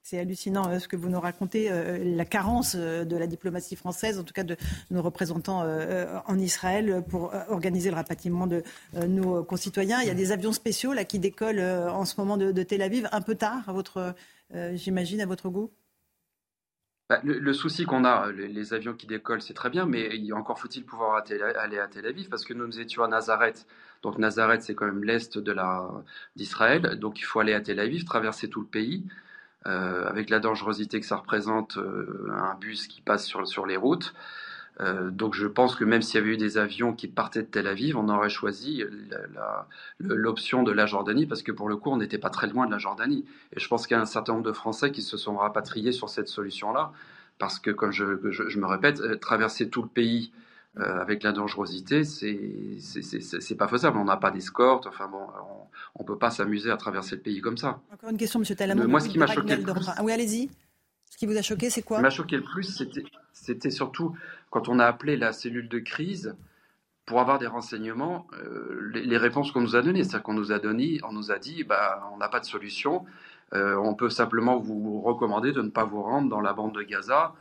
C'est 0.05 0.19
hallucinant 0.19 0.69
euh, 0.69 0.79
ce 0.81 0.87
que 0.87 0.97
vous 0.97 1.09
nous 1.09 1.19
racontez, 1.19 1.73
euh, 1.73 1.97
la 2.05 2.27
carence 2.27 2.77
euh, 2.79 3.07
de 3.07 3.17
la 3.17 3.27
diplomatie 3.27 3.75
française, 3.75 4.19
en 4.19 4.23
tout 4.23 4.35
cas 4.35 4.45
de 4.45 4.55
nos 4.91 5.01
représentants 5.01 5.65
en 5.65 6.39
Israël, 6.39 7.03
pour 7.09 7.33
organiser 7.49 7.89
le 7.89 7.97
rapatriement 7.97 8.47
de 8.47 8.63
nos 9.07 9.43
concitoyens. 9.45 10.03
Il 10.03 10.09
y 10.09 10.11
a 10.11 10.15
des 10.15 10.31
avions 10.33 10.53
spéciaux 10.53 10.93
là 10.93 11.05
qui 11.05 11.19
décollent 11.19 11.61
en 11.61 12.05
ce 12.05 12.21
moment 12.21 12.37
de, 12.37 12.63
Tel 12.63 12.83
Aviv, 12.83 13.09
un 13.13 13.23
peu 13.23 13.35
tard, 13.35 13.73
votre, 13.73 14.15
j'imagine, 14.75 15.21
à 15.21 15.27
votre 15.27 15.49
goût? 15.49 15.71
Bah, 17.09 17.21
le, 17.25 17.53
souci 17.53 17.85
qu'on 17.85 18.05
a, 18.05 18.31
les, 18.33 18.75
avions 18.75 18.95
qui 18.95 19.07
décollent, 19.07 19.43
c'est 19.43 19.55
très 19.55 19.71
bien, 19.71 19.87
mais 19.87 20.21
encore 20.33 20.59
faut-il 20.59 20.85
pouvoir 20.85 21.25
aller 21.59 21.79
à 21.79 21.89
Tel 21.89 22.07
Aviv, 22.07 22.29
parce 22.29 22.45
que 22.45 22.53
nous, 22.53 22.67
nous 22.67 22.81
étions 22.81 23.03
à 23.03 23.09
Nazareth. 23.09 23.67
Donc 24.03 24.19
Nazareth, 24.19 24.63
c'est 24.63 24.75
quand 24.75 24.87
même 24.87 25.05
l'est 25.05 25.39
d'Israël, 26.37 26.99
donc 26.99 27.21
il 27.21 27.25
faut 27.25 27.41
aller 27.41 27.55
à 27.55 27.61
Tel 27.61 27.81
Aviv, 27.81 28.05
traverser 28.05 28.49
tout 28.49 28.61
le 28.61 28.67
pays. 28.67 29.05
Euh, 29.67 30.07
avec 30.07 30.29
la 30.29 30.41
dangerosité 30.41 31.01
que 31.01 31.07
ça 31.07 31.17
représente, 31.17 31.79
euh, 31.79 32.29
un 32.31 32.55
bus 32.55 32.87
qui 32.87 33.01
passe 33.01 33.25
sur, 33.25 33.49
sur 33.49 33.65
les 33.65 33.79
routes. 33.79 34.13
Euh, 34.81 35.11
donc 35.11 35.35
je 35.35 35.47
pense 35.47 35.75
que 35.75 35.85
même 35.85 36.03
s'il 36.03 36.21
y 36.21 36.23
avait 36.23 36.35
eu 36.35 36.37
des 36.37 36.59
avions 36.59 36.93
qui 36.93 37.09
partaient 37.09 37.43
de 37.43 37.47
Tel 37.47 37.67
Aviv, 37.67 37.97
on 37.97 38.11
aurait 38.11 38.29
choisi 38.29 38.85
l'option 40.01 40.65
de 40.65 40.73
la 40.73 40.85
Jordanie 40.85 41.27
parce 41.27 41.43
que 41.43 41.53
pour 41.53 41.69
le 41.69 41.77
coup 41.77 41.91
on 41.91 41.97
n'était 41.97 42.19
pas 42.19 42.29
très 42.29 42.47
loin 42.49 42.67
de 42.67 42.73
la 42.73 42.79
Jordanie. 42.79 43.25
Et 43.57 43.61
je 43.61 43.67
pense 43.69 43.87
qu'il 43.87 43.97
y 43.97 43.99
a 43.99 44.03
un 44.03 44.07
certain 44.07 44.35
nombre 44.35 44.45
de 44.45 44.53
Français 44.53 44.91
qui 44.91 45.01
se 45.01 45.17
sont 45.17 45.37
rapatriés 45.37 45.93
sur 45.93 46.11
cette 46.11 46.29
solution-là 46.29 46.93
parce 47.39 47.59
que 47.59 47.71
comme 47.71 47.93
je, 47.93 48.05
je, 48.31 48.59
me 48.59 48.67
répète, 48.67 49.21
traverser 49.21 49.71
tout 49.71 49.83
le 49.83 49.89
pays 49.89 50.33
euh, 50.79 51.01
avec 51.01 51.23
la 51.23 51.31
dangerosité, 51.31 52.03
c'est 52.03 53.55
pas 53.57 53.69
faisable. 53.69 53.97
On 53.97 54.05
n'a 54.05 54.17
pas 54.17 54.33
d'escorte. 54.33 54.87
Enfin 54.87 55.07
bon, 55.07 55.27
on, 55.95 56.03
ne 56.03 56.07
peut 56.07 56.19
pas 56.19 56.31
s'amuser 56.31 56.71
à 56.71 56.77
traverser 56.77 57.17
le 57.17 57.23
pays 57.23 57.41
comme 57.41 57.57
ça. 57.57 57.81
Encore 57.93 58.11
une 58.11 58.17
question, 58.17 58.41
Monsieur 58.41 58.57
Talamon. 58.57 58.89
Moi, 58.89 59.01
ce 59.01 59.09
qui 59.09 59.19
m'a 59.19 59.27
choqué 59.27 59.57
le 59.57 59.63
plus, 59.63 59.87
oui, 60.03 60.13
allez-y. 60.13 60.51
Ce 61.11 61.17
qui 61.17 61.27
vous 61.27 61.37
a 61.37 61.43
choqué, 61.43 61.71
c'est 61.71 61.83
quoi 61.83 61.99
Ce 61.99 62.01
qui 62.01 62.03
m'a 62.03 62.11
choqué 62.11 62.37
le 62.37 62.43
plus, 62.43 62.83
c'était 63.33 63.71
surtout 63.71 64.17
quand 64.51 64.69
on 64.69 64.81
a 64.81 64.85
appelé 64.85 65.17
la 65.17 65.33
cellule 65.33 65.69
de 65.69 65.79
crise 65.79 66.35
pour 67.07 67.21
avoir 67.21 67.39
des 67.39 67.47
renseignements, 67.47 68.27
euh, 68.33 68.91
les, 68.95 69.17
réponses 69.17 69.53
qu'on 69.53 69.61
nous 69.61 69.77
a 69.77 69.83
données. 69.83 70.03
C'est-à-dire 70.03 70.23
qu'on 70.23 70.35
nous 70.35 70.51
a 70.51 70.59
donné, 70.59 70.99
on 71.05 71.13
nous 71.13 71.31
a 71.31 71.39
dit, 71.39 71.63
bah, 71.63 72.11
on 72.13 72.17
n'a 72.17 72.29
pas 72.29 72.41
de 72.41 72.47
solution. 72.47 73.05
Euh, 73.53 73.77
on 73.77 73.95
peut 73.95 74.11
simplement 74.11 74.59
vous 74.59 75.01
recommander 75.01 75.53
de 75.53 75.63
ne 75.63 75.69
pas 75.69 75.85
vous 75.85 76.03
rendre 76.03 76.29
dans 76.29 76.41
la 76.41 76.53
bande 76.53 76.75
de 76.75 76.83
Gaza 76.83 77.35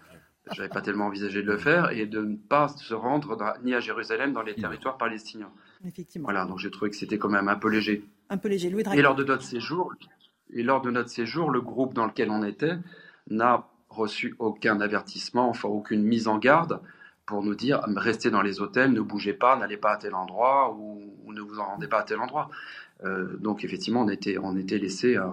j'avais 0.51 0.69
pas 0.69 0.81
tellement 0.81 1.05
envisagé 1.07 1.41
de 1.41 1.47
le 1.47 1.57
faire, 1.57 1.91
et 1.91 2.05
de 2.05 2.21
ne 2.21 2.35
pas 2.35 2.67
se 2.67 2.93
rendre 2.93 3.37
ni 3.63 3.73
à 3.73 3.79
Jérusalem 3.79 4.33
dans 4.33 4.41
les 4.41 4.55
territoires 4.55 4.97
palestiniens. 4.97 5.51
Effectivement. 5.85 6.25
Voilà, 6.25 6.45
donc 6.45 6.59
j'ai 6.59 6.71
trouvé 6.71 6.89
que 6.91 6.97
c'était 6.97 7.17
quand 7.17 7.29
même 7.29 7.47
un 7.47 7.55
peu 7.55 7.69
léger. 7.69 8.05
Un 8.29 8.37
peu 8.37 8.49
léger. 8.49 8.69
Louis 8.69 8.83
et 8.93 9.01
lors 9.01 9.15
de 9.15 9.23
notre 9.23 9.43
séjour, 9.43 9.93
et 10.51 10.63
lors 10.63 10.81
de 10.81 10.91
notre 10.91 11.09
séjour, 11.09 11.49
le 11.49 11.61
groupe 11.61 11.93
dans 11.93 12.05
lequel 12.05 12.29
on 12.29 12.43
était 12.43 12.77
n'a 13.29 13.67
reçu 13.89 14.35
aucun 14.39 14.81
avertissement, 14.81 15.49
enfin 15.49 15.69
aucune 15.69 16.03
mise 16.03 16.27
en 16.27 16.37
garde 16.37 16.79
pour 17.25 17.41
nous 17.43 17.55
dire 17.55 17.81
restez 17.95 18.29
dans 18.29 18.41
les 18.41 18.59
hôtels, 18.59 18.91
ne 18.91 19.01
bougez 19.01 19.33
pas, 19.33 19.55
n'allez 19.55 19.77
pas 19.77 19.93
à 19.93 19.97
tel 19.97 20.13
endroit 20.13 20.75
ou, 20.77 21.01
ne 21.31 21.41
vous 21.41 21.59
en 21.59 21.65
rendez 21.65 21.87
pas 21.87 21.99
à 21.99 22.03
tel 22.03 22.19
endroit. 22.19 22.49
Euh, 23.03 23.37
donc 23.37 23.63
effectivement, 23.63 24.01
on 24.01 24.09
était, 24.09 24.37
on 24.37 24.55
était 24.55 24.77
laissé 24.77 25.15
à, 25.15 25.31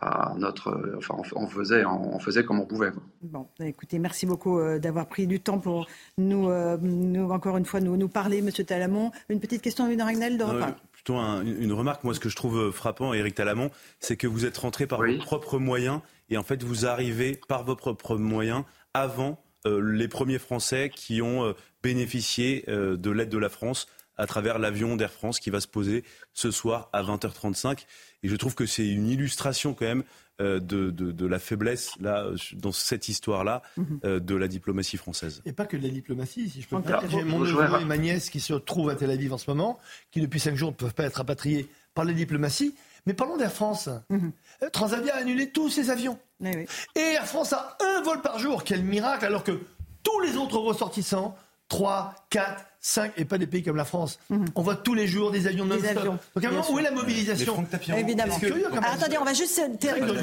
à 0.00 0.34
notre, 0.38 0.94
enfin, 0.96 1.16
on 1.34 1.48
faisait, 1.48 1.84
on 1.84 2.18
faisait 2.20 2.44
comme 2.44 2.60
on 2.60 2.66
pouvait. 2.66 2.90
Bon, 3.22 3.48
écoutez, 3.58 3.98
merci 3.98 4.26
beaucoup 4.26 4.58
euh, 4.58 4.78
d'avoir 4.78 5.06
pris 5.08 5.26
du 5.26 5.40
temps 5.40 5.58
pour 5.58 5.88
nous, 6.18 6.48
euh, 6.48 6.76
nous 6.80 7.30
encore 7.30 7.56
une 7.56 7.64
fois, 7.64 7.80
nous, 7.80 7.96
nous 7.96 8.08
parler, 8.08 8.40
Monsieur 8.40 8.64
Talamon. 8.64 9.10
Une 9.28 9.40
petite 9.40 9.60
question 9.60 9.84
à 9.84 10.04
Ragnel 10.04 10.38
dans... 10.38 10.54
Plutôt 10.92 11.16
une 11.16 11.72
remarque, 11.72 12.04
moi, 12.04 12.14
ce 12.14 12.20
que 12.20 12.28
je 12.28 12.36
trouve 12.36 12.70
frappant, 12.70 13.12
Éric 13.12 13.34
Talamon, 13.34 13.70
c'est 13.98 14.16
que 14.16 14.26
vous 14.26 14.44
êtes 14.44 14.56
rentré 14.56 14.86
par 14.86 15.00
vos 15.00 15.18
propres 15.18 15.58
moyens 15.58 16.00
et 16.28 16.36
en 16.36 16.42
fait, 16.42 16.62
vous 16.62 16.86
arrivez 16.86 17.40
par 17.48 17.64
vos 17.64 17.76
propres 17.76 18.16
moyens 18.16 18.64
avant 18.94 19.42
euh, 19.66 19.80
les 19.80 20.08
premiers 20.08 20.38
Français 20.38 20.90
qui 20.94 21.22
ont 21.22 21.54
bénéficié 21.82 22.64
de 22.68 23.10
l'aide 23.10 23.30
de 23.30 23.38
la 23.38 23.48
France 23.48 23.88
à 24.18 24.26
travers 24.26 24.58
l'avion 24.58 24.96
d'Air 24.96 25.12
France 25.12 25.40
qui 25.40 25.50
va 25.50 25.60
se 25.60 25.68
poser 25.68 26.04
ce 26.34 26.50
soir 26.50 26.90
à 26.92 27.02
20h35. 27.02 27.86
Et 28.22 28.28
je 28.28 28.36
trouve 28.36 28.54
que 28.54 28.66
c'est 28.66 28.86
une 28.86 29.08
illustration 29.08 29.74
quand 29.74 29.86
même 29.86 30.04
euh, 30.40 30.60
de, 30.60 30.90
de, 30.90 31.26
la 31.26 31.40
faiblesse 31.40 31.92
là, 32.00 32.26
dans 32.52 32.70
cette 32.70 33.08
histoire-là 33.08 33.62
mhm. 33.76 34.00
euh, 34.04 34.20
de 34.20 34.36
la 34.36 34.46
diplomatie 34.46 34.96
française. 34.96 35.42
Et 35.44 35.52
pas 35.52 35.66
que 35.66 35.76
de 35.76 35.82
la 35.82 35.88
diplomatie, 35.88 36.48
si 36.48 36.62
je 36.62 36.68
peux 36.68 36.76
me 36.76 36.82
permettre. 36.82 37.10
J'ai 37.10 37.24
mon 37.24 37.40
neveu 37.40 37.80
et 37.80 37.84
ma 37.84 37.96
nièce 37.96 38.30
qui 38.30 38.38
se 38.38 38.54
trouvent 38.54 38.90
à 38.90 38.94
Tel 38.94 39.10
Aviv 39.10 39.32
en 39.32 39.38
ce 39.38 39.50
moment, 39.50 39.80
qui 40.12 40.20
depuis 40.20 40.38
cinq 40.38 40.54
jours 40.54 40.70
ne 40.70 40.76
peuvent 40.76 40.94
pas 40.94 41.04
être 41.04 41.16
rapatriés 41.16 41.68
par 41.94 42.04
la 42.04 42.12
diplomatie. 42.12 42.76
Mais 43.06 43.14
parlons 43.14 43.36
d'Air 43.36 43.52
France. 43.52 43.88
Mhm. 44.10 44.32
Euh, 44.62 44.70
Transavia 44.70 45.16
a 45.16 45.18
annulé 45.18 45.50
tous 45.50 45.70
ses 45.70 45.90
avions. 45.90 46.18
Et 46.44 47.00
Air 47.00 47.26
France 47.26 47.52
a 47.52 47.76
un 47.80 48.02
vol 48.02 48.20
par 48.20 48.38
jour. 48.38 48.62
Quel 48.62 48.84
miracle 48.84 49.24
Alors 49.24 49.42
que 49.42 49.60
tous 50.04 50.20
les 50.20 50.36
autres 50.36 50.58
ressortissants, 50.58 51.36
3, 51.68 52.14
4, 52.30 52.64
5, 52.80 53.12
et 53.16 53.24
pas 53.24 53.38
des 53.38 53.46
pays 53.46 53.62
comme 53.62 53.76
la 53.76 53.84
France. 53.84 54.18
Mhm. 54.30 54.46
On 54.54 54.62
voit 54.62 54.76
tous 54.76 54.94
les 54.94 55.06
jours 55.06 55.30
des 55.30 55.46
avions 55.46 55.64
non-stop. 55.64 56.04
Donc 56.34 56.44
à 56.44 56.48
un 56.48 56.50
moment, 56.50 56.64
où 56.70 56.78
est 56.78 56.82
la 56.82 56.90
mobilisation 56.90 57.66
Évidemment. 57.96 58.36
attendez, 58.82 59.18
on 59.18 59.24
va 59.24 59.34
juste. 59.34 59.60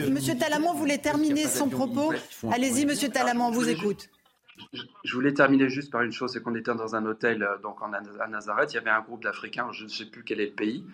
Monsieur 0.10 0.38
Talamon 0.38 0.74
voulait 0.74 0.98
terminer 0.98 1.48
son 1.48 1.70
propos. 1.70 2.14
Allez-y, 2.52 2.86
Monsieur 2.86 3.10
Talamon, 3.10 3.48
on 3.48 3.52
vous 3.52 3.70
écoute. 3.70 4.10
Je 5.04 5.14
voulais 5.14 5.34
terminer 5.34 5.70
juste 5.70 5.92
par 5.92 6.02
une 6.02 6.14
chose, 6.14 6.32
c'est 6.32 6.42
qu'on 6.42 6.56
était 6.56 6.74
dans 6.74 6.96
un 6.96 7.06
hôtel 7.06 7.44
euh, 7.44 7.58
donc 7.62 7.82
en, 7.82 7.92
à 7.94 8.28
Nazareth. 8.28 8.72
Il 8.72 8.76
y 8.76 8.80
avait 8.80 8.90
un 8.90 9.02
groupe 9.02 9.22
d'Africains, 9.22 9.68
je 9.74 9.84
ne 9.84 9.90
sais 9.90 10.06
plus 10.06 10.24
quel 10.24 10.40
est 10.40 10.46
le 10.46 10.52
pays, 10.54 10.86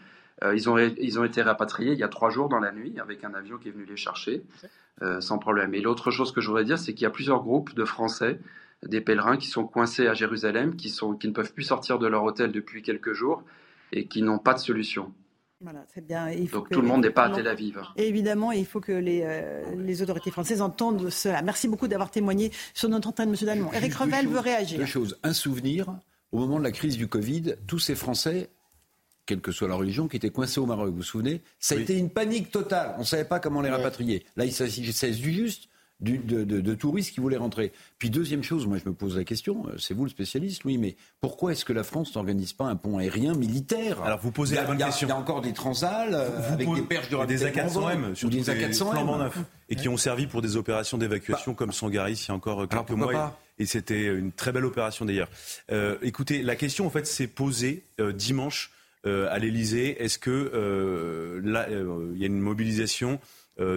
ils, 0.53 0.67
ont, 0.67 0.77
ils 0.79 1.19
ont 1.19 1.23
été 1.23 1.43
rapatriés 1.43 1.93
il 1.93 1.99
y 1.99 2.03
a 2.03 2.07
trois 2.07 2.31
jours 2.31 2.49
dans 2.49 2.59
la 2.59 2.71
nuit 2.71 2.99
avec 2.99 3.23
un 3.23 3.35
avion 3.35 3.59
qui 3.59 3.69
est 3.69 3.71
venu 3.71 3.85
les 3.85 3.97
chercher 3.97 4.41
sans 5.19 5.37
problème. 5.37 5.75
Et 5.75 5.81
l'autre 5.81 6.09
chose 6.09 6.31
que 6.31 6.41
je 6.41 6.47
voudrais 6.47 6.65
dire, 6.65 6.79
c'est 6.79 6.93
qu'il 6.93 7.03
y 7.03 7.07
a 7.07 7.11
plusieurs 7.11 7.41
groupes 7.43 7.75
de 7.75 7.85
Français 7.85 8.39
des 8.87 9.01
pèlerins 9.01 9.37
qui 9.37 9.47
sont 9.47 9.65
coincés 9.65 10.07
à 10.07 10.13
Jérusalem, 10.13 10.75
qui, 10.75 10.89
sont, 10.89 11.13
qui 11.15 11.27
ne 11.27 11.33
peuvent 11.33 11.53
plus 11.53 11.63
sortir 11.63 11.99
de 11.99 12.07
leur 12.07 12.23
hôtel 12.23 12.51
depuis 12.51 12.81
quelques 12.81 13.13
jours 13.13 13.43
et 13.91 14.07
qui 14.07 14.21
n'ont 14.21 14.39
pas 14.39 14.53
de 14.53 14.59
solution. 14.59 15.13
Voilà, 15.61 15.85
c'est 15.93 16.05
bien. 16.05 16.27
Donc 16.51 16.69
tout 16.69 16.81
le 16.81 16.87
monde 16.87 17.03
n'est 17.03 17.11
pas 17.11 17.25
à 17.25 17.29
Tel 17.29 17.47
Aviv. 17.47 17.79
Et 17.95 18.07
évidemment, 18.07 18.51
il 18.51 18.65
faut 18.65 18.79
que 18.79 18.91
les, 18.91 19.21
euh, 19.23 19.75
les, 19.75 20.01
autorités 20.01 20.31
françaises 20.31 20.59
entendent 20.59 21.11
cela. 21.11 21.43
Merci 21.43 21.67
beaucoup 21.67 21.87
d'avoir 21.87 22.09
témoigné 22.09 22.51
sur 22.73 22.89
notre 22.89 23.09
antenne, 23.09 23.29
M. 23.29 23.35
Dalmont. 23.45 23.71
Éric 23.71 23.93
Revel 23.93 24.27
veut 24.27 24.39
réagir. 24.39 24.79
Deux 24.79 24.85
choses. 24.85 25.19
Un 25.21 25.33
souvenir, 25.33 25.93
au 26.31 26.39
moment 26.39 26.57
de 26.57 26.63
la 26.63 26.71
crise 26.71 26.97
du 26.97 27.07
Covid, 27.07 27.57
tous 27.67 27.77
ces 27.77 27.93
Français, 27.93 28.49
quelle 29.27 29.41
que 29.41 29.51
soit 29.51 29.67
leur 29.67 29.77
religion, 29.77 30.07
qui 30.07 30.17
étaient 30.17 30.31
coincés 30.31 30.59
au 30.59 30.65
Maroc, 30.65 30.89
vous 30.89 30.97
vous 30.97 31.03
souvenez 31.03 31.43
Ça 31.59 31.75
a 31.75 31.77
été 31.77 31.95
une 31.95 32.09
panique 32.09 32.49
totale. 32.49 32.95
On 32.97 33.01
ne 33.01 33.05
savait 33.05 33.25
pas 33.25 33.39
comment 33.39 33.61
les 33.61 33.69
rapatrier. 33.69 34.25
Là, 34.37 34.45
il 34.45 34.51
s'agissait 34.51 35.11
du 35.11 35.31
juste 35.31 35.69
de, 36.01 36.75
touristes 36.75 37.13
qui 37.13 37.19
voulaient 37.19 37.37
rentrer. 37.37 37.71
Puis 37.97 38.09
deuxième 38.09 38.43
chose, 38.43 38.65
moi 38.65 38.77
je 38.77 38.89
me 38.89 38.93
pose 38.93 39.17
la 39.17 39.23
question, 39.23 39.65
euh, 39.67 39.77
c'est 39.77 39.93
vous 39.93 40.03
le 40.03 40.09
spécialiste, 40.09 40.65
oui, 40.65 40.77
mais 40.77 40.95
pourquoi 41.19 41.51
est-ce 41.51 41.65
que 41.65 41.73
la 41.73 41.83
France 41.83 42.15
n'organise 42.15 42.53
pas 42.53 42.65
un 42.65 42.75
pont 42.75 42.97
aérien 42.97 43.33
militaire? 43.33 44.01
Alors 44.03 44.19
vous 44.19 44.31
posez 44.31 44.55
la 44.55 44.63
bonne 44.63 44.77
question. 44.77 45.07
Il 45.07 45.11
y 45.11 45.13
a 45.13 45.17
encore 45.17 45.41
des 45.41 45.53
transals 45.53 46.13
euh, 46.13 46.53
avec 46.53 46.71
des 46.73 46.81
perches 46.81 47.09
de 47.09 47.25
des 47.25 47.45
A400M, 47.45 48.15
sur 48.15 48.29
des 48.29 48.43
A400M 48.43 49.29
et 49.69 49.75
qui 49.75 49.89
ont 49.89 49.97
servi 49.97 50.27
pour 50.27 50.41
des 50.41 50.57
opérations 50.57 50.97
d'évacuation 50.97 51.51
bah. 51.51 51.57
comme 51.57 51.71
Sangaris 51.71 52.25
il 52.25 52.29
y 52.29 52.31
a 52.31 52.35
encore 52.35 52.67
quelques 52.67 52.91
mois. 52.91 53.39
Et, 53.59 53.65
c'était 53.67 54.05
une 54.05 54.31
très 54.31 54.51
belle 54.51 54.65
opération 54.65 55.05
d'ailleurs. 55.05 55.29
Euh, 55.71 55.95
écoutez, 56.01 56.41
la 56.41 56.55
question 56.55 56.87
en 56.87 56.89
fait 56.89 57.05
s'est 57.05 57.27
posée 57.27 57.83
dimanche 58.15 58.71
à 59.05 59.37
l'Elysée. 59.37 60.03
Est-ce 60.03 60.17
que 60.17 61.41
là, 61.43 61.67
il 61.69 62.19
y 62.19 62.23
a 62.23 62.27
une 62.27 62.39
mobilisation 62.39 63.19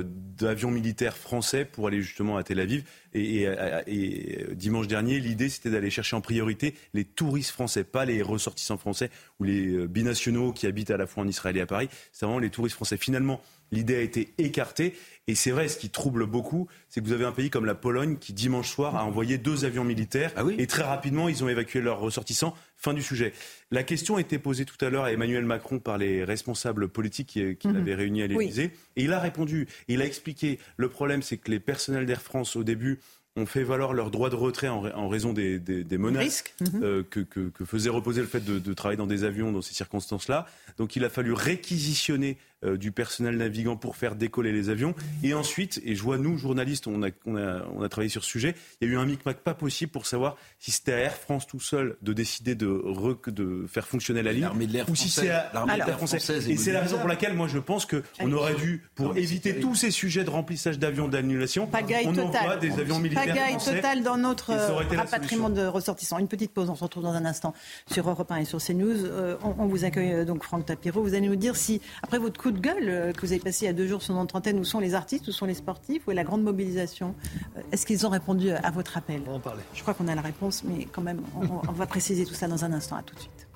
d'avions 0.02 0.70
militaires 0.70 1.16
français 1.16 1.64
pour 1.64 1.86
aller 1.86 2.02
justement 2.02 2.36
à 2.36 2.42
Tel 2.42 2.60
Aviv. 2.60 2.84
Et, 3.14 3.46
euh, 3.46 4.54
dimanche 4.54 4.88
dernier, 4.88 5.20
l'idée, 5.20 5.48
c'était 5.48 5.70
d'aller 5.70 5.90
chercher 5.90 6.16
en 6.16 6.20
priorité 6.20 6.74
les 6.94 7.04
touristes 7.04 7.52
français, 7.52 7.84
pas 7.84 8.04
les 8.04 8.22
ressortissants 8.22 8.78
français 8.78 9.10
ou 9.38 9.44
les 9.44 9.68
euh, 9.68 9.86
binationaux 9.86 10.52
qui 10.52 10.66
habitent 10.66 10.90
à 10.90 10.96
la 10.96 11.06
fois 11.06 11.22
en 11.22 11.28
Israël 11.28 11.56
et 11.56 11.60
à 11.60 11.66
Paris. 11.66 11.88
C'est 12.12 12.26
vraiment 12.26 12.40
les 12.40 12.50
touristes 12.50 12.74
français. 12.74 12.96
Finalement, 12.96 13.40
l'idée 13.70 13.96
a 13.96 14.00
été 14.00 14.34
écartée. 14.38 14.94
Et 15.26 15.34
c'est 15.34 15.52
vrai, 15.52 15.68
ce 15.68 15.78
qui 15.78 15.90
trouble 15.90 16.26
beaucoup, 16.26 16.68
c'est 16.88 17.00
que 17.00 17.06
vous 17.06 17.12
avez 17.12 17.24
un 17.24 17.32
pays 17.32 17.50
comme 17.50 17.64
la 17.64 17.74
Pologne 17.74 18.18
qui, 18.18 18.32
dimanche 18.32 18.70
soir, 18.70 18.96
a 18.96 19.04
envoyé 19.04 19.38
deux 19.38 19.64
avions 19.64 19.84
militaires. 19.84 20.32
Ah 20.36 20.42
et 20.58 20.66
très 20.66 20.82
rapidement, 20.82 21.28
ils 21.28 21.42
ont 21.44 21.48
évacué 21.48 21.80
leurs 21.80 21.98
ressortissants. 21.98 22.54
Fin 22.84 22.92
du 22.92 23.02
sujet. 23.02 23.32
La 23.70 23.82
question 23.82 24.16
a 24.16 24.20
été 24.20 24.38
posée 24.38 24.66
tout 24.66 24.76
à 24.84 24.90
l'heure 24.90 25.04
à 25.04 25.12
Emmanuel 25.12 25.46
Macron 25.46 25.78
par 25.78 25.96
les 25.96 26.22
responsables 26.22 26.86
politiques 26.88 27.28
qui, 27.28 27.56
qui 27.56 27.68
mhm. 27.68 27.76
l'avaient 27.76 27.94
réuni 27.94 28.22
à 28.22 28.26
l'Élysée. 28.26 28.72
Et 28.96 29.04
il 29.04 29.12
a 29.14 29.20
répondu. 29.20 29.68
Il 29.88 30.02
a 30.02 30.04
expliqué. 30.04 30.58
Le 30.76 30.90
problème, 30.90 31.22
c'est 31.22 31.38
que 31.38 31.50
les 31.50 31.60
personnels 31.60 32.04
d'Air 32.04 32.20
France, 32.20 32.56
au 32.56 32.62
début, 32.62 32.98
ont 33.36 33.46
fait 33.46 33.64
valoir 33.64 33.94
leur 33.94 34.10
droit 34.10 34.28
de 34.28 34.34
retrait 34.36 34.68
en, 34.68 35.08
raison 35.08 35.32
des, 35.32 35.58
menaces 35.92 36.44
euh, 36.82 37.02
que, 37.08 37.20
que, 37.20 37.64
faisait 37.64 37.88
reposer 37.88 38.20
le 38.20 38.26
fait 38.26 38.44
de, 38.44 38.58
de, 38.58 38.74
travailler 38.74 38.98
dans 38.98 39.06
des 39.06 39.24
avions 39.24 39.50
dans 39.50 39.62
ces 39.62 39.72
circonstances-là. 39.72 40.46
Donc 40.76 40.94
il 40.94 41.04
a 41.04 41.08
fallu 41.08 41.32
réquisitionner 41.32 42.36
euh, 42.64 42.76
du 42.76 42.92
personnel 42.92 43.36
navigant 43.36 43.76
pour 43.76 43.96
faire 43.96 44.14
décoller 44.14 44.52
les 44.52 44.70
avions. 44.70 44.94
Et 45.22 45.34
ensuite, 45.34 45.80
et 45.84 45.94
je 45.94 46.02
vois 46.02 46.18
nous, 46.18 46.38
journalistes, 46.38 46.86
on 46.86 47.02
a, 47.02 47.08
on 47.26 47.36
a, 47.36 47.64
on 47.74 47.82
a 47.82 47.88
travaillé 47.88 48.08
sur 48.08 48.24
ce 48.24 48.30
sujet, 48.30 48.54
il 48.80 48.88
y 48.88 48.90
a 48.90 48.94
eu 48.94 48.98
un 48.98 49.06
micmac 49.06 49.38
pas 49.38 49.54
possible 49.54 49.90
pour 49.90 50.06
savoir 50.06 50.36
si 50.58 50.70
c'était 50.70 50.92
à 50.92 50.98
Air 50.98 51.16
France 51.16 51.46
tout 51.46 51.60
seul 51.60 51.96
de 52.02 52.12
décider 52.12 52.54
de, 52.54 52.82
de 53.30 53.66
faire 53.66 53.86
fonctionner 53.86 54.22
la 54.22 54.32
ligne 54.32 54.48
ou 54.88 54.94
si 54.94 55.08
c'est 55.08 55.30
à 55.30 55.50
l'armée 55.52 55.74
de 55.74 55.78
l'air 55.78 55.96
française. 55.96 56.48
Et 56.48 56.56
c'est 56.56 56.72
la 56.72 56.80
raison 56.80 56.98
pour 56.98 57.08
laquelle 57.08 57.34
moi 57.34 57.48
je 57.48 57.58
pense 57.58 57.86
qu'on 57.86 58.32
aurait 58.32 58.54
dû, 58.54 58.82
pour 58.94 59.16
éviter 59.16 59.60
tous 59.60 59.74
ces 59.74 59.90
sujets 59.90 60.24
de 60.24 60.30
remplissage 60.30 60.78
d'avions 60.78 61.08
d'annulation, 61.08 61.68
on 62.06 62.18
envoie 62.18 62.56
des 62.56 62.72
avions 62.78 62.98
militaires 62.98 63.26
Pagaille 63.26 63.58
totale 63.58 64.02
dans 64.02 64.16
notre 64.16 64.54
rapatriement 64.94 65.50
de 65.50 65.66
ressortissants. 65.66 66.18
Une 66.18 66.28
petite 66.28 66.52
pause, 66.52 66.70
on 66.70 66.74
se 66.74 66.84
retrouve 66.84 67.02
dans 67.02 67.12
un 67.12 67.24
instant 67.24 67.54
sur 67.90 68.08
Europe 68.08 68.30
1 68.30 68.36
et 68.36 68.44
sur 68.44 68.58
CNews. 68.58 69.04
Euh, 69.04 69.36
on, 69.42 69.54
on, 69.58 69.66
vous 69.66 69.84
accueille 69.84 70.12
euh, 70.12 70.24
donc 70.24 70.44
Franck 70.44 70.66
Tapiro. 70.66 71.02
Vous 71.02 71.14
allez 71.14 71.28
nous 71.28 71.36
dire 71.36 71.56
si, 71.56 71.80
après 72.02 72.18
votre 72.18 72.40
coup 72.40 72.50
de 72.50 72.53
gueule 72.60 72.88
euh, 72.88 73.12
que 73.12 73.20
vous 73.20 73.32
avez 73.32 73.40
passé 73.40 73.64
il 73.64 73.68
y 73.68 73.70
a 73.70 73.72
deux 73.72 73.86
jours 73.86 74.02
sur 74.02 74.14
notre 74.14 74.28
trentaine, 74.28 74.58
où 74.58 74.64
sont 74.64 74.80
les 74.80 74.94
artistes, 74.94 75.28
où 75.28 75.32
sont 75.32 75.46
les 75.46 75.54
sportifs, 75.54 76.06
où 76.06 76.10
est 76.10 76.14
la 76.14 76.24
grande 76.24 76.42
mobilisation 76.42 77.14
euh, 77.56 77.60
Est-ce 77.72 77.86
qu'ils 77.86 78.06
ont 78.06 78.10
répondu 78.10 78.50
à 78.50 78.70
votre 78.70 78.96
appel? 78.96 79.22
On 79.26 79.30
va 79.30 79.36
en 79.36 79.40
parler. 79.40 79.62
Je 79.74 79.82
crois 79.82 79.94
qu'on 79.94 80.08
a 80.08 80.14
la 80.14 80.22
réponse, 80.22 80.64
mais 80.64 80.86
quand 80.90 81.02
même, 81.02 81.22
on, 81.34 81.72
va 81.72 81.86
préciser 81.86 82.24
tout 82.24 82.34
ça 82.34 82.48
dans 82.48 82.64
un 82.64 82.72
instant. 82.72 82.96
À 82.96 83.02
tout 83.02 83.14
de 83.14 83.20
suite. 83.20 83.48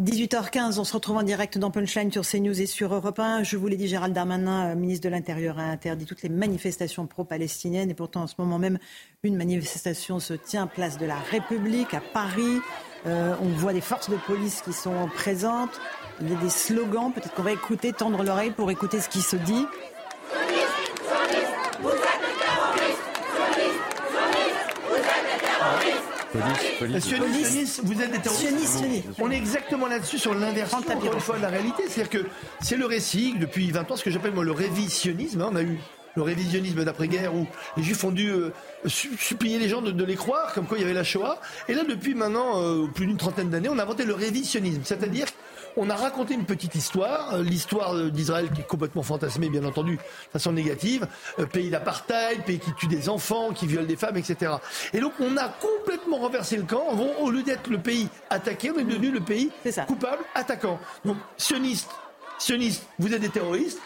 18h15, 0.00 0.78
on 0.78 0.84
se 0.84 0.92
retrouve 0.92 1.16
en 1.16 1.24
direct 1.24 1.58
dans 1.58 1.72
Punchline 1.72 2.12
sur 2.12 2.24
CNews 2.24 2.60
et 2.60 2.66
sur 2.66 2.94
Europe 2.94 3.18
1. 3.18 3.42
Je 3.42 3.56
vous 3.56 3.66
l'ai 3.66 3.76
dit, 3.76 3.88
Gérald 3.88 4.14
Darmanin, 4.14 4.70
euh, 4.70 4.74
ministre 4.76 5.02
de 5.02 5.08
l'Intérieur, 5.08 5.58
a 5.58 5.62
interdit 5.62 6.04
toutes 6.04 6.22
les 6.22 6.28
manifestations 6.28 7.08
pro-palestiniennes. 7.08 7.90
Et 7.90 7.94
pourtant, 7.94 8.22
en 8.22 8.26
ce 8.28 8.36
moment 8.38 8.60
même, 8.60 8.78
une 9.24 9.34
manifestation 9.34 10.20
se 10.20 10.34
tient 10.34 10.68
place 10.68 10.98
de 10.98 11.06
la 11.06 11.16
République 11.16 11.94
à 11.94 12.00
Paris. 12.12 12.60
Euh, 13.06 13.34
on 13.42 13.48
voit 13.48 13.72
des 13.72 13.80
forces 13.80 14.08
de 14.08 14.16
police 14.24 14.62
qui 14.62 14.72
sont 14.72 15.08
présentes. 15.16 15.80
Il 16.20 16.30
y 16.30 16.32
a 16.32 16.36
des 16.36 16.48
slogans. 16.48 17.12
Peut-être 17.12 17.34
qu'on 17.34 17.42
va 17.42 17.52
écouter, 17.52 17.92
tendre 17.92 18.22
l'oreille 18.22 18.52
pour 18.52 18.70
écouter 18.70 19.00
ce 19.00 19.08
qui 19.08 19.20
se 19.20 19.34
dit. 19.34 19.66
Police, 26.78 27.06
police. 27.08 27.80
vous 27.82 28.00
êtes 28.00 28.10
des 28.12 28.18
terroristes. 28.18 28.84
On 29.18 29.30
est 29.30 29.36
exactement 29.36 29.86
là-dessus 29.86 30.18
sur 30.18 30.34
l'inversion 30.34 30.78
encore 30.78 31.14
une 31.14 31.20
fois 31.20 31.36
de 31.36 31.42
la 31.42 31.48
réalité. 31.48 31.84
C'est-à-dire 31.88 32.22
que 32.22 32.28
c'est 32.60 32.76
le 32.76 32.86
récit 32.86 33.34
depuis 33.38 33.70
20 33.70 33.90
ans, 33.90 33.96
ce 33.96 34.04
que 34.04 34.10
j'appelle 34.10 34.32
moi 34.32 34.44
le 34.44 34.52
révisionnisme. 34.52 35.40
Hein. 35.40 35.50
On 35.52 35.56
a 35.56 35.62
eu 35.62 35.78
le 36.16 36.22
révisionnisme 36.22 36.84
d'après-guerre 36.84 37.34
où 37.34 37.46
les 37.76 37.82
Juifs 37.82 38.02
ont 38.04 38.10
dû 38.10 38.30
euh, 38.30 38.50
supplier 38.86 39.58
les 39.58 39.68
gens 39.68 39.82
de, 39.82 40.04
les 40.04 40.16
croire, 40.16 40.52
comme 40.52 40.66
quoi 40.66 40.76
il 40.76 40.80
y 40.82 40.84
avait 40.84 40.94
la 40.94 41.04
Shoah. 41.04 41.40
Et 41.68 41.74
là, 41.74 41.84
depuis 41.84 42.14
maintenant 42.14 42.60
euh, 42.60 42.86
plus 42.86 43.06
d'une 43.06 43.16
trentaine 43.16 43.50
d'années, 43.50 43.68
on 43.68 43.78
a 43.78 43.82
inventé 43.82 44.04
le 44.04 44.14
révisionnisme, 44.14 44.82
c'est-à-dire 44.84 45.26
on 45.78 45.88
a 45.90 45.94
raconté 45.94 46.34
une 46.34 46.44
petite 46.44 46.74
histoire, 46.74 47.34
euh, 47.34 47.42
l'histoire 47.42 47.94
d'Israël 48.10 48.50
qui 48.54 48.60
est 48.60 48.66
complètement 48.66 49.02
fantasmée, 49.02 49.48
bien 49.48 49.64
entendu, 49.64 49.96
de 49.96 50.32
façon 50.32 50.52
négative, 50.52 51.06
pays 51.52 51.70
d'apartheid, 51.70 52.44
pays 52.44 52.58
qui 52.58 52.72
tue 52.74 52.88
des 52.88 53.08
enfants, 53.08 53.52
qui 53.52 53.66
viole 53.66 53.86
des 53.86 53.96
femmes, 53.96 54.16
etc. 54.16 54.52
Et 54.92 55.00
donc 55.00 55.12
on 55.20 55.36
a 55.36 55.48
complètement 55.48 56.18
renversé 56.18 56.56
le 56.56 56.64
camp. 56.64 56.84
Au 57.20 57.30
lieu 57.30 57.42
d'être 57.42 57.70
le 57.70 57.78
pays 57.78 58.08
attaqué, 58.28 58.70
on 58.70 58.78
est 58.78 58.84
devenu 58.84 59.10
le 59.10 59.20
pays 59.20 59.50
coupable, 59.86 60.24
attaquant. 60.34 60.78
Donc 61.04 61.16
sioniste, 61.36 61.90
sioniste, 62.38 62.84
vous 62.98 63.14
êtes 63.14 63.20
des 63.20 63.28
terroristes. 63.28 63.80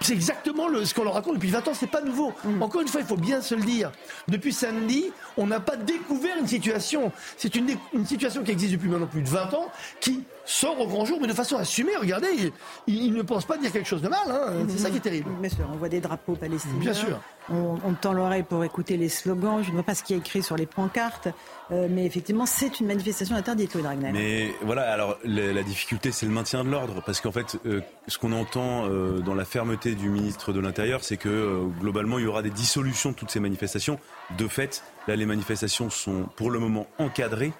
C'est 0.00 0.12
exactement 0.12 0.66
ce 0.84 0.92
qu'on 0.92 1.04
leur 1.04 1.14
raconte 1.14 1.34
depuis 1.34 1.50
20 1.50 1.68
ans, 1.68 1.72
c'est 1.74 1.90
pas 1.90 2.02
nouveau. 2.02 2.32
Mm. 2.44 2.62
Encore 2.62 2.80
une 2.82 2.88
fois, 2.88 3.00
il 3.00 3.06
faut 3.06 3.16
bien 3.16 3.40
se 3.40 3.54
le 3.54 3.62
dire. 3.62 3.92
Depuis 4.28 4.52
samedi, 4.52 5.12
on 5.36 5.46
n'a 5.46 5.60
pas 5.60 5.76
découvert 5.76 6.36
une 6.38 6.46
situation. 6.46 7.12
C'est 7.36 7.54
une, 7.54 7.76
situation 8.04 8.42
qui 8.42 8.50
existe 8.50 8.72
depuis 8.72 8.88
maintenant 8.88 9.06
plus 9.06 9.22
de 9.22 9.28
20 9.28 9.54
ans, 9.54 9.70
qui 10.00 10.24
sort 10.44 10.80
au 10.80 10.86
grand 10.86 11.04
jour, 11.04 11.18
mais 11.20 11.26
de 11.26 11.32
façon 11.32 11.56
assumée. 11.56 11.96
Regardez, 11.96 12.52
il, 12.86 13.12
ne 13.12 13.22
pense 13.22 13.44
pas 13.44 13.56
dire 13.56 13.72
quelque 13.72 13.88
chose 13.88 14.02
de 14.02 14.08
mal. 14.08 14.20
Hein. 14.28 14.66
C'est 14.68 14.78
ça 14.78 14.90
qui 14.90 14.98
est 14.98 15.00
terrible. 15.00 15.30
Bien 15.40 15.50
sûr, 15.50 15.68
on 15.72 15.76
voit 15.76 15.88
des 15.88 16.00
drapeaux 16.00 16.34
palestiniens. 16.34 16.78
Bien 16.78 16.94
sûr. 16.94 17.20
On, 17.50 17.92
tend 18.00 18.12
l'oreille 18.12 18.42
pour 18.42 18.64
écouter 18.64 18.96
les 18.96 19.08
slogans. 19.08 19.62
Je 19.62 19.68
ne 19.68 19.74
vois 19.74 19.82
pas 19.82 19.94
ce 19.94 20.02
qui 20.02 20.14
est 20.14 20.18
écrit 20.18 20.42
sur 20.42 20.56
les 20.56 20.66
pancartes. 20.66 21.28
Euh, 21.70 21.88
mais 21.90 22.06
effectivement, 22.06 22.46
c'est 22.46 22.80
une 22.80 22.86
manifestation 22.86 23.36
interdite, 23.36 23.74
Louis 23.74 23.82
Dragnet. 23.82 24.12
Mais 24.12 24.54
voilà, 24.62 24.90
alors 24.90 25.18
la, 25.24 25.62
difficulté, 25.62 26.10
c'est 26.10 26.26
le 26.26 26.32
maintien 26.32 26.64
de 26.64 26.70
l'ordre. 26.70 27.02
Parce 27.04 27.20
qu'en 27.20 27.32
fait, 27.32 27.58
euh, 27.66 27.80
ce 28.08 28.18
qu'on 28.18 28.32
entend 28.32 28.86
euh, 28.86 29.20
dans 29.20 29.34
la 29.34 29.44
fermeté 29.44 29.94
du 29.94 30.08
ministre 30.08 30.52
de 30.52 30.60
l'Intérieur, 30.60 31.04
c'est 31.04 31.16
que 31.16 31.62
globalement, 31.80 32.18
il 32.18 32.24
y 32.24 32.28
aura 32.28 32.42
des 32.42 32.50
dissolutions 32.50 33.10
de 33.10 33.16
toutes 33.16 33.30
ces 33.30 33.40
manifestations. 33.40 33.98
De 34.38 34.48
fait, 34.48 34.82
là, 35.06 35.16
les 35.16 35.26
manifestations 35.26 35.90
sont 35.90 36.26
pour 36.36 36.50
le 36.50 36.58
moment 36.58 36.86
encadrées. 36.98 37.52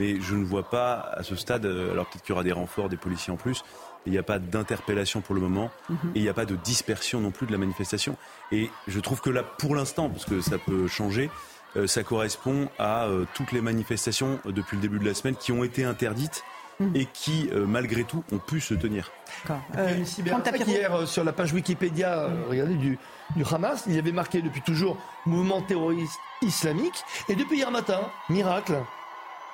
Mais 0.00 0.20
je 0.20 0.34
ne 0.34 0.44
vois 0.44 0.68
pas 0.68 1.12
à 1.14 1.22
ce 1.22 1.36
stade, 1.36 1.66
alors 1.66 2.06
peut-être 2.06 2.22
qu'il 2.22 2.30
y 2.30 2.32
aura 2.32 2.42
des 2.42 2.52
renforts, 2.52 2.88
des 2.88 2.96
policiers 2.96 3.32
en 3.32 3.36
plus, 3.36 3.62
il 4.06 4.12
n'y 4.12 4.18
a 4.18 4.22
pas 4.22 4.38
d'interpellation 4.38 5.20
pour 5.20 5.34
le 5.34 5.40
moment 5.40 5.70
mhm. 5.88 5.96
et 6.14 6.18
il 6.18 6.22
n'y 6.22 6.28
a 6.28 6.34
pas 6.34 6.46
de 6.46 6.56
dispersion 6.56 7.20
non 7.20 7.30
plus 7.30 7.46
de 7.46 7.52
la 7.52 7.58
manifestation. 7.58 8.16
Et 8.50 8.70
je 8.88 8.98
trouve 9.00 9.20
que 9.20 9.30
là, 9.30 9.42
pour 9.42 9.76
l'instant, 9.76 10.08
parce 10.08 10.24
que 10.24 10.40
ça 10.40 10.58
peut 10.58 10.88
changer, 10.88 11.30
euh, 11.76 11.86
ça 11.86 12.02
correspond 12.02 12.68
à 12.78 13.04
euh, 13.04 13.26
toutes 13.34 13.52
les 13.52 13.60
manifestations 13.60 14.40
euh, 14.46 14.52
depuis 14.52 14.76
le 14.76 14.82
début 14.82 14.98
de 14.98 15.04
la 15.04 15.14
semaine 15.14 15.36
qui 15.36 15.52
ont 15.52 15.62
été 15.62 15.84
interdites 15.84 16.42
hmm. 16.80 16.96
et 16.96 17.06
qui, 17.06 17.48
malgré 17.66 18.04
tout, 18.04 18.24
ont 18.32 18.38
pu 18.38 18.60
se 18.60 18.74
tenir. 18.74 19.10
D'accord. 19.46 19.62
hier, 20.66 21.06
sur 21.06 21.24
la 21.24 21.32
page 21.32 21.52
Wikipédia 21.52 22.28
regardez, 22.48 22.74
du, 22.74 22.98
du 23.36 23.44
Hamas, 23.50 23.84
il 23.86 23.94
y 23.94 23.98
avait 23.98 24.12
marqué 24.12 24.42
depuis 24.42 24.62
toujours 24.62 24.96
mouvement 25.26 25.62
terroriste 25.62 26.18
islamique. 26.42 27.04
Et 27.28 27.36
depuis 27.36 27.58
hier 27.58 27.70
matin, 27.70 28.00
miracle, 28.28 28.74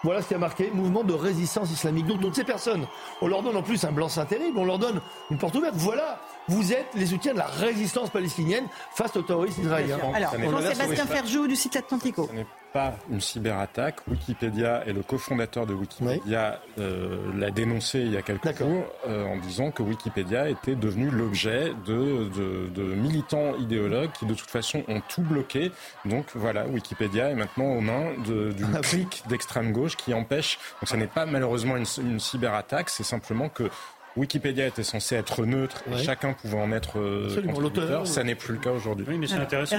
voilà 0.04 0.22
ce 0.22 0.28
qui 0.28 0.34
a 0.34 0.38
marqué 0.38 0.70
mouvement 0.72 1.04
de 1.04 1.14
résistance 1.14 1.70
islamique. 1.70 2.06
Donc, 2.06 2.20
toutes 2.20 2.34
ces 2.34 2.44
personnes, 2.44 2.86
on 3.20 3.28
leur 3.28 3.42
donne 3.42 3.56
en 3.56 3.62
plus 3.62 3.82
un 3.84 3.92
blanc-seing 3.92 4.26
terrible, 4.26 4.58
on 4.58 4.64
leur 4.64 4.78
donne 4.78 5.00
une 5.30 5.38
porte 5.38 5.54
ouverte. 5.54 5.74
Voilà, 5.76 6.20
vous 6.48 6.72
êtes 6.72 6.86
les 6.94 7.06
soutiens 7.06 7.32
de 7.32 7.38
la 7.38 7.46
résistance 7.46 8.10
palestinienne 8.10 8.64
face 8.94 9.16
aux 9.16 9.22
terroristes 9.22 9.58
israéliens. 9.58 9.98
Alors, 10.14 10.34
Jean-Sébastien 10.38 11.06
Ferjou 11.06 11.46
du 11.46 11.56
site 11.56 11.76
Atlantico. 11.76 12.28
pas 12.72 12.94
une 13.10 13.20
cyberattaque. 13.20 14.00
Wikipédia 14.06 14.86
et 14.86 14.92
le 14.92 15.02
cofondateur 15.02 15.66
de 15.66 15.74
Wikipédia 15.74 16.60
euh, 16.78 17.18
l'a 17.34 17.50
dénoncé 17.50 18.00
il 18.00 18.12
y 18.12 18.16
a 18.16 18.22
quelques 18.22 18.58
jours 18.58 18.84
euh, 19.08 19.24
en 19.24 19.38
disant 19.38 19.70
que 19.70 19.82
Wikipédia 19.82 20.50
était 20.50 20.74
devenu 20.74 21.10
l'objet 21.10 21.72
de, 21.86 22.28
de, 22.68 22.82
militants 22.82 23.56
idéologues 23.56 24.12
qui 24.12 24.26
de 24.26 24.34
toute 24.34 24.50
façon 24.50 24.84
ont 24.88 25.00
tout 25.08 25.22
bloqué. 25.22 25.72
Donc 26.04 26.26
voilà, 26.34 26.66
Wikipédia 26.66 27.30
est 27.30 27.34
maintenant 27.34 27.72
aux 27.72 27.80
mains 27.80 28.12
d'une 28.24 28.74
ah 28.74 28.80
clique 28.80 29.22
d'extrême 29.28 29.72
gauche 29.72 29.96
qui 29.96 30.12
empêche. 30.12 30.58
Donc 30.80 30.88
ça 30.88 30.96
n'est 30.96 31.06
pas 31.06 31.24
malheureusement 31.24 31.76
une, 31.76 31.86
une 31.98 32.20
cyberattaque, 32.20 32.90
c'est 32.90 33.04
simplement 33.04 33.48
que 33.48 33.70
Wikipédia 34.16 34.66
était 34.66 34.82
censé 34.82 35.14
être 35.14 35.44
neutre 35.44 35.82
et 35.92 36.02
chacun 36.02 36.32
pouvait 36.32 36.58
en 36.58 36.72
être 36.72 36.98
euh, 36.98 37.42
contributeur. 37.42 38.06
Ça 38.06 38.24
n'est 38.24 38.34
plus 38.34 38.54
le 38.54 38.60
cas 38.60 38.72
aujourd'hui. 38.72 39.04
Oui, 39.08 39.18
mais 39.18 39.26
c'est 39.26 39.34
intéressant. 39.34 39.76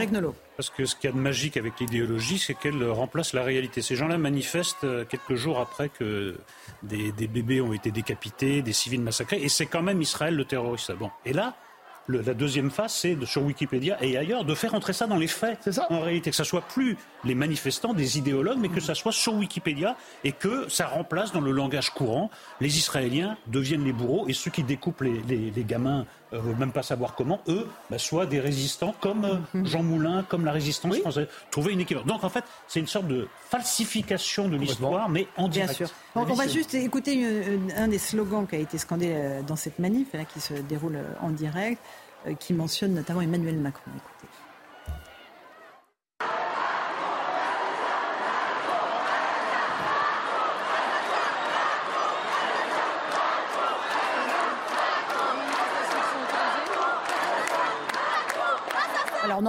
Parce 0.56 0.70
que 0.70 0.86
ce 0.86 0.96
qu'il 0.96 1.10
y 1.10 1.14
a 1.14 1.16
de 1.16 1.22
magique 1.22 1.58
avec 1.58 1.80
l'idéologie, 1.80 2.38
c'est 2.38 2.54
qu'elle 2.54 2.84
remplace 2.90 3.34
la 3.34 3.44
réalité. 3.44 3.82
Ces 3.82 3.96
gens-là 3.96 4.18
manifestent 4.18 4.84
euh, 4.84 5.06
quelques 5.06 5.36
jours 5.36 5.60
après 5.60 5.90
que 5.90 6.36
des, 6.84 7.12
des, 7.12 7.28
bébés 7.28 7.62
ont 7.62 7.74
été 7.74 7.92
décapités, 7.92 8.62
des 8.62 8.74
civils 8.74 9.02
massacrés, 9.02 9.42
et 9.42 9.50
c'est 9.50 9.66
quand 9.66 9.82
même 9.82 10.02
Israël 10.02 10.36
le 10.36 10.46
terroriste. 10.46 10.92
Bon. 10.94 11.10
Et 11.26 11.34
là, 11.34 11.56
la 12.08 12.34
deuxième 12.34 12.72
phase, 12.72 12.94
c'est 12.94 13.18
sur 13.26 13.44
Wikipédia 13.44 13.98
et 14.02 14.18
ailleurs 14.18 14.46
de 14.46 14.56
faire 14.56 14.74
entrer 14.74 14.94
ça 14.94 15.08
dans 15.08 15.18
les 15.18 15.28
faits. 15.28 15.60
C'est 15.62 15.74
ça. 15.74 15.88
En 15.90 16.00
réalité, 16.00 16.30
que 16.30 16.36
ça 16.36 16.44
soit 16.44 16.62
plus 16.62 16.98
les 17.24 17.36
manifestants, 17.36 17.94
des 17.94 18.18
idéologues, 18.18 18.60
mais 18.60 18.70
que 18.70 18.80
ça 18.80 18.96
soit 18.96 19.12
sur 19.12 19.34
Wikipédia 19.36 19.96
et 20.24 20.32
que 20.32 20.70
ça 20.70 20.88
remplace 20.88 21.32
dans 21.32 21.42
le 21.42 21.52
langage 21.52 21.90
courant 21.90 22.30
les 22.62 22.78
Israéliens 22.78 23.38
deviennent 23.48 23.84
les 23.84 23.94
bourreaux 23.94 24.28
et 24.28 24.34
ceux 24.34 24.52
qui 24.52 24.64
découpent 24.64 25.02
les, 25.02 25.64
gamins 25.64 26.06
ne 26.32 26.38
euh, 26.38 26.42
veulent 26.42 26.58
même 26.58 26.72
pas 26.72 26.84
savoir 26.84 27.16
comment, 27.16 27.42
eux, 27.48 27.68
bah, 27.90 27.98
soient 27.98 28.26
des 28.26 28.40
résistants 28.40 28.94
comme 29.00 29.26
euh, 29.26 29.38
mhm. 29.54 29.66
Jean 29.66 29.84
Moulin, 29.84 30.24
comme 30.28 30.46
la 30.46 30.52
résistance 30.52 30.98
française. 30.98 31.28
Trouver 31.52 31.74
une 31.74 31.82
équivalence. 31.82 32.08
Donc 32.08 32.24
en 32.24 32.30
fait, 32.30 32.44
c'est 32.68 32.80
une 32.80 32.88
sorte 32.88 33.08
de 33.08 33.28
falsification 33.50 34.48
de 34.48 34.58
l'histoire, 34.58 35.10
mais 35.10 35.28
en 35.38 35.48
direct. 35.48 35.78
Bien 35.78 35.88
sûr. 35.88 35.96
on 36.16 36.24
va 36.24 36.48
juste 36.48 36.74
écouter 36.74 37.26
un 37.76 37.88
des 37.88 38.00
slogans 38.00 38.46
qui 38.48 38.56
a 38.56 38.60
été 38.60 38.78
scandé 38.78 39.12
euh, 39.12 39.42
dans 39.42 39.56
cette 39.56 39.80
manif, 39.80 40.14
là, 40.14 40.26
qui 40.26 40.40
se 40.40 40.54
déroule 40.54 41.00
en 41.22 41.30
direct, 41.30 41.82
qui 42.40 42.54
mentionne 42.54 42.94
notamment 42.94 43.22
Emmanuel 43.22 43.58
Macron. 43.58 43.92
Écoutez. 43.96 44.28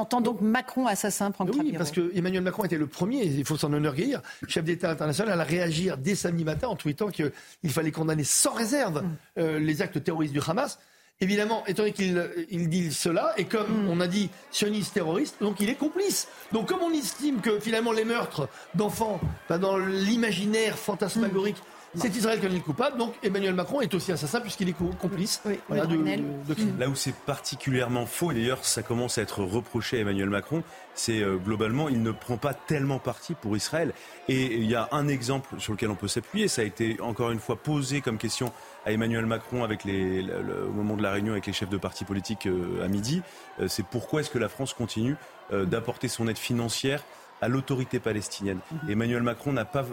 Entend 0.08 0.20
donc 0.22 0.40
Macron 0.40 0.86
assassin 0.86 1.30
prendre 1.30 1.52
Oui, 1.58 1.74
parce 1.76 1.90
que 1.90 2.10
Emmanuel 2.16 2.42
Macron 2.42 2.64
était 2.64 2.78
le 2.78 2.86
premier, 2.86 3.24
il 3.24 3.44
faut 3.44 3.58
s'en 3.58 3.72
enorgueillir, 3.74 4.22
chef 4.46 4.64
d'État 4.64 4.90
international, 4.90 5.38
à 5.38 5.44
réagir 5.44 5.98
dès 5.98 6.14
samedi 6.14 6.44
matin 6.44 6.68
en 6.68 6.76
tweetant 6.76 7.08
qu'il 7.08 7.30
fallait 7.68 7.90
condamner 7.90 8.24
sans 8.24 8.54
réserve 8.54 9.02
mm. 9.02 9.16
euh, 9.38 9.58
les 9.58 9.82
actes 9.82 10.02
terroristes 10.02 10.32
du 10.32 10.40
Hamas. 10.46 10.78
Évidemment, 11.20 11.66
étant 11.66 11.82
donné 11.82 11.92
qu'il 11.92 12.68
dit 12.70 12.90
cela, 12.90 13.34
et 13.36 13.44
comme 13.44 13.84
mm. 13.84 13.90
on 13.90 14.00
a 14.00 14.06
dit 14.06 14.30
sioniste 14.50 14.94
terroriste, 14.94 15.36
donc 15.42 15.60
il 15.60 15.68
est 15.68 15.74
complice. 15.74 16.28
Donc 16.52 16.68
comme 16.68 16.80
on 16.80 16.92
estime 16.92 17.42
que 17.42 17.60
finalement 17.60 17.92
les 17.92 18.06
meurtres 18.06 18.48
d'enfants, 18.74 19.20
dans 19.50 19.76
l'imaginaire 19.76 20.78
fantasmagorique, 20.78 21.56
c'est 21.94 22.14
Israël 22.14 22.38
qui 22.38 22.46
est 22.46 22.50
le 22.50 22.60
coupable, 22.60 22.98
donc 22.98 23.14
Emmanuel 23.22 23.54
Macron 23.54 23.80
est 23.80 23.92
aussi 23.94 24.12
assassin 24.12 24.40
puisqu'il 24.40 24.68
est 24.68 24.76
complice. 25.00 25.40
De, 25.44 26.78
Là 26.78 26.88
où 26.88 26.94
c'est 26.94 27.14
particulièrement 27.14 28.06
faux, 28.06 28.30
et 28.32 28.34
d'ailleurs 28.34 28.64
ça 28.64 28.82
commence 28.82 29.18
à 29.18 29.22
être 29.22 29.42
reproché 29.42 29.98
à 29.98 30.00
Emmanuel 30.00 30.28
Macron, 30.28 30.62
c'est 30.94 31.22
euh, 31.22 31.36
globalement, 31.36 31.88
il 31.88 32.02
ne 32.02 32.10
prend 32.10 32.36
pas 32.36 32.54
tellement 32.54 32.98
parti 32.98 33.34
pour 33.34 33.56
Israël. 33.56 33.92
Et 34.28 34.56
il 34.56 34.66
y 34.66 34.74
a 34.74 34.88
un 34.92 35.08
exemple 35.08 35.58
sur 35.58 35.72
lequel 35.72 35.90
on 35.90 35.94
peut 35.94 36.08
s'appuyer, 36.08 36.48
ça 36.48 36.62
a 36.62 36.64
été 36.64 37.00
encore 37.00 37.30
une 37.30 37.40
fois 37.40 37.56
posé 37.56 38.00
comme 38.00 38.18
question 38.18 38.52
à 38.84 38.92
Emmanuel 38.92 39.26
Macron 39.26 39.64
avec 39.64 39.84
les, 39.84 40.22
au 40.22 40.72
moment 40.72 40.96
de 40.96 41.02
la 41.02 41.12
réunion 41.12 41.32
avec 41.32 41.46
les 41.46 41.52
chefs 41.52 41.70
de 41.70 41.78
partis 41.78 42.04
politiques 42.04 42.46
euh, 42.46 42.84
à 42.84 42.88
midi, 42.88 43.22
euh, 43.60 43.68
c'est 43.68 43.84
pourquoi 43.84 44.20
est-ce 44.20 44.30
que 44.30 44.38
la 44.38 44.48
France 44.48 44.74
continue 44.74 45.16
d'apporter 45.50 46.08
son 46.08 46.28
aide 46.28 46.36
financière 46.36 47.02
à 47.40 47.48
l'autorité 47.48 48.00
palestinienne. 48.00 48.58
Mhm. 48.70 48.90
Emmanuel 48.90 49.22
Macron 49.22 49.52
n'a 49.52 49.64
pas 49.64 49.84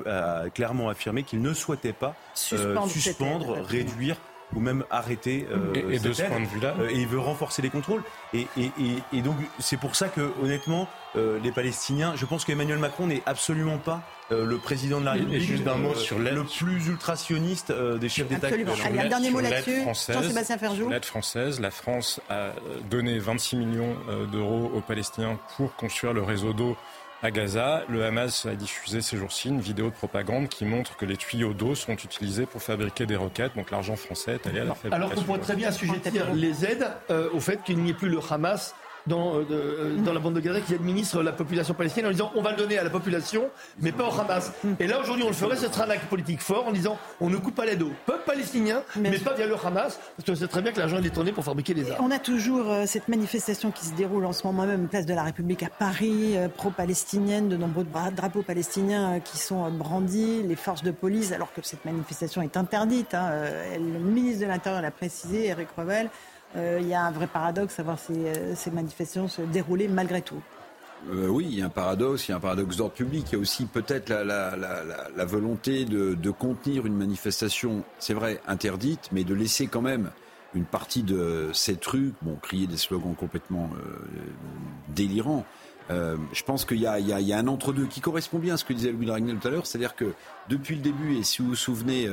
clairement 0.54 0.90
affirmé 0.90 1.24
qu'il 1.24 1.42
ne 1.42 1.54
souhaitait 1.54 1.94
pas 1.94 2.16
euh, 2.54 2.88
suspendre, 2.88 3.58
réduire 3.64 4.18
ou 4.56 4.60
même 4.60 4.84
arrêter 4.92 5.48
euh, 5.52 5.74
et, 5.90 6.00
de 6.00 6.14
ce 6.14 6.22
point 6.22 6.40
de 6.40 6.46
vue-là, 6.46 6.76
euh, 6.80 6.90
et 6.90 7.00
il 7.00 7.08
veut 7.08 7.20
renforcer 7.20 7.64
les 7.64 7.72
contrôles. 7.72 8.04
Et, 8.34 8.46
et 9.12 9.22
donc 9.22 9.36
c'est 9.60 9.78
pour 9.78 9.96
ça 9.96 10.08
que 10.08 10.32
honnêtement, 10.42 10.88
les 11.16 11.52
Palestiniens, 11.52 12.14
je 12.16 12.26
pense 12.26 12.46
qu'Emmanuel 12.46 12.78
Macron 12.78 13.08
n'est 13.08 13.24
absolument 13.26 13.78
pas 13.78 14.02
le 14.30 14.58
président 14.58 15.00
de 15.00 15.06
la 15.06 15.14
République. 15.14 15.42
juste 15.42 15.64
d'un 15.64 15.76
mot 15.76 15.96
sur 15.96 16.20
le 16.20 16.44
plus 16.44 16.88
ultrationniste 16.88 17.72
des 17.72 18.10
chefs 18.10 18.28
d'État. 18.28 18.48
Absolument. 18.48 18.74
Allez, 18.84 19.00
un 19.00 19.08
dernier 19.08 19.30
mot 19.32 19.40
là-dessus. 19.40 19.84
Jean-Sébastien 19.84 20.58
Ferjou. 20.58 20.90
L'aide 20.90 21.06
française, 21.06 21.60
la 21.60 21.72
France 21.72 22.20
a 22.30 22.50
donné 22.90 23.18
26 23.18 23.56
millions 23.56 23.96
d'euros 24.32 24.72
aux 24.76 24.82
Palestiniens 24.82 25.40
pour 25.56 25.76
construire 25.76 26.14
le 26.14 26.22
réseau 26.22 26.54
d'eau 26.54 26.78
à 27.26 27.32
Gaza, 27.32 27.84
le 27.90 28.06
Hamas 28.06 28.46
a 28.46 28.54
diffusé 28.54 29.02
ces 29.02 29.18
jours-ci 29.18 29.50
une 29.50 29.60
vidéo 29.60 29.90
de 29.90 29.96
propagande 29.96 30.48
qui 30.48 30.64
montre 30.64 30.96
que 30.96 31.06
les 31.06 31.18
tuyaux 31.18 31.56
d'eau 31.56 31.74
sont 31.74 31.96
utilisés 31.96 32.46
pour 32.46 32.62
fabriquer 32.62 33.08
des 33.08 33.16
roquettes. 33.16 33.56
Donc 33.56 33.72
l'argent 33.72 33.96
français 33.96 34.36
est 34.36 34.48
allé 34.48 34.60
à 34.60 34.64
la 34.64 34.76
fabrication. 34.76 34.96
Alors 34.96 35.14
qu'on 35.14 35.24
pourrait 35.24 35.40
très 35.40 35.56
bien 35.56 35.70
assujettir 35.70 36.34
les 36.36 36.66
aides 36.66 36.88
euh, 37.10 37.30
au 37.34 37.40
fait 37.40 37.64
qu'il 37.64 37.80
n'y 37.80 37.90
ait 37.90 37.96
plus 37.96 38.10
le 38.10 38.20
Hamas 38.30 38.76
dans, 39.08 39.36
euh, 39.36 39.46
euh, 39.52 39.96
dans 39.98 40.14
la 40.14 40.20
bande 40.20 40.34
de 40.34 40.40
Gaza 40.40 40.62
qui 40.62 40.74
administre 40.74 41.22
la 41.22 41.32
population 41.32 41.74
palestinienne 41.74 42.10
en 42.10 42.12
disant 42.12 42.32
on 42.36 42.42
va 42.42 42.52
le 42.52 42.58
donner 42.58 42.78
à 42.78 42.84
la 42.84 42.90
population, 42.90 43.50
mais 43.80 43.92
pas 43.92 44.08
au 44.08 44.20
Hamas. 44.20 44.52
Et 44.80 44.88
là, 44.88 45.00
aujourd'hui, 45.00 45.24
on 45.24 45.28
le 45.28 45.34
ferait, 45.34 45.56
ce 45.56 45.68
sera 45.68 45.86
un 45.86 45.90
acte 45.90 46.06
politique 46.06 46.42
fort 46.42 46.68
en 46.68 46.72
disant 46.72 46.98
on 47.20 47.30
ne 47.30 47.38
coupe 47.38 47.56
pas 47.56 47.66
l'aide 47.66 47.82
au 47.82 47.92
peuple 48.06 48.24
palestinien, 48.26 48.84
mais, 48.96 49.18
pas 49.20 49.34
via 49.34 49.48
le 49.48 49.56
Hamas, 49.56 50.00
parce 50.18 50.28
que 50.28 50.36
c'est 50.36 50.48
très 50.48 50.62
bien 50.62 50.72
que 50.72 50.80
l'argent 50.80 50.98
est 51.02 51.10
tourné 51.10 51.32
pour 51.32 51.44
fabriquer 51.44 51.74
des 51.74 51.92
armes. 51.92 52.06
On 52.06 52.12
a 52.12 52.20
toujours 52.20 52.70
euh, 52.70 52.84
cette 52.86 53.08
manifestation 53.08 53.72
qui 53.72 53.86
se 53.86 53.94
déroule 53.94 54.26
en 54.26 54.34
ce 54.34 54.46
moment 54.46 54.66
même, 54.66 54.88
place 54.88 55.06
de 55.06 55.14
la 55.14 55.24
République 55.24 55.64
à 55.64 55.70
Paris, 55.70 56.36
pro-palestinienne, 56.58 57.50
de 57.50 57.58
nombreux 57.58 57.86
drapeaux 58.16 58.42
palestiniens 58.42 59.20
qui 59.20 59.38
sont 59.38 59.70
brandis, 59.72 60.44
les 60.44 60.56
forces 60.56 60.84
de 60.84 60.92
police, 60.92 61.32
alors 61.32 61.52
que 61.54 61.62
cette 61.64 61.86
manifestation 61.86 62.42
est 62.42 62.58
interdite. 62.58 63.14
Hein, 63.14 63.32
le 63.76 64.00
ministre 64.00 64.42
de 64.42 64.48
l'Intérieur 64.48 64.82
l'a 64.82 64.92
précisé, 64.92 65.48
Eric 65.48 65.70
Revel. 65.78 66.10
Euh, 66.56 66.80
il 66.82 66.88
y 66.88 66.94
a 66.94 67.04
un 67.04 67.12
vrai 67.12 67.28
paradoxe 67.28 67.80
à 67.80 67.84
voir 67.84 68.00
ces, 68.00 68.14
euh, 68.14 68.56
ces 68.56 68.72
manifestations 68.72 69.28
se 69.28 69.42
dérouler 69.42 69.88
malgré 69.88 70.22
tout. 70.22 70.42
Euh, 71.12 71.28
oui, 71.28 71.48
il 71.50 71.60
y 71.60 71.62
a 71.62 71.66
un 71.66 71.70
paradoxe, 71.70 72.28
il 72.28 72.32
y 72.32 72.34
a 72.34 72.38
un 72.38 72.40
paradoxe 72.40 72.78
d'ordre 72.78 72.94
public. 72.94 73.28
Il 73.32 73.34
y 73.34 73.36
a 73.36 73.40
aussi 73.40 73.66
peut-être 73.66 74.10
la, 74.10 75.26
volonté 75.26 75.86
de, 75.86 76.32
contenir 76.32 76.86
une 76.86 76.96
manifestation, 76.96 77.84
c'est 78.00 78.14
vrai, 78.14 78.42
interdite, 78.48 79.10
mais 79.12 79.24
de 79.24 79.34
laisser 79.34 79.68
quand 79.68 79.82
même 79.82 80.12
une 80.54 80.66
partie 80.66 81.04
de 81.04 81.50
cette 81.54 81.86
rue, 81.86 82.14
bon, 82.22 82.38
crier 82.42 82.66
des 82.66 82.78
slogans 82.78 83.14
complètement 83.14 83.70
délirants. 84.88 85.46
je 85.90 86.44
pense 86.44 86.66
qu'il 86.66 86.80
y, 86.80 86.88
a 86.88 87.38
un 87.38 87.48
entre-deux 87.48 87.86
qui 87.86 88.02
correspond 88.02 88.40
bien 88.40 88.56
à 88.56 88.58
ce 88.58 88.64
que 88.66 88.74
disait 88.74 88.92
Louis 88.92 89.06
Dragnel 89.06 89.38
tout 89.38 89.48
à 89.50 89.52
l'heure, 89.52 89.68
c'est-à-dire 89.68 89.96
que 89.96 90.14
depuis 90.50 90.76
le 90.76 90.82
début, 90.82 91.18
et 91.18 91.24
si 91.24 91.44
vous 91.44 91.50
vous 91.50 91.56
souvenez, 91.56 92.10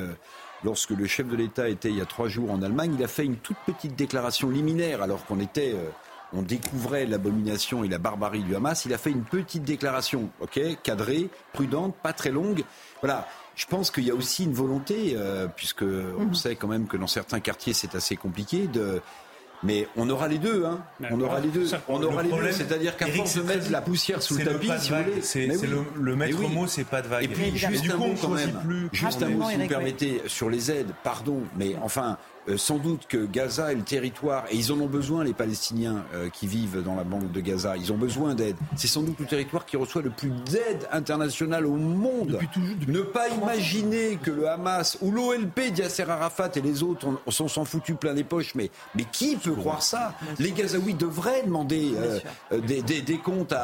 lorsque 0.64 0.90
le 0.90 1.06
chef 1.06 1.28
de 1.28 1.36
l'État 1.36 1.68
était 1.68 1.90
il 1.90 1.96
y 1.96 2.00
a 2.00 2.06
trois 2.06 2.28
jours 2.28 2.50
en 2.50 2.62
Allemagne, 2.62 2.94
il 2.98 3.04
a 3.04 3.08
fait 3.08 3.24
une 3.24 3.36
toute 3.36 3.56
petite 3.66 3.96
déclaration 3.96 4.50
liminaire 4.50 5.02
alors 5.02 5.24
qu'on 5.26 5.40
était, 5.40 5.72
euh, 5.74 5.88
on 6.32 6.42
découvrait 6.42 7.06
l'abomination 7.06 7.84
et 7.84 7.88
la 7.88 7.98
barbarie 7.98 8.42
du 8.42 8.54
Hamas. 8.54 8.84
Il 8.84 8.94
a 8.94 8.98
fait 8.98 9.10
une 9.10 9.24
petite 9.24 9.64
déclaration, 9.64 10.30
ok, 10.40 10.60
cadrée, 10.82 11.28
prudente, 11.52 11.94
pas 11.96 12.12
très 12.12 12.30
longue. 12.30 12.64
Voilà. 13.00 13.26
Je 13.54 13.66
pense 13.66 13.90
qu'il 13.90 14.04
y 14.04 14.10
a 14.10 14.14
aussi 14.14 14.44
une 14.44 14.54
volonté, 14.54 15.12
euh, 15.14 15.46
puisque 15.46 15.82
on 15.82 16.24
mhm. 16.24 16.34
sait 16.34 16.56
quand 16.56 16.68
même 16.68 16.86
que 16.86 16.96
dans 16.96 17.06
certains 17.06 17.40
quartiers 17.40 17.74
c'est 17.74 17.94
assez 17.94 18.16
compliqué, 18.16 18.66
de 18.66 19.02
mais 19.62 19.86
on 19.96 20.08
aura 20.10 20.28
les 20.28 20.38
deux, 20.38 20.64
hein. 20.64 20.80
On 21.10 21.20
aura 21.20 21.40
les 21.40 21.48
deux. 21.48 21.68
on 21.88 22.02
aura 22.02 22.22
les 22.22 22.30
deux. 22.30 22.52
C'est-à-dire 22.52 22.96
qu'à 22.96 23.06
force 23.06 23.36
de 23.36 23.42
mettre 23.42 23.70
la 23.70 23.80
poussière 23.80 24.22
sous 24.22 24.36
le 24.36 24.44
tapis, 24.44 24.70
si 24.78 24.90
vous 24.90 24.96
voulez. 24.96 25.22
C'est 25.22 25.46
le, 25.46 26.16
maître 26.16 26.40
mot, 26.48 26.66
c'est 26.66 26.84
pas 26.84 27.02
de 27.02 27.08
vague. 27.08 27.24
Et 27.24 27.28
puis, 27.28 27.56
juste 27.56 27.90
un 27.90 27.96
mot 27.96 28.14
quand 28.20 28.28
même. 28.28 28.88
Juste 28.92 29.22
un 29.22 29.28
mot, 29.28 29.48
si 29.48 29.56
vous 29.56 29.62
me 29.62 29.68
permettez, 29.68 30.22
sur 30.26 30.50
les 30.50 30.70
aides, 30.70 30.92
pardon, 31.02 31.40
mais 31.56 31.76
enfin, 31.82 32.18
euh, 32.48 32.56
sans 32.56 32.78
doute 32.78 33.06
que 33.08 33.24
Gaza 33.24 33.70
est 33.70 33.76
le 33.76 33.82
territoire, 33.82 34.44
et 34.50 34.56
ils 34.56 34.72
en 34.72 34.80
ont 34.80 34.86
besoin, 34.86 35.22
les 35.22 35.32
Palestiniens 35.32 36.04
euh, 36.12 36.28
qui 36.28 36.48
vivent 36.48 36.82
dans 36.82 36.96
la 36.96 37.04
bande 37.04 37.30
de 37.30 37.40
Gaza, 37.40 37.76
ils 37.76 37.92
ont 37.92 37.96
besoin 37.96 38.34
d'aide. 38.34 38.56
C'est 38.74 38.88
sans 38.88 39.02
doute 39.02 39.20
le 39.20 39.26
territoire 39.26 39.64
qui 39.64 39.76
reçoit 39.76 40.02
le 40.02 40.10
plus 40.10 40.30
d'aide 40.50 40.88
internationale 40.90 41.66
au 41.66 41.76
monde. 41.76 42.32
Depuis 42.32 42.48
toujours, 42.48 42.76
ne 42.88 43.00
pas 43.02 43.28
imaginer 43.28 44.16
que 44.16 44.32
le 44.32 44.48
Hamas 44.48 44.98
ou 45.02 45.12
l'OLP, 45.12 45.78
Yasser 45.78 46.02
Arafat 46.08 46.50
et 46.56 46.60
les 46.60 46.82
autres 46.82 47.06
s'en 47.28 47.46
sont 47.46 47.64
foutus 47.64 47.96
plein 47.96 48.12
les 48.12 48.24
poches, 48.24 48.56
mais, 48.56 48.70
mais 48.96 49.04
qui 49.04 49.36
peut 49.36 49.52
croire 49.52 49.82
ça? 49.82 50.14
Les 50.40 50.50
Gazaouis 50.50 50.94
devraient 50.94 51.44
demander 51.44 51.92
euh, 51.96 52.60
des, 52.60 52.82
des, 52.82 53.18
comptes 53.18 53.54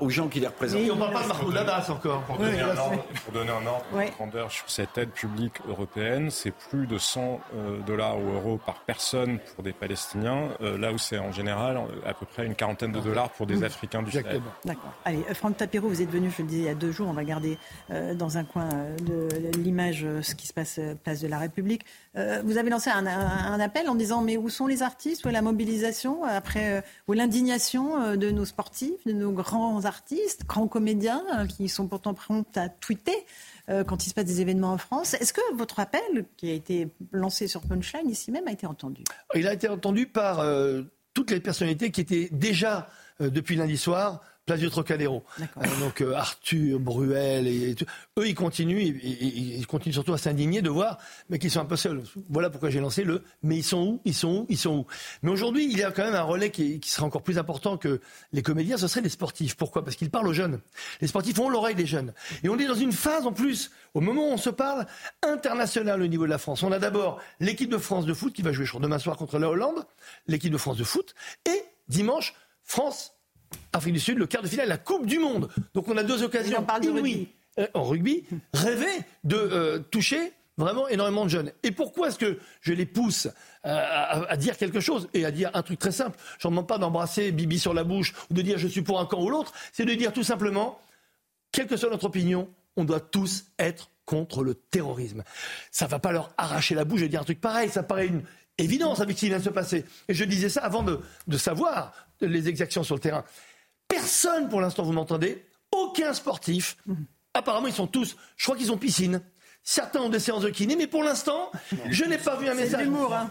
aux 0.00 0.08
gens 0.08 0.28
qui 0.28 0.38
les 0.38 0.46
représentent. 0.46 0.82
Et 0.82 0.90
on 0.90 0.94
ne 0.94 1.00
parle 1.00 1.14
pas 1.14 1.22
de 1.22 1.28
Mahmoud 1.28 1.56
Abbas 1.56 1.86
encore. 1.90 2.22
Pour 2.22 2.38
donner, 2.38 2.60
un 2.60 2.76
ordre, 2.76 3.04
pour 3.24 3.32
donner 3.32 3.50
un 3.50 3.66
ordre, 3.66 4.50
sur 4.50 4.70
cette 4.70 4.96
aide 4.98 5.10
publique 5.10 5.54
européenne, 5.68 6.30
c'est 6.30 6.52
plus 6.52 6.86
de 6.86 6.98
100 6.98 7.40
dollars 7.86 8.19
ou 8.20 8.32
euros 8.32 8.60
par 8.64 8.80
personne 8.84 9.38
pour 9.54 9.64
des 9.64 9.72
Palestiniens, 9.72 10.48
là 10.60 10.92
où 10.92 10.98
c'est 10.98 11.18
en 11.18 11.32
général 11.32 11.80
à 12.06 12.14
peu 12.14 12.26
près 12.26 12.46
une 12.46 12.54
quarantaine 12.54 12.92
de 12.92 13.00
dollars 13.00 13.30
pour 13.30 13.46
des 13.46 13.56
mmh. 13.56 13.64
Africains 13.64 14.02
du 14.02 14.10
Sahel. 14.10 14.40
D'accord. 14.64 14.92
Allez, 15.04 15.22
Franck 15.34 15.56
Tapiro, 15.56 15.88
vous 15.88 16.02
êtes 16.02 16.10
venu, 16.10 16.30
je 16.30 16.42
le 16.42 16.48
disais 16.48 16.60
il 16.62 16.66
y 16.66 16.68
a 16.68 16.74
deux 16.74 16.92
jours, 16.92 17.08
on 17.08 17.12
va 17.12 17.24
garder 17.24 17.58
dans 18.14 18.38
un 18.38 18.44
coin 18.44 18.68
de 19.02 19.28
l'image 19.58 20.06
ce 20.22 20.34
qui 20.34 20.46
se 20.46 20.52
passe 20.52 20.80
place 21.02 21.20
de 21.20 21.28
la 21.28 21.38
République. 21.38 21.84
vous 22.14 22.58
avez 22.58 22.70
lancé 22.70 22.90
un, 22.90 23.06
un, 23.06 23.60
appel 23.60 23.88
en 23.88 23.94
disant 23.94 24.22
mais 24.22 24.36
où 24.36 24.48
sont 24.48 24.66
les 24.66 24.82
artistes, 24.82 25.24
où 25.24 25.28
est 25.28 25.32
la 25.32 25.42
mobilisation 25.42 26.24
après, 26.24 26.82
où 27.08 27.14
est 27.14 27.16
l'indignation 27.16 28.16
de 28.16 28.30
nos 28.30 28.44
sportifs, 28.44 29.04
de 29.06 29.12
nos 29.12 29.32
grands 29.32 29.84
artistes, 29.84 30.44
grands 30.46 30.68
comédiens 30.68 31.22
qui 31.48 31.68
sont 31.68 31.86
pourtant 31.86 32.14
prêts 32.14 32.30
à 32.56 32.68
tweeter 32.68 33.26
euh, 33.70 33.84
quand 33.84 34.04
il 34.06 34.10
se 34.10 34.14
passe 34.14 34.24
des 34.24 34.40
événements 34.40 34.72
en 34.72 34.78
France. 34.78 35.14
Est-ce 35.14 35.32
que 35.32 35.54
votre 35.54 35.80
appel, 35.80 36.26
qui 36.36 36.50
a 36.50 36.54
été 36.54 36.88
lancé 37.12 37.46
sur 37.46 37.60
Punchline 37.62 38.08
ici 38.08 38.32
même, 38.32 38.48
a 38.48 38.52
été 38.52 38.66
entendu? 38.66 39.04
Il 39.34 39.46
a 39.46 39.52
été 39.52 39.68
entendu 39.68 40.06
par 40.06 40.40
euh, 40.40 40.82
toutes 41.14 41.30
les 41.30 41.40
personnalités 41.40 41.90
qui 41.90 42.00
étaient 42.00 42.28
déjà, 42.32 42.88
euh, 43.20 43.30
depuis 43.30 43.56
lundi 43.56 43.76
soir, 43.76 44.22
place 44.46 44.60
du 44.60 44.70
Trocadéro. 44.70 45.24
Euh, 45.40 45.44
donc 45.80 46.00
euh, 46.00 46.14
Arthur, 46.14 46.80
Bruel, 46.80 47.46
et, 47.46 47.74
eux 48.18 48.28
ils 48.28 48.34
continuent, 48.34 48.98
ils 49.02 49.66
continuent 49.66 49.92
surtout 49.92 50.12
à 50.12 50.18
s'indigner 50.18 50.62
de 50.62 50.70
voir, 50.70 50.98
mais 51.28 51.38
qu'ils 51.38 51.50
sont 51.50 51.60
un 51.60 51.66
peu 51.66 51.76
seuls. 51.76 52.02
Voilà 52.28 52.50
pourquoi 52.50 52.70
j'ai 52.70 52.80
lancé 52.80 53.04
le. 53.04 53.22
Mais 53.42 53.56
ils 53.56 53.64
sont 53.64 53.82
où? 53.82 54.00
Ils 54.04 54.14
sont 54.14 54.28
où? 54.28 54.46
Ils 54.48 54.58
sont 54.58 54.70
où? 54.70 54.86
Mais 55.22 55.30
aujourd'hui, 55.30 55.66
il 55.70 55.78
y 55.78 55.82
a 55.82 55.90
quand 55.90 56.04
même 56.04 56.14
un 56.14 56.22
relais 56.22 56.50
qui, 56.50 56.80
qui, 56.80 56.90
sera 56.90 57.06
encore 57.06 57.22
plus 57.22 57.38
important 57.38 57.76
que 57.76 58.00
les 58.32 58.42
comédiens. 58.42 58.76
Ce 58.78 58.88
seraient 58.88 59.02
les 59.02 59.08
sportifs. 59.08 59.56
Pourquoi? 59.56 59.84
Parce 59.84 59.96
qu'ils 59.96 60.10
parlent 60.10 60.28
aux 60.28 60.32
jeunes. 60.32 60.60
Les 61.00 61.08
sportifs 61.08 61.38
ont 61.38 61.48
l'oreille 61.48 61.74
des 61.74 61.86
jeunes. 61.86 62.12
Et 62.42 62.48
on 62.48 62.58
est 62.58 62.66
dans 62.66 62.74
une 62.74 62.92
phase 62.92 63.26
en 63.26 63.32
plus, 63.32 63.70
au 63.94 64.00
moment 64.00 64.28
où 64.28 64.32
on 64.32 64.36
se 64.38 64.50
parle, 64.50 64.86
internationale 65.22 66.00
au 66.00 66.06
niveau 66.06 66.24
de 66.24 66.30
la 66.30 66.38
France. 66.38 66.62
On 66.62 66.72
a 66.72 66.78
d'abord 66.78 67.20
l'équipe 67.40 67.70
de 67.70 67.78
France 67.78 68.06
de 68.06 68.14
foot 68.14 68.32
qui 68.32 68.42
va 68.42 68.52
jouer 68.52 68.66
demain 68.80 68.98
soir 68.98 69.16
contre 69.16 69.38
la 69.38 69.48
Hollande, 69.48 69.86
l'équipe 70.26 70.52
de 70.52 70.58
France 70.58 70.76
de 70.76 70.84
foot, 70.84 71.14
et 71.46 71.62
dimanche 71.88 72.34
France 72.62 73.12
Afrique 73.72 73.94
du 73.94 74.00
Sud, 74.00 74.18
le 74.18 74.26
quart 74.26 74.42
de 74.42 74.48
finale, 74.48 74.68
la 74.68 74.78
Coupe 74.78 75.06
du 75.06 75.18
Monde. 75.18 75.48
Donc 75.74 75.88
on 75.88 75.96
a 75.96 76.02
deux 76.02 76.22
occasions 76.22 76.64
inouïes 76.82 77.28
euh, 77.58 77.66
en 77.74 77.84
rugby, 77.84 78.24
rêver 78.52 78.86
de 79.24 79.36
euh, 79.36 79.78
toucher 79.78 80.32
vraiment 80.56 80.88
énormément 80.88 81.24
de 81.24 81.30
jeunes. 81.30 81.52
Et 81.62 81.70
pourquoi 81.70 82.08
est-ce 82.08 82.18
que 82.18 82.38
je 82.60 82.72
les 82.72 82.86
pousse 82.86 83.26
euh, 83.66 84.24
à, 84.28 84.36
dire 84.36 84.56
quelque 84.56 84.80
chose 84.80 85.08
et 85.14 85.24
à 85.24 85.30
dire 85.30 85.50
un 85.54 85.62
truc 85.62 85.78
très 85.78 85.92
simple? 85.92 86.18
Je 86.38 86.46
ne 86.46 86.52
demande 86.52 86.68
pas 86.68 86.78
d'embrasser 86.78 87.32
Bibi 87.32 87.58
sur 87.58 87.74
la 87.74 87.82
bouche 87.82 88.14
ou 88.30 88.34
de 88.34 88.42
dire 88.42 88.58
je 88.58 88.68
suis 88.68 88.82
pour 88.82 89.00
un 89.00 89.06
camp 89.06 89.22
ou 89.22 89.30
l'autre, 89.30 89.52
c'est 89.72 89.84
de 89.84 89.94
dire 89.94 90.12
tout 90.12 90.22
simplement, 90.22 90.80
quelle 91.50 91.66
que 91.66 91.76
soit 91.76 91.90
notre 91.90 92.04
opinion, 92.04 92.48
on 92.76 92.84
doit 92.84 93.00
tous 93.00 93.46
être 93.58 93.90
contre 94.04 94.44
le 94.44 94.54
terrorisme. 94.54 95.24
Ça 95.70 95.86
ne 95.86 95.90
va 95.90 95.98
pas 95.98 96.12
leur 96.12 96.32
arracher 96.36 96.74
la 96.74 96.84
bouche 96.84 97.00
de 97.00 97.06
dire 97.06 97.20
un 97.20 97.24
truc 97.24 97.40
pareil, 97.40 97.68
ça 97.68 97.82
paraît 97.82 98.06
une 98.06 98.22
évidence 98.58 99.00
avec 99.00 99.16
ce 99.16 99.20
qui 99.20 99.28
vient 99.28 99.38
de 99.38 99.44
se 99.44 99.50
passer. 99.50 99.84
Et 100.08 100.14
je 100.14 100.24
disais 100.24 100.48
ça 100.48 100.62
avant 100.62 100.82
de, 100.82 101.00
de 101.26 101.38
savoir 101.38 101.92
les 102.20 102.48
exactions 102.48 102.82
sur 102.82 102.94
le 102.94 103.00
terrain. 103.00 103.24
Personne, 103.88 104.48
pour 104.48 104.60
l'instant, 104.60 104.82
vous 104.82 104.92
m'entendez 104.92 105.44
Aucun 105.72 106.12
sportif. 106.12 106.76
Apparemment, 107.34 107.68
ils 107.68 107.72
sont 107.72 107.86
tous. 107.86 108.16
Je 108.36 108.44
crois 108.44 108.56
qu'ils 108.56 108.72
ont 108.72 108.76
piscine. 108.78 109.22
Certains 109.62 110.00
ont 110.00 110.08
des 110.08 110.18
séances 110.18 110.42
de 110.42 110.48
kiné, 110.48 110.74
mais 110.74 110.86
pour 110.86 111.04
l'instant, 111.04 111.50
je 111.90 112.04
n'ai 112.04 112.18
pas 112.18 112.36
vu 112.36 112.48
un 112.48 112.54
message. 112.54 112.88
Hein. 112.88 113.30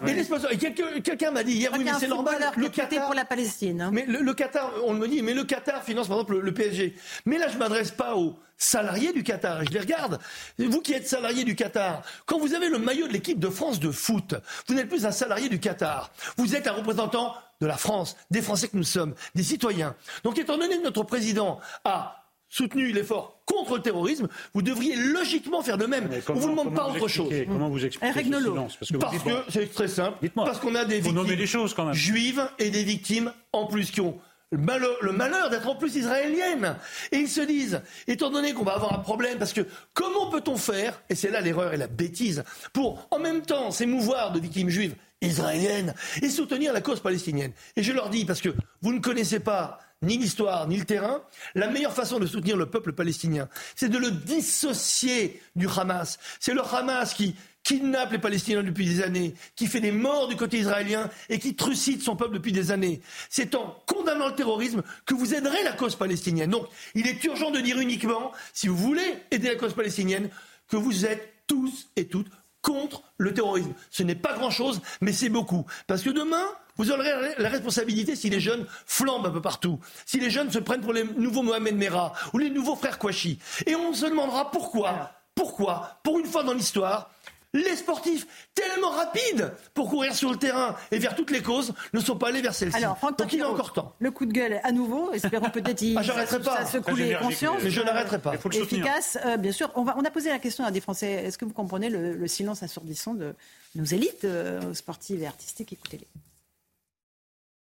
Et 0.52 1.02
quelqu'un 1.02 1.32
m'a 1.32 1.44
dit 1.44 1.54
hier, 1.54 1.72
oui, 1.74 1.84
mais 1.84 1.92
c'est 2.00 2.08
normal. 2.08 2.52
Le 2.56 2.70
Qatar 2.70 3.06
pour 3.06 3.16
la 3.16 3.26
Palestine. 3.26 3.82
Hein. 3.82 3.90
Mais 3.92 4.06
le, 4.06 4.34
Qatar, 4.34 4.72
on 4.86 4.94
me 4.94 5.08
dit, 5.08 5.22
mais 5.22 5.34
le 5.34 5.44
Qatar 5.44 5.84
finance 5.84 6.08
par 6.08 6.18
exemple 6.18 6.40
le, 6.40 6.54
PSG. 6.54 6.96
Mais 7.26 7.38
là, 7.38 7.48
je 7.48 7.58
m'adresse 7.58 7.92
pas 7.92 8.16
aux 8.16 8.38
salariés 8.58 9.12
du 9.12 9.24
Qatar. 9.24 9.66
Je 9.66 9.72
les 9.72 9.80
regarde. 9.80 10.20
Vous 10.60 10.82
qui 10.82 10.94
êtes 10.94 11.08
salarié 11.08 11.44
du 11.44 11.56
Qatar, 11.56 12.04
quand 12.26 12.38
vous 12.38 12.54
avez 12.54 12.70
le 12.70 12.78
maillot 12.78 13.08
de 13.08 13.14
l'équipe 13.14 13.40
de 13.40 13.50
France 13.50 13.80
de 13.80 13.92
foot, 13.92 14.36
vous 14.68 14.76
n'êtes 14.76 14.88
plus 14.88 15.06
un 15.06 15.12
salarié 15.12 15.50
du 15.50 15.60
Qatar. 15.60 16.12
Vous 16.38 16.56
êtes 16.56 16.68
un 16.68 16.74
représentant 16.74 17.34
de 17.60 17.68
la 17.68 17.78
France, 17.78 18.16
des 18.32 18.42
Français 18.42 18.68
que 18.70 18.78
nous 18.78 18.84
sommes, 18.84 19.16
des 19.36 19.44
citoyens. 19.44 19.96
Donc, 20.24 20.38
étant 20.38 20.58
donné 20.58 20.78
que 20.78 20.84
notre 20.84 21.04
président 21.04 21.60
a 21.84 22.24
soutenu 22.50 22.92
l'effort 22.92 23.42
contre 23.46 23.78
le 23.78 23.82
terrorisme, 23.82 24.28
vous 24.54 24.62
devriez 24.62 24.96
logiquement 24.96 25.62
faire 25.62 25.78
de 25.78 25.86
même. 25.86 26.10
On 26.28 26.34
ne 26.34 26.40
vous 26.40 26.50
demande 26.50 26.76
pas 26.76 26.90
autre 26.90 27.08
chose. 27.08 27.32
Comment 27.48 27.70
vous 27.70 27.84
expliquez 27.86 28.14
ce 28.14 28.24
silence 28.24 28.78
Parce 28.78 29.24
que, 29.24 29.52
c'est 29.52 29.72
très 29.72 29.88
simple. 29.88 30.30
Parce 30.36 30.60
qu'on 30.60 30.76
a 30.76 30.86
des 30.86 31.00
victimes 31.00 31.46
choses 31.46 31.74
quand 31.74 31.86
même. 31.86 31.94
juives 31.94 32.48
et 32.60 32.70
des 32.70 32.84
victimes 32.84 33.32
en 33.54 33.66
plus 33.66 33.92
qui 33.92 34.02
ont 34.02 34.20
le 34.52 35.12
malheur, 35.12 35.50
d'être 35.50 35.68
en 35.68 35.76
plus 35.76 35.96
israéliennes. 35.96 36.76
Et 37.12 37.18
ils 37.18 37.30
se 37.30 37.42
disent, 37.42 37.82
étant 38.08 38.30
donné 38.30 38.54
qu'on 38.54 38.64
va 38.64 38.74
avoir 38.74 38.94
un 38.94 39.00
problème, 39.00 39.38
parce 39.38 39.54
que 39.54 39.62
comment 39.94 40.30
peut-on 40.30 40.58
faire, 40.58 41.02
et 41.10 41.16
c'est 41.16 41.30
là 41.30 41.42
l'erreur 41.42 41.74
et 41.74 41.78
la 41.78 41.88
bêtise, 41.88 42.44
pour 42.74 43.08
en 43.12 43.20
même 43.20 43.44
temps 43.44 43.72
s'émouvoir 43.72 44.32
de 44.32 44.40
victimes 44.40 44.70
juives 44.70 44.96
israéliennes 45.22 45.94
et 46.22 46.30
soutenir 46.30 46.74
la 46.74 46.82
cause 46.82 47.00
palestinienne? 47.00 47.52
Et 47.76 47.84
je 47.84 47.92
leur 47.92 48.10
dis, 48.10 48.26
parce 48.26 48.42
que 48.42 48.50
vous 48.82 48.94
ne 48.94 49.00
connaissez 49.00 49.40
pas 49.40 49.80
ni 50.02 50.18
l'histoire, 50.18 50.68
ni 50.68 50.78
le 50.78 50.86
terrain, 50.86 51.22
la 51.56 51.68
meilleure 51.68 51.94
façon 51.94 52.20
de 52.20 52.26
soutenir 52.26 52.56
le 52.56 52.68
peuple 52.68 52.94
palestinien, 52.94 53.50
c'est 53.76 53.90
de 53.90 53.98
le 53.98 54.12
dissocier 54.12 55.42
du 55.56 55.68
Hamas. 55.68 56.20
C'est 56.40 56.54
le 56.54 56.62
Hamas 56.62 57.14
qui 57.14 57.36
kidnappe 57.64 58.14
les 58.14 58.20
Palestiniens 58.20 58.64
depuis 58.64 58.86
des 58.86 59.04
années, 59.04 59.36
qui 59.56 59.68
fait 59.68 59.82
des 59.82 59.92
morts 59.92 60.30
du 60.30 60.38
côté 60.38 60.58
israélien 60.58 61.10
et 61.28 61.38
qui 61.38 61.56
trucide 61.56 62.02
son 62.02 62.16
peuple 62.16 62.36
depuis 62.36 62.54
des 62.54 62.72
années. 62.72 63.02
C'est 63.30 63.56
en 63.56 63.78
condamnant 63.86 64.30
le 64.30 64.36
terrorisme 64.36 64.84
que 65.06 65.14
vous 65.14 65.34
aiderez 65.34 65.64
la 65.64 65.74
cause 65.74 65.96
palestinienne. 65.96 66.52
Donc, 66.52 66.68
il 66.96 67.06
est 67.06 67.22
urgent 67.26 67.52
de 67.52 67.60
dire 67.60 67.78
uniquement, 67.80 68.32
si 68.54 68.70
vous 68.70 68.78
voulez 68.78 69.18
aider 69.32 69.50
la 69.50 69.56
cause 69.56 69.74
palestinienne, 69.74 70.30
que 70.70 70.78
vous 70.78 71.06
êtes 71.06 71.34
tous 71.48 71.90
et 71.96 72.08
toutes 72.08 72.32
contre 72.62 73.04
le 73.18 73.34
terrorisme. 73.34 73.74
Ce 73.90 74.04
n'est 74.04 74.16
pas 74.16 74.34
grand-chose, 74.34 74.82
mais 75.02 75.14
c'est 75.14 75.30
beaucoup. 75.30 75.66
Parce 75.88 76.02
que 76.02 76.10
demain, 76.10 76.46
vous 76.78 76.92
aurez 76.92 77.10
la 77.38 77.50
responsabilité 77.50 78.16
si 78.16 78.30
les 78.30 78.40
jeunes 78.40 78.66
flambent 78.86 79.26
un 79.26 79.32
peu 79.32 79.42
partout, 79.42 79.80
si 80.06 80.20
les 80.20 80.30
jeunes 80.30 80.52
se 80.52 80.60
prennent 80.60 80.82
pour 80.82 80.94
les 80.94 81.04
nouveaux 81.04 81.44
Mohamed 81.44 81.76
Merah 81.76 82.14
ou 82.34 82.38
les 82.38 82.50
nouveaux 82.50 82.76
frères 82.76 83.00
Kouachi. 83.00 83.40
Et 83.66 83.76
on 83.76 83.94
se 83.94 84.06
demandera 84.06 84.50
pourquoi, 84.52 85.12
pourquoi, 85.36 86.00
pour 86.04 86.20
une 86.20 86.26
fois 86.26 86.44
dans 86.44 86.54
l'histoire, 86.54 87.12
les 87.54 87.76
sportifs 87.76 88.28
tellement 88.54 88.92
rapides 88.92 89.52
pour 89.74 89.90
courir 89.90 90.14
sur 90.14 90.32
le 90.32 90.38
terrain 90.38 90.76
et 90.92 91.00
vers 91.00 91.16
toutes 91.16 91.32
les 91.32 91.42
causes 91.42 91.74
ne 91.94 92.00
sont 92.00 92.16
pas 92.16 92.30
allés 92.30 92.42
vers 92.42 92.54
celle-ci. 92.54 92.82
Donc 93.18 93.34
il 93.34 93.42
a 93.42 93.50
encore 93.50 93.74
temps. 93.74 93.96
Le 94.00 94.12
coup 94.12 94.26
de 94.26 94.34
gueule 94.34 94.60
à 94.64 94.72
nouveau, 94.72 95.12
espérons 95.14 95.50
peut-être 95.50 95.84
ah, 95.98 96.04
ça 96.04 96.66
se 96.66 96.78
couler 96.78 97.18
conscience. 97.22 97.62
Mais 97.64 97.70
je 97.70 97.82
n'arrêterai 97.82 98.20
pas. 98.20 98.34
Efficace, 98.36 99.18
euh, 99.26 99.38
bien 99.38 99.52
sûr. 99.52 99.72
On, 99.76 99.84
va, 99.84 99.96
on, 99.98 100.04
a 100.04 100.12
posé 100.12 100.30
la 100.30 100.40
question 100.40 100.64
à 100.64 100.72
des 100.72 100.82
Français. 100.82 101.12
Est-ce 101.12 101.38
que 101.38 101.46
vous 101.46 101.54
comprenez 101.54 101.90
le, 101.90 102.28
silence 102.28 102.62
assourdissant 102.64 103.14
de 103.14 103.34
nos 103.76 103.86
élites 103.86 104.26
euh, 104.26 104.74
sportives 104.74 105.22
et 105.24 105.28
artistiques? 105.28 105.74
Écoutez-les. 105.74 106.08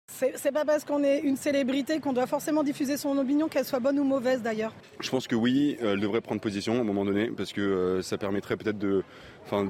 C'est 0.09 0.51
pas 0.51 0.65
parce 0.65 0.83
qu'on 0.83 1.03
est 1.03 1.19
une 1.19 1.35
célébrité 1.35 1.99
qu'on 1.99 2.13
doit 2.13 2.25
forcément 2.27 2.63
diffuser 2.63 2.97
son 2.97 3.17
opinion, 3.17 3.49
qu'elle 3.49 3.65
soit 3.65 3.79
bonne 3.79 3.99
ou 3.99 4.03
mauvaise 4.03 4.41
d'ailleurs. 4.41 4.73
Je 4.99 5.09
pense 5.09 5.27
que 5.27 5.35
oui, 5.35 5.77
euh, 5.81 5.93
elle 5.93 5.99
devrait 5.99 6.21
prendre 6.21 6.41
position 6.41 6.77
à 6.77 6.79
un 6.79 6.83
moment 6.83 7.05
donné, 7.05 7.29
parce 7.29 7.53
que 7.53 7.61
euh, 7.61 8.01
ça 8.01 8.17
permettrait 8.17 8.57
peut-être 8.57 8.79
de, 8.79 9.03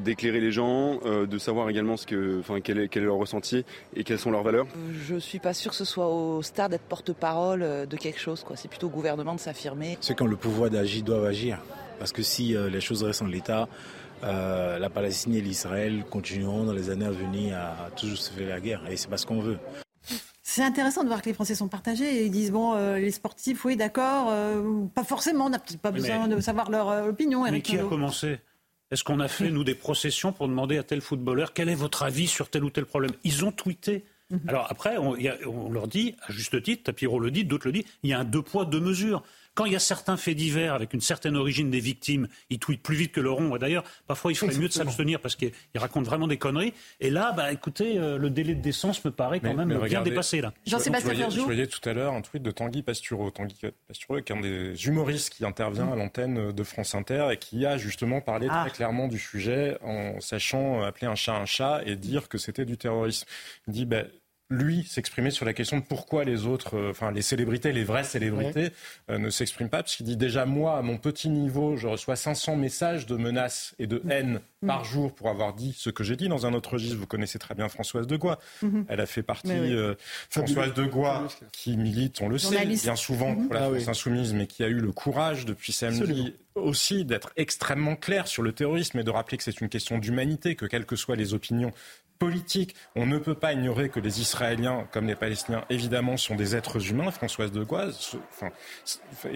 d'éclairer 0.03 0.39
les 0.39 0.51
gens, 0.51 0.99
euh, 1.05 1.25
de 1.25 1.37
savoir 1.37 1.69
également 1.69 1.97
ce 1.97 2.05
que, 2.05 2.41
quel, 2.63 2.79
est, 2.79 2.87
quel 2.87 3.03
est 3.03 3.05
leur 3.05 3.17
ressenti 3.17 3.65
et 3.95 4.03
quelles 4.03 4.19
sont 4.19 4.31
leurs 4.31 4.43
valeurs. 4.43 4.67
Je 5.07 5.15
suis 5.15 5.39
pas 5.39 5.53
sûr 5.53 5.71
que 5.71 5.77
ce 5.77 5.85
soit 5.85 6.07
au 6.07 6.41
stade 6.41 6.71
d'être 6.71 6.83
porte-parole 6.83 7.87
de 7.87 7.97
quelque 7.97 8.19
chose. 8.19 8.43
C'est 8.55 8.67
plutôt 8.67 8.87
au 8.87 8.91
gouvernement 8.91 9.35
de 9.35 9.39
s'affirmer. 9.39 9.97
Ceux 10.01 10.13
qui 10.13 10.23
ont 10.23 10.27
le 10.27 10.35
pouvoir 10.35 10.69
d'agir 10.69 11.03
doivent 11.03 11.25
agir, 11.25 11.59
parce 11.99 12.11
que 12.11 12.23
si 12.23 12.55
les 12.55 12.81
choses 12.81 13.03
restent 13.03 13.21
en 13.21 13.27
l'état, 13.27 13.67
la 14.23 14.89
Palestine 14.89 15.35
et 15.35 15.41
l'Israël 15.41 16.03
continueront 16.09 16.63
dans 16.63 16.73
les 16.73 16.89
années 16.89 17.05
à 17.05 17.11
venir 17.11 17.57
à 17.57 17.89
toujours 17.95 18.17
se 18.17 18.31
faire 18.31 18.49
la 18.49 18.59
guerre, 18.59 18.81
et 18.89 18.97
c'est 18.97 19.09
pas 19.09 19.17
ce 19.17 19.25
qu'on 19.25 19.39
veut. 19.39 19.57
C'est 20.49 20.63
intéressant 20.63 21.03
de 21.03 21.07
voir 21.07 21.21
que 21.21 21.27
les 21.27 21.33
Français 21.33 21.55
sont 21.55 21.67
partagés. 21.67 22.25
Ils 22.25 22.31
disent 22.31 22.51
bon, 22.51 22.73
euh, 22.73 22.99
les 22.99 23.11
sportifs, 23.11 23.65
oui, 23.65 23.75
d'accord, 23.75 24.29
euh, 24.29 24.85
pas 24.95 25.03
forcément, 25.03 25.47
on 25.47 25.49
n'a 25.49 25.59
peut-être 25.59 25.81
pas 25.81 25.91
besoin 25.91 26.29
de 26.29 26.39
savoir 26.39 26.71
leur 26.71 26.89
euh, 26.89 27.09
opinion. 27.09 27.43
Mais 27.43 27.61
qui 27.61 27.77
a 27.77 27.83
commencé? 27.83 28.39
Est-ce 28.89 29.03
qu'on 29.03 29.19
a 29.19 29.27
fait, 29.27 29.49
nous, 29.51 29.63
des 29.63 29.75
processions 29.75 30.31
pour 30.31 30.47
demander 30.47 30.77
à 30.77 30.83
tel 30.83 31.01
footballeur 31.01 31.53
quel 31.53 31.69
est 31.69 31.75
votre 31.75 32.03
avis 32.03 32.27
sur 32.27 32.49
tel 32.49 32.63
ou 32.63 32.69
tel 32.69 32.85
problème? 32.85 33.11
Ils 33.23 33.43
ont 33.43 33.51
tweeté. 33.51 34.05
Mhm. 34.29 34.41
Alors 34.47 34.67
après, 34.69 34.97
on, 34.97 35.17
on, 35.45 35.69
leur 35.69 35.87
dit, 35.87 36.15
à 36.25 36.31
juste 36.31 36.61
titre, 36.61 36.83
Tapiro 36.83 37.19
le 37.19 37.31
dit, 37.31 37.43
d'autres 37.43 37.67
le 37.67 37.73
disent, 37.73 37.85
il 38.03 38.09
y 38.09 38.13
a 38.13 38.19
un 38.19 38.25
deux 38.25 38.41
poids, 38.41 38.65
deux 38.65 38.79
mesures. 38.79 39.23
Quand 39.57 39.65
il 39.65 39.73
y 39.73 39.75
a 39.75 39.79
certains 39.79 40.17
faits 40.17 40.37
divers 40.37 40.75
avec 40.75 40.93
une 40.93 41.01
certaine 41.01 41.35
origine 41.35 41.71
des 41.71 41.79
victimes, 41.79 42.27
ils 42.51 42.59
tweetent 42.59 42.83
plus 42.83 42.95
vite 42.95 43.11
que 43.11 43.19
le 43.19 43.31
rond. 43.31 43.55
Et 43.55 43.59
d'ailleurs, 43.59 43.83
parfois, 44.05 44.31
il 44.31 44.35
ferait 44.35 44.55
mieux 44.55 44.67
de 44.67 44.73
s'abstenir 44.73 45.19
parce 45.19 45.35
qu'ils 45.35 45.51
racontent 45.73 46.07
vraiment 46.07 46.27
des 46.27 46.37
conneries. 46.37 46.75
Et 46.99 47.09
là, 47.09 47.31
bah, 47.31 47.51
écoutez, 47.51 47.97
euh, 47.97 48.19
le 48.19 48.29
délai 48.29 48.53
de 48.53 48.61
décence 48.61 49.03
me 49.03 49.09
paraît 49.09 49.39
quand 49.39 49.55
même 49.55 49.75
bien 49.87 50.03
dépassé. 50.03 50.41
Là. 50.41 50.53
Jean-Sébastien 50.67 51.31
Je 51.31 51.39
voyais 51.39 51.65
tout 51.65 51.89
à 51.89 51.93
l'heure 51.93 52.13
un 52.13 52.21
tweet 52.21 52.43
de 52.43 52.51
Tanguy 52.51 52.83
Pastureau. 52.83 53.31
Tanguy 53.31 53.55
Pastureau, 53.87 54.21
qui 54.21 54.31
est 54.31 54.35
un 54.35 54.41
des 54.41 54.85
humoristes 54.85 55.31
qui 55.33 55.43
intervient 55.43 55.91
à 55.91 55.95
l'antenne 55.95 56.51
de 56.51 56.63
France 56.63 56.93
Inter 56.93 57.29
et 57.31 57.37
qui 57.37 57.65
a 57.65 57.77
justement 57.77 58.21
parlé 58.21 58.45
très 58.45 58.55
ah. 58.55 58.69
clairement 58.69 59.07
du 59.07 59.17
sujet 59.17 59.79
en 59.81 60.19
sachant 60.19 60.83
appeler 60.83 61.07
un 61.07 61.15
chat 61.15 61.35
un 61.35 61.47
chat 61.47 61.81
et 61.83 61.95
dire 61.95 62.29
que 62.29 62.37
c'était 62.37 62.65
du 62.65 62.77
terrorisme. 62.77 63.25
Il 63.67 63.73
dit, 63.73 63.85
ben, 63.87 64.05
lui 64.49 64.83
s'exprimer 64.85 65.31
sur 65.31 65.45
la 65.45 65.53
question 65.53 65.77
de 65.77 65.83
pourquoi 65.83 66.23
les 66.23 66.45
autres, 66.45 66.77
euh, 66.77 66.91
enfin 66.91 67.11
les 67.11 67.21
célébrités, 67.21 67.73
les 67.73 67.83
vraies 67.83 68.03
célébrités, 68.03 68.71
euh, 69.09 69.17
ne 69.17 69.29
s'expriment 69.29 69.69
pas, 69.69 69.83
parce 69.83 69.95
qu'il 69.95 70.05
dit 70.05 70.15
déjà 70.15 70.45
moi, 70.45 70.77
à 70.77 70.81
mon 70.81 70.97
petit 70.97 71.29
niveau, 71.29 71.75
je 71.75 71.87
reçois 71.87 72.15
500 72.15 72.55
messages 72.55 73.05
de 73.05 73.17
menaces 73.17 73.75
et 73.77 73.87
de 73.87 74.01
haine 74.09 74.39
mm. 74.61 74.67
par 74.67 74.85
jour 74.85 75.13
pour 75.13 75.29
avoir 75.29 75.53
dit 75.53 75.75
ce 75.77 75.89
que 75.89 76.03
j'ai 76.03 76.15
dit 76.15 76.29
dans 76.29 76.45
un 76.45 76.53
autre 76.53 76.73
registre. 76.73 76.97
Vous 76.97 77.07
connaissez 77.07 77.39
très 77.39 77.55
bien 77.55 77.67
Françoise 77.67 78.07
de. 78.07 78.17
Mm-hmm. 78.17 78.85
Elle 78.87 78.99
a 78.99 79.05
fait 79.05 79.21
partie, 79.21 79.51
euh, 79.51 79.93
Françoise 80.29 80.73
de 80.73 80.89
qui 81.51 81.77
milite, 81.77 82.21
on 82.21 82.29
le 82.29 82.37
sait, 82.37 82.65
bien 82.65 82.95
souvent 82.95 83.33
mm-hmm. 83.33 83.45
pour 83.45 83.53
la 83.53 83.61
France 83.69 83.87
insoumise, 83.89 84.33
mais 84.33 84.47
qui 84.47 84.63
a 84.63 84.67
eu 84.67 84.79
le 84.79 84.91
courage 84.91 85.45
depuis 85.45 85.71
samedi 85.71 86.33
aussi 86.55 87.05
d'être 87.05 87.31
extrêmement 87.35 87.95
clair 87.95 88.27
sur 88.27 88.43
le 88.43 88.51
terrorisme 88.51 88.99
et 88.99 89.03
de 89.03 89.11
rappeler 89.11 89.37
que 89.37 89.43
c'est 89.43 89.61
une 89.61 89.69
question 89.69 89.97
d'humanité, 89.97 90.55
que 90.55 90.65
quelles 90.65 90.85
que 90.85 90.95
soient 90.95 91.15
les 91.15 91.33
opinions 91.33 91.71
politique. 92.17 92.75
On 92.95 93.05
ne 93.05 93.17
peut 93.17 93.35
pas 93.35 93.53
ignorer 93.53 93.89
que 93.89 93.99
les 93.99 94.21
Israéliens, 94.21 94.87
comme 94.91 95.07
les 95.07 95.15
Palestiniens, 95.15 95.63
évidemment, 95.69 96.17
sont 96.17 96.35
des 96.35 96.55
êtres 96.55 96.89
humains. 96.89 97.11
Françoise 97.11 97.51
de 97.51 97.63
Goise 97.63 98.17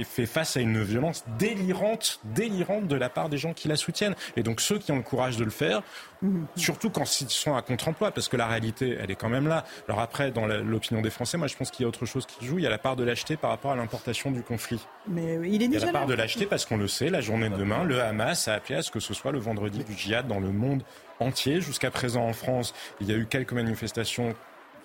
fait 0.03 0.25
face 0.25 0.57
à 0.57 0.61
une 0.61 0.81
violence 0.83 1.23
délirante, 1.39 2.19
délirante 2.23 2.87
de 2.87 2.95
la 2.95 3.09
part 3.09 3.29
des 3.29 3.37
gens 3.37 3.53
qui 3.53 3.67
la 3.67 3.75
soutiennent. 3.75 4.15
Et 4.35 4.43
donc 4.43 4.61
ceux 4.61 4.77
qui 4.79 4.91
ont 4.91 4.97
le 4.97 5.03
courage 5.03 5.37
de 5.37 5.43
le 5.43 5.51
faire, 5.51 5.81
surtout 6.55 6.89
quand 6.89 7.21
ils 7.21 7.29
sont 7.29 7.55
à 7.55 7.61
contre-emploi, 7.61 8.11
parce 8.11 8.27
que 8.27 8.37
la 8.37 8.47
réalité, 8.47 8.97
elle 8.99 9.11
est 9.11 9.15
quand 9.15 9.29
même 9.29 9.47
là. 9.47 9.65
Alors 9.87 9.99
après, 9.99 10.31
dans 10.31 10.47
l'opinion 10.47 11.01
des 11.01 11.09
Français, 11.09 11.37
moi 11.37 11.47
je 11.47 11.55
pense 11.55 11.71
qu'il 11.71 11.83
y 11.83 11.85
a 11.85 11.89
autre 11.89 12.05
chose 12.05 12.25
qui 12.25 12.45
joue. 12.45 12.59
Il 12.59 12.63
y 12.63 12.67
a 12.67 12.69
la 12.69 12.77
part 12.77 12.95
de 12.95 13.03
lâcheté 13.03 13.37
par 13.37 13.49
rapport 13.49 13.71
à 13.71 13.75
l'importation 13.75 14.31
du 14.31 14.43
conflit. 14.43 14.79
Mais 15.07 15.39
il 15.43 15.61
est 15.61 15.65
Il 15.65 15.73
y 15.73 15.77
a 15.77 15.85
la 15.85 15.91
part 15.91 16.07
de 16.07 16.13
lâcheté 16.13 16.45
parce 16.45 16.65
qu'on 16.65 16.77
le 16.77 16.87
sait, 16.87 17.09
la 17.09 17.21
journée 17.21 17.49
de 17.49 17.55
demain, 17.55 17.83
le 17.83 18.01
Hamas 18.01 18.47
a 18.47 18.53
appelé 18.53 18.75
à 18.75 18.81
ce 18.81 18.91
que 18.91 18.99
ce 18.99 19.13
soit 19.13 19.31
le 19.31 19.39
vendredi 19.39 19.83
du 19.83 19.97
djihad 19.97 20.27
dans 20.27 20.39
le 20.39 20.51
monde 20.51 20.83
entier. 21.21 21.61
Jusqu'à 21.61 21.91
présent 21.91 22.25
en 22.25 22.33
France, 22.33 22.73
il 22.99 23.07
y 23.07 23.13
a 23.13 23.15
eu 23.15 23.25
quelques 23.25 23.53
manifestations, 23.53 24.35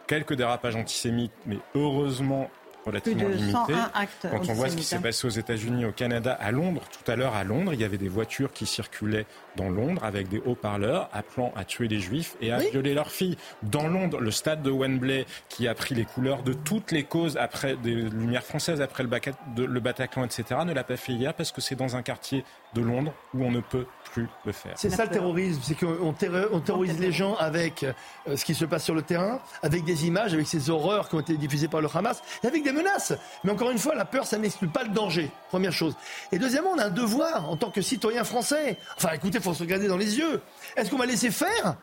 quelques 0.06 0.34
dérapages 0.34 0.76
antisémites, 0.76 1.32
mais 1.46 1.58
heureusement 1.74 2.50
relativement 2.86 3.28
limité. 3.28 3.74
Quand 4.22 4.48
on 4.48 4.54
voit 4.54 4.68
ce 4.68 4.76
qui 4.76 4.84
s'est 4.84 4.98
passé 4.98 5.26
aux 5.26 5.30
États-Unis, 5.30 5.84
au 5.84 5.92
Canada, 5.92 6.32
à 6.32 6.52
Londres, 6.52 6.82
tout 6.90 7.10
à 7.10 7.16
l'heure 7.16 7.34
à 7.34 7.44
Londres, 7.44 7.74
il 7.74 7.80
y 7.80 7.84
avait 7.84 7.98
des 7.98 8.08
voitures 8.08 8.52
qui 8.52 8.66
circulaient 8.66 9.26
dans 9.56 9.68
Londres 9.68 10.04
avec 10.04 10.28
des 10.28 10.38
haut-parleurs 10.38 11.08
appelant 11.12 11.52
à 11.56 11.64
tuer 11.64 11.88
les 11.88 11.98
juifs 11.98 12.36
et 12.40 12.52
à 12.52 12.58
violer 12.58 12.94
leurs 12.94 13.10
filles. 13.10 13.36
Dans 13.62 13.88
Londres, 13.88 14.20
le 14.20 14.30
stade 14.30 14.62
de 14.62 14.70
Wembley 14.70 15.26
qui 15.48 15.66
a 15.68 15.74
pris 15.74 15.94
les 15.94 16.04
couleurs 16.04 16.42
de 16.42 16.52
toutes 16.52 16.92
les 16.92 17.04
causes 17.04 17.36
après 17.36 17.76
des 17.76 17.94
lumières 17.94 18.44
françaises, 18.44 18.80
après 18.80 19.02
le, 19.02 19.80
Bataclan, 19.80 20.24
etc., 20.24 20.60
ne 20.64 20.72
l'a 20.72 20.84
pas 20.84 20.96
fait 20.96 21.12
hier 21.12 21.34
parce 21.34 21.52
que 21.52 21.60
c'est 21.60 21.74
dans 21.74 21.96
un 21.96 22.02
quartier 22.02 22.44
de 22.74 22.80
Londres 22.80 23.12
où 23.34 23.44
on 23.44 23.50
ne 23.50 23.60
peut 23.60 23.86
plus 24.16 24.28
le 24.46 24.52
faire. 24.52 24.72
C'est 24.76 24.88
ça 24.88 25.04
le 25.04 25.10
terrorisme, 25.10 25.60
c'est 25.62 25.74
qu'on 25.74 26.12
terrorise 26.14 26.98
les 26.98 27.12
gens 27.12 27.34
avec 27.36 27.82
euh, 27.82 28.34
ce 28.34 28.46
qui 28.46 28.54
se 28.54 28.64
passe 28.64 28.82
sur 28.82 28.94
le 28.94 29.02
terrain, 29.02 29.40
avec 29.62 29.84
des 29.84 30.06
images, 30.06 30.32
avec 30.32 30.46
ces 30.46 30.70
horreurs 30.70 31.10
qui 31.10 31.16
ont 31.16 31.20
été 31.20 31.36
diffusées 31.36 31.68
par 31.68 31.82
le 31.82 31.88
Hamas, 31.92 32.22
et 32.42 32.46
avec 32.46 32.64
des 32.64 32.72
menaces. 32.72 33.12
Mais 33.44 33.52
encore 33.52 33.70
une 33.70 33.78
fois, 33.78 33.94
la 33.94 34.06
peur, 34.06 34.26
ça 34.26 34.38
n'exclut 34.38 34.68
pas 34.68 34.84
le 34.84 34.88
danger, 34.88 35.30
première 35.50 35.72
chose. 35.72 35.94
Et 36.32 36.38
deuxièmement, 36.38 36.70
on 36.74 36.78
a 36.78 36.86
un 36.86 36.90
devoir 36.90 37.50
en 37.50 37.58
tant 37.58 37.70
que 37.70 37.82
citoyen 37.82 38.24
français. 38.24 38.78
Enfin, 38.96 39.10
écoutez, 39.12 39.36
il 39.36 39.44
faut 39.44 39.52
se 39.52 39.62
regarder 39.62 39.86
dans 39.86 39.98
les 39.98 40.16
yeux. 40.16 40.40
Est-ce 40.76 40.90
qu'on 40.90 40.96
va 40.96 41.04
laisser 41.04 41.30
faire? 41.30 41.76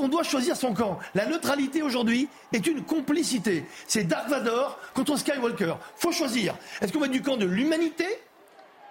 On 0.00 0.06
doit 0.06 0.22
choisir 0.22 0.56
son 0.56 0.72
camp. 0.72 1.00
La 1.16 1.26
neutralité 1.26 1.82
aujourd'hui 1.82 2.28
est 2.52 2.64
une 2.66 2.84
complicité. 2.84 3.64
C'est 3.88 4.04
Dark 4.04 4.28
Vador 4.28 4.78
contre 4.94 5.16
Skywalker. 5.16 5.74
Faut 5.96 6.12
choisir. 6.12 6.54
Est-ce 6.80 6.92
qu'on 6.92 7.00
va 7.00 7.08
du 7.08 7.22
camp 7.22 7.36
de 7.36 7.46
l'humanité 7.46 8.06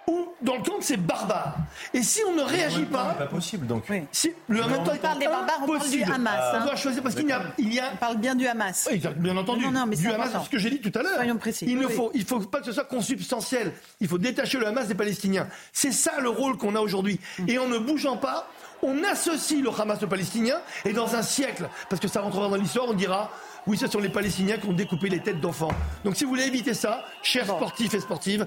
ou 0.08 0.28
dans 0.40 0.56
le 0.56 0.62
camp 0.62 0.78
de 0.78 0.84
ces 0.84 0.96
barbares. 0.96 1.56
Et 1.92 2.02
si 2.02 2.20
on 2.28 2.34
ne 2.34 2.42
réagit 2.42 2.84
pas, 2.84 3.14
c'est 3.18 3.24
pas 3.24 3.30
possible. 3.30 3.66
Donc, 3.66 3.84
si 4.12 4.32
le 4.48 4.62
en 4.62 4.68
même 4.68 4.84
temps, 4.84 4.92
on 4.94 4.98
parle 4.98 5.18
des 5.18 5.26
barbares, 5.26 5.60
on 5.62 5.66
parle 5.66 5.90
du 5.90 6.02
Hamas. 6.02 6.54
On 6.60 6.64
doit 6.64 6.76
choisir 6.76 7.02
parce 7.02 7.14
qu'il 7.14 7.28
y 7.28 7.32
a, 7.32 7.42
il 7.58 7.74
y 7.74 7.80
a, 7.80 7.90
on 7.92 7.96
parle 7.96 8.18
bien 8.18 8.34
du 8.34 8.46
Hamas. 8.46 8.88
Oui, 8.90 9.02
bien 9.16 9.36
entendu. 9.36 9.64
Non, 9.64 9.72
non, 9.72 9.86
mais 9.86 9.96
du 9.96 10.08
Hamas, 10.10 10.30
c'est 10.32 10.44
ce 10.44 10.50
que 10.50 10.58
j'ai 10.58 10.70
dit 10.70 10.80
tout 10.80 10.96
à 10.98 11.02
l'heure. 11.02 11.16
Soyons 11.16 11.36
précis. 11.36 11.66
Il 11.68 11.78
ne 11.78 11.88
faut, 11.88 12.10
il 12.14 12.24
faut 12.24 12.40
pas 12.40 12.60
que 12.60 12.66
ce 12.66 12.72
soit 12.72 12.84
consubstantiel. 12.84 13.72
Il 14.00 14.08
faut 14.08 14.18
détacher 14.18 14.58
le 14.58 14.66
Hamas 14.66 14.86
des 14.86 14.94
Palestiniens. 14.94 15.48
C'est 15.72 15.92
ça 15.92 16.20
le 16.20 16.28
rôle 16.28 16.56
qu'on 16.56 16.74
a 16.76 16.80
aujourd'hui. 16.80 17.20
Mm. 17.38 17.48
Et 17.48 17.58
en 17.58 17.68
ne 17.68 17.78
bougeant 17.78 18.16
pas, 18.16 18.48
on 18.82 19.02
associe 19.04 19.60
le 19.62 19.70
Hamas 19.70 20.02
aux 20.02 20.06
Palestiniens. 20.06 20.60
Et 20.84 20.92
dans 20.92 21.14
un 21.16 21.22
siècle, 21.22 21.68
parce 21.88 22.00
que 22.00 22.08
ça 22.08 22.20
rentrera 22.20 22.48
dans 22.48 22.56
l'histoire, 22.56 22.86
on 22.88 22.94
dira 22.94 23.30
oui, 23.66 23.76
ce 23.76 23.88
sont 23.88 23.98
les 23.98 24.08
Palestiniens 24.08 24.58
qui 24.58 24.68
ont 24.68 24.72
découpé 24.72 25.08
les 25.08 25.18
têtes 25.20 25.40
d'enfants. 25.40 25.72
Donc 26.04 26.14
si 26.16 26.22
vous 26.22 26.30
voulez 26.30 26.44
éviter 26.44 26.72
ça, 26.72 27.04
chers 27.22 27.46
sportifs 27.46 27.94
et 27.94 28.00
sportives, 28.00 28.46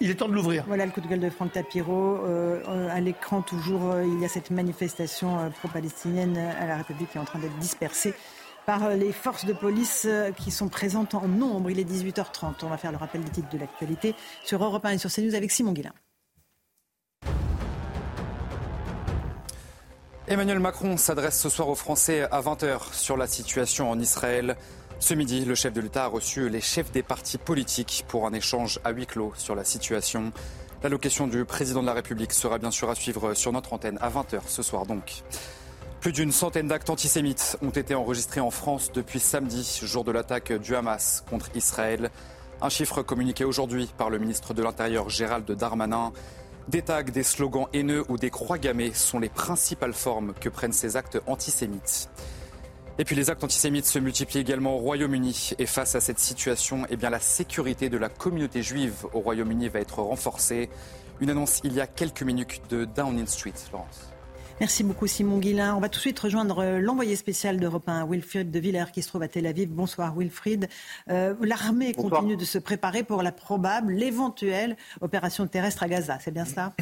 il 0.00 0.10
est 0.10 0.14
temps 0.14 0.28
de 0.28 0.34
l'ouvrir. 0.34 0.64
Voilà 0.66 0.86
le 0.86 0.92
coup 0.92 1.00
de 1.00 1.06
gueule 1.06 1.20
de 1.20 1.30
Franck 1.30 1.52
Tapiro. 1.52 2.18
Euh, 2.24 2.60
euh, 2.68 2.88
à 2.90 3.00
l'écran, 3.00 3.42
toujours, 3.42 3.92
euh, 3.92 4.04
il 4.04 4.20
y 4.20 4.24
a 4.24 4.28
cette 4.28 4.50
manifestation 4.50 5.50
pro-palestinienne 5.58 6.36
à 6.36 6.66
la 6.66 6.76
République 6.76 7.10
qui 7.10 7.18
est 7.18 7.20
en 7.20 7.24
train 7.24 7.38
d'être 7.38 7.56
dispersée 7.58 8.14
par 8.66 8.90
les 8.90 9.12
forces 9.12 9.44
de 9.44 9.52
police 9.52 10.08
qui 10.38 10.50
sont 10.50 10.68
présentes 10.68 11.14
en 11.14 11.28
nombre. 11.28 11.70
Il 11.70 11.78
est 11.78 11.84
18h30. 11.84 12.54
On 12.62 12.68
va 12.68 12.78
faire 12.78 12.92
le 12.92 12.96
rappel 12.96 13.22
des 13.22 13.30
titres 13.30 13.50
de 13.50 13.58
l'actualité 13.58 14.14
sur 14.42 14.64
Europe 14.64 14.84
1 14.84 14.90
et 14.90 14.98
sur 14.98 15.12
CNews 15.12 15.34
avec 15.34 15.50
Simon 15.50 15.72
Guillain. 15.72 15.92
Emmanuel 20.26 20.58
Macron 20.58 20.96
s'adresse 20.96 21.38
ce 21.38 21.50
soir 21.50 21.68
aux 21.68 21.74
Français 21.74 22.22
à 22.30 22.40
20h 22.40 22.94
sur 22.94 23.18
la 23.18 23.26
situation 23.26 23.90
en 23.90 24.00
Israël. 24.00 24.56
Ce 25.04 25.12
midi, 25.12 25.44
le 25.44 25.54
chef 25.54 25.74
de 25.74 25.82
l'État 25.82 26.04
a 26.04 26.06
reçu 26.06 26.48
les 26.48 26.62
chefs 26.62 26.90
des 26.90 27.02
partis 27.02 27.36
politiques 27.36 28.06
pour 28.08 28.26
un 28.26 28.32
échange 28.32 28.80
à 28.84 28.90
huis 28.90 29.04
clos 29.04 29.34
sur 29.36 29.54
la 29.54 29.62
situation. 29.62 30.32
L'allocation 30.82 31.26
du 31.26 31.44
président 31.44 31.82
de 31.82 31.86
la 31.86 31.92
République 31.92 32.32
sera 32.32 32.56
bien 32.56 32.70
sûr 32.70 32.88
à 32.88 32.94
suivre 32.94 33.34
sur 33.34 33.52
notre 33.52 33.74
antenne 33.74 33.98
à 34.00 34.08
20h 34.08 34.40
ce 34.46 34.62
soir 34.62 34.86
donc. 34.86 35.22
Plus 36.00 36.12
d'une 36.12 36.32
centaine 36.32 36.68
d'actes 36.68 36.88
antisémites 36.88 37.58
ont 37.60 37.68
été 37.68 37.94
enregistrés 37.94 38.40
en 38.40 38.50
France 38.50 38.92
depuis 38.94 39.20
samedi, 39.20 39.78
jour 39.82 40.04
de 40.04 40.10
l'attaque 40.10 40.54
du 40.54 40.74
Hamas 40.74 41.22
contre 41.28 41.50
Israël. 41.54 42.10
Un 42.62 42.70
chiffre 42.70 43.02
communiqué 43.02 43.44
aujourd'hui 43.44 43.90
par 43.98 44.08
le 44.08 44.18
ministre 44.18 44.54
de 44.54 44.62
l'Intérieur 44.62 45.10
Gérald 45.10 45.50
Darmanin. 45.52 46.14
Des 46.68 46.80
tags, 46.80 47.02
des 47.02 47.24
slogans 47.24 47.66
haineux 47.74 48.06
ou 48.08 48.16
des 48.16 48.30
croix 48.30 48.56
gammées 48.56 48.94
sont 48.94 49.18
les 49.18 49.28
principales 49.28 49.92
formes 49.92 50.32
que 50.40 50.48
prennent 50.48 50.72
ces 50.72 50.96
actes 50.96 51.20
antisémites. 51.26 52.08
Et 52.96 53.04
puis 53.04 53.16
les 53.16 53.28
actes 53.28 53.42
antisémites 53.42 53.86
se 53.86 53.98
multiplient 53.98 54.38
également 54.38 54.76
au 54.76 54.78
Royaume-Uni. 54.78 55.50
Et 55.58 55.66
face 55.66 55.96
à 55.96 56.00
cette 56.00 56.20
situation, 56.20 56.86
eh 56.90 56.96
bien, 56.96 57.10
la 57.10 57.18
sécurité 57.18 57.88
de 57.88 57.96
la 57.96 58.08
communauté 58.08 58.62
juive 58.62 59.06
au 59.12 59.20
Royaume-Uni 59.20 59.68
va 59.68 59.80
être 59.80 59.98
renforcée. 59.98 60.70
Une 61.20 61.30
annonce 61.30 61.60
il 61.64 61.72
y 61.72 61.80
a 61.80 61.88
quelques 61.88 62.22
minutes 62.22 62.62
de 62.70 62.84
Downing 62.84 63.26
Street, 63.26 63.52
Laurence. 63.72 64.13
Merci 64.60 64.84
beaucoup 64.84 65.08
Simon 65.08 65.38
Guillain. 65.38 65.74
On 65.74 65.80
va 65.80 65.88
tout 65.88 65.96
de 65.96 66.02
suite 66.02 66.18
rejoindre 66.20 66.60
euh, 66.60 66.78
l'envoyé 66.78 67.16
spécial 67.16 67.58
d'Europe 67.58 67.88
1, 67.88 68.06
Wilfried 68.06 68.52
de 68.52 68.58
Villers, 68.60 68.92
qui 68.92 69.02
se 69.02 69.08
trouve 69.08 69.22
à 69.22 69.28
Tel 69.28 69.46
Aviv. 69.48 69.68
Bonsoir 69.68 70.14
Wilfried. 70.16 70.68
Euh, 71.10 71.34
L'armée 71.42 71.92
continue 71.92 72.36
de 72.36 72.44
se 72.44 72.58
préparer 72.58 73.02
pour 73.02 73.24
la 73.24 73.32
probable, 73.32 73.92
l'éventuelle 73.92 74.76
opération 75.00 75.48
terrestre 75.48 75.82
à 75.82 75.88
Gaza. 75.88 76.18
C'est 76.20 76.32
bien 76.32 76.44
cela? 76.44 76.72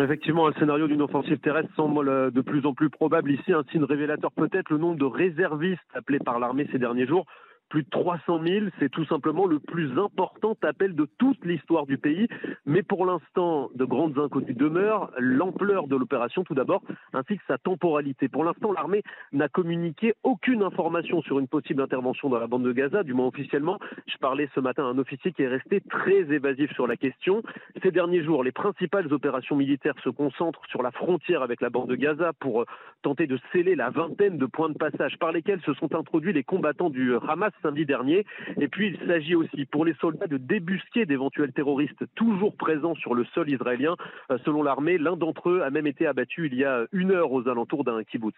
Effectivement, 0.00 0.46
un 0.46 0.52
scénario 0.52 0.86
d'une 0.86 1.02
offensive 1.02 1.38
terrestre 1.38 1.70
semble 1.74 2.08
euh, 2.08 2.30
de 2.30 2.40
plus 2.40 2.64
en 2.66 2.72
plus 2.72 2.88
probable 2.88 3.32
ici. 3.32 3.52
Un 3.52 3.64
signe 3.72 3.82
révélateur 3.82 4.30
peut-être 4.30 4.70
le 4.70 4.78
nombre 4.78 4.96
de 4.96 5.04
réservistes 5.04 5.80
appelés 5.94 6.20
par 6.20 6.38
l'armée 6.38 6.68
ces 6.70 6.78
derniers 6.78 7.06
jours 7.06 7.26
plus 7.72 7.84
de 7.84 7.88
300 7.88 8.42
000. 8.46 8.66
C'est 8.78 8.90
tout 8.90 9.06
simplement 9.06 9.46
le 9.46 9.58
plus 9.58 9.98
important 9.98 10.54
appel 10.62 10.94
de 10.94 11.08
toute 11.16 11.42
l'histoire 11.46 11.86
du 11.86 11.96
pays. 11.96 12.28
Mais 12.66 12.82
pour 12.82 13.06
l'instant, 13.06 13.70
de 13.74 13.86
grandes 13.86 14.18
inconnues 14.18 14.52
demeurent. 14.52 15.10
L'ampleur 15.18 15.86
de 15.86 15.96
l'opération, 15.96 16.44
tout 16.44 16.54
d'abord, 16.54 16.82
ainsi 17.14 17.38
que 17.38 17.42
sa 17.48 17.56
temporalité. 17.56 18.28
Pour 18.28 18.44
l'instant, 18.44 18.72
l'armée 18.72 19.02
n'a 19.32 19.48
communiqué 19.48 20.12
aucune 20.22 20.62
information 20.62 21.22
sur 21.22 21.38
une 21.38 21.48
possible 21.48 21.80
intervention 21.80 22.28
dans 22.28 22.38
la 22.38 22.46
bande 22.46 22.62
de 22.62 22.72
Gaza, 22.72 23.04
du 23.04 23.14
moins 23.14 23.28
officiellement. 23.28 23.78
Je 24.06 24.18
parlais 24.18 24.50
ce 24.54 24.60
matin 24.60 24.84
à 24.84 24.88
un 24.88 24.98
officier 24.98 25.32
qui 25.32 25.42
est 25.42 25.48
resté 25.48 25.80
très 25.80 26.30
évasif 26.30 26.70
sur 26.74 26.86
la 26.86 26.98
question. 26.98 27.42
Ces 27.82 27.90
derniers 27.90 28.22
jours, 28.22 28.44
les 28.44 28.52
principales 28.52 29.10
opérations 29.14 29.56
militaires 29.56 29.94
se 30.04 30.10
concentrent 30.10 30.66
sur 30.68 30.82
la 30.82 30.90
frontière 30.90 31.40
avec 31.40 31.62
la 31.62 31.70
bande 31.70 31.88
de 31.88 31.96
Gaza 31.96 32.34
pour 32.38 32.60
euh, 32.60 32.66
tenter 33.00 33.26
de 33.26 33.38
sceller 33.50 33.76
la 33.76 33.88
vingtaine 33.88 34.36
de 34.36 34.44
points 34.44 34.68
de 34.68 34.76
passage 34.76 35.18
par 35.18 35.32
lesquels 35.32 35.62
se 35.62 35.72
sont 35.72 35.94
introduits 35.94 36.34
les 36.34 36.44
combattants 36.44 36.90
du 36.90 37.14
Hamas 37.26 37.52
samedi 37.62 37.86
dernier. 37.86 38.26
Et 38.60 38.68
puis 38.68 38.88
il 38.88 39.08
s'agit 39.08 39.34
aussi 39.34 39.64
pour 39.66 39.84
les 39.84 39.94
soldats 39.94 40.26
de 40.26 40.36
débusquer 40.36 41.06
d'éventuels 41.06 41.52
terroristes 41.52 42.04
toujours 42.14 42.54
présents 42.56 42.94
sur 42.94 43.14
le 43.14 43.24
sol 43.34 43.50
israélien. 43.50 43.96
Euh, 44.30 44.38
selon 44.44 44.62
l'armée, 44.62 44.98
l'un 44.98 45.16
d'entre 45.16 45.50
eux 45.50 45.62
a 45.62 45.70
même 45.70 45.86
été 45.86 46.06
abattu 46.06 46.46
il 46.46 46.54
y 46.54 46.64
a 46.64 46.84
une 46.92 47.12
heure 47.12 47.32
aux 47.32 47.48
alentours 47.48 47.84
d'un 47.84 48.02
kibbutz. 48.04 48.34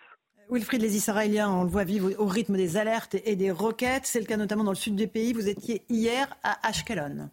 Wilfried, 0.50 0.82
les 0.82 0.96
Israéliens, 0.96 1.50
on 1.50 1.64
le 1.64 1.70
voit 1.70 1.84
vivre 1.84 2.10
au 2.18 2.26
rythme 2.26 2.56
des 2.56 2.76
alertes 2.76 3.16
et 3.24 3.34
des 3.34 3.50
roquettes. 3.50 4.04
C'est 4.04 4.20
le 4.20 4.26
cas 4.26 4.36
notamment 4.36 4.64
dans 4.64 4.72
le 4.72 4.76
sud 4.76 4.94
du 4.94 5.08
pays. 5.08 5.32
Vous 5.32 5.48
étiez 5.48 5.82
hier 5.88 6.26
à 6.42 6.68
Ashkelon. 6.68 7.30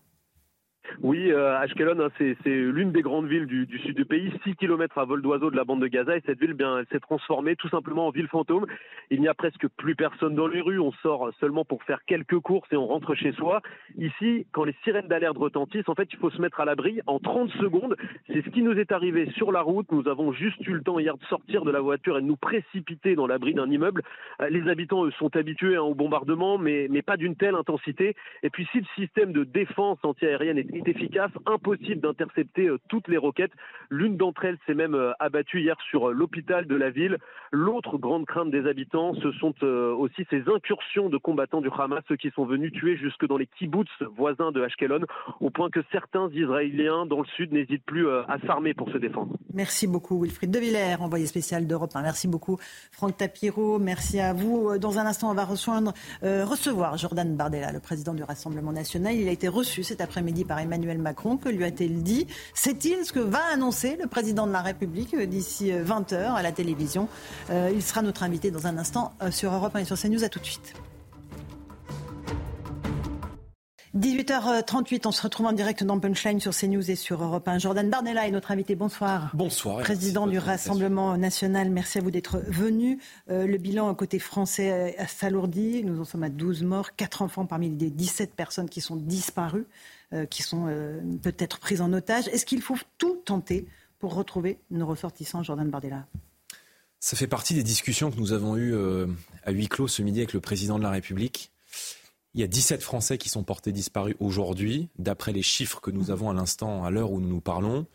Oui, 1.01 1.31
euh, 1.31 1.57
Ashkelon, 1.59 1.99
hein, 1.99 2.09
c'est 2.18 2.35
l'une 2.45 2.91
des 2.91 3.01
grandes 3.01 3.27
villes 3.27 3.45
du, 3.45 3.80
sud 3.80 3.95
du 3.95 4.05
pays, 4.05 4.31
6 4.43 4.55
km 4.55 4.97
à 4.97 5.05
vol 5.05 5.22
d'oiseau 5.22 5.49
de 5.49 5.55
la 5.55 5.63
bande 5.63 5.81
de 5.81 5.88
Gaza, 5.88 6.18
et 6.18 6.22
cette 6.26 6.39
ville, 6.39 6.53
bien, 6.53 6.80
elle 6.80 6.85
s'est 6.91 6.99
transformée 6.99 7.55
tout 7.55 7.69
simplement 7.69 8.07
en 8.07 8.11
ville 8.11 8.27
fantôme. 8.27 8.65
Il 9.09 9.22
n'y 9.22 9.27
a 9.27 9.34
presque 9.34 9.68
plus 9.77 9.95
personne 9.95 10.35
dans 10.35 10.47
les 10.47 10.61
rues, 10.61 10.80
on 10.80 10.91
sort 11.03 11.31
seulement 11.39 11.65
pour 11.65 11.84
faire 11.84 12.03
quelques 12.05 12.39
courses 12.39 12.72
et 12.72 12.77
on 12.77 12.88
rentre 12.88 13.15
chez 13.15 13.31
soi. 13.34 13.61
Ici, 13.97 14.45
quand 14.51 14.63
les 14.63 14.76
sirènes 14.84 15.07
d'alerte 15.07 15.38
retentissent, 15.38 15.89
en 15.89 15.95
fait, 15.95 16.09
il 16.11 16.19
faut 16.19 16.30
se 16.30 16.41
mettre 16.41 16.59
à 16.59 16.65
l'abri 16.65 16.99
en 17.07 17.19
30 17.19 17.49
secondes. 17.51 17.95
C'est 18.27 18.43
ce 18.43 18.49
qui 18.49 18.61
nous 18.61 18.77
est 18.77 18.91
arrivé 18.91 19.30
sur 19.35 19.51
la 19.51 19.61
route. 19.61 19.91
Nous 19.91 20.07
avons 20.07 20.31
juste 20.31 20.65
eu 20.68 20.73
le 20.73 20.81
temps 20.81 20.99
hier 20.99 21.18
de 21.18 21.26
sortir 21.26 21.63
de 21.63 21.72
la 21.72 21.81
voiture 21.81 22.18
et 22.18 22.22
de 22.22 22.27
nous 22.27 22.35
précipiter 22.35 23.15
dans 23.15 23.27
l'abri 23.27 23.53
d'un 23.53 23.69
immeuble. 23.69 24.03
Euh, 24.41 24.49
les 24.49 24.69
habitants, 24.69 25.05
eux, 25.05 25.11
sont 25.11 25.35
habitués 25.35 25.76
hein, 25.76 25.81
au 25.81 25.95
bombardement, 25.95 26.57
mais, 26.57 26.88
mais 26.89 27.01
pas 27.01 27.18
d'une 27.18 27.35
telle 27.35 27.55
intensité. 27.55 28.15
Et 28.43 28.49
puis, 28.49 28.68
si 28.72 28.80
le 28.80 28.85
système 28.95 29.31
de 29.31 29.43
défense 29.43 29.99
antiaérienne 30.03 30.57
est, 30.57 30.81
efficace, 30.88 31.32
impossible 31.45 32.02
d'intercepter 32.02 32.68
euh, 32.68 32.80
toutes 32.90 33.08
les 33.08 33.18
roquettes. 33.18 33.52
L'une 33.90 34.18
d'entre 34.18 34.45
elles 34.45 34.58
s'est 34.66 34.74
même 34.74 34.95
euh, 34.95 35.12
abattue 35.20 35.62
hier 35.62 35.76
sur 35.90 36.10
euh, 36.10 36.14
l'hôpital 36.14 36.68
de 36.68 36.76
la 36.76 36.90
ville. 36.90 37.18
L'autre 37.52 37.98
grande 37.98 38.26
crainte 38.26 38.52
des 38.52 38.68
habitants, 38.68 39.14
ce 39.16 39.32
sont 39.34 39.53
aussi 39.62 40.26
ces 40.30 40.44
incursions 40.48 41.10
de 41.10 41.18
combattants 41.18 41.60
du 41.60 41.70
Hamas, 41.78 42.02
ceux 42.08 42.16
qui 42.16 42.32
sont 42.32 42.45
venus 42.45 42.72
tuer 42.72 42.95
jusque 42.95 43.28
dans 43.28 43.36
les 43.36 43.45
kibbutz 43.45 43.90
voisins 44.16 44.53
de 44.53 44.62
Ashkelon, 44.62 45.02
au 45.41 45.49
point 45.49 45.70
que 45.70 45.82
certains 45.91 46.30
Israéliens 46.32 47.06
dans 47.06 47.20
le 47.20 47.26
sud 47.36 47.52
n'hésitent 47.52 47.86
plus 47.86 48.10
à 48.10 48.38
s'armer 48.48 48.74
pour 48.74 48.90
se 48.90 48.98
défendre. 48.98 49.36
Merci 49.53 49.86
beaucoup 49.86 50.22
Wilfried 50.22 50.49
De 50.49 50.60
Villers, 50.60 51.02
envoyé 51.02 51.26
spécial 51.26 51.68
d'Europe 51.68 51.91
1. 51.94 52.02
Merci 52.03 52.30
beaucoup 52.30 52.58
Franck 52.94 53.18
Tapiro. 53.18 53.80
Merci 53.80 54.22
à 54.22 54.34
vous. 54.34 54.78
Dans 54.80 54.98
un 54.98 55.06
instant, 55.06 55.30
on 55.30 55.36
va 55.36 55.44
rejoindre, 55.44 55.91
recevoir 56.22 56.98
Jordan 56.98 57.36
Bardella, 57.36 57.74
le 57.74 57.82
président 57.82 58.14
du 58.14 58.24
Rassemblement 58.24 58.72
national. 58.72 59.16
Il 59.16 59.28
a 59.28 59.32
été 59.32 59.49
reçu 59.49 59.84
cet 59.84 59.99
après-midi 59.99 60.45
par 60.45 60.60
Emmanuel 60.60 60.70
Macron. 60.80 61.38
Que 61.38 61.49
lui 61.49 61.64
a-t-il 61.64 62.03
dit? 62.03 62.27
Sait-il 62.53 63.06
ce 63.06 63.14
que 63.14 63.19
va 63.19 63.41
annoncer 63.53 63.98
le 64.02 64.07
président 64.07 64.48
de 64.48 64.52
la 64.52 64.61
République 64.61 65.14
euh, 65.14 65.26
d'ici 65.26 65.72
20h 65.72 66.14
euh, 66.14 66.34
à 66.34 66.41
la 66.41 66.52
télévision? 66.52 67.07
Euh, 67.49 67.72
Il 67.73 67.81
sera 67.81 68.02
notre 68.02 68.23
invité 68.23 68.52
dans 68.52 68.68
un 68.68 68.77
instant 68.77 69.14
sur 69.31 69.53
Europe 69.53 69.76
1 69.76 69.80
et 69.80 69.85
sur 69.85 69.99
CNews. 69.99 70.23
À 70.23 70.30
tout 70.30 70.39
de 70.39 70.45
suite. 70.45 70.73
18h38, 73.98 75.02
on 75.06 75.11
se 75.11 75.22
retrouve 75.22 75.48
en 75.48 75.52
direct 75.52 75.84
dans 75.84 75.99
Punchline 75.99 76.39
sur 76.39 76.56
CNews 76.56 76.89
et 76.89 76.95
sur 76.95 77.22
Europe 77.22 77.45
1. 77.45 77.60
Jordan 77.60 77.89
Barnella 77.89 78.26
est 78.26 78.31
notre 78.31 78.52
invité. 78.52 78.73
Bonsoir. 78.73 79.31
Bonsoir. 79.34 79.80
Président 79.80 80.27
du 80.27 80.38
Rassemblement 80.38 81.18
national, 81.18 81.69
merci 81.69 81.98
à 81.98 82.02
vous 82.02 82.10
d'être 82.10 82.41
venu. 82.48 82.99
le 83.27 83.57
bilan 83.57 83.93
côté 83.93 84.18
français 84.18 84.95
s'alourdit. 85.10 85.84
Nous 85.84 85.99
en 85.99 86.06
sommes 86.06 86.23
à 86.23 86.30
12 86.30 86.64
morts, 86.64 86.95
4 86.95 87.22
enfants 87.22 87.45
parmi 87.45 87.69
les 87.69 87.89
17 87.89 88.34
personnes 88.34 88.69
qui 88.69 88.80
sont 88.80 88.95
disparues. 88.95 89.65
Euh, 90.13 90.25
qui 90.25 90.43
sont 90.43 90.65
euh, 90.67 90.99
peut-être 91.23 91.59
prises 91.59 91.79
en 91.79 91.93
otage. 91.93 92.27
Est-ce 92.27 92.45
qu'il 92.45 92.61
faut 92.61 92.75
tout 92.97 93.21
tenter 93.23 93.65
pour 93.97 94.13
retrouver 94.13 94.59
nos 94.69 94.85
ressortissants, 94.85 95.41
Jordan 95.41 95.69
Bardella? 95.69 96.05
Ça 96.99 97.15
fait 97.15 97.27
partie 97.27 97.53
des 97.53 97.63
discussions 97.63 98.11
que 98.11 98.17
nous 98.17 98.33
avons 98.33 98.57
eues 98.57 98.73
euh, 98.73 99.07
à 99.45 99.51
huis 99.51 99.69
clos 99.69 99.88
ce 99.88 100.01
midi 100.01 100.19
avec 100.19 100.33
le 100.33 100.41
président 100.41 100.77
de 100.77 100.83
la 100.83 100.89
République. 100.89 101.53
Il 102.33 102.41
y 102.41 102.43
a 102.43 102.47
17 102.47 102.83
Français 102.83 103.17
qui 103.17 103.29
sont 103.29 103.43
portés 103.43 103.71
disparus 103.71 104.15
aujourd'hui, 104.19 104.89
d'après 104.99 105.31
les 105.31 105.43
chiffres 105.43 105.79
que 105.79 105.91
nous 105.91 106.11
avons 106.11 106.29
à 106.29 106.33
l'instant, 106.33 106.83
à 106.83 106.91
l'heure 106.91 107.13
où 107.13 107.21
nous 107.21 107.29
nous 107.29 107.41
parlons. 107.41 107.88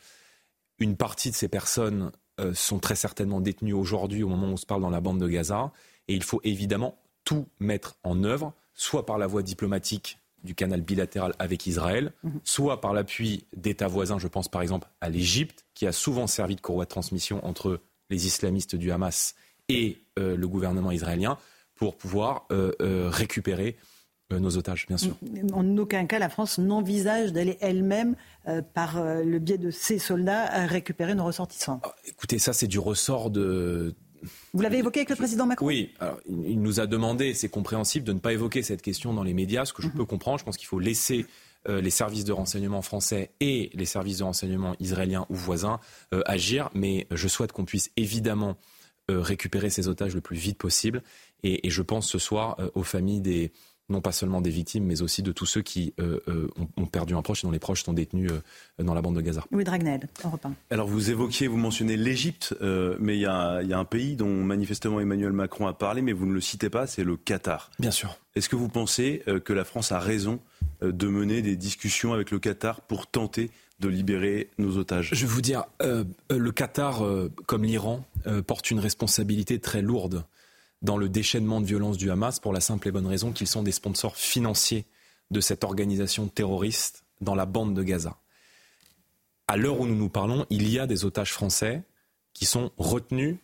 Une 0.78 0.97
partie 0.97 1.30
de 1.30 1.36
ces 1.36 1.48
personnes 1.48 2.12
sont 2.55 2.78
très 2.78 2.97
certainement 2.97 3.43
détenues 3.43 3.74
aujourd'hui, 3.74 4.22
au 4.22 4.28
moment 4.28 4.48
où 4.48 4.52
on 4.52 4.56
se 4.56 4.66
parle 4.66 4.82
dans 4.82 4.90
la 4.90 5.01
bande 5.01 5.20
de 5.20 5.28
Gaza. 5.28 5.70
Et 6.09 6.14
il 6.14 6.22
faut 6.22 6.40
évidemment 6.44 6.98
tout 7.24 7.47
mettre 7.60 7.97
en 8.05 8.24
œuvre, 8.24 8.55
soit 8.74 9.06
par 9.06 9.16
la 9.16 9.26
voie 9.26 9.43
diplomatique 9.43 10.18
du 10.43 10.55
canal 10.55 10.81
bilatéral 10.81 11.35
avec 11.39 11.67
Israël, 11.67 12.13
mhm. 12.23 12.41
soit 12.45 12.81
par 12.81 12.93
l'appui 12.93 13.47
d'États 13.57 13.89
voisins, 13.89 14.19
je 14.19 14.29
pense 14.29 14.49
par 14.49 14.63
exemple 14.63 14.89
à 15.01 15.09
l'Égypte, 15.09 15.65
qui 15.75 15.87
a 15.87 15.93
souvent 15.93 16.27
servi 16.27 16.57
de 16.57 16.61
courroie 16.61 16.85
de 16.85 16.91
transmission 16.91 17.45
entre 17.45 17.81
les 18.11 18.27
islamistes 18.27 18.77
du 18.77 18.91
Hamas 18.93 19.35
et 19.69 19.99
euh, 20.19 20.37
le 20.37 20.49
gouvernement 20.49 20.93
israélien, 20.93 21.39
pour 21.75 21.97
pouvoir 21.97 22.47
euh, 22.53 22.73
euh, 22.81 23.11
récupérer 23.11 23.77
nos 24.31 24.57
otages, 24.57 24.89
bien 24.89 24.97
sûr. 24.97 25.15
En 25.53 25.77
aucun 25.77 26.05
cas, 26.07 26.19
la 26.19 26.29
France 26.29 26.59
n'envisage 26.59 27.33
d'aller 27.33 27.57
elle-même, 27.61 28.17
par 28.75 29.01
le 29.01 29.39
biais 29.39 29.57
de 29.57 29.71
ses 29.71 30.01
soldats, 30.01 30.67
récupérer 30.67 31.15
nos 31.15 31.25
ressortissants. 31.25 31.81
Ah, 31.85 31.95
écoutez, 32.05 32.41
ça, 32.41 32.53
c'est 32.53 32.67
du 32.67 32.81
ressort 32.81 33.31
de, 33.31 33.95
vous 34.53 34.62
l'avez 34.62 34.78
évoqué 34.78 35.01
avec 35.01 35.11
le 35.11 35.16
président 35.16 35.47
Macron 35.47 35.66
Oui, 35.66 35.93
il 36.27 36.61
nous 36.61 36.81
a 36.81 36.86
demandé, 36.86 37.35
c'est 37.35 37.48
compréhensible, 37.48 38.05
de 38.07 38.12
ne 38.12 38.19
pas 38.19 38.32
évoquer 38.32 38.62
cette 38.62 38.82
question 38.82 39.15
dans 39.15 39.23
les 39.23 39.35
médias, 39.35 39.65
ce 39.65 39.73
que 39.73 39.82
je 39.82 39.89
mhm. 39.89 39.94
peux 39.94 40.05
comprendre. 40.05 40.39
Je 40.39 40.44
pense 40.44 40.57
qu'il 40.57 40.69
faut 40.69 40.78
laisser 40.78 41.27
euh, 41.69 41.81
les 41.81 41.90
services 41.90 42.24
de 42.24 42.32
renseignement 42.32 42.82
français 42.82 43.31
et 43.40 43.70
les 43.74 43.86
services 43.86 44.19
de 44.19 44.24
renseignement 44.24 44.77
israéliens 44.78 45.27
ou 45.31 45.35
voisins 45.35 45.81
euh, 46.15 46.23
agir, 46.24 46.70
mais 46.74 47.07
je 47.11 47.27
souhaite 47.27 47.53
qu'on 47.53 47.65
puisse 47.65 47.90
évidemment 47.97 48.57
euh, 49.11 49.20
récupérer 49.20 49.70
ces 49.70 49.89
otages 49.89 50.15
le 50.15 50.20
plus 50.20 50.36
vite 50.36 50.59
possible. 50.59 51.03
Et, 51.43 51.66
et 51.66 51.70
je 51.70 51.82
pense 51.82 52.09
ce 52.09 52.19
soir 52.19 52.57
aux 52.74 52.82
familles 52.82 53.20
des, 53.20 53.53
non 53.89 54.01
pas 54.01 54.13
seulement 54.13 54.41
des 54.41 54.51
victimes, 54.51 54.85
mais 54.85 55.03
aussi 55.03 55.23
de 55.23 55.33
tous 55.33 55.47
ceux 55.47 55.63
qui 55.63 55.95
euh, 56.01 56.19
euh, 56.29 56.49
ont, 56.77 56.87
perdu 56.87 57.15
un 57.15 57.23
proche 57.23 57.45
et 57.45 57.47
dont 57.47 57.53
les 57.53 57.59
proches 57.59 57.85
sont 57.85 57.93
détenus 57.93 58.33
euh, 58.33 58.83
dans 58.83 58.95
la 58.95 59.03
bande 59.03 59.17
de 59.17 59.21
Gaza. 59.21 59.45
Louis 59.53 59.65
Dragnel, 59.65 60.09
Europe 60.25 60.47
Alors 60.71 60.89
vous 60.89 61.11
évoquiez, 61.11 61.47
vous 61.47 61.57
mentionnez 61.57 61.97
l'Égypte, 61.97 62.55
mais 62.99 63.17
il 63.17 63.21
y, 63.21 63.27
a, 63.27 63.61
un 63.61 63.85
pays 63.85 64.17
dont 64.17 64.43
manifestement 64.43 65.01
Emmanuel 65.01 65.33
Macron 65.33 65.67
a 65.67 65.73
parlé, 65.73 66.03
mais 66.03 66.13
vous 66.13 66.27
ne 66.27 66.33
le 66.33 66.41
citez 66.41 66.71
pas, 66.71 66.87
c'est 66.87 67.05
le 67.05 67.17
Qatar. 67.17 67.71
Bien 67.79 67.91
sûr. 67.91 68.17
Est-ce 68.35 68.49
que 68.49 68.57
vous 68.57 68.69
pensez 68.69 69.23
que 69.45 69.53
la 69.53 69.65
France 69.65 69.93
a 69.93 69.99
raison 69.99 70.41
de 70.83 71.09
mener 71.09 71.43
des 71.43 71.57
discussions 71.57 72.13
avec 72.13 72.31
le 72.31 72.39
Qatar 72.39 72.81
pour 72.81 73.07
tenter 73.07 73.51
de 73.81 73.89
libérer 73.89 74.51
nos 74.59 74.77
otages? 74.77 75.11
Je 75.13 75.27
vais 75.27 75.33
vous 75.33 75.43
dire, 75.43 75.65
le 75.81 76.51
Qatar, 76.51 77.03
comme 77.47 77.65
l'Iran, 77.65 78.05
porte 78.47 78.71
une 78.71 78.79
responsabilité 78.79 79.59
très 79.59 79.83
lourde 79.83 80.25
dans 80.82 80.97
le 80.97 81.09
déchaînement 81.09 81.61
de 81.61 81.66
violence 81.66 81.97
du 81.97 82.11
Hamas 82.11 82.40
pour 82.40 82.53
la 82.53 82.61
simple 82.61 82.89
et 82.89 82.93
bonne 82.93 83.07
raison 83.07 83.32
qu'ils 83.32 83.47
sont 83.47 83.62
des 83.62 83.73
sponsors 83.73 84.16
financiers 84.16 84.85
de 85.31 85.40
cette 85.40 85.65
organisation 85.65 86.28
terroriste 86.28 87.05
dans 87.20 87.35
la 87.35 87.47
bande 87.47 87.74
de 87.74 87.82
Gaza. 87.82 88.19
À 89.48 89.57
l'heure 89.57 89.81
où 89.81 89.86
nous 89.86 89.94
nous 89.97 90.09
parlons, 90.09 90.47
il 90.51 90.69
y 90.69 90.78
a 90.78 90.86
des 90.86 91.05
otages 91.05 91.32
français 91.32 91.82
qui 92.35 92.44
sont 92.44 92.70
retenus 92.77 93.36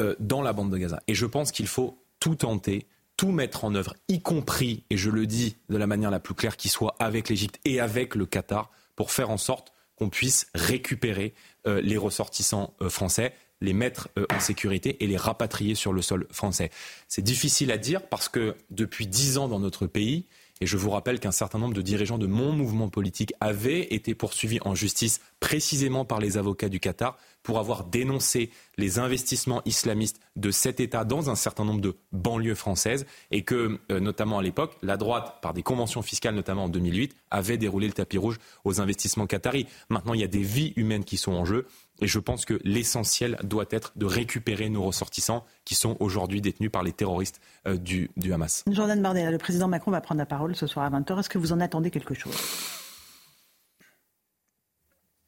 euh, 0.00 0.14
dans 0.20 0.42
la 0.42 0.52
bande 0.52 0.70
de 0.70 0.78
Gaza. 0.78 1.02
Et 1.08 1.14
je 1.14 1.26
pense 1.26 1.50
qu'il 1.50 1.66
faut 1.66 1.98
tout 2.20 2.36
tenter, 2.36 2.86
tout 3.16 3.32
mettre 3.32 3.64
en 3.64 3.74
œuvre, 3.74 3.94
y 4.08 4.20
compris, 4.20 4.84
et 4.90 4.96
je 4.96 5.10
le 5.10 5.26
dis 5.26 5.56
de 5.68 5.76
la 5.76 5.86
manière 5.86 6.10
la 6.10 6.20
plus 6.20 6.34
claire 6.34 6.56
qui 6.56 6.68
soit, 6.68 6.94
avec 6.98 7.28
l'Égypte 7.28 7.58
et 7.64 7.80
avec 7.80 8.14
le 8.14 8.26
Qatar, 8.26 8.70
pour 8.94 9.10
faire 9.10 9.30
en 9.30 9.38
sorte 9.38 9.72
qu'on 9.96 10.10
puisse 10.10 10.48
récupérer 10.54 11.34
euh, 11.66 11.80
les 11.80 11.96
ressortissants 11.96 12.74
euh, 12.82 12.90
français 12.90 13.34
les 13.60 13.72
mettre 13.72 14.08
euh, 14.18 14.26
en 14.34 14.40
sécurité 14.40 15.02
et 15.02 15.06
les 15.06 15.16
rapatrier 15.16 15.74
sur 15.74 15.92
le 15.92 16.02
sol 16.02 16.26
français. 16.30 16.70
C'est 17.08 17.22
difficile 17.22 17.70
à 17.70 17.78
dire 17.78 18.02
parce 18.02 18.28
que 18.28 18.54
depuis 18.70 19.06
dix 19.06 19.38
ans 19.38 19.48
dans 19.48 19.60
notre 19.60 19.86
pays, 19.86 20.26
et 20.60 20.66
je 20.66 20.76
vous 20.76 20.90
rappelle 20.90 21.20
qu'un 21.20 21.32
certain 21.32 21.58
nombre 21.58 21.74
de 21.74 21.82
dirigeants 21.82 22.18
de 22.18 22.26
mon 22.26 22.52
mouvement 22.52 22.88
politique 22.88 23.34
avaient 23.40 23.94
été 23.94 24.14
poursuivis 24.14 24.58
en 24.62 24.74
justice 24.74 25.20
précisément 25.38 26.04
par 26.04 26.18
les 26.18 26.38
avocats 26.38 26.70
du 26.70 26.80
Qatar 26.80 27.18
pour 27.46 27.60
avoir 27.60 27.84
dénoncé 27.84 28.50
les 28.76 28.98
investissements 28.98 29.62
islamistes 29.66 30.18
de 30.34 30.50
cet 30.50 30.80
État 30.80 31.04
dans 31.04 31.30
un 31.30 31.36
certain 31.36 31.64
nombre 31.64 31.80
de 31.80 31.94
banlieues 32.10 32.56
françaises 32.56 33.06
et 33.30 33.42
que, 33.42 33.78
euh, 33.92 34.00
notamment 34.00 34.40
à 34.40 34.42
l'époque, 34.42 34.76
la 34.82 34.96
droite, 34.96 35.38
par 35.42 35.54
des 35.54 35.62
conventions 35.62 36.02
fiscales, 36.02 36.34
notamment 36.34 36.64
en 36.64 36.68
2008, 36.68 37.14
avait 37.30 37.56
déroulé 37.56 37.86
le 37.86 37.92
tapis 37.92 38.18
rouge 38.18 38.38
aux 38.64 38.80
investissements 38.80 39.28
qataris. 39.28 39.68
Maintenant, 39.90 40.14
il 40.14 40.20
y 40.20 40.24
a 40.24 40.26
des 40.28 40.42
vies 40.42 40.72
humaines 40.74 41.04
qui 41.04 41.16
sont 41.16 41.34
en 41.34 41.44
jeu. 41.44 41.66
Et 42.00 42.08
je 42.08 42.18
pense 42.18 42.44
que 42.44 42.58
l'essentiel 42.64 43.38
doit 43.44 43.66
être 43.70 43.92
de 43.94 44.06
récupérer 44.06 44.68
nos 44.68 44.82
ressortissants 44.82 45.46
qui 45.64 45.76
sont 45.76 45.96
aujourd'hui 46.00 46.40
détenus 46.40 46.72
par 46.72 46.82
les 46.82 46.92
terroristes 46.92 47.40
euh, 47.68 47.76
du, 47.76 48.10
Hamas. 48.32 48.64
Jordan 48.68 49.00
Bardella, 49.00 49.30
le 49.30 49.38
président 49.38 49.68
Macron 49.68 49.92
va 49.92 50.00
prendre 50.00 50.18
la 50.18 50.26
parole 50.26 50.56
ce 50.56 50.66
soir 50.66 50.84
à 50.84 50.90
20h. 50.90 51.20
Est-ce 51.20 51.28
que 51.28 51.38
vous 51.38 51.52
en 51.52 51.60
attendez 51.60 51.92
quelque 51.92 52.14
chose? 52.14 52.34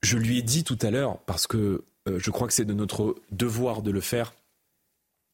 Je 0.02 0.16
lui 0.16 0.38
ai 0.38 0.42
dit 0.42 0.64
tout 0.64 0.78
à 0.82 0.90
l'heure, 0.90 1.18
parce 1.26 1.46
que 1.46 1.84
je 2.16 2.30
crois 2.30 2.46
que 2.46 2.54
c'est 2.54 2.64
de 2.64 2.74
notre 2.74 3.16
devoir 3.30 3.82
de 3.82 3.90
le 3.90 4.00
faire, 4.00 4.34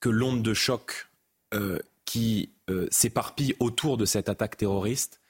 que 0.01 0.09
l'onde 0.09 0.43
de 0.43 0.55
choc 0.55 1.09
euh, 1.55 1.79
qui 2.05 2.51
s'éparpille 2.91 3.55
autour 3.61 3.99
de 3.99 4.07
cette 4.07 4.31
attaque 4.31 4.57
terroriste, 4.57 5.21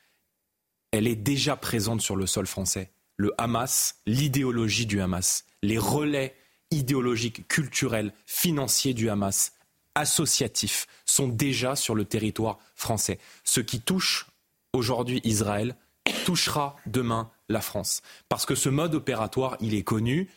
elle 0.92 1.08
est 1.08 1.16
déjà 1.16 1.56
présente 1.56 2.00
sur 2.00 2.14
le 2.14 2.26
sol 2.26 2.46
français. 2.46 2.92
Le 3.16 3.34
Hamas, 3.38 3.96
l'idéologie 4.06 4.86
du 4.86 5.00
Hamas, 5.00 5.44
les 5.62 5.78
relais 5.78 6.36
idéologiques, 6.70 7.48
culturels, 7.48 8.12
financiers 8.26 8.94
du 8.94 9.08
Hamas, 9.08 9.52
associatifs, 9.94 10.86
sont 11.04 11.28
déjà 11.28 11.76
sur 11.76 11.94
le 11.94 12.04
territoire 12.04 12.58
français. 12.74 13.18
Ce 13.44 13.60
qui 13.60 13.80
touche 13.80 14.26
aujourd'hui 14.72 15.20
Israël 15.24 15.76
touchera 16.24 16.76
demain 16.86 17.30
la 17.48 17.60
France. 17.60 18.02
Parce 18.28 18.46
que 18.46 18.54
ce 18.54 18.68
mode 18.68 18.94
opératoire, 18.94 19.56
il 19.60 19.74
est 19.74 19.82
connu. 19.82 20.28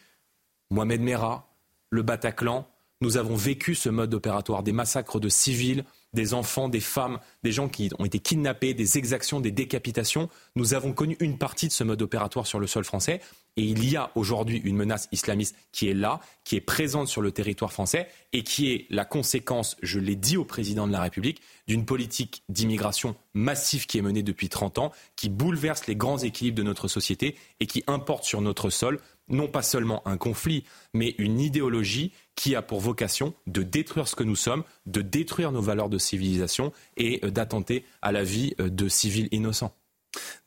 Mohamed 0.69 1.02
Merah, 1.02 1.48
le 1.89 2.02
Bataclan, 2.02 2.68
nous 3.02 3.18
avons 3.18 3.35
vécu 3.35 3.76
ce 3.76 3.89
mode 3.89 4.14
opératoire, 4.14 4.64
des 4.64 4.72
massacres 4.72 5.19
de 5.19 5.30
civils, 5.30 5.85
des 6.14 6.34
enfants, 6.34 6.68
des 6.68 6.80
femmes, 6.80 7.19
des 7.44 7.52
gens 7.52 7.69
qui 7.69 7.91
ont 7.99 8.06
été 8.06 8.19
kidnappés, 8.19 8.73
des 8.73 8.98
exactions, 8.98 9.39
des 9.39 9.52
décapitations. 9.52 10.30
Nous 10.56 10.73
avons 10.73 10.94
connu 10.94 11.15
une 11.19 11.38
partie 11.38 11.68
de 11.68 11.73
ce 11.73 11.84
mode 11.84 12.02
opératoire 12.02 12.48
sur 12.48 12.60
le 12.60 12.65
sol 12.65 12.84
français. 12.84 13.22
Et 13.57 13.63
il 13.63 13.89
y 13.89 13.97
a 13.97 14.11
aujourd'hui 14.13 14.61
une 14.63 14.75
menace 14.75 15.09
islamiste 15.11 15.55
qui 15.71 15.89
est 15.89 15.95
là, 15.95 16.19
qui 16.43 16.55
est 16.55 16.61
présente 16.61 17.07
sur 17.07 17.21
le 17.23 17.31
territoire 17.31 17.73
français 17.73 18.07
et 18.31 18.43
qui 18.43 18.71
est 18.71 18.85
la 18.91 19.03
conséquence, 19.03 19.75
je 19.81 19.99
l'ai 19.99 20.15
dit 20.15 20.38
au 20.38 20.45
président 20.45 20.88
de 20.88 20.91
la 20.91 21.01
République, 21.01 21.41
d'une 21.67 21.84
politique 21.84 22.43
d'immigration 22.49 23.15
massive 23.34 23.88
qui 23.88 23.97
est 23.97 24.03
menée 24.03 24.21
depuis 24.21 24.47
30 24.47 24.77
ans, 24.77 24.91
qui 25.15 25.29
bouleverse 25.29 25.88
les 25.88 25.95
grands 25.95 26.19
équilibres 26.19 26.57
de 26.57 26.63
notre 26.63 26.88
société 26.88 27.35
et 27.59 27.65
qui 27.65 27.84
importe 27.88 28.23
sur 28.23 28.41
notre 28.41 28.69
sol 28.69 28.99
non 29.27 29.47
pas 29.47 29.61
seulement 29.61 30.07
un 30.07 30.17
conflit, 30.17 30.63
mais 30.93 31.15
une 31.17 31.39
idéologie 31.39 32.13
qui 32.35 32.55
a 32.55 32.61
pour 32.61 32.79
vocation 32.79 33.34
de 33.45 33.63
détruire 33.63 34.07
ce 34.07 34.15
que 34.15 34.23
nous 34.23 34.35
sommes, 34.35 34.63
de 34.85 35.01
détruire 35.01 35.51
nos 35.51 35.61
valeurs 35.61 35.89
de 35.89 35.97
civilisation 35.97 36.71
et 36.95 37.19
euh, 37.25 37.31
d'attenter 37.31 37.84
à 38.01 38.11
la 38.11 38.23
vie 38.23 38.53
euh, 38.61 38.69
de 38.69 38.88
civils 38.88 39.27
innocents. 39.31 39.75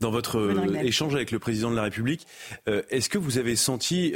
Dans 0.01 0.11
votre 0.11 0.39
euh, 0.39 0.83
échange 0.83 1.15
avec 1.15 1.31
le 1.31 1.39
président 1.39 1.71
de 1.71 1.77
la 1.77 1.83
République, 1.83 2.27
est-ce 2.67 3.09
que 3.09 3.19
vous 3.19 3.39
avez 3.39 3.57
senti 3.57 4.15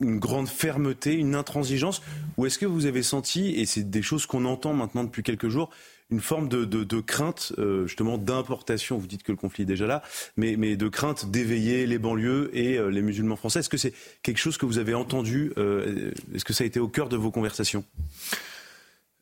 une 0.00 0.18
grande 0.18 0.48
fermeté, 0.48 1.14
une 1.14 1.34
intransigeance, 1.34 2.02
ou 2.36 2.46
est-ce 2.46 2.58
que 2.58 2.66
vous 2.66 2.86
avez 2.86 3.02
senti, 3.02 3.54
et 3.56 3.66
c'est 3.66 3.88
des 3.88 4.02
choses 4.02 4.26
qu'on 4.26 4.44
entend 4.44 4.72
maintenant 4.72 5.04
depuis 5.04 5.22
quelques 5.22 5.48
jours, 5.48 5.70
une 6.10 6.20
forme 6.20 6.48
de, 6.48 7.00
crainte 7.00 7.52
euh, 7.58 7.86
justement 7.86 8.18
d'importation? 8.18 8.98
Vous 8.98 9.06
dites 9.06 9.22
que 9.22 9.32
le 9.32 9.36
conflit 9.36 9.62
est 9.62 9.66
déjà 9.66 9.86
là, 9.86 10.02
mais, 10.36 10.56
mais 10.56 10.76
de 10.76 10.88
crainte 10.88 11.30
d'éveiller 11.30 11.86
les 11.86 11.98
banlieues 11.98 12.50
et 12.52 12.78
euh, 12.78 12.88
les 12.88 13.02
musulmans 13.02 13.36
français. 13.36 13.60
Est-ce 13.60 13.68
que 13.68 13.78
c'est 13.78 13.94
quelque 14.22 14.38
chose 14.38 14.58
que 14.58 14.66
vous 14.66 14.78
avez 14.78 14.94
entendu 14.94 15.52
euh, 15.58 16.12
Est-ce 16.34 16.44
que 16.44 16.52
ça 16.52 16.64
a 16.64 16.66
été 16.66 16.80
au 16.80 16.88
cœur 16.88 17.08
de 17.08 17.16
vos 17.16 17.30
conversations? 17.30 17.84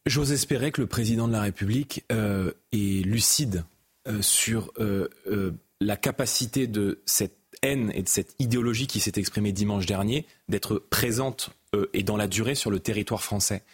J'ose 0.07 0.33
espérer 0.33 0.73
que 0.73 0.81
le 0.81 0.87
président 0.87 1.29
de 1.29 1.33
la 1.33 1.43
République 1.43 2.05
est 2.11 3.05
lucide 3.05 3.65
sur 4.21 4.73
la 5.81 5.97
capacité 5.97 6.67
de 6.67 7.03
cette 7.07 7.37
haine 7.63 7.91
et 7.95 8.03
de 8.03 8.09
cette 8.09 8.35
idéologie 8.39 8.87
qui 8.87 9.01
s'est 9.01 9.13
exprimée 9.17 9.53
dimanche 9.53 9.87
dernier 9.87 10.27
d'être 10.49 10.79
présente 10.79 11.51
et 11.93 12.03
dans 12.03 12.17
la 12.17 12.27
durée 12.27 12.55
sur 12.55 12.71
le 12.71 12.81
territoire 12.81 13.23
français. 13.23 13.65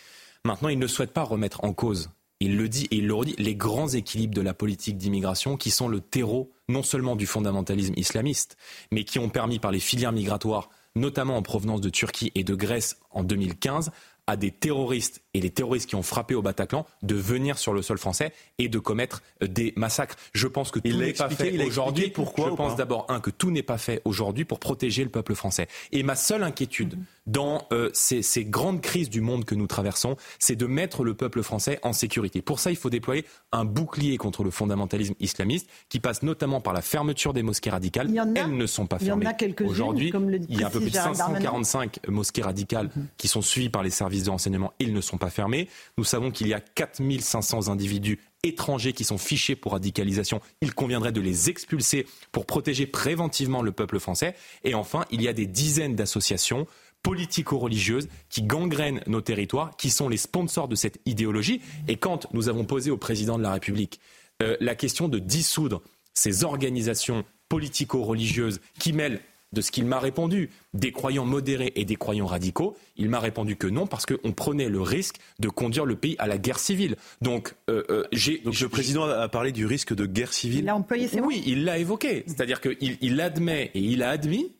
Maintenant, 0.44 0.69
il 0.69 0.78
ne 0.78 0.86
souhaite 0.86 1.12
pas 1.12 1.23
remettre 1.23 1.65
en 1.65 1.73
cause 1.73 2.11
il 2.44 2.59
le 2.59 2.69
dit 2.69 2.86
et 2.90 2.97
il 2.97 3.06
le 3.06 3.15
redit, 3.15 3.35
les 3.39 3.55
grands 3.55 3.89
équilibres 3.89 4.35
de 4.35 4.43
la 4.43 4.52
politique 4.52 4.98
d'immigration 4.98 5.56
qui 5.56 5.70
sont 5.70 5.89
le 5.89 6.01
terreau 6.01 6.52
non 6.69 6.82
seulement 6.82 7.16
du 7.16 7.27
fondamentalisme 7.27 7.94
islamiste, 7.97 8.59
mais 8.93 9.05
qui 9.05 9.19
ont 9.19 9.31
permis 9.31 9.59
par 9.59 9.73
les 9.73 9.81
filières 9.81 10.12
migratoires, 10.12 10.69
notamment 10.94 11.39
en 11.39 11.43
provenance 11.43 11.81
de 11.81 11.89
Turquie 11.89 12.32
et 12.35 12.44
de 12.44 12.55
Grèce 12.55 12.98
en 13.11 13.24
2015, 13.24 13.93
à 14.27 14.36
des 14.36 14.51
terroristes 14.51 15.23
et 15.35 15.40
les 15.40 15.51
terroristes 15.51 15.89
qui 15.89 15.97
ont 15.97 16.02
frappé 16.02 16.35
au 16.35 16.43
Bataclan 16.43 16.86
de 17.02 17.15
venir 17.15 17.59
sur 17.59 17.73
le 17.73 17.82
sol 17.82 17.98
français 17.98 18.32
et 18.59 18.69
de 18.69 18.78
commettre 18.78 19.23
euh, 19.43 19.48
des 19.48 19.73
massacres. 19.77 20.16
Je 20.32 20.47
pense 20.47 20.70
que 20.70 20.78
tout 20.78 20.97
n'est 20.97 21.12
pas 21.12 21.28
fait 21.28 21.65
aujourd'hui. 21.65 22.09
Pourquoi 22.09 22.51
Je 22.51 22.55
pense 22.55 22.77
d'abord 22.77 23.06
un 23.09 23.20
que 23.20 23.31
tout 23.31 23.51
n'est 23.51 23.62
pas 23.62 23.78
fait 23.78 24.01
aujourd'hui 24.05 24.44
pour 24.44 24.61
protéger 24.61 25.02
le 25.05 25.11
peuple 25.11 25.35
français. 25.35 25.66
Et 25.93 26.02
ma 26.02 26.15
seule 26.15 26.43
inquiétude 26.43 26.98
dans 27.27 27.66
euh, 27.73 27.90
ces, 27.94 28.23
ces, 28.23 28.44
grandes 28.44 28.81
crises 28.81 29.11
du 29.11 29.20
monde 29.20 29.44
que 29.44 29.55
nous 29.55 29.66
traversons, 29.66 30.16
c'est 30.39 30.56
de 30.56 30.66
mettre 30.66 31.05
le 31.05 31.15
peuple 31.15 31.43
français 31.43 31.78
en 31.82 31.93
sécurité. 31.93 32.43
Pour 32.43 32.61
ça, 32.61 32.70
il 32.70 32.77
faut 32.77 32.90
déployer 32.90 33.24
un 33.52 33.65
bouclier 33.65 34.16
contre 34.19 34.44
le 34.44 34.51
fondamentalisme 34.51 35.15
islamiste 35.20 35.69
qui 35.89 36.01
passe 36.01 36.23
notamment 36.23 36.61
par 36.61 36.74
la 36.74 36.82
fermeture 36.82 37.32
des 37.32 37.43
mosquées 37.43 37.70
radicales. 37.70 38.11
Elles 38.36 38.56
ne 38.56 38.66
sont 38.66 38.86
pas 38.86 38.98
fermées. 38.98 39.27
Aujourd'hui, 39.65 40.12
il 40.48 40.61
y 40.61 40.62
a 40.62 40.66
un 40.66 40.70
peu 40.70 40.81
plus 40.81 40.90
de 40.90 40.97
545 40.97 42.09
mosquées 42.09 42.43
radicales 42.43 42.90
qui 43.16 43.28
sont 43.28 43.43
suivies 43.43 43.70
par 43.70 43.82
les 43.82 43.90
services 43.90 44.24
de 44.24 44.31
renseignement. 44.31 44.73
Ils 44.78 44.93
ne 44.93 45.01
sont 45.01 45.19
pas 45.19 45.24
fermés. 45.31 45.69
Nous 45.99 46.05
savons 46.05 46.31
qu'il 46.31 46.49
y 46.49 46.55
a 46.55 46.61
4500 46.61 47.69
individus 47.69 48.19
étrangers 48.45 48.93
qui 48.93 49.05
sont 49.05 49.19
fichés 49.19 49.57
pour 49.57 49.73
radicalisation, 49.73 50.41
il 50.61 50.75
conviendrait 50.75 51.13
de 51.13 51.21
les 51.21 51.51
expulser 51.51 52.07
pour 52.31 52.47
protéger 52.47 52.87
préventivement 52.87 53.63
le 53.63 53.73
peuple 53.73 53.99
français. 53.99 54.35
Et 54.65 54.75
enfin, 54.75 55.05
il 55.11 55.23
y 55.23 55.29
a 55.29 55.33
des 55.33 55.47
dizaines 55.47 55.97
d'associations 55.97 56.67
politico-religieuses 57.03 58.09
qui 58.31 58.43
gangrènent 58.43 59.03
nos 59.07 59.21
territoires, 59.21 59.77
qui 59.77 59.91
sont 59.91 60.09
les 60.09 60.17
sponsors 60.17 60.69
de 60.69 60.75
cette 60.75 61.01
idéologie. 61.07 61.61
Et 61.89 61.97
quand 61.97 62.27
nous 62.33 62.49
avons 62.49 62.65
posé 62.65 62.91
au 62.91 62.97
président 62.97 63.39
de 63.39 63.43
la 63.43 63.53
République 63.53 64.01
euh, 64.43 64.57
la 64.61 64.75
question 64.75 65.09
de 65.09 65.19
dissoudre 65.19 65.83
ces 66.15 66.45
organisations 66.45 67.25
politico-religieuses 67.49 68.61
qui 68.79 68.93
mêlent 68.93 69.21
de 69.55 69.60
ce 69.60 69.70
qu'il 69.70 69.86
m'a 69.86 69.98
répondu, 69.98 70.51
des 70.74 70.93
croyants 70.93 71.24
modérés 71.24 71.72
et 71.76 71.85
des 71.85 71.97
croyants 71.97 72.26
radicaux, 72.26 72.76
il 72.97 73.09
m'a 73.09 73.20
répondu 73.20 73.56
que 73.56 73.66
non, 73.66 73.86
parce 73.86 74.05
qu'on 74.05 74.32
prenait 74.32 74.68
le 74.68 74.82
risque 74.82 75.16
de 75.39 75.48
conduire 75.48 75.86
le 75.86 75.97
pays 75.97 76.16
à 76.18 76.26
la 76.26 76.36
guerre 76.36 76.59
civile. 76.59 76.97
Donc, 77.22 77.55
euh, 77.70 77.85
euh, 77.90 78.05
j'ai, 78.12 78.39
Donc 78.39 78.59
le 78.60 78.68
président 78.68 79.05
a 79.05 79.28
parlé 79.28 79.52
du 79.52 79.64
risque 79.64 79.94
de 79.94 80.05
guerre 80.05 80.32
civile. 80.32 80.64
Il 80.64 80.68
a 80.68 80.76
employé 80.76 81.09
ces 81.09 81.20
Oui, 81.20 81.43
il 81.47 81.64
l'a 81.64 81.78
évoqué. 81.78 82.24
C'est-à-dire 82.26 82.60
qu'il 82.60 82.98
il 83.01 83.20
admet 83.20 83.70
et 83.74 83.81
il 83.81 84.02
a 84.02 84.10
admis 84.10 84.52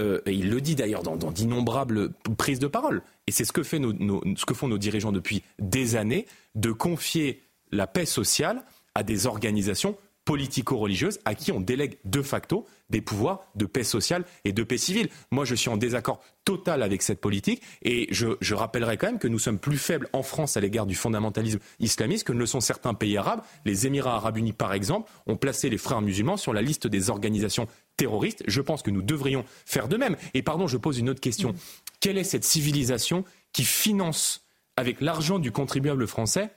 euh, 0.00 0.20
et 0.26 0.32
il 0.32 0.50
le 0.50 0.60
dit 0.60 0.74
d'ailleurs 0.74 1.02
dans, 1.02 1.16
d'innombrables 1.16 2.12
prises 2.38 2.58
de 2.58 2.66
parole, 2.66 3.02
et 3.26 3.32
c'est 3.32 3.44
ce, 3.44 3.52
que 3.52 3.62
ce 3.62 4.44
que 4.46 4.54
font 4.54 4.68
nos 4.68 4.78
dirigeants 4.78 5.12
depuis 5.12 5.42
des 5.58 5.96
années, 5.96 6.26
de 6.54 6.72
confier 6.72 7.42
la 7.70 7.86
paix 7.86 8.06
sociale 8.06 8.64
à 8.94 9.02
des 9.02 9.26
organisations 9.26 9.96
politico-religieuses 10.24 11.18
à 11.24 11.34
qui 11.34 11.52
on 11.52 11.60
délègue 11.60 11.98
de 12.04 12.22
facto 12.22 12.66
des 12.90 13.00
pouvoirs 13.00 13.46
de 13.54 13.66
paix 13.66 13.84
sociale 13.84 14.24
et 14.44 14.52
de 14.52 14.62
paix 14.62 14.78
civile. 14.78 15.08
Moi, 15.30 15.44
je 15.44 15.54
suis 15.54 15.70
en 15.70 15.76
désaccord 15.76 16.20
total 16.44 16.82
avec 16.82 17.02
cette 17.02 17.20
politique 17.20 17.62
et 17.82 18.08
je, 18.10 18.54
rappellerai 18.54 18.96
quand 18.96 19.06
même 19.06 19.18
que 19.18 19.28
nous 19.28 19.38
sommes 19.38 19.58
plus 19.58 19.78
faibles 19.78 20.08
en 20.12 20.22
France 20.22 20.56
à 20.56 20.60
l'égard 20.60 20.86
du 20.86 20.94
fondamentalisme 20.94 21.60
islamiste 21.78 22.26
que 22.26 22.32
ne 22.32 22.38
le 22.38 22.46
sont 22.46 22.60
certains 22.60 22.94
pays 22.94 23.16
arabes. 23.16 23.42
Les 23.64 23.86
Émirats 23.86 24.16
arabes 24.16 24.38
unis, 24.38 24.52
par 24.52 24.72
exemple, 24.72 25.10
ont 25.26 25.36
placé 25.36 25.70
les 25.70 25.78
frères 25.78 26.02
musulmans 26.02 26.36
sur 26.36 26.52
la 26.52 26.62
liste 26.62 26.86
des 26.86 27.10
organisations 27.10 27.66
terroristes. 27.96 28.42
Je 28.46 28.60
pense 28.60 28.82
que 28.82 28.90
nous 28.90 29.02
devrions 29.02 29.44
faire 29.64 29.88
de 29.88 29.96
même. 29.96 30.16
Et 30.34 30.42
pardon, 30.42 30.66
je 30.66 30.76
pose 30.76 30.98
une 30.98 31.10
autre 31.10 31.20
question. 31.20 31.54
Quelle 32.00 32.18
est 32.18 32.24
cette 32.24 32.44
civilisation 32.44 33.24
qui 33.52 33.64
finance 33.64 34.44
avec 34.76 35.00
l'argent 35.00 35.38
du 35.38 35.52
contribuable 35.52 36.06
français 36.06 36.50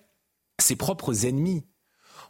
ses 0.60 0.76
propres 0.76 1.26
ennemis? 1.26 1.64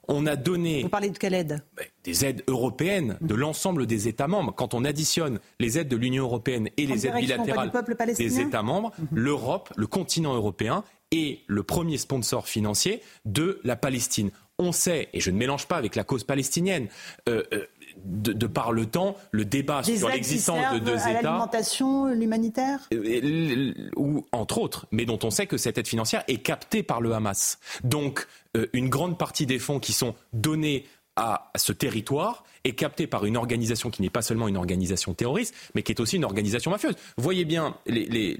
On 0.08 0.26
a 0.26 0.36
donné. 0.36 0.84
Vous 0.84 0.90
parlez 0.90 1.10
de 1.10 1.18
quelle 1.18 1.34
aide 1.34 1.64
ben, 1.76 1.86
Des 2.04 2.26
aides 2.26 2.44
européennes 2.48 3.18
de 3.22 3.36
l'ensemble 3.36 3.86
des 3.86 4.08
États 4.08 4.28
membres. 4.28 4.54
Quand 4.54 4.74
on 4.74 4.84
additionne 4.84 5.40
les 5.60 5.78
aides 5.80 5.88
de 5.88 5.98
l'Union 5.98 6.24
européenne 6.24 6.70
et 6.78 6.86
les 6.86 7.08
aides 7.08 7.16
bilatérales 7.16 7.72
des 8.18 8.40
États 8.40 8.64
membres, 8.64 8.92
mhm. 8.98 9.08
l'Europe, 9.14 9.72
le 9.76 9.88
continent 9.88 10.34
européen, 10.34 10.84
est 11.12 11.42
le 11.48 11.64
premier 11.64 11.98
sponsor 11.98 12.48
financier 12.48 13.02
de 13.26 13.60
la 13.64 13.76
Palestine. 13.76 14.32
On 14.60 14.72
sait, 14.72 15.10
et 15.14 15.20
je 15.20 15.32
ne 15.32 15.38
mélange 15.38 15.68
pas 15.68 15.78
avec 15.78 15.96
la 15.96 16.04
cause 16.04 16.24
palestinienne, 16.24 16.88
euh, 17.28 17.44
euh, 17.54 17.66
de, 18.06 18.48
par 18.48 18.72
le 18.72 18.86
temps, 18.86 19.16
le 19.32 19.46
débat 19.46 19.84
sur 19.84 20.10
l'existence 20.10 20.74
de 20.74 20.80
deux 20.80 20.98
États. 20.98 21.22
L'alimentation, 21.22 22.08
l'humanitaire 22.08 22.80
euh, 22.94 23.74
Ou 23.96 24.26
entre 24.32 24.60
autres, 24.60 24.88
mais 24.92 25.06
dont 25.06 25.20
on 25.24 25.30
sait 25.30 25.48
que 25.48 25.58
cette 25.58 25.78
aide 25.78 25.88
financière 25.88 26.24
est 26.28 26.38
captée 26.38 26.84
par 26.84 27.02
le 27.02 27.14
Hamas. 27.14 27.60
Donc, 27.84 28.28
euh, 28.58 28.68
une 28.74 28.90
grande 28.90 29.18
partie 29.18 29.46
des 29.46 29.60
fonds 29.60 29.80
qui 29.80 29.94
sont 29.94 30.16
donnés 30.34 30.86
à 31.16 31.52
ce 31.56 31.72
territoire 31.72 32.44
est 32.64 32.74
captée 32.74 33.08
par 33.08 33.26
une 33.26 33.38
organisation 33.38 33.90
qui 33.90 34.02
n'est 34.02 34.10
pas 34.10 34.22
seulement 34.22 34.48
une 34.48 34.58
organisation 34.58 35.14
terroriste, 35.14 35.54
mais 35.76 35.84
qui 35.84 35.92
est 35.92 36.00
aussi 36.00 36.16
une 36.16 36.26
organisation 36.26 36.72
mafieuse. 36.72 36.96
Voyez 37.18 37.46
bien 37.46 37.76
les, 37.86 38.38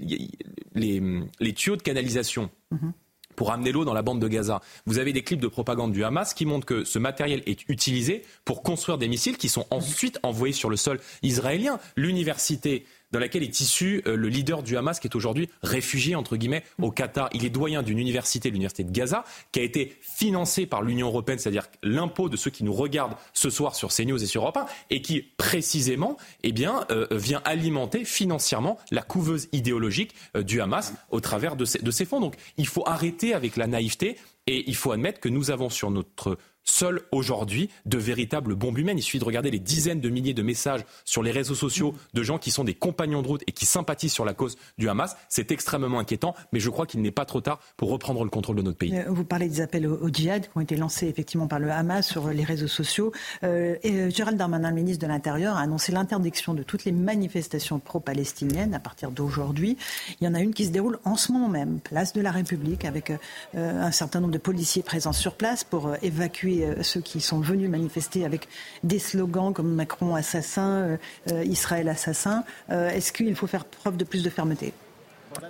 les, 0.74 1.52
tuyaux 1.52 1.76
de 1.76 1.82
canalisation. 1.82 2.50
Mhm 2.70 2.92
pour 3.36 3.52
amener 3.52 3.72
l'eau 3.72 3.84
dans 3.84 3.94
la 3.94 4.02
bande 4.02 4.20
de 4.20 4.28
Gaza. 4.28 4.60
Vous 4.86 4.98
avez 4.98 5.12
des 5.12 5.22
clips 5.22 5.40
de 5.40 5.48
propagande 5.48 5.92
du 5.92 6.04
Hamas 6.04 6.34
qui 6.34 6.46
montrent 6.46 6.66
que 6.66 6.84
ce 6.84 6.98
matériel 6.98 7.42
est 7.46 7.68
utilisé 7.68 8.22
pour 8.44 8.62
construire 8.62 8.98
des 8.98 9.08
missiles 9.08 9.36
qui 9.36 9.48
sont 9.48 9.66
ensuite 9.70 10.18
envoyés 10.22 10.54
sur 10.54 10.70
le 10.70 10.76
sol 10.76 11.00
israélien. 11.22 11.78
L'université 11.96 12.84
dans 13.14 13.20
laquelle 13.20 13.44
est 13.44 13.60
issu 13.60 14.02
euh, 14.06 14.16
le 14.16 14.28
leader 14.28 14.64
du 14.64 14.76
Hamas, 14.76 14.98
qui 14.98 15.06
est 15.06 15.14
aujourd'hui 15.14 15.48
réfugié, 15.62 16.16
entre 16.16 16.36
guillemets, 16.36 16.64
au 16.82 16.90
Qatar. 16.90 17.30
Il 17.32 17.44
est 17.44 17.50
doyen 17.50 17.84
d'une 17.84 18.00
université, 18.00 18.50
l'université 18.50 18.82
de 18.82 18.90
Gaza, 18.90 19.24
qui 19.52 19.60
a 19.60 19.62
été 19.62 19.96
financée 20.00 20.66
par 20.66 20.82
l'Union 20.82 21.06
européenne, 21.06 21.38
c'est-à-dire 21.38 21.68
l'impôt 21.84 22.28
de 22.28 22.36
ceux 22.36 22.50
qui 22.50 22.64
nous 22.64 22.72
regardent 22.72 23.14
ce 23.32 23.50
soir 23.50 23.76
sur 23.76 23.90
CNews 23.90 24.20
et 24.20 24.26
sur 24.26 24.42
Europe 24.42 24.56
1, 24.56 24.66
et 24.90 25.00
qui, 25.00 25.22
précisément, 25.22 26.16
eh 26.42 26.50
bien, 26.50 26.86
euh, 26.90 27.06
vient 27.12 27.40
alimenter 27.44 28.04
financièrement 28.04 28.78
la 28.90 29.02
couveuse 29.02 29.48
idéologique 29.52 30.12
euh, 30.36 30.42
du 30.42 30.60
Hamas 30.60 30.92
au 31.10 31.20
travers 31.20 31.54
de 31.54 31.64
ces 31.64 32.04
fonds. 32.04 32.18
Donc, 32.18 32.34
il 32.56 32.66
faut 32.66 32.82
arrêter 32.84 33.32
avec 33.32 33.56
la 33.56 33.68
naïveté 33.68 34.16
et 34.46 34.64
il 34.66 34.74
faut 34.74 34.90
admettre 34.90 35.20
que 35.20 35.28
nous 35.28 35.50
avons 35.50 35.70
sur 35.70 35.90
notre 35.90 36.36
seuls 36.64 37.02
aujourd'hui 37.12 37.70
de 37.86 37.98
véritables 37.98 38.54
bombes 38.54 38.78
humaines. 38.78 38.98
Il 38.98 39.02
suffit 39.02 39.18
de 39.18 39.24
regarder 39.24 39.50
les 39.50 39.58
dizaines 39.58 40.00
de 40.00 40.08
milliers 40.08 40.34
de 40.34 40.42
messages 40.42 40.84
sur 41.04 41.22
les 41.22 41.30
réseaux 41.30 41.54
sociaux 41.54 41.94
de 42.14 42.22
gens 42.22 42.38
qui 42.38 42.50
sont 42.50 42.64
des 42.64 42.74
compagnons 42.74 43.22
de 43.22 43.28
route 43.28 43.42
et 43.46 43.52
qui 43.52 43.66
sympathisent 43.66 44.12
sur 44.12 44.24
la 44.24 44.34
cause 44.34 44.56
du 44.78 44.88
Hamas. 44.88 45.16
C'est 45.28 45.52
extrêmement 45.52 45.98
inquiétant, 45.98 46.34
mais 46.52 46.60
je 46.60 46.70
crois 46.70 46.86
qu'il 46.86 47.02
n'est 47.02 47.10
pas 47.10 47.24
trop 47.24 47.40
tard 47.40 47.60
pour 47.76 47.90
reprendre 47.90 48.24
le 48.24 48.30
contrôle 48.30 48.56
de 48.56 48.62
notre 48.62 48.78
pays. 48.78 48.96
Euh, 48.96 49.04
vous 49.08 49.24
parlez 49.24 49.48
des 49.48 49.60
appels 49.60 49.86
au, 49.86 50.08
djihad 50.08 50.42
qui 50.42 50.56
ont 50.56 50.60
été 50.60 50.76
lancés 50.76 51.06
effectivement 51.06 51.46
par 51.46 51.58
le 51.58 51.70
Hamas 51.70 52.06
sur 52.06 52.28
les 52.28 52.44
réseaux 52.44 52.68
sociaux. 52.68 53.12
Euh, 53.42 53.76
et 53.82 53.92
euh, 53.92 54.10
Gérald 54.10 54.38
Darmanin, 54.38 54.70
le 54.70 54.76
ministre 54.76 55.02
de 55.02 55.10
l'Intérieur, 55.10 55.56
a 55.56 55.60
annoncé 55.60 55.92
l'interdiction 55.92 56.54
de 56.54 56.62
toutes 56.62 56.84
les 56.84 56.92
manifestations 56.92 57.78
pro-palestiniennes 57.78 58.74
à 58.74 58.80
partir 58.80 59.10
d'aujourd'hui. 59.10 59.76
Il 60.20 60.24
y 60.24 60.28
en 60.28 60.34
a 60.34 60.40
une 60.40 60.54
qui 60.54 60.64
se 60.64 60.70
déroule 60.70 60.98
en 61.04 61.16
ce 61.16 61.32
moment 61.32 61.48
même, 61.48 61.80
place 61.80 62.12
de 62.12 62.20
la 62.20 62.30
République, 62.30 62.84
avec 62.84 63.12
un 63.54 63.90
certain 63.90 64.20
nombre 64.20 64.32
de 64.32 64.38
policiers 64.38 64.82
présents 64.82 65.12
sur 65.12 65.34
place 65.34 65.64
pour 65.64 65.94
évacuer 66.02 66.53
euh, 66.62 66.82
ceux 66.82 67.00
qui 67.00 67.20
sont 67.20 67.40
venus 67.40 67.68
manifester 67.68 68.24
avec 68.24 68.48
des 68.82 68.98
slogans 68.98 69.52
comme 69.52 69.74
Macron 69.74 70.14
assassin, 70.14 70.70
euh, 70.70 70.96
euh, 71.32 71.44
Israël 71.44 71.88
assassin. 71.88 72.44
Est-ce 72.68 73.12
qu'il 73.12 73.34
faut 73.34 73.46
faire 73.46 73.64
preuve 73.64 73.96
de 73.96 74.04
plus 74.04 74.22
de 74.22 74.30
fermeté? 74.30 74.72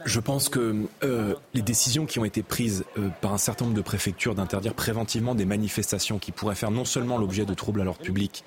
Je 0.06 0.20
pense 0.20 0.48
que 0.48 0.86
les 1.52 1.62
décisions 1.62 2.06
qui 2.06 2.18
ont 2.18 2.24
été 2.24 2.42
prises 2.42 2.84
par 3.20 3.34
un 3.34 3.38
certain 3.38 3.66
nombre 3.66 3.76
de 3.76 3.82
préfectures 3.82 4.34
d'interdire 4.34 4.72
préventivement 4.72 5.34
des 5.34 5.44
manifestations 5.44 6.18
qui 6.18 6.32
pourraient 6.32 6.54
faire 6.54 6.70
non 6.70 6.84
seulement 6.84 7.18
l'objet 7.18 7.44
de 7.44 7.52
troubles 7.54 7.82
à 7.82 7.84
l'ordre 7.84 8.00
public, 8.00 8.44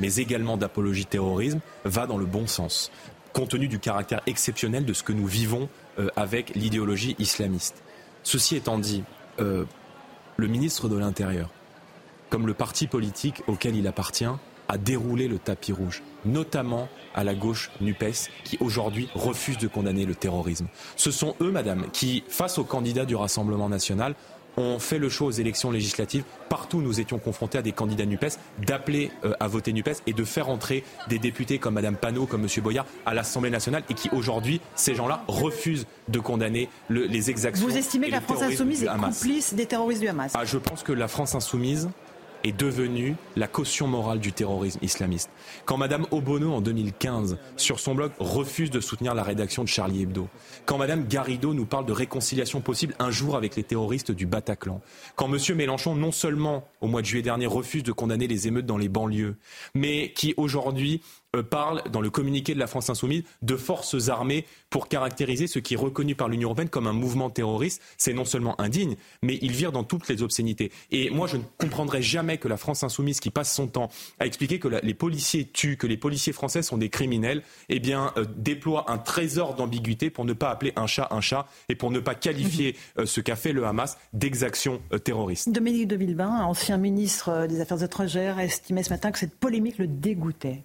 mais 0.00 0.16
également 0.16 0.56
d'apologie 0.56 1.06
terrorisme, 1.06 1.60
va 1.84 2.06
dans 2.06 2.18
le 2.18 2.26
bon 2.26 2.46
sens, 2.46 2.92
compte 3.32 3.50
tenu 3.50 3.66
du 3.66 3.80
caractère 3.80 4.22
exceptionnel 4.26 4.84
de 4.84 4.92
ce 4.92 5.02
que 5.02 5.12
nous 5.12 5.26
vivons 5.26 5.68
avec 6.14 6.54
l'idéologie 6.54 7.16
islamiste. 7.18 7.82
Ceci 8.22 8.54
étant 8.54 8.78
dit, 8.78 9.02
le 9.38 9.66
ministre 10.46 10.88
de 10.88 10.96
l'Intérieur 10.96 11.50
comme 12.30 12.46
le 12.46 12.54
parti 12.54 12.86
politique 12.86 13.42
auquel 13.46 13.76
il 13.76 13.86
appartient, 13.86 14.26
a 14.68 14.78
déroulé 14.78 15.28
le 15.28 15.38
tapis 15.38 15.72
rouge, 15.72 16.02
notamment 16.24 16.88
à 17.14 17.24
la 17.24 17.34
gauche 17.34 17.70
NUPES, 17.80 18.30
qui 18.44 18.58
aujourd'hui 18.60 19.08
refuse 19.14 19.58
de 19.58 19.68
condamner 19.68 20.06
le 20.06 20.14
terrorisme. 20.14 20.66
Ce 20.96 21.10
sont 21.10 21.36
eux, 21.40 21.50
madame, 21.50 21.86
qui, 21.92 22.24
face 22.28 22.58
aux 22.58 22.64
candidats 22.64 23.04
du 23.04 23.14
Rassemblement 23.14 23.68
national, 23.68 24.14
ont 24.58 24.78
fait 24.78 24.98
le 24.98 25.08
choix 25.10 25.28
aux 25.28 25.32
élections 25.32 25.70
législatives. 25.70 26.24
Partout, 26.48 26.80
nous 26.80 26.98
étions 26.98 27.18
confrontés 27.18 27.58
à 27.58 27.62
des 27.62 27.72
candidats 27.72 28.06
NUPES, 28.06 28.38
d'appeler 28.66 29.10
euh, 29.24 29.34
à 29.38 29.48
voter 29.48 29.72
NUPES 29.72 30.02
et 30.06 30.14
de 30.14 30.24
faire 30.24 30.48
entrer 30.48 30.82
des 31.08 31.18
députés 31.18 31.58
comme 31.58 31.74
Madame 31.74 31.96
Panot, 31.96 32.26
comme 32.26 32.42
Monsieur 32.42 32.62
Boyard 32.62 32.86
à 33.04 33.12
l'Assemblée 33.12 33.50
nationale 33.50 33.82
et 33.90 33.94
qui 33.94 34.08
aujourd'hui, 34.12 34.62
ces 34.74 34.94
gens-là, 34.94 35.24
refusent 35.28 35.86
de 36.08 36.18
condamner 36.20 36.70
les 36.88 37.30
exactions. 37.30 37.66
Vous 37.68 37.76
estimez 37.76 38.06
que 38.06 38.12
la 38.12 38.20
France 38.22 38.42
insoumise 38.42 38.82
est 38.82 38.86
complice 38.86 39.54
des 39.54 39.66
terroristes 39.66 40.00
du 40.00 40.08
Hamas? 40.08 40.32
Ah, 40.34 40.44
Je 40.44 40.56
pense 40.58 40.82
que 40.82 40.92
la 40.92 41.08
France 41.08 41.34
insoumise 41.34 41.90
est 42.44 42.52
devenue 42.52 43.16
la 43.36 43.48
caution 43.48 43.86
morale 43.86 44.20
du 44.20 44.32
terrorisme 44.32 44.78
islamiste. 44.82 45.30
Quand 45.64 45.76
Madame 45.76 46.06
Obono, 46.10 46.52
en 46.52 46.60
2015, 46.60 47.38
sur 47.56 47.80
son 47.80 47.94
blog, 47.94 48.12
refuse 48.18 48.70
de 48.70 48.80
soutenir 48.80 49.14
la 49.14 49.22
rédaction 49.22 49.62
de 49.62 49.68
Charlie 49.68 50.02
Hebdo. 50.02 50.28
Quand 50.64 50.78
Madame 50.78 51.06
Garrido 51.06 51.54
nous 51.54 51.66
parle 51.66 51.86
de 51.86 51.92
réconciliation 51.92 52.60
possible 52.60 52.94
un 52.98 53.10
jour 53.10 53.36
avec 53.36 53.56
les 53.56 53.62
terroristes 53.62 54.12
du 54.12 54.26
Bataclan. 54.26 54.80
Quand 55.14 55.28
Monsieur 55.28 55.54
Mélenchon, 55.54 55.94
non 55.94 56.12
seulement 56.12 56.68
au 56.80 56.86
mois 56.86 57.02
de 57.02 57.06
juillet 57.06 57.22
dernier, 57.22 57.46
refuse 57.46 57.82
de 57.82 57.92
condamner 57.92 58.26
les 58.26 58.48
émeutes 58.48 58.66
dans 58.66 58.78
les 58.78 58.88
banlieues, 58.88 59.36
mais 59.74 60.12
qui 60.12 60.34
aujourd'hui 60.36 61.02
parle 61.42 61.82
dans 61.90 62.00
le 62.00 62.10
communiqué 62.10 62.54
de 62.54 62.58
la 62.58 62.66
France 62.66 62.90
insoumise 62.90 63.24
de 63.42 63.56
forces 63.56 64.08
armées 64.08 64.46
pour 64.70 64.88
caractériser 64.88 65.46
ce 65.46 65.58
qui 65.58 65.74
est 65.74 65.78
reconnu 65.78 66.14
par 66.14 66.28
l'Union 66.28 66.48
européenne 66.48 66.68
comme 66.68 66.86
un 66.86 66.92
mouvement 66.92 67.30
terroriste. 67.30 67.82
C'est 67.98 68.12
non 68.12 68.24
seulement 68.24 68.60
indigne, 68.60 68.96
mais 69.22 69.38
il 69.42 69.52
vire 69.52 69.72
dans 69.72 69.84
toutes 69.84 70.08
les 70.08 70.22
obscénités. 70.22 70.72
Et 70.90 71.10
moi, 71.10 71.26
je 71.26 71.36
ne 71.36 71.42
comprendrai 71.58 72.02
jamais 72.02 72.38
que 72.38 72.48
la 72.48 72.56
France 72.56 72.82
insoumise, 72.82 73.20
qui 73.20 73.30
passe 73.30 73.54
son 73.54 73.66
temps 73.66 73.88
à 74.18 74.26
expliquer 74.26 74.58
que 74.58 74.68
les 74.68 74.94
policiers 74.94 75.44
tuent, 75.44 75.76
que 75.76 75.86
les 75.86 75.96
policiers 75.96 76.32
français 76.32 76.62
sont 76.62 76.78
des 76.78 76.88
criminels, 76.88 77.42
eh 77.68 77.80
bien, 77.80 78.12
euh, 78.16 78.24
déploie 78.36 78.90
un 78.90 78.98
trésor 78.98 79.54
d'ambiguïté 79.54 80.10
pour 80.10 80.24
ne 80.24 80.32
pas 80.32 80.50
appeler 80.50 80.72
un 80.76 80.86
chat 80.86 81.08
un 81.10 81.20
chat 81.20 81.46
et 81.68 81.74
pour 81.74 81.90
ne 81.90 82.00
pas 82.00 82.14
qualifier 82.14 82.76
euh, 82.98 83.06
ce 83.06 83.20
qu'a 83.20 83.36
fait 83.36 83.52
le 83.52 83.64
Hamas 83.64 83.98
d'exaction 84.12 84.80
terroriste. 85.04 85.50
Dominique 85.50 85.88
de 85.88 85.96
Villepin, 85.96 86.42
ancien 86.44 86.76
ministre 86.76 87.46
des 87.46 87.60
Affaires 87.60 87.82
étrangères, 87.82 88.38
estimait 88.38 88.82
ce 88.82 88.90
matin 88.90 89.10
que 89.10 89.18
cette 89.18 89.36
polémique 89.36 89.78
le 89.78 89.86
dégoûtait. 89.86 90.64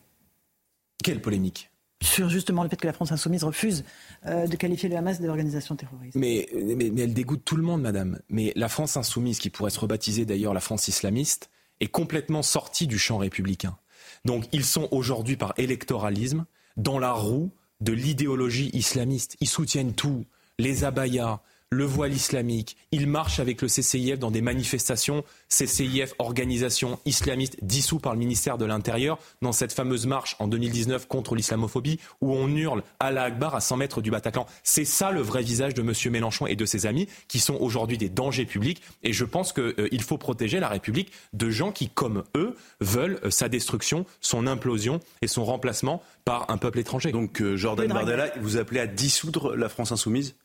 Quelle 1.03 1.21
polémique 1.21 1.71
sur 2.03 2.29
justement 2.29 2.63
le 2.63 2.69
fait 2.69 2.77
que 2.77 2.87
la 2.87 2.93
France 2.93 3.11
insoumise 3.11 3.43
refuse 3.43 3.83
euh, 4.25 4.47
de 4.47 4.55
qualifier 4.55 4.89
le 4.89 4.95
Hamas 4.95 5.21
d'organisation 5.21 5.75
terroriste. 5.75 6.15
Mais, 6.15 6.49
mais, 6.75 6.87
elle 6.97 7.13
dégoûte 7.13 7.43
tout 7.45 7.55
le 7.55 7.61
monde, 7.61 7.81
madame. 7.81 8.19
Mais 8.27 8.53
la 8.55 8.69
France 8.69 8.97
insoumise, 8.97 9.37
qui 9.37 9.51
pourrait 9.51 9.69
se 9.69 9.79
rebaptiser 9.79 10.25
d'ailleurs 10.25 10.55
la 10.55 10.61
France 10.61 10.87
islamiste, 10.87 11.51
est 11.79 11.87
complètement 11.87 12.41
sortie 12.41 12.87
du 12.87 12.97
champ 12.97 13.19
républicain. 13.19 13.77
Donc 14.25 14.45
ils 14.51 14.65
sont 14.65 14.87
aujourd'hui 14.91 15.37
par 15.37 15.53
électoralisme 15.57 16.45
dans 16.75 16.99
la 16.99 17.11
roue 17.11 17.51
de 17.81 17.93
l'idéologie 17.93 18.69
islamiste. 18.73 19.37
Ils 19.39 19.49
soutiennent 19.49 19.93
tout, 19.93 20.25
les 20.59 20.83
abayas, 20.83 21.41
le 21.73 21.85
voile 21.85 22.11
islamique. 22.11 22.75
Il 22.91 23.07
marche 23.07 23.39
avec 23.39 23.61
le 23.61 23.69
CCIF 23.69 24.19
dans 24.19 24.29
des 24.29 24.41
manifestations. 24.41 25.23
CCIF, 25.47 26.13
organisation 26.19 26.99
islamiste 27.05 27.57
dissous 27.61 27.99
par 27.99 28.11
le 28.11 28.19
ministère 28.19 28.57
de 28.57 28.65
l'Intérieur, 28.65 29.17
dans 29.41 29.53
cette 29.53 29.71
fameuse 29.71 30.05
marche 30.05 30.35
en 30.39 30.49
2019 30.49 31.07
contre 31.07 31.33
l'islamophobie, 31.33 31.97
où 32.19 32.33
on 32.33 32.49
hurle 32.49 32.83
Allah 32.99 33.23
Akbar 33.23 33.55
à 33.55 33.61
100 33.61 33.77
mètres 33.77 34.01
du 34.01 34.11
Bataclan. 34.11 34.45
C'est 34.63 34.83
ça 34.83 35.11
le 35.11 35.21
vrai 35.21 35.43
visage 35.43 35.73
de 35.73 35.81
M. 35.81 35.93
Mélenchon 36.11 36.45
et 36.45 36.57
de 36.57 36.65
ses 36.65 36.85
amis, 36.85 37.07
qui 37.29 37.39
sont 37.39 37.55
aujourd'hui 37.55 37.97
des 37.97 38.09
dangers 38.09 38.45
publics. 38.45 38.81
Et 39.03 39.13
je 39.13 39.23
pense 39.23 39.53
qu'il 39.53 39.73
euh, 39.79 39.99
faut 40.01 40.17
protéger 40.17 40.59
la 40.59 40.67
République 40.67 41.13
de 41.31 41.49
gens 41.49 41.71
qui, 41.71 41.87
comme 41.87 42.23
eux, 42.35 42.53
veulent 42.81 43.19
euh, 43.23 43.29
sa 43.29 43.47
destruction, 43.47 44.05
son 44.19 44.45
implosion 44.45 44.99
et 45.21 45.27
son 45.27 45.45
remplacement 45.45 46.03
par 46.25 46.49
un 46.49 46.57
peuple 46.57 46.79
étranger. 46.79 47.13
Donc 47.13 47.41
euh, 47.41 47.55
Jordan 47.55 47.87
Bardella, 47.87 48.29
vous 48.41 48.57
appelez 48.57 48.81
à 48.81 48.87
dissoudre 48.87 49.55
la 49.55 49.69
France 49.69 49.93
insoumise? 49.93 50.35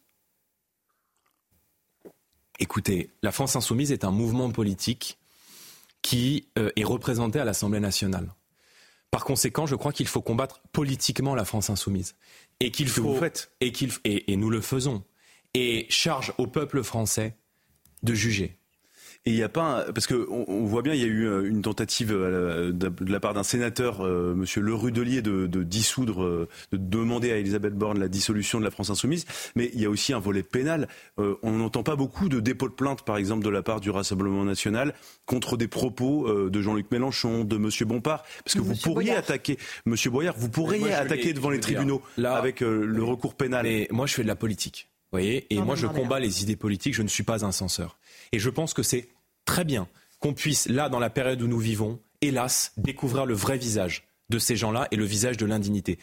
Écoutez, 2.59 3.11
la 3.23 3.33
France 3.33 3.57
insoumise 3.57 3.93
est 3.93 4.05
un 4.05 4.11
mouvement 4.11 4.51
politique 4.51 5.19
qui 6.03 6.49
euh, 6.59 6.71
est 6.77 6.85
représenté 6.85 7.39
à 7.39 7.45
l'Assemblée 7.45 7.81
nationale. 7.81 8.33
Par 9.11 9.25
conséquent, 9.25 9.67
je 9.67 9.75
crois 9.75 9.93
qu'il 9.93 10.07
faut 10.09 10.23
combattre 10.23 10.61
politiquement 10.73 11.35
la 11.35 11.45
France 11.45 11.71
insoumise. 11.71 12.15
Et 12.61 12.71
qu'il 12.71 12.89
faut. 12.89 13.03
Vous 13.03 13.19
faites. 13.19 13.53
Et, 13.61 13.73
qu'il, 13.73 13.93
et 14.05 14.37
nous 14.37 14.51
le 14.51 14.61
faisons. 14.61 15.05
Et 15.55 15.87
charge 15.89 16.33
au 16.39 16.47
peuple 16.47 16.83
français 16.83 17.37
de 18.03 18.15
juger. 18.15 18.59
Et 19.27 19.31
il 19.31 19.35
n'y 19.35 19.43
a 19.43 19.49
pas 19.49 19.85
parce 19.93 20.07
que 20.07 20.29
on, 20.31 20.67
voit 20.67 20.83
bien 20.83 20.95
il 20.95 21.01
y 21.01 21.05
a 21.05 21.09
eu 21.09 21.27
euh, 21.27 21.49
une 21.49 21.61
tentative 21.61 22.13
euh, 22.13 22.71
de, 22.71 22.93
la 23.11 23.19
part 23.19 23.35
d'un 23.35 23.43
sénateur, 23.43 24.07
euh, 24.07 24.35
Monsieur 24.37 24.61
Le 24.61 24.73
Rudelier, 24.73 25.21
de, 25.21 25.49
de, 25.49 25.65
dissoudre, 25.65 26.47
de 26.71 26.77
demander 26.77 27.33
à 27.33 27.39
Elisabeth 27.39 27.75
Borne 27.75 27.99
la 27.99 28.07
dissolution 28.07 28.61
de 28.61 28.65
la 28.65 28.71
France 28.71 28.89
insoumise. 28.89 29.25
Mais 29.57 29.69
il 29.75 29.81
y 29.81 29.85
a 29.85 29.91
aussi 29.91 30.13
un 30.13 30.21
volet 30.21 30.45
pénal. 30.45 30.87
on 31.19 31.51
n'entend 31.51 31.83
pas 31.83 31.97
beaucoup 31.97 32.29
de 32.29 32.39
dépôts 32.39 32.69
de 32.69 32.75
plainte, 32.75 33.03
par 33.03 33.17
exemple, 33.17 33.45
de 33.45 33.51
la 33.51 33.63
part 33.63 33.81
du 33.81 33.91
Rassemblement 33.91 34.45
national 34.45 34.95
contre 35.25 35.57
des 35.57 35.67
propos 35.67 36.49
de 36.49 36.63
Jean-Luc 36.63 36.89
Mélenchon, 36.93 37.43
de 37.43 37.57
Monsieur 37.57 37.85
Bompard, 37.85 38.23
parce 38.45 38.55
que 38.55 38.61
vous 38.61 38.77
pourriez 38.77 39.13
attaquer 39.13 39.59
Monsieur 39.87 40.11
Boyard, 40.11 40.37
vous 40.39 40.49
pourriez 40.49 40.93
attaquer 40.93 41.33
devant 41.33 41.51
les 41.51 41.61
tribunaux 41.61 42.01
là, 42.17 42.37
avec 42.37 42.61
le 42.61 43.03
recours 43.03 43.35
pénal. 43.35 43.65
Mais 43.65 43.89
moi, 43.91 44.07
je 44.07 44.15
fais 44.15 44.23
de 44.23 44.29
la 44.29 44.37
politique. 44.37 44.89
voyez, 45.11 45.47
et 45.51 45.61
moi, 45.61 45.75
je 45.75 45.89
combats 45.89 46.21
les 46.21 46.45
idées 46.45 46.57
politiques. 46.57 46.95
Je 46.95 47.03
ne 47.03 47.09
suis 47.09 47.25
pas 47.25 47.45
un 47.45 47.53
censeur. 47.53 47.99
Et 48.33 48.39
je 48.39 48.51
pense 48.51 48.75
que 48.75 48.83
c'est 48.83 49.09
très 49.47 49.65
bien 49.65 49.89
qu'on 50.21 50.35
puisse, 50.35 50.69
là, 50.69 50.91
dans 50.91 50.99
la 50.99 51.11
période 51.11 51.41
où 51.41 51.49
nous 51.49 51.59
vivons, 51.59 51.99
hélas, 52.21 52.73
découvrir 52.77 53.25
le 53.25 53.35
vrai 53.35 53.57
visage 53.57 54.05
de 54.29 54.39
ces 54.39 54.57
gens-là 54.57 54.89
et 54.91 54.97
le 54.97 55.05
visage 55.05 55.37
de 55.37 55.47
l'indignité. 55.47 55.99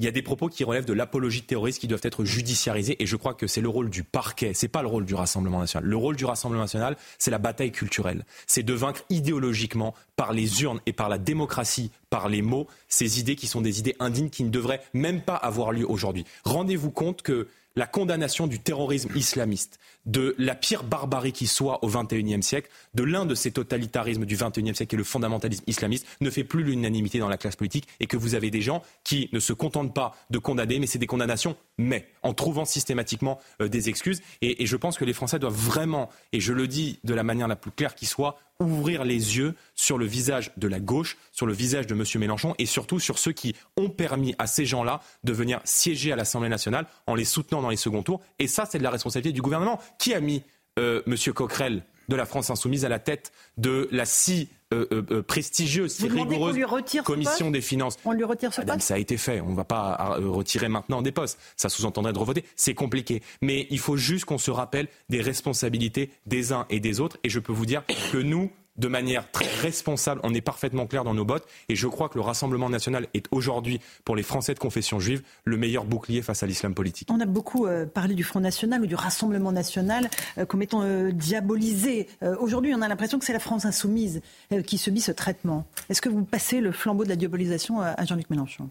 Il 0.00 0.04
y 0.04 0.08
a 0.08 0.12
des 0.12 0.22
propos 0.22 0.48
qui 0.48 0.62
relèvent 0.62 0.84
de 0.84 0.92
l'apologie 0.92 1.42
terroriste 1.42 1.80
qui 1.80 1.88
doivent 1.88 2.04
être 2.04 2.24
judiciarisés 2.24 3.02
et 3.02 3.06
je 3.06 3.16
crois 3.16 3.34
que 3.34 3.48
c'est 3.48 3.60
le 3.60 3.68
rôle 3.68 3.90
du 3.90 4.04
parquet, 4.04 4.52
c'est 4.54 4.68
pas 4.68 4.82
le 4.82 4.86
rôle 4.86 5.04
du 5.04 5.14
Rassemblement 5.14 5.58
national. 5.58 5.88
Le 5.88 5.96
rôle 5.96 6.14
du 6.14 6.24
Rassemblement 6.24 6.62
national, 6.62 6.96
c'est 7.18 7.32
la 7.32 7.38
bataille 7.38 7.72
culturelle. 7.72 8.24
C'est 8.46 8.62
de 8.62 8.72
vaincre 8.74 9.02
idéologiquement 9.10 9.94
par 10.14 10.32
les 10.32 10.62
urnes 10.62 10.80
et 10.86 10.92
par 10.92 11.08
la 11.08 11.18
démocratie, 11.18 11.90
par 12.10 12.28
les 12.28 12.42
mots, 12.42 12.68
ces 12.88 13.18
idées 13.18 13.34
qui 13.34 13.48
sont 13.48 13.60
des 13.60 13.80
idées 13.80 13.96
indignes 13.98 14.30
qui 14.30 14.44
ne 14.44 14.50
devraient 14.50 14.82
même 14.94 15.20
pas 15.20 15.34
avoir 15.34 15.72
lieu 15.72 15.88
aujourd'hui. 15.90 16.24
Rendez-vous 16.44 16.92
compte 16.92 17.22
que 17.22 17.48
la 17.74 17.86
condamnation 17.86 18.46
du 18.46 18.60
terrorisme 18.60 19.10
islamiste, 19.16 19.78
de 20.08 20.34
la 20.38 20.54
pire 20.54 20.82
barbarie 20.82 21.32
qui 21.32 21.46
soit 21.46 21.84
au 21.84 21.88
XXIe 21.88 22.42
siècle, 22.42 22.70
de 22.94 23.04
l'un 23.04 23.26
de 23.26 23.34
ces 23.34 23.52
totalitarismes 23.52 24.24
du 24.24 24.36
XXIe 24.36 24.74
siècle 24.74 24.94
est 24.94 24.98
le 24.98 25.04
fondamentalisme 25.04 25.64
islamiste, 25.66 26.06
ne 26.20 26.30
fait 26.30 26.44
plus 26.44 26.64
l'unanimité 26.64 27.18
dans 27.18 27.28
la 27.28 27.36
classe 27.36 27.56
politique 27.56 27.86
et 28.00 28.06
que 28.06 28.16
vous 28.16 28.34
avez 28.34 28.50
des 28.50 28.62
gens 28.62 28.82
qui 29.04 29.28
ne 29.32 29.38
se 29.38 29.52
contentent 29.52 29.94
pas 29.94 30.16
de 30.30 30.38
condamner, 30.38 30.78
mais 30.78 30.86
c'est 30.86 30.98
des 30.98 31.06
condamnations, 31.06 31.56
mais 31.76 32.08
en 32.22 32.32
trouvant 32.32 32.64
systématiquement 32.64 33.38
euh, 33.60 33.68
des 33.68 33.88
excuses. 33.88 34.20
Et, 34.40 34.62
et 34.62 34.66
je 34.66 34.76
pense 34.76 34.98
que 34.98 35.04
les 35.04 35.12
Français 35.12 35.38
doivent 35.38 35.52
vraiment, 35.52 36.08
et 36.32 36.40
je 36.40 36.52
le 36.52 36.66
dis 36.66 36.98
de 37.04 37.14
la 37.14 37.22
manière 37.22 37.46
la 37.46 37.56
plus 37.56 37.70
claire 37.70 37.94
qui 37.94 38.06
soit, 38.06 38.38
ouvrir 38.60 39.04
les 39.04 39.36
yeux 39.36 39.54
sur 39.74 39.98
le 39.98 40.06
visage 40.06 40.50
de 40.56 40.66
la 40.66 40.80
gauche, 40.80 41.16
sur 41.32 41.46
le 41.46 41.52
visage 41.52 41.86
de 41.86 41.94
M. 41.94 42.02
Mélenchon 42.16 42.54
et 42.58 42.66
surtout 42.66 42.98
sur 42.98 43.18
ceux 43.18 43.32
qui 43.32 43.54
ont 43.76 43.88
permis 43.88 44.34
à 44.38 44.46
ces 44.46 44.66
gens-là 44.66 45.00
de 45.22 45.32
venir 45.32 45.60
siéger 45.64 46.12
à 46.12 46.16
l'Assemblée 46.16 46.48
nationale 46.48 46.86
en 47.06 47.14
les 47.14 47.24
soutenant 47.24 47.62
dans 47.62 47.70
les 47.70 47.76
seconds 47.76 48.02
tours. 48.02 48.20
Et 48.38 48.48
ça, 48.48 48.66
c'est 48.68 48.78
de 48.78 48.82
la 48.82 48.90
responsabilité 48.90 49.32
du 49.32 49.42
gouvernement. 49.42 49.78
Qui 49.98 50.14
a 50.14 50.20
mis 50.20 50.42
euh, 50.78 51.02
M. 51.06 51.16
Coquerel 51.34 51.82
de 52.08 52.16
la 52.16 52.26
France 52.26 52.50
insoumise 52.50 52.84
à 52.84 52.88
la 52.88 52.98
tête 52.98 53.32
de 53.56 53.88
la 53.92 54.06
si 54.06 54.48
euh, 54.74 54.86
euh, 54.92 55.02
euh, 55.10 55.22
prestigieuse, 55.22 55.92
si 55.92 56.08
rigoureuse 56.08 56.58
commission 57.02 57.50
des 57.50 57.62
finances. 57.62 57.96
On 58.04 58.12
lui 58.12 58.24
retire 58.24 58.52
ce 58.52 58.60
Madame, 58.60 58.80
ça 58.80 58.94
a 58.94 58.98
été 58.98 59.16
fait. 59.16 59.40
On 59.40 59.50
ne 59.50 59.56
va 59.56 59.64
pas 59.64 60.16
retirer 60.18 60.68
maintenant 60.68 61.00
des 61.00 61.12
postes. 61.12 61.38
Ça 61.56 61.70
sous-entendrait 61.70 62.12
de 62.12 62.18
revoter. 62.18 62.44
C'est 62.54 62.74
compliqué. 62.74 63.22
Mais 63.40 63.66
il 63.70 63.78
faut 63.78 63.96
juste 63.96 64.26
qu'on 64.26 64.36
se 64.36 64.50
rappelle 64.50 64.88
des 65.08 65.22
responsabilités 65.22 66.10
des 66.26 66.52
uns 66.52 66.66
et 66.68 66.80
des 66.80 67.00
autres. 67.00 67.18
Et 67.24 67.30
je 67.30 67.40
peux 67.40 67.52
vous 67.52 67.64
dire 67.64 67.82
que 68.12 68.18
nous, 68.18 68.50
de 68.78 68.88
manière 68.88 69.30
très 69.30 69.48
responsable. 69.60 70.20
On 70.24 70.32
est 70.34 70.40
parfaitement 70.40 70.86
clair 70.86 71.04
dans 71.04 71.14
nos 71.14 71.24
bottes. 71.24 71.46
Et 71.68 71.76
je 71.76 71.86
crois 71.86 72.08
que 72.08 72.14
le 72.14 72.22
Rassemblement 72.22 72.70
national 72.70 73.08
est 73.12 73.26
aujourd'hui, 73.30 73.80
pour 74.04 74.16
les 74.16 74.22
Français 74.22 74.54
de 74.54 74.58
confession 74.58 75.00
juive, 75.00 75.22
le 75.44 75.56
meilleur 75.56 75.84
bouclier 75.84 76.22
face 76.22 76.42
à 76.42 76.46
l'islam 76.46 76.74
politique. 76.74 77.08
On 77.10 77.20
a 77.20 77.26
beaucoup 77.26 77.66
euh, 77.66 77.86
parlé 77.86 78.14
du 78.14 78.24
Front 78.24 78.40
national 78.40 78.82
ou 78.82 78.86
du 78.86 78.94
Rassemblement 78.94 79.52
national 79.52 80.08
euh, 80.38 80.46
comme 80.46 80.62
étant 80.62 80.82
euh, 80.82 81.10
diabolisé. 81.10 82.08
aujourd'hui, 82.40 82.72
on 82.74 82.82
a 82.82 82.88
l'impression 82.88 83.18
que 83.18 83.24
c'est 83.24 83.32
la 83.32 83.38
France 83.38 83.64
insoumise 83.64 84.20
qui 84.66 84.78
subit 84.78 85.00
ce 85.00 85.12
traitement. 85.12 85.66
Est-ce 85.88 86.00
que 86.00 86.08
vous 86.08 86.24
passez 86.24 86.60
le 86.60 86.72
flambeau 86.72 87.04
de 87.04 87.08
la 87.08 87.16
diabolisation 87.16 87.80
à 87.80 88.04
Jean-Luc 88.04 88.30
Mélenchon? 88.30 88.70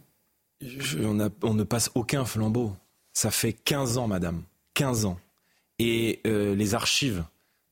On, 1.02 1.30
on, 1.44 1.54
ne 1.54 1.64
passe 1.64 1.92
aucun 1.96 2.26
flambeau. 2.26 2.74
Ça 3.14 3.32
fait 3.32 3.54
15 3.54 3.98
ans, 3.98 4.08
madame. 4.08 4.44
15 4.74 5.06
ans. 5.06 5.18
Et 5.80 6.22
les 6.26 6.76
archives 6.76 7.24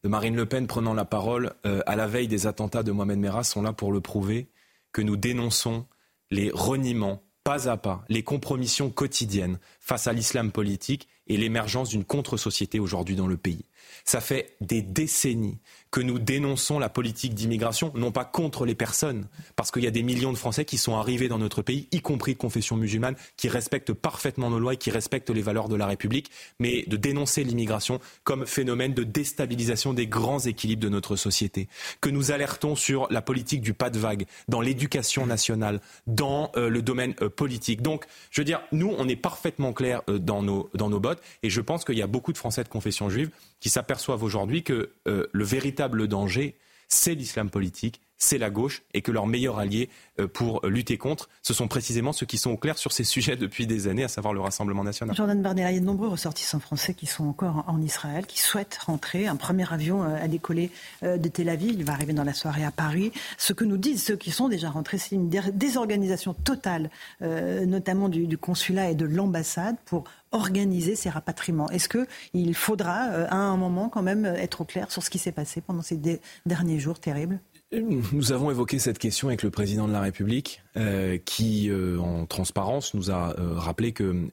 de 0.06 0.10
Marine 0.10 0.36
Le 0.36 0.45
Pen 0.45 0.68
prenant 0.68 0.94
la 0.94 1.03
parole 1.03 1.53
euh, 1.65 1.82
à 1.88 1.95
la 1.95 2.06
veille 2.06 2.27
des 2.27 2.45
attentats 2.45 2.84
de 2.84 2.91
Mohamed 2.91 3.18
Merah 3.18 3.44
sont 3.44 3.64
là 3.64 3.73
pour 3.73 3.91
le 3.91 4.02
prouver 4.02 4.49
que 4.91 5.02
nous 5.02 5.18
dénonçons 5.18 5.88
les 6.30 6.52
reniements 6.53 7.23
pas 7.44 7.69
à 7.69 7.76
pas, 7.76 8.06
les 8.07 8.22
compromissions 8.22 8.91
quotidiennes 8.91 9.57
face 9.80 10.06
à 10.06 10.14
l'islam 10.14 10.52
politique 10.52 11.07
et 11.26 11.38
l'émergence 11.38 11.90
d'une 11.90 12.06
contre-société 12.06 12.80
aujourd'hui 12.80 13.15
dans 13.15 13.26
le 13.26 13.36
pays. 13.36 13.65
Ça 14.03 14.22
fait 14.22 14.56
des 14.61 14.84
décennies 14.84 15.57
que 15.95 16.01
nous 16.01 16.19
dénonçons 16.19 16.77
la 16.77 16.89
politique 16.89 17.34
d'immigration, 17.35 17.93
non 17.95 18.11
pas 18.11 18.26
contre 18.26 18.65
les 18.65 18.76
personnes, 18.76 19.30
parce 19.55 19.72
qu'il 19.72 19.85
y 19.85 19.88
a 19.88 19.91
des 19.91 20.03
millions 20.03 20.34
de 20.34 20.38
Français 20.38 20.65
qui 20.65 20.77
sont 20.77 20.97
arrivés 20.97 21.30
dans 21.30 21.38
notre 21.38 21.61
pays, 21.61 21.88
y 21.93 22.01
compris 22.01 22.34
de 22.34 22.38
confession 22.38 22.76
musulmane, 22.76 23.15
qui 23.38 23.47
respectent 23.47 23.93
parfaitement 23.93 24.49
nos 24.49 24.59
lois 24.59 24.73
et 24.73 24.77
qui 24.77 24.91
respectent 24.91 25.30
les 25.30 25.41
valeurs 25.41 25.69
de 25.69 25.77
la 25.77 25.88
République, 25.88 26.31
mais 26.59 26.84
de 26.88 26.97
dénoncer 26.97 27.45
l'immigration 27.45 28.01
comme 28.26 28.45
phénomène 28.45 28.93
de 28.93 29.05
déstabilisation 29.05 29.93
des 29.93 30.05
grands 30.05 30.39
équilibres 30.39 30.84
de 30.84 30.89
notre 30.89 31.15
société. 31.15 31.69
Que 32.01 32.09
nous 32.09 32.31
alertons 32.31 32.76
sur 32.76 33.07
la 33.09 33.22
politique 33.22 33.61
du 33.61 33.73
pas 33.73 33.89
de 33.89 33.97
vague 33.97 34.26
dans 34.49 34.59
l'éducation 34.59 35.26
nationale, 35.26 35.80
dans 36.07 36.51
euh, 36.57 36.67
le 36.67 36.81
domaine 36.81 37.15
euh, 37.22 37.30
politique. 37.30 37.81
Donc, 37.81 38.03
je 38.31 38.41
veux 38.41 38.45
dire, 38.45 38.59
nous, 38.73 38.93
on 38.97 39.07
est 39.07 39.15
parfaitement 39.15 39.72
clair 39.72 40.01
euh, 40.09 40.19
dans, 40.19 40.43
nos, 40.43 40.69
dans 40.73 40.89
nos 40.89 40.99
bottes, 40.99 41.22
et 41.41 41.49
je 41.49 41.61
pense 41.61 41.85
qu'il 41.85 41.97
y 41.97 42.01
a 42.01 42.07
beaucoup 42.07 42.34
de 42.34 42.38
Français 42.38 42.65
de 42.65 42.69
confession 42.69 43.09
juive 43.09 43.30
qui 43.65 43.69
s'aperçoivent 43.69 44.22
aujourd'hui 44.22 44.61
que 44.61 44.91
euh, 45.07 45.26
le 45.31 45.43
véritable 45.43 45.85
danger, 45.88 46.56
c'est 46.88 47.16
l'islam 47.16 47.49
politique, 47.49 48.02
c'est 48.18 48.38
la 48.38 48.49
gauche, 48.49 48.84
et 48.94 49.02
que 49.02 49.12
leur 49.12 49.28
meilleur 49.28 49.60
allié 49.60 49.90
euh, 50.20 50.28
pour 50.28 50.66
lutter 50.66 50.98
contre, 50.98 51.30
ce 51.41 51.53
sont 51.53 51.68
précisément 51.68 52.14
ceux 52.14 52.26
qui 52.26 52.38
sont 52.38 52.52
au 52.52 52.57
clair 52.57 52.78
sur 52.78 52.91
ces 52.91 53.03
sujets 53.16 53.36
depuis 53.36 53.68
des 53.68 53.88
années, 53.88 54.03
à 54.03 54.07
savoir 54.07 54.34
le 54.34 54.40
Rassemblement 54.40 54.84
national. 54.84 55.16
Jordan 55.16 55.41
Bardella, 55.41 55.72
il 55.72 55.76
y 55.76 55.78
a 55.78 55.82
de 55.82 55.86
nombreux 55.86 56.07
ressortissants 56.07 56.60
français 56.60 56.94
qui 56.94 57.06
sont 57.06 57.26
encore 57.26 57.66
en 57.68 57.82
Israël, 57.82 58.26
qui 58.26 58.40
souhaitent 58.40 58.78
rentrer. 58.86 59.28
Un 59.28 59.36
premier 59.36 59.72
avion 59.72 60.03
euh, 60.03 60.24
a 60.24 60.28
décollé 60.28 60.72
de 61.02 61.28
Tel 61.28 61.49
Aviv, 61.49 61.74
il 61.74 61.84
va 61.84 61.94
arriver 61.94 62.14
dans 62.14 62.24
la 62.24 62.34
soirée 62.34 62.64
à 62.64 62.72
Paris. 62.72 63.12
Ce 63.38 63.53
que 63.53 63.66
nous 63.66 63.78
disent 63.78 64.03
ceux 64.03 64.16
qui 64.16 64.32
sont 64.32 64.48
déjà 64.48 64.70
rentrés, 64.70 64.98
c'est 64.98 65.16
une 65.16 65.30
désorganisation 65.30 66.34
totale, 66.34 66.90
notamment 67.22 68.10
du 68.10 68.38
consulat 68.38 68.91
et 68.91 68.95
de 68.95 69.06
l'ambassade, 69.06 69.76
pour 69.86 70.06
organiser 70.36 70.95
ces 70.95 71.10
rapatriements. 71.10 71.70
Est-ce 71.70 71.90
qu'il 71.90 72.56
faudra, 72.56 73.07
euh, 73.07 73.28
à 73.30 73.38
un 73.38 73.57
moment, 73.57 73.90
quand 73.90 74.03
même, 74.03 74.26
être 74.26 74.62
au 74.62 74.66
clair 74.66 74.91
sur 74.91 75.02
ce 75.02 75.10
qui 75.10 75.18
s'est 75.18 75.32
passé 75.32 75.62
pendant 75.62 75.82
ces 75.82 75.99
derniers 76.45 76.80
jours 76.80 76.99
terribles? 76.99 77.40
Nous 77.72 78.32
avons 78.32 78.52
évoqué 78.52 78.78
cette 78.78 78.99
question 78.99 79.30
avec 79.30 79.41
le 79.44 79.49
président 79.49 79.88
de 79.88 79.94
la 79.94 80.02
République, 80.02 80.62
euh, 80.78 81.18
qui, 81.18 81.70
euh, 81.70 81.98
en 81.99 82.26
transparence, 82.26 82.94
nous 82.94 83.12
a 83.12 83.34
rappelé 83.38 83.91
que 83.91 84.30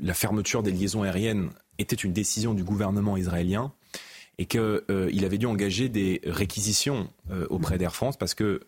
la 0.00 0.14
fermeture 0.14 0.62
des 0.62 0.72
liaisons 0.72 1.02
aériennes 1.02 1.50
était 1.78 1.96
une 1.96 2.12
décision 2.12 2.54
du 2.54 2.64
gouvernement 2.64 3.16
israélien 3.16 3.72
et 4.38 4.46
qu'il 4.46 5.24
avait 5.24 5.38
dû 5.38 5.46
engager 5.46 5.88
des 5.88 6.20
réquisitions 6.24 7.08
auprès 7.50 7.78
d'Air 7.78 7.94
France 7.94 8.16
parce 8.16 8.34
que 8.34 8.60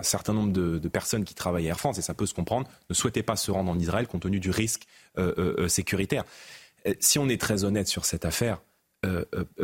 un 0.00 0.04
certain 0.04 0.32
nombre 0.32 0.52
de, 0.52 0.88
personnes 0.88 1.24
qui 1.24 1.34
travaillent 1.34 1.66
à 1.66 1.70
Air 1.70 1.78
France, 1.78 1.98
et 1.98 2.02
ça 2.02 2.14
peut 2.14 2.26
se 2.26 2.34
comprendre, 2.34 2.68
ne 2.88 2.94
souhaitaient 2.94 3.24
pas 3.24 3.36
se 3.36 3.50
rendre 3.50 3.70
en 3.70 3.78
Israël 3.78 4.06
compte 4.06 4.22
tenu 4.22 4.38
du 4.38 4.50
risque 4.50 4.82
euh, 4.82 4.86
euh, 4.86 5.07
euh, 5.07 5.07
sécuritaire. 5.68 6.24
Si 7.00 7.18
on 7.18 7.28
est 7.28 7.40
très 7.40 7.64
honnête 7.64 7.88
sur 7.88 8.04
cette 8.04 8.24
affaire, 8.24 8.62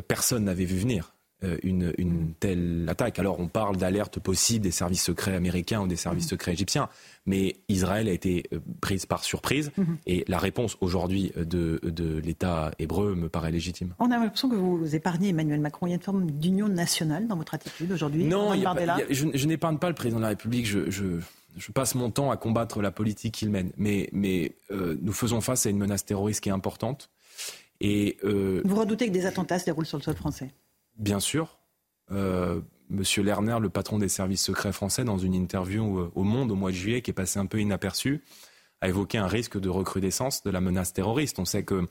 personne 0.08 0.44
n'avait 0.44 0.64
vu 0.64 0.76
venir. 0.76 1.14
Euh, 1.44 1.56
une, 1.62 2.34
telle 2.40 2.86
attaque. 2.88 3.18
Alors 3.18 3.38
on 3.40 3.48
parle 3.48 3.76
d'alerte 3.76 4.18
possible 4.18 4.64
des 4.64 4.70
services 4.70 5.02
secrets 5.02 5.34
américains 5.34 5.80
ou 5.82 5.86
des 5.86 5.96
services 5.96 6.28
secrets 6.28 6.52
égyptiens, 6.52 6.88
mais 7.26 7.56
Israël 7.68 8.08
a 8.08 8.12
été 8.12 8.44
euh, 8.52 8.58
prise 8.80 9.06
par 9.06 9.24
surprise 9.24 9.70
mhm. 9.76 9.96
et 10.06 10.24
la 10.28 10.38
réponse 10.38 10.76
aujourd'hui 10.80 11.32
de, 11.36 11.80
l'État 12.24 12.70
hébreu 12.78 13.14
me 13.14 13.28
paraît 13.28 13.50
légitime. 13.50 13.94
On 13.98 14.10
a 14.10 14.18
l'impression 14.18 14.48
que 14.48 14.56
vous 14.56 14.94
épargnez 14.94 15.30
Emmanuel 15.30 15.60
Macron. 15.60 15.86
Il 15.86 15.90
y 15.90 15.92
a 15.92 15.96
une 15.96 16.02
forme 16.02 16.30
d'union 16.30 16.68
nationale 16.68 17.26
dans 17.26 17.36
votre 17.36 17.54
attitude 17.54 17.90
aujourd'hui 17.92 18.24
Non, 18.24 18.52
je, 19.10 19.46
n'épargne 19.46 19.78
pas 19.78 19.88
le 19.88 19.94
président 19.94 20.18
de 20.18 20.22
la 20.22 20.28
République. 20.28 20.66
Je, 20.66 21.18
passe 21.72 21.94
mon 21.94 22.10
temps 22.10 22.30
à 22.30 22.36
combattre 22.36 22.82
la 22.82 22.90
politique 22.90 23.34
qu'il 23.34 23.50
mène. 23.50 23.72
Mais, 23.76 24.56
euh, 24.70 24.96
nous 25.00 25.12
faisons 25.12 25.40
face 25.40 25.66
à 25.66 25.70
une 25.70 25.78
menace 25.78 26.04
terroriste 26.04 26.40
qui 26.40 26.48
est 26.48 26.52
importante. 26.52 27.10
Et, 27.80 28.16
vous 28.22 28.76
redoutez 28.76 29.08
que 29.08 29.12
des 29.12 29.26
attentats 29.26 29.58
se 29.58 29.64
déroulent 29.64 29.86
sur 29.86 29.98
le 29.98 30.02
sol 30.02 30.14
français? 30.14 30.50
Bien 30.96 31.20
sûr. 31.20 31.58
Euh, 32.10 32.60
Monsieur 32.90 33.22
Lerner, 33.22 33.58
le 33.60 33.70
patron 33.70 33.98
des 33.98 34.08
services 34.08 34.42
secrets 34.42 34.72
français, 34.72 35.04
dans 35.04 35.18
une 35.18 35.34
interview 35.34 35.98
euh, 35.98 36.12
au 36.14 36.22
Monde 36.22 36.52
au 36.52 36.54
mois 36.54 36.70
de 36.70 36.76
juillet, 36.76 37.02
qui 37.02 37.10
est 37.10 37.14
passé 37.14 37.38
un 37.38 37.46
peu 37.46 37.60
inaperçu, 37.60 38.22
a 38.80 38.88
évoqué 38.88 39.18
un 39.18 39.26
risque 39.26 39.58
de 39.58 39.68
recrudescence 39.68 40.42
de 40.42 40.50
la 40.50 40.60
menace 40.60 40.92
terroriste. 40.92 41.38
On 41.38 41.44
sait 41.44 41.64
que 41.64 41.88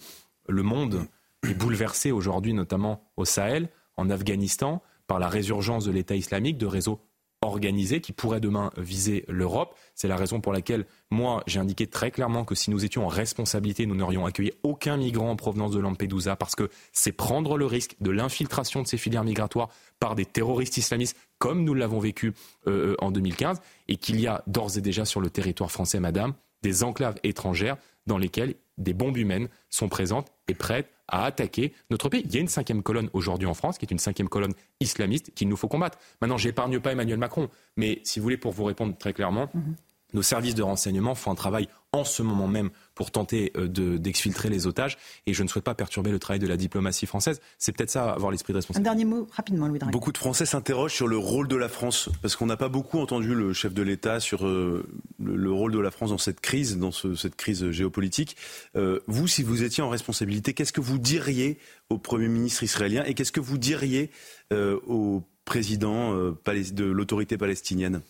le 0.48 0.64
monde 0.64 1.08
est 1.48 1.56
bouleversé 1.56 2.12
aujourd'hui, 2.12 2.54
notamment 2.54 3.04
au 3.18 3.26
Sahel, 3.26 3.70
en 3.98 4.10
Afghanistan, 4.10 4.82
par 5.08 5.20
la 5.20 5.28
résurgence 5.28 5.86
de 5.86 5.92
l'État 5.92 6.16
islamique, 6.16 6.58
de 6.58 6.66
réseaux 6.66 7.00
organisée 7.44 8.02
qui 8.02 8.12
pourrait 8.12 8.40
demain 8.40 8.72
viser 8.78 9.26
l'Europe. 9.28 9.76
C'est 9.96 10.08
la 10.08 10.16
raison 10.16 10.42
pour 10.42 10.54
laquelle 10.54 10.86
moi 11.12 11.44
j'ai 11.46 11.60
indiqué 11.60 11.88
très 11.88 12.10
clairement 12.10 12.46
que 12.46 12.56
si 12.56 12.72
nous 12.72 12.84
étions 12.84 13.06
en 13.06 13.10
responsabilité, 13.10 13.86
nous 13.86 13.96
n'aurions 13.96 14.26
accueilli 14.26 14.52
aucun 14.64 14.98
migrant 14.98 15.30
en 15.30 15.36
provenance 15.36 15.72
de 15.72 15.80
Lampedusa 15.80 16.36
parce 16.36 16.56
que 16.56 16.70
c'est 16.92 17.12
prendre 17.12 17.58
le 17.58 17.66
risque 17.66 17.96
de 18.00 18.12
l'infiltration 18.12 18.82
de 18.82 18.88
ces 18.88 18.98
filières 18.98 19.24
migratoires 19.24 19.70
par 20.00 20.16
des 20.16 20.26
terroristes 20.26 20.78
islamistes 20.78 21.18
comme 21.38 21.64
nous 21.64 21.74
l'avons 21.74 22.00
vécu 22.00 22.34
euh, 22.68 22.96
en 23.00 23.12
2015 23.12 23.60
et 23.88 23.98
qu'il 23.98 24.20
y 24.20 24.28
a 24.28 24.44
d'ores 24.48 24.78
et 24.78 24.82
déjà 24.82 25.06
sur 25.06 25.20
le 25.22 25.30
territoire 25.30 25.72
français, 25.72 26.00
madame, 26.00 26.34
des 26.62 26.84
enclaves 26.84 27.16
étrangères 27.24 27.78
dans 28.08 28.18
lesquelles 28.18 28.56
des 28.78 28.94
bombes 28.94 29.18
humaines 29.18 29.50
sont 29.70 29.90
présentes 29.90 30.32
et 30.48 30.54
prêtes 30.54 30.90
à 31.08 31.26
attaquer 31.26 31.74
notre 31.90 32.10
pays. 32.10 32.24
Il 32.26 32.34
y 32.34 32.38
a 32.38 32.42
une 32.42 32.48
cinquième 32.48 32.82
colonne 32.84 33.10
aujourd'hui 33.14 33.48
en 33.48 33.54
France, 33.54 33.78
qui 33.78 33.86
est 33.86 33.92
une 33.92 34.00
cinquième 34.00 34.30
colonne 34.30 34.54
islamiste 34.80 35.34
qu'il 35.36 35.48
nous 35.48 35.58
faut 35.58 35.68
combattre. 35.68 35.98
Maintenant, 36.22 36.38
j'épargne 36.38 36.80
pas 36.80 36.92
Emmanuel 36.92 37.18
Macron, 37.18 37.50
mais 37.78 38.02
si 38.04 38.20
vous 38.20 38.24
voulez, 38.24 38.38
pour 38.38 38.52
vous 38.52 38.64
répondre 38.64 38.98
très 38.98 39.14
clairement, 39.14 39.50
mhm. 39.54 39.76
nos 40.14 40.22
services 40.22 40.56
de 40.56 40.64
renseignement 40.64 41.16
font 41.16 41.32
un 41.32 41.36
travail 41.36 41.68
en 41.92 42.04
ce 42.04 42.24
moment 42.24 42.48
même 42.48 42.72
pour 42.96 43.12
tenter 43.12 43.52
euh, 43.58 43.68
d'exfiltrer 43.68 44.50
les 44.50 44.68
otages. 44.68 44.98
Et 45.26 45.34
je 45.34 45.44
ne 45.44 45.48
souhaite 45.48 45.64
pas 45.64 45.76
perturber 45.76 46.12
le 46.12 46.20
travail 46.20 46.40
de 46.40 46.48
la 46.48 46.58
diplomatie 46.58 47.06
française. 47.06 47.42
C'est 47.58 47.72
peut-être 47.72 47.90
ça, 47.90 48.12
avoir 48.12 48.32
l'esprit 48.32 48.54
de 48.54 48.58
responsabilité. 48.58 48.90
Un 48.90 48.96
dernier 48.96 49.06
mot, 49.06 49.28
rapidement, 49.32 49.68
Louis 49.68 49.80
Beaucoup 49.92 50.12
de 50.12 50.18
Français 50.18 50.46
s'interrogent 50.46 50.94
sur 50.94 51.08
le 51.08 51.18
rôle 51.18 51.48
de 51.48 51.56
la 51.56 51.70
France, 51.70 52.10
parce 52.22 52.36
qu'on 52.36 52.46
n'a 52.46 52.58
pas 52.58 52.70
beaucoup 52.70 53.00
entendu 53.00 53.34
le 53.34 53.54
chef 53.54 53.74
de 53.74 53.82
l'État 53.82 54.20
sur 54.20 54.46
euh, 54.46 54.86
le, 55.20 55.52
rôle 55.52 55.72
de 55.72 55.80
la 55.80 55.92
France 55.92 56.12
dans 56.12 56.18
cette 56.18 56.40
crise, 56.40 56.78
dans 56.78 56.92
cette 56.92 57.36
crise 57.36 57.72
géopolitique. 57.72 58.38
Euh, 58.76 59.00
vous, 59.08 59.28
si 59.28 59.44
vous 59.44 59.64
étiez 59.64 59.84
en 59.84 59.90
responsabilité, 59.90 60.54
qu'est-ce 60.54 60.74
que 60.74 60.82
vous 60.82 61.00
diriez 61.00 61.58
au 61.90 61.98
Premier 61.98 62.28
ministre 62.28 62.64
israélien 62.64 63.04
et 63.06 63.14
qu'est-ce 63.14 63.32
que 63.32 63.40
vous 63.40 63.58
diriez 63.58 64.12
au 64.52 65.24
président 65.46 66.14
de 66.14 66.84
l'autorité 66.84 67.38
palestinienne? 67.38 68.02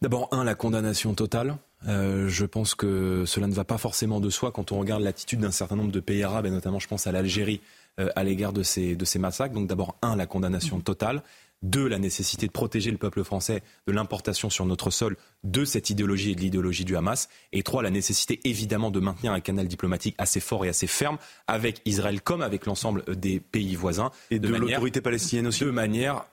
D'abord, 0.00 0.28
un, 0.32 0.44
la 0.44 0.54
condamnation 0.54 1.14
totale. 1.14 1.56
Euh, 1.88 2.28
je 2.28 2.44
pense 2.44 2.74
que 2.74 3.24
cela 3.26 3.46
ne 3.46 3.54
va 3.54 3.64
pas 3.64 3.78
forcément 3.78 4.20
de 4.20 4.30
soi 4.30 4.52
quand 4.52 4.72
on 4.72 4.78
regarde 4.78 5.02
l'attitude 5.02 5.40
d'un 5.40 5.50
certain 5.50 5.76
nombre 5.76 5.92
de 5.92 6.00
pays 6.00 6.22
arabes, 6.22 6.46
et 6.46 6.50
notamment 6.50 6.78
je 6.78 6.88
pense 6.88 7.06
à 7.06 7.12
l'Algérie, 7.12 7.60
euh, 8.00 8.08
à 8.16 8.24
l'égard 8.24 8.52
de 8.52 8.62
ces, 8.62 8.94
de 8.96 9.04
ces 9.04 9.18
massacres. 9.18 9.54
Donc 9.54 9.68
d'abord, 9.68 9.96
un, 10.02 10.16
la 10.16 10.26
condamnation 10.26 10.80
totale. 10.80 11.22
Deux, 11.62 11.86
la 11.86 12.00
nécessité 12.00 12.48
de 12.48 12.52
protéger 12.52 12.90
le 12.90 12.96
peuple 12.96 13.22
français 13.22 13.62
de 13.86 13.92
l'importation 13.92 14.50
sur 14.50 14.66
notre 14.66 14.90
sol 14.90 15.16
de 15.44 15.64
cette 15.64 15.90
idéologie 15.90 16.32
et 16.32 16.34
de 16.34 16.40
l'idéologie 16.40 16.84
du 16.84 16.96
Hamas. 16.96 17.28
Et 17.52 17.62
trois, 17.62 17.84
la 17.84 17.90
nécessité 17.90 18.40
évidemment 18.42 18.90
de 18.90 18.98
maintenir 18.98 19.32
un 19.32 19.38
canal 19.38 19.68
diplomatique 19.68 20.16
assez 20.18 20.40
fort 20.40 20.64
et 20.64 20.68
assez 20.68 20.88
ferme 20.88 21.18
avec 21.46 21.80
Israël 21.84 22.20
comme 22.20 22.42
avec 22.42 22.66
l'ensemble 22.66 23.04
des 23.14 23.38
pays 23.38 23.76
voisins. 23.76 24.10
Et 24.32 24.40
de, 24.40 24.48
l'autorité 24.48 25.00
palestinienne 25.00 25.46
aussi. 25.46 25.64
De 25.64 25.70
manière 25.70 26.24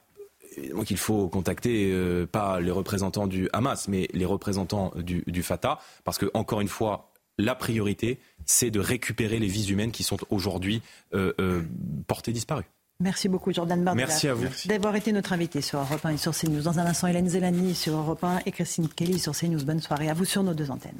donc 0.73 0.91
il 0.91 0.97
faut 0.97 1.27
contacter 1.27 1.91
euh, 1.91 2.25
pas 2.25 2.59
les 2.59 2.71
représentants 2.71 3.27
du 3.27 3.49
Hamas, 3.53 3.87
mais 3.87 4.07
les 4.13 4.25
représentants 4.25 4.91
du, 4.95 5.43
Fatah, 5.43 5.79
parce 6.03 6.17
que 6.17 6.29
encore 6.33 6.61
une 6.61 6.67
fois, 6.67 7.11
la 7.37 7.55
priorité, 7.55 8.19
c'est 8.45 8.71
de 8.71 8.79
récupérer 8.79 9.39
les 9.39 9.47
vies 9.47 9.71
humaines 9.71 9.91
qui 9.91 10.03
sont 10.03 10.17
aujourd'hui 10.29 10.81
euh, 11.13 11.33
euh, 11.39 11.63
portées 12.07 12.33
disparues. 12.33 12.69
Merci 13.01 13.29
beaucoup, 13.29 13.53
Jordan 13.53 13.81
Bardella. 13.81 14.07
Merci 14.07 14.27
à 14.27 14.33
vous. 14.33 14.45
D'avoir 14.65 14.95
été 14.95 15.13
notre 15.13 15.31
invité 15.31 15.61
sur 15.61 15.79
Europe 15.79 16.05
1 16.05 16.09
et 16.09 16.17
sur 16.17 16.35
CNews. 16.35 16.61
Dans 16.61 16.79
un 16.79 16.85
instant, 16.85 17.07
Hélène 17.07 17.29
Zelani 17.29 17.73
sur 17.73 17.95
Europe 17.95 18.23
1 18.23 18.41
et 18.45 18.51
Christine 18.51 18.89
Kelly 18.89 19.19
sur 19.19 19.33
CNews. 19.33 19.63
Bonne 19.63 19.79
soirée 19.79 20.09
à 20.09 20.13
vous 20.13 20.25
sur 20.25 20.43
nos 20.43 20.53
deux 20.53 20.69
antennes. 20.69 20.99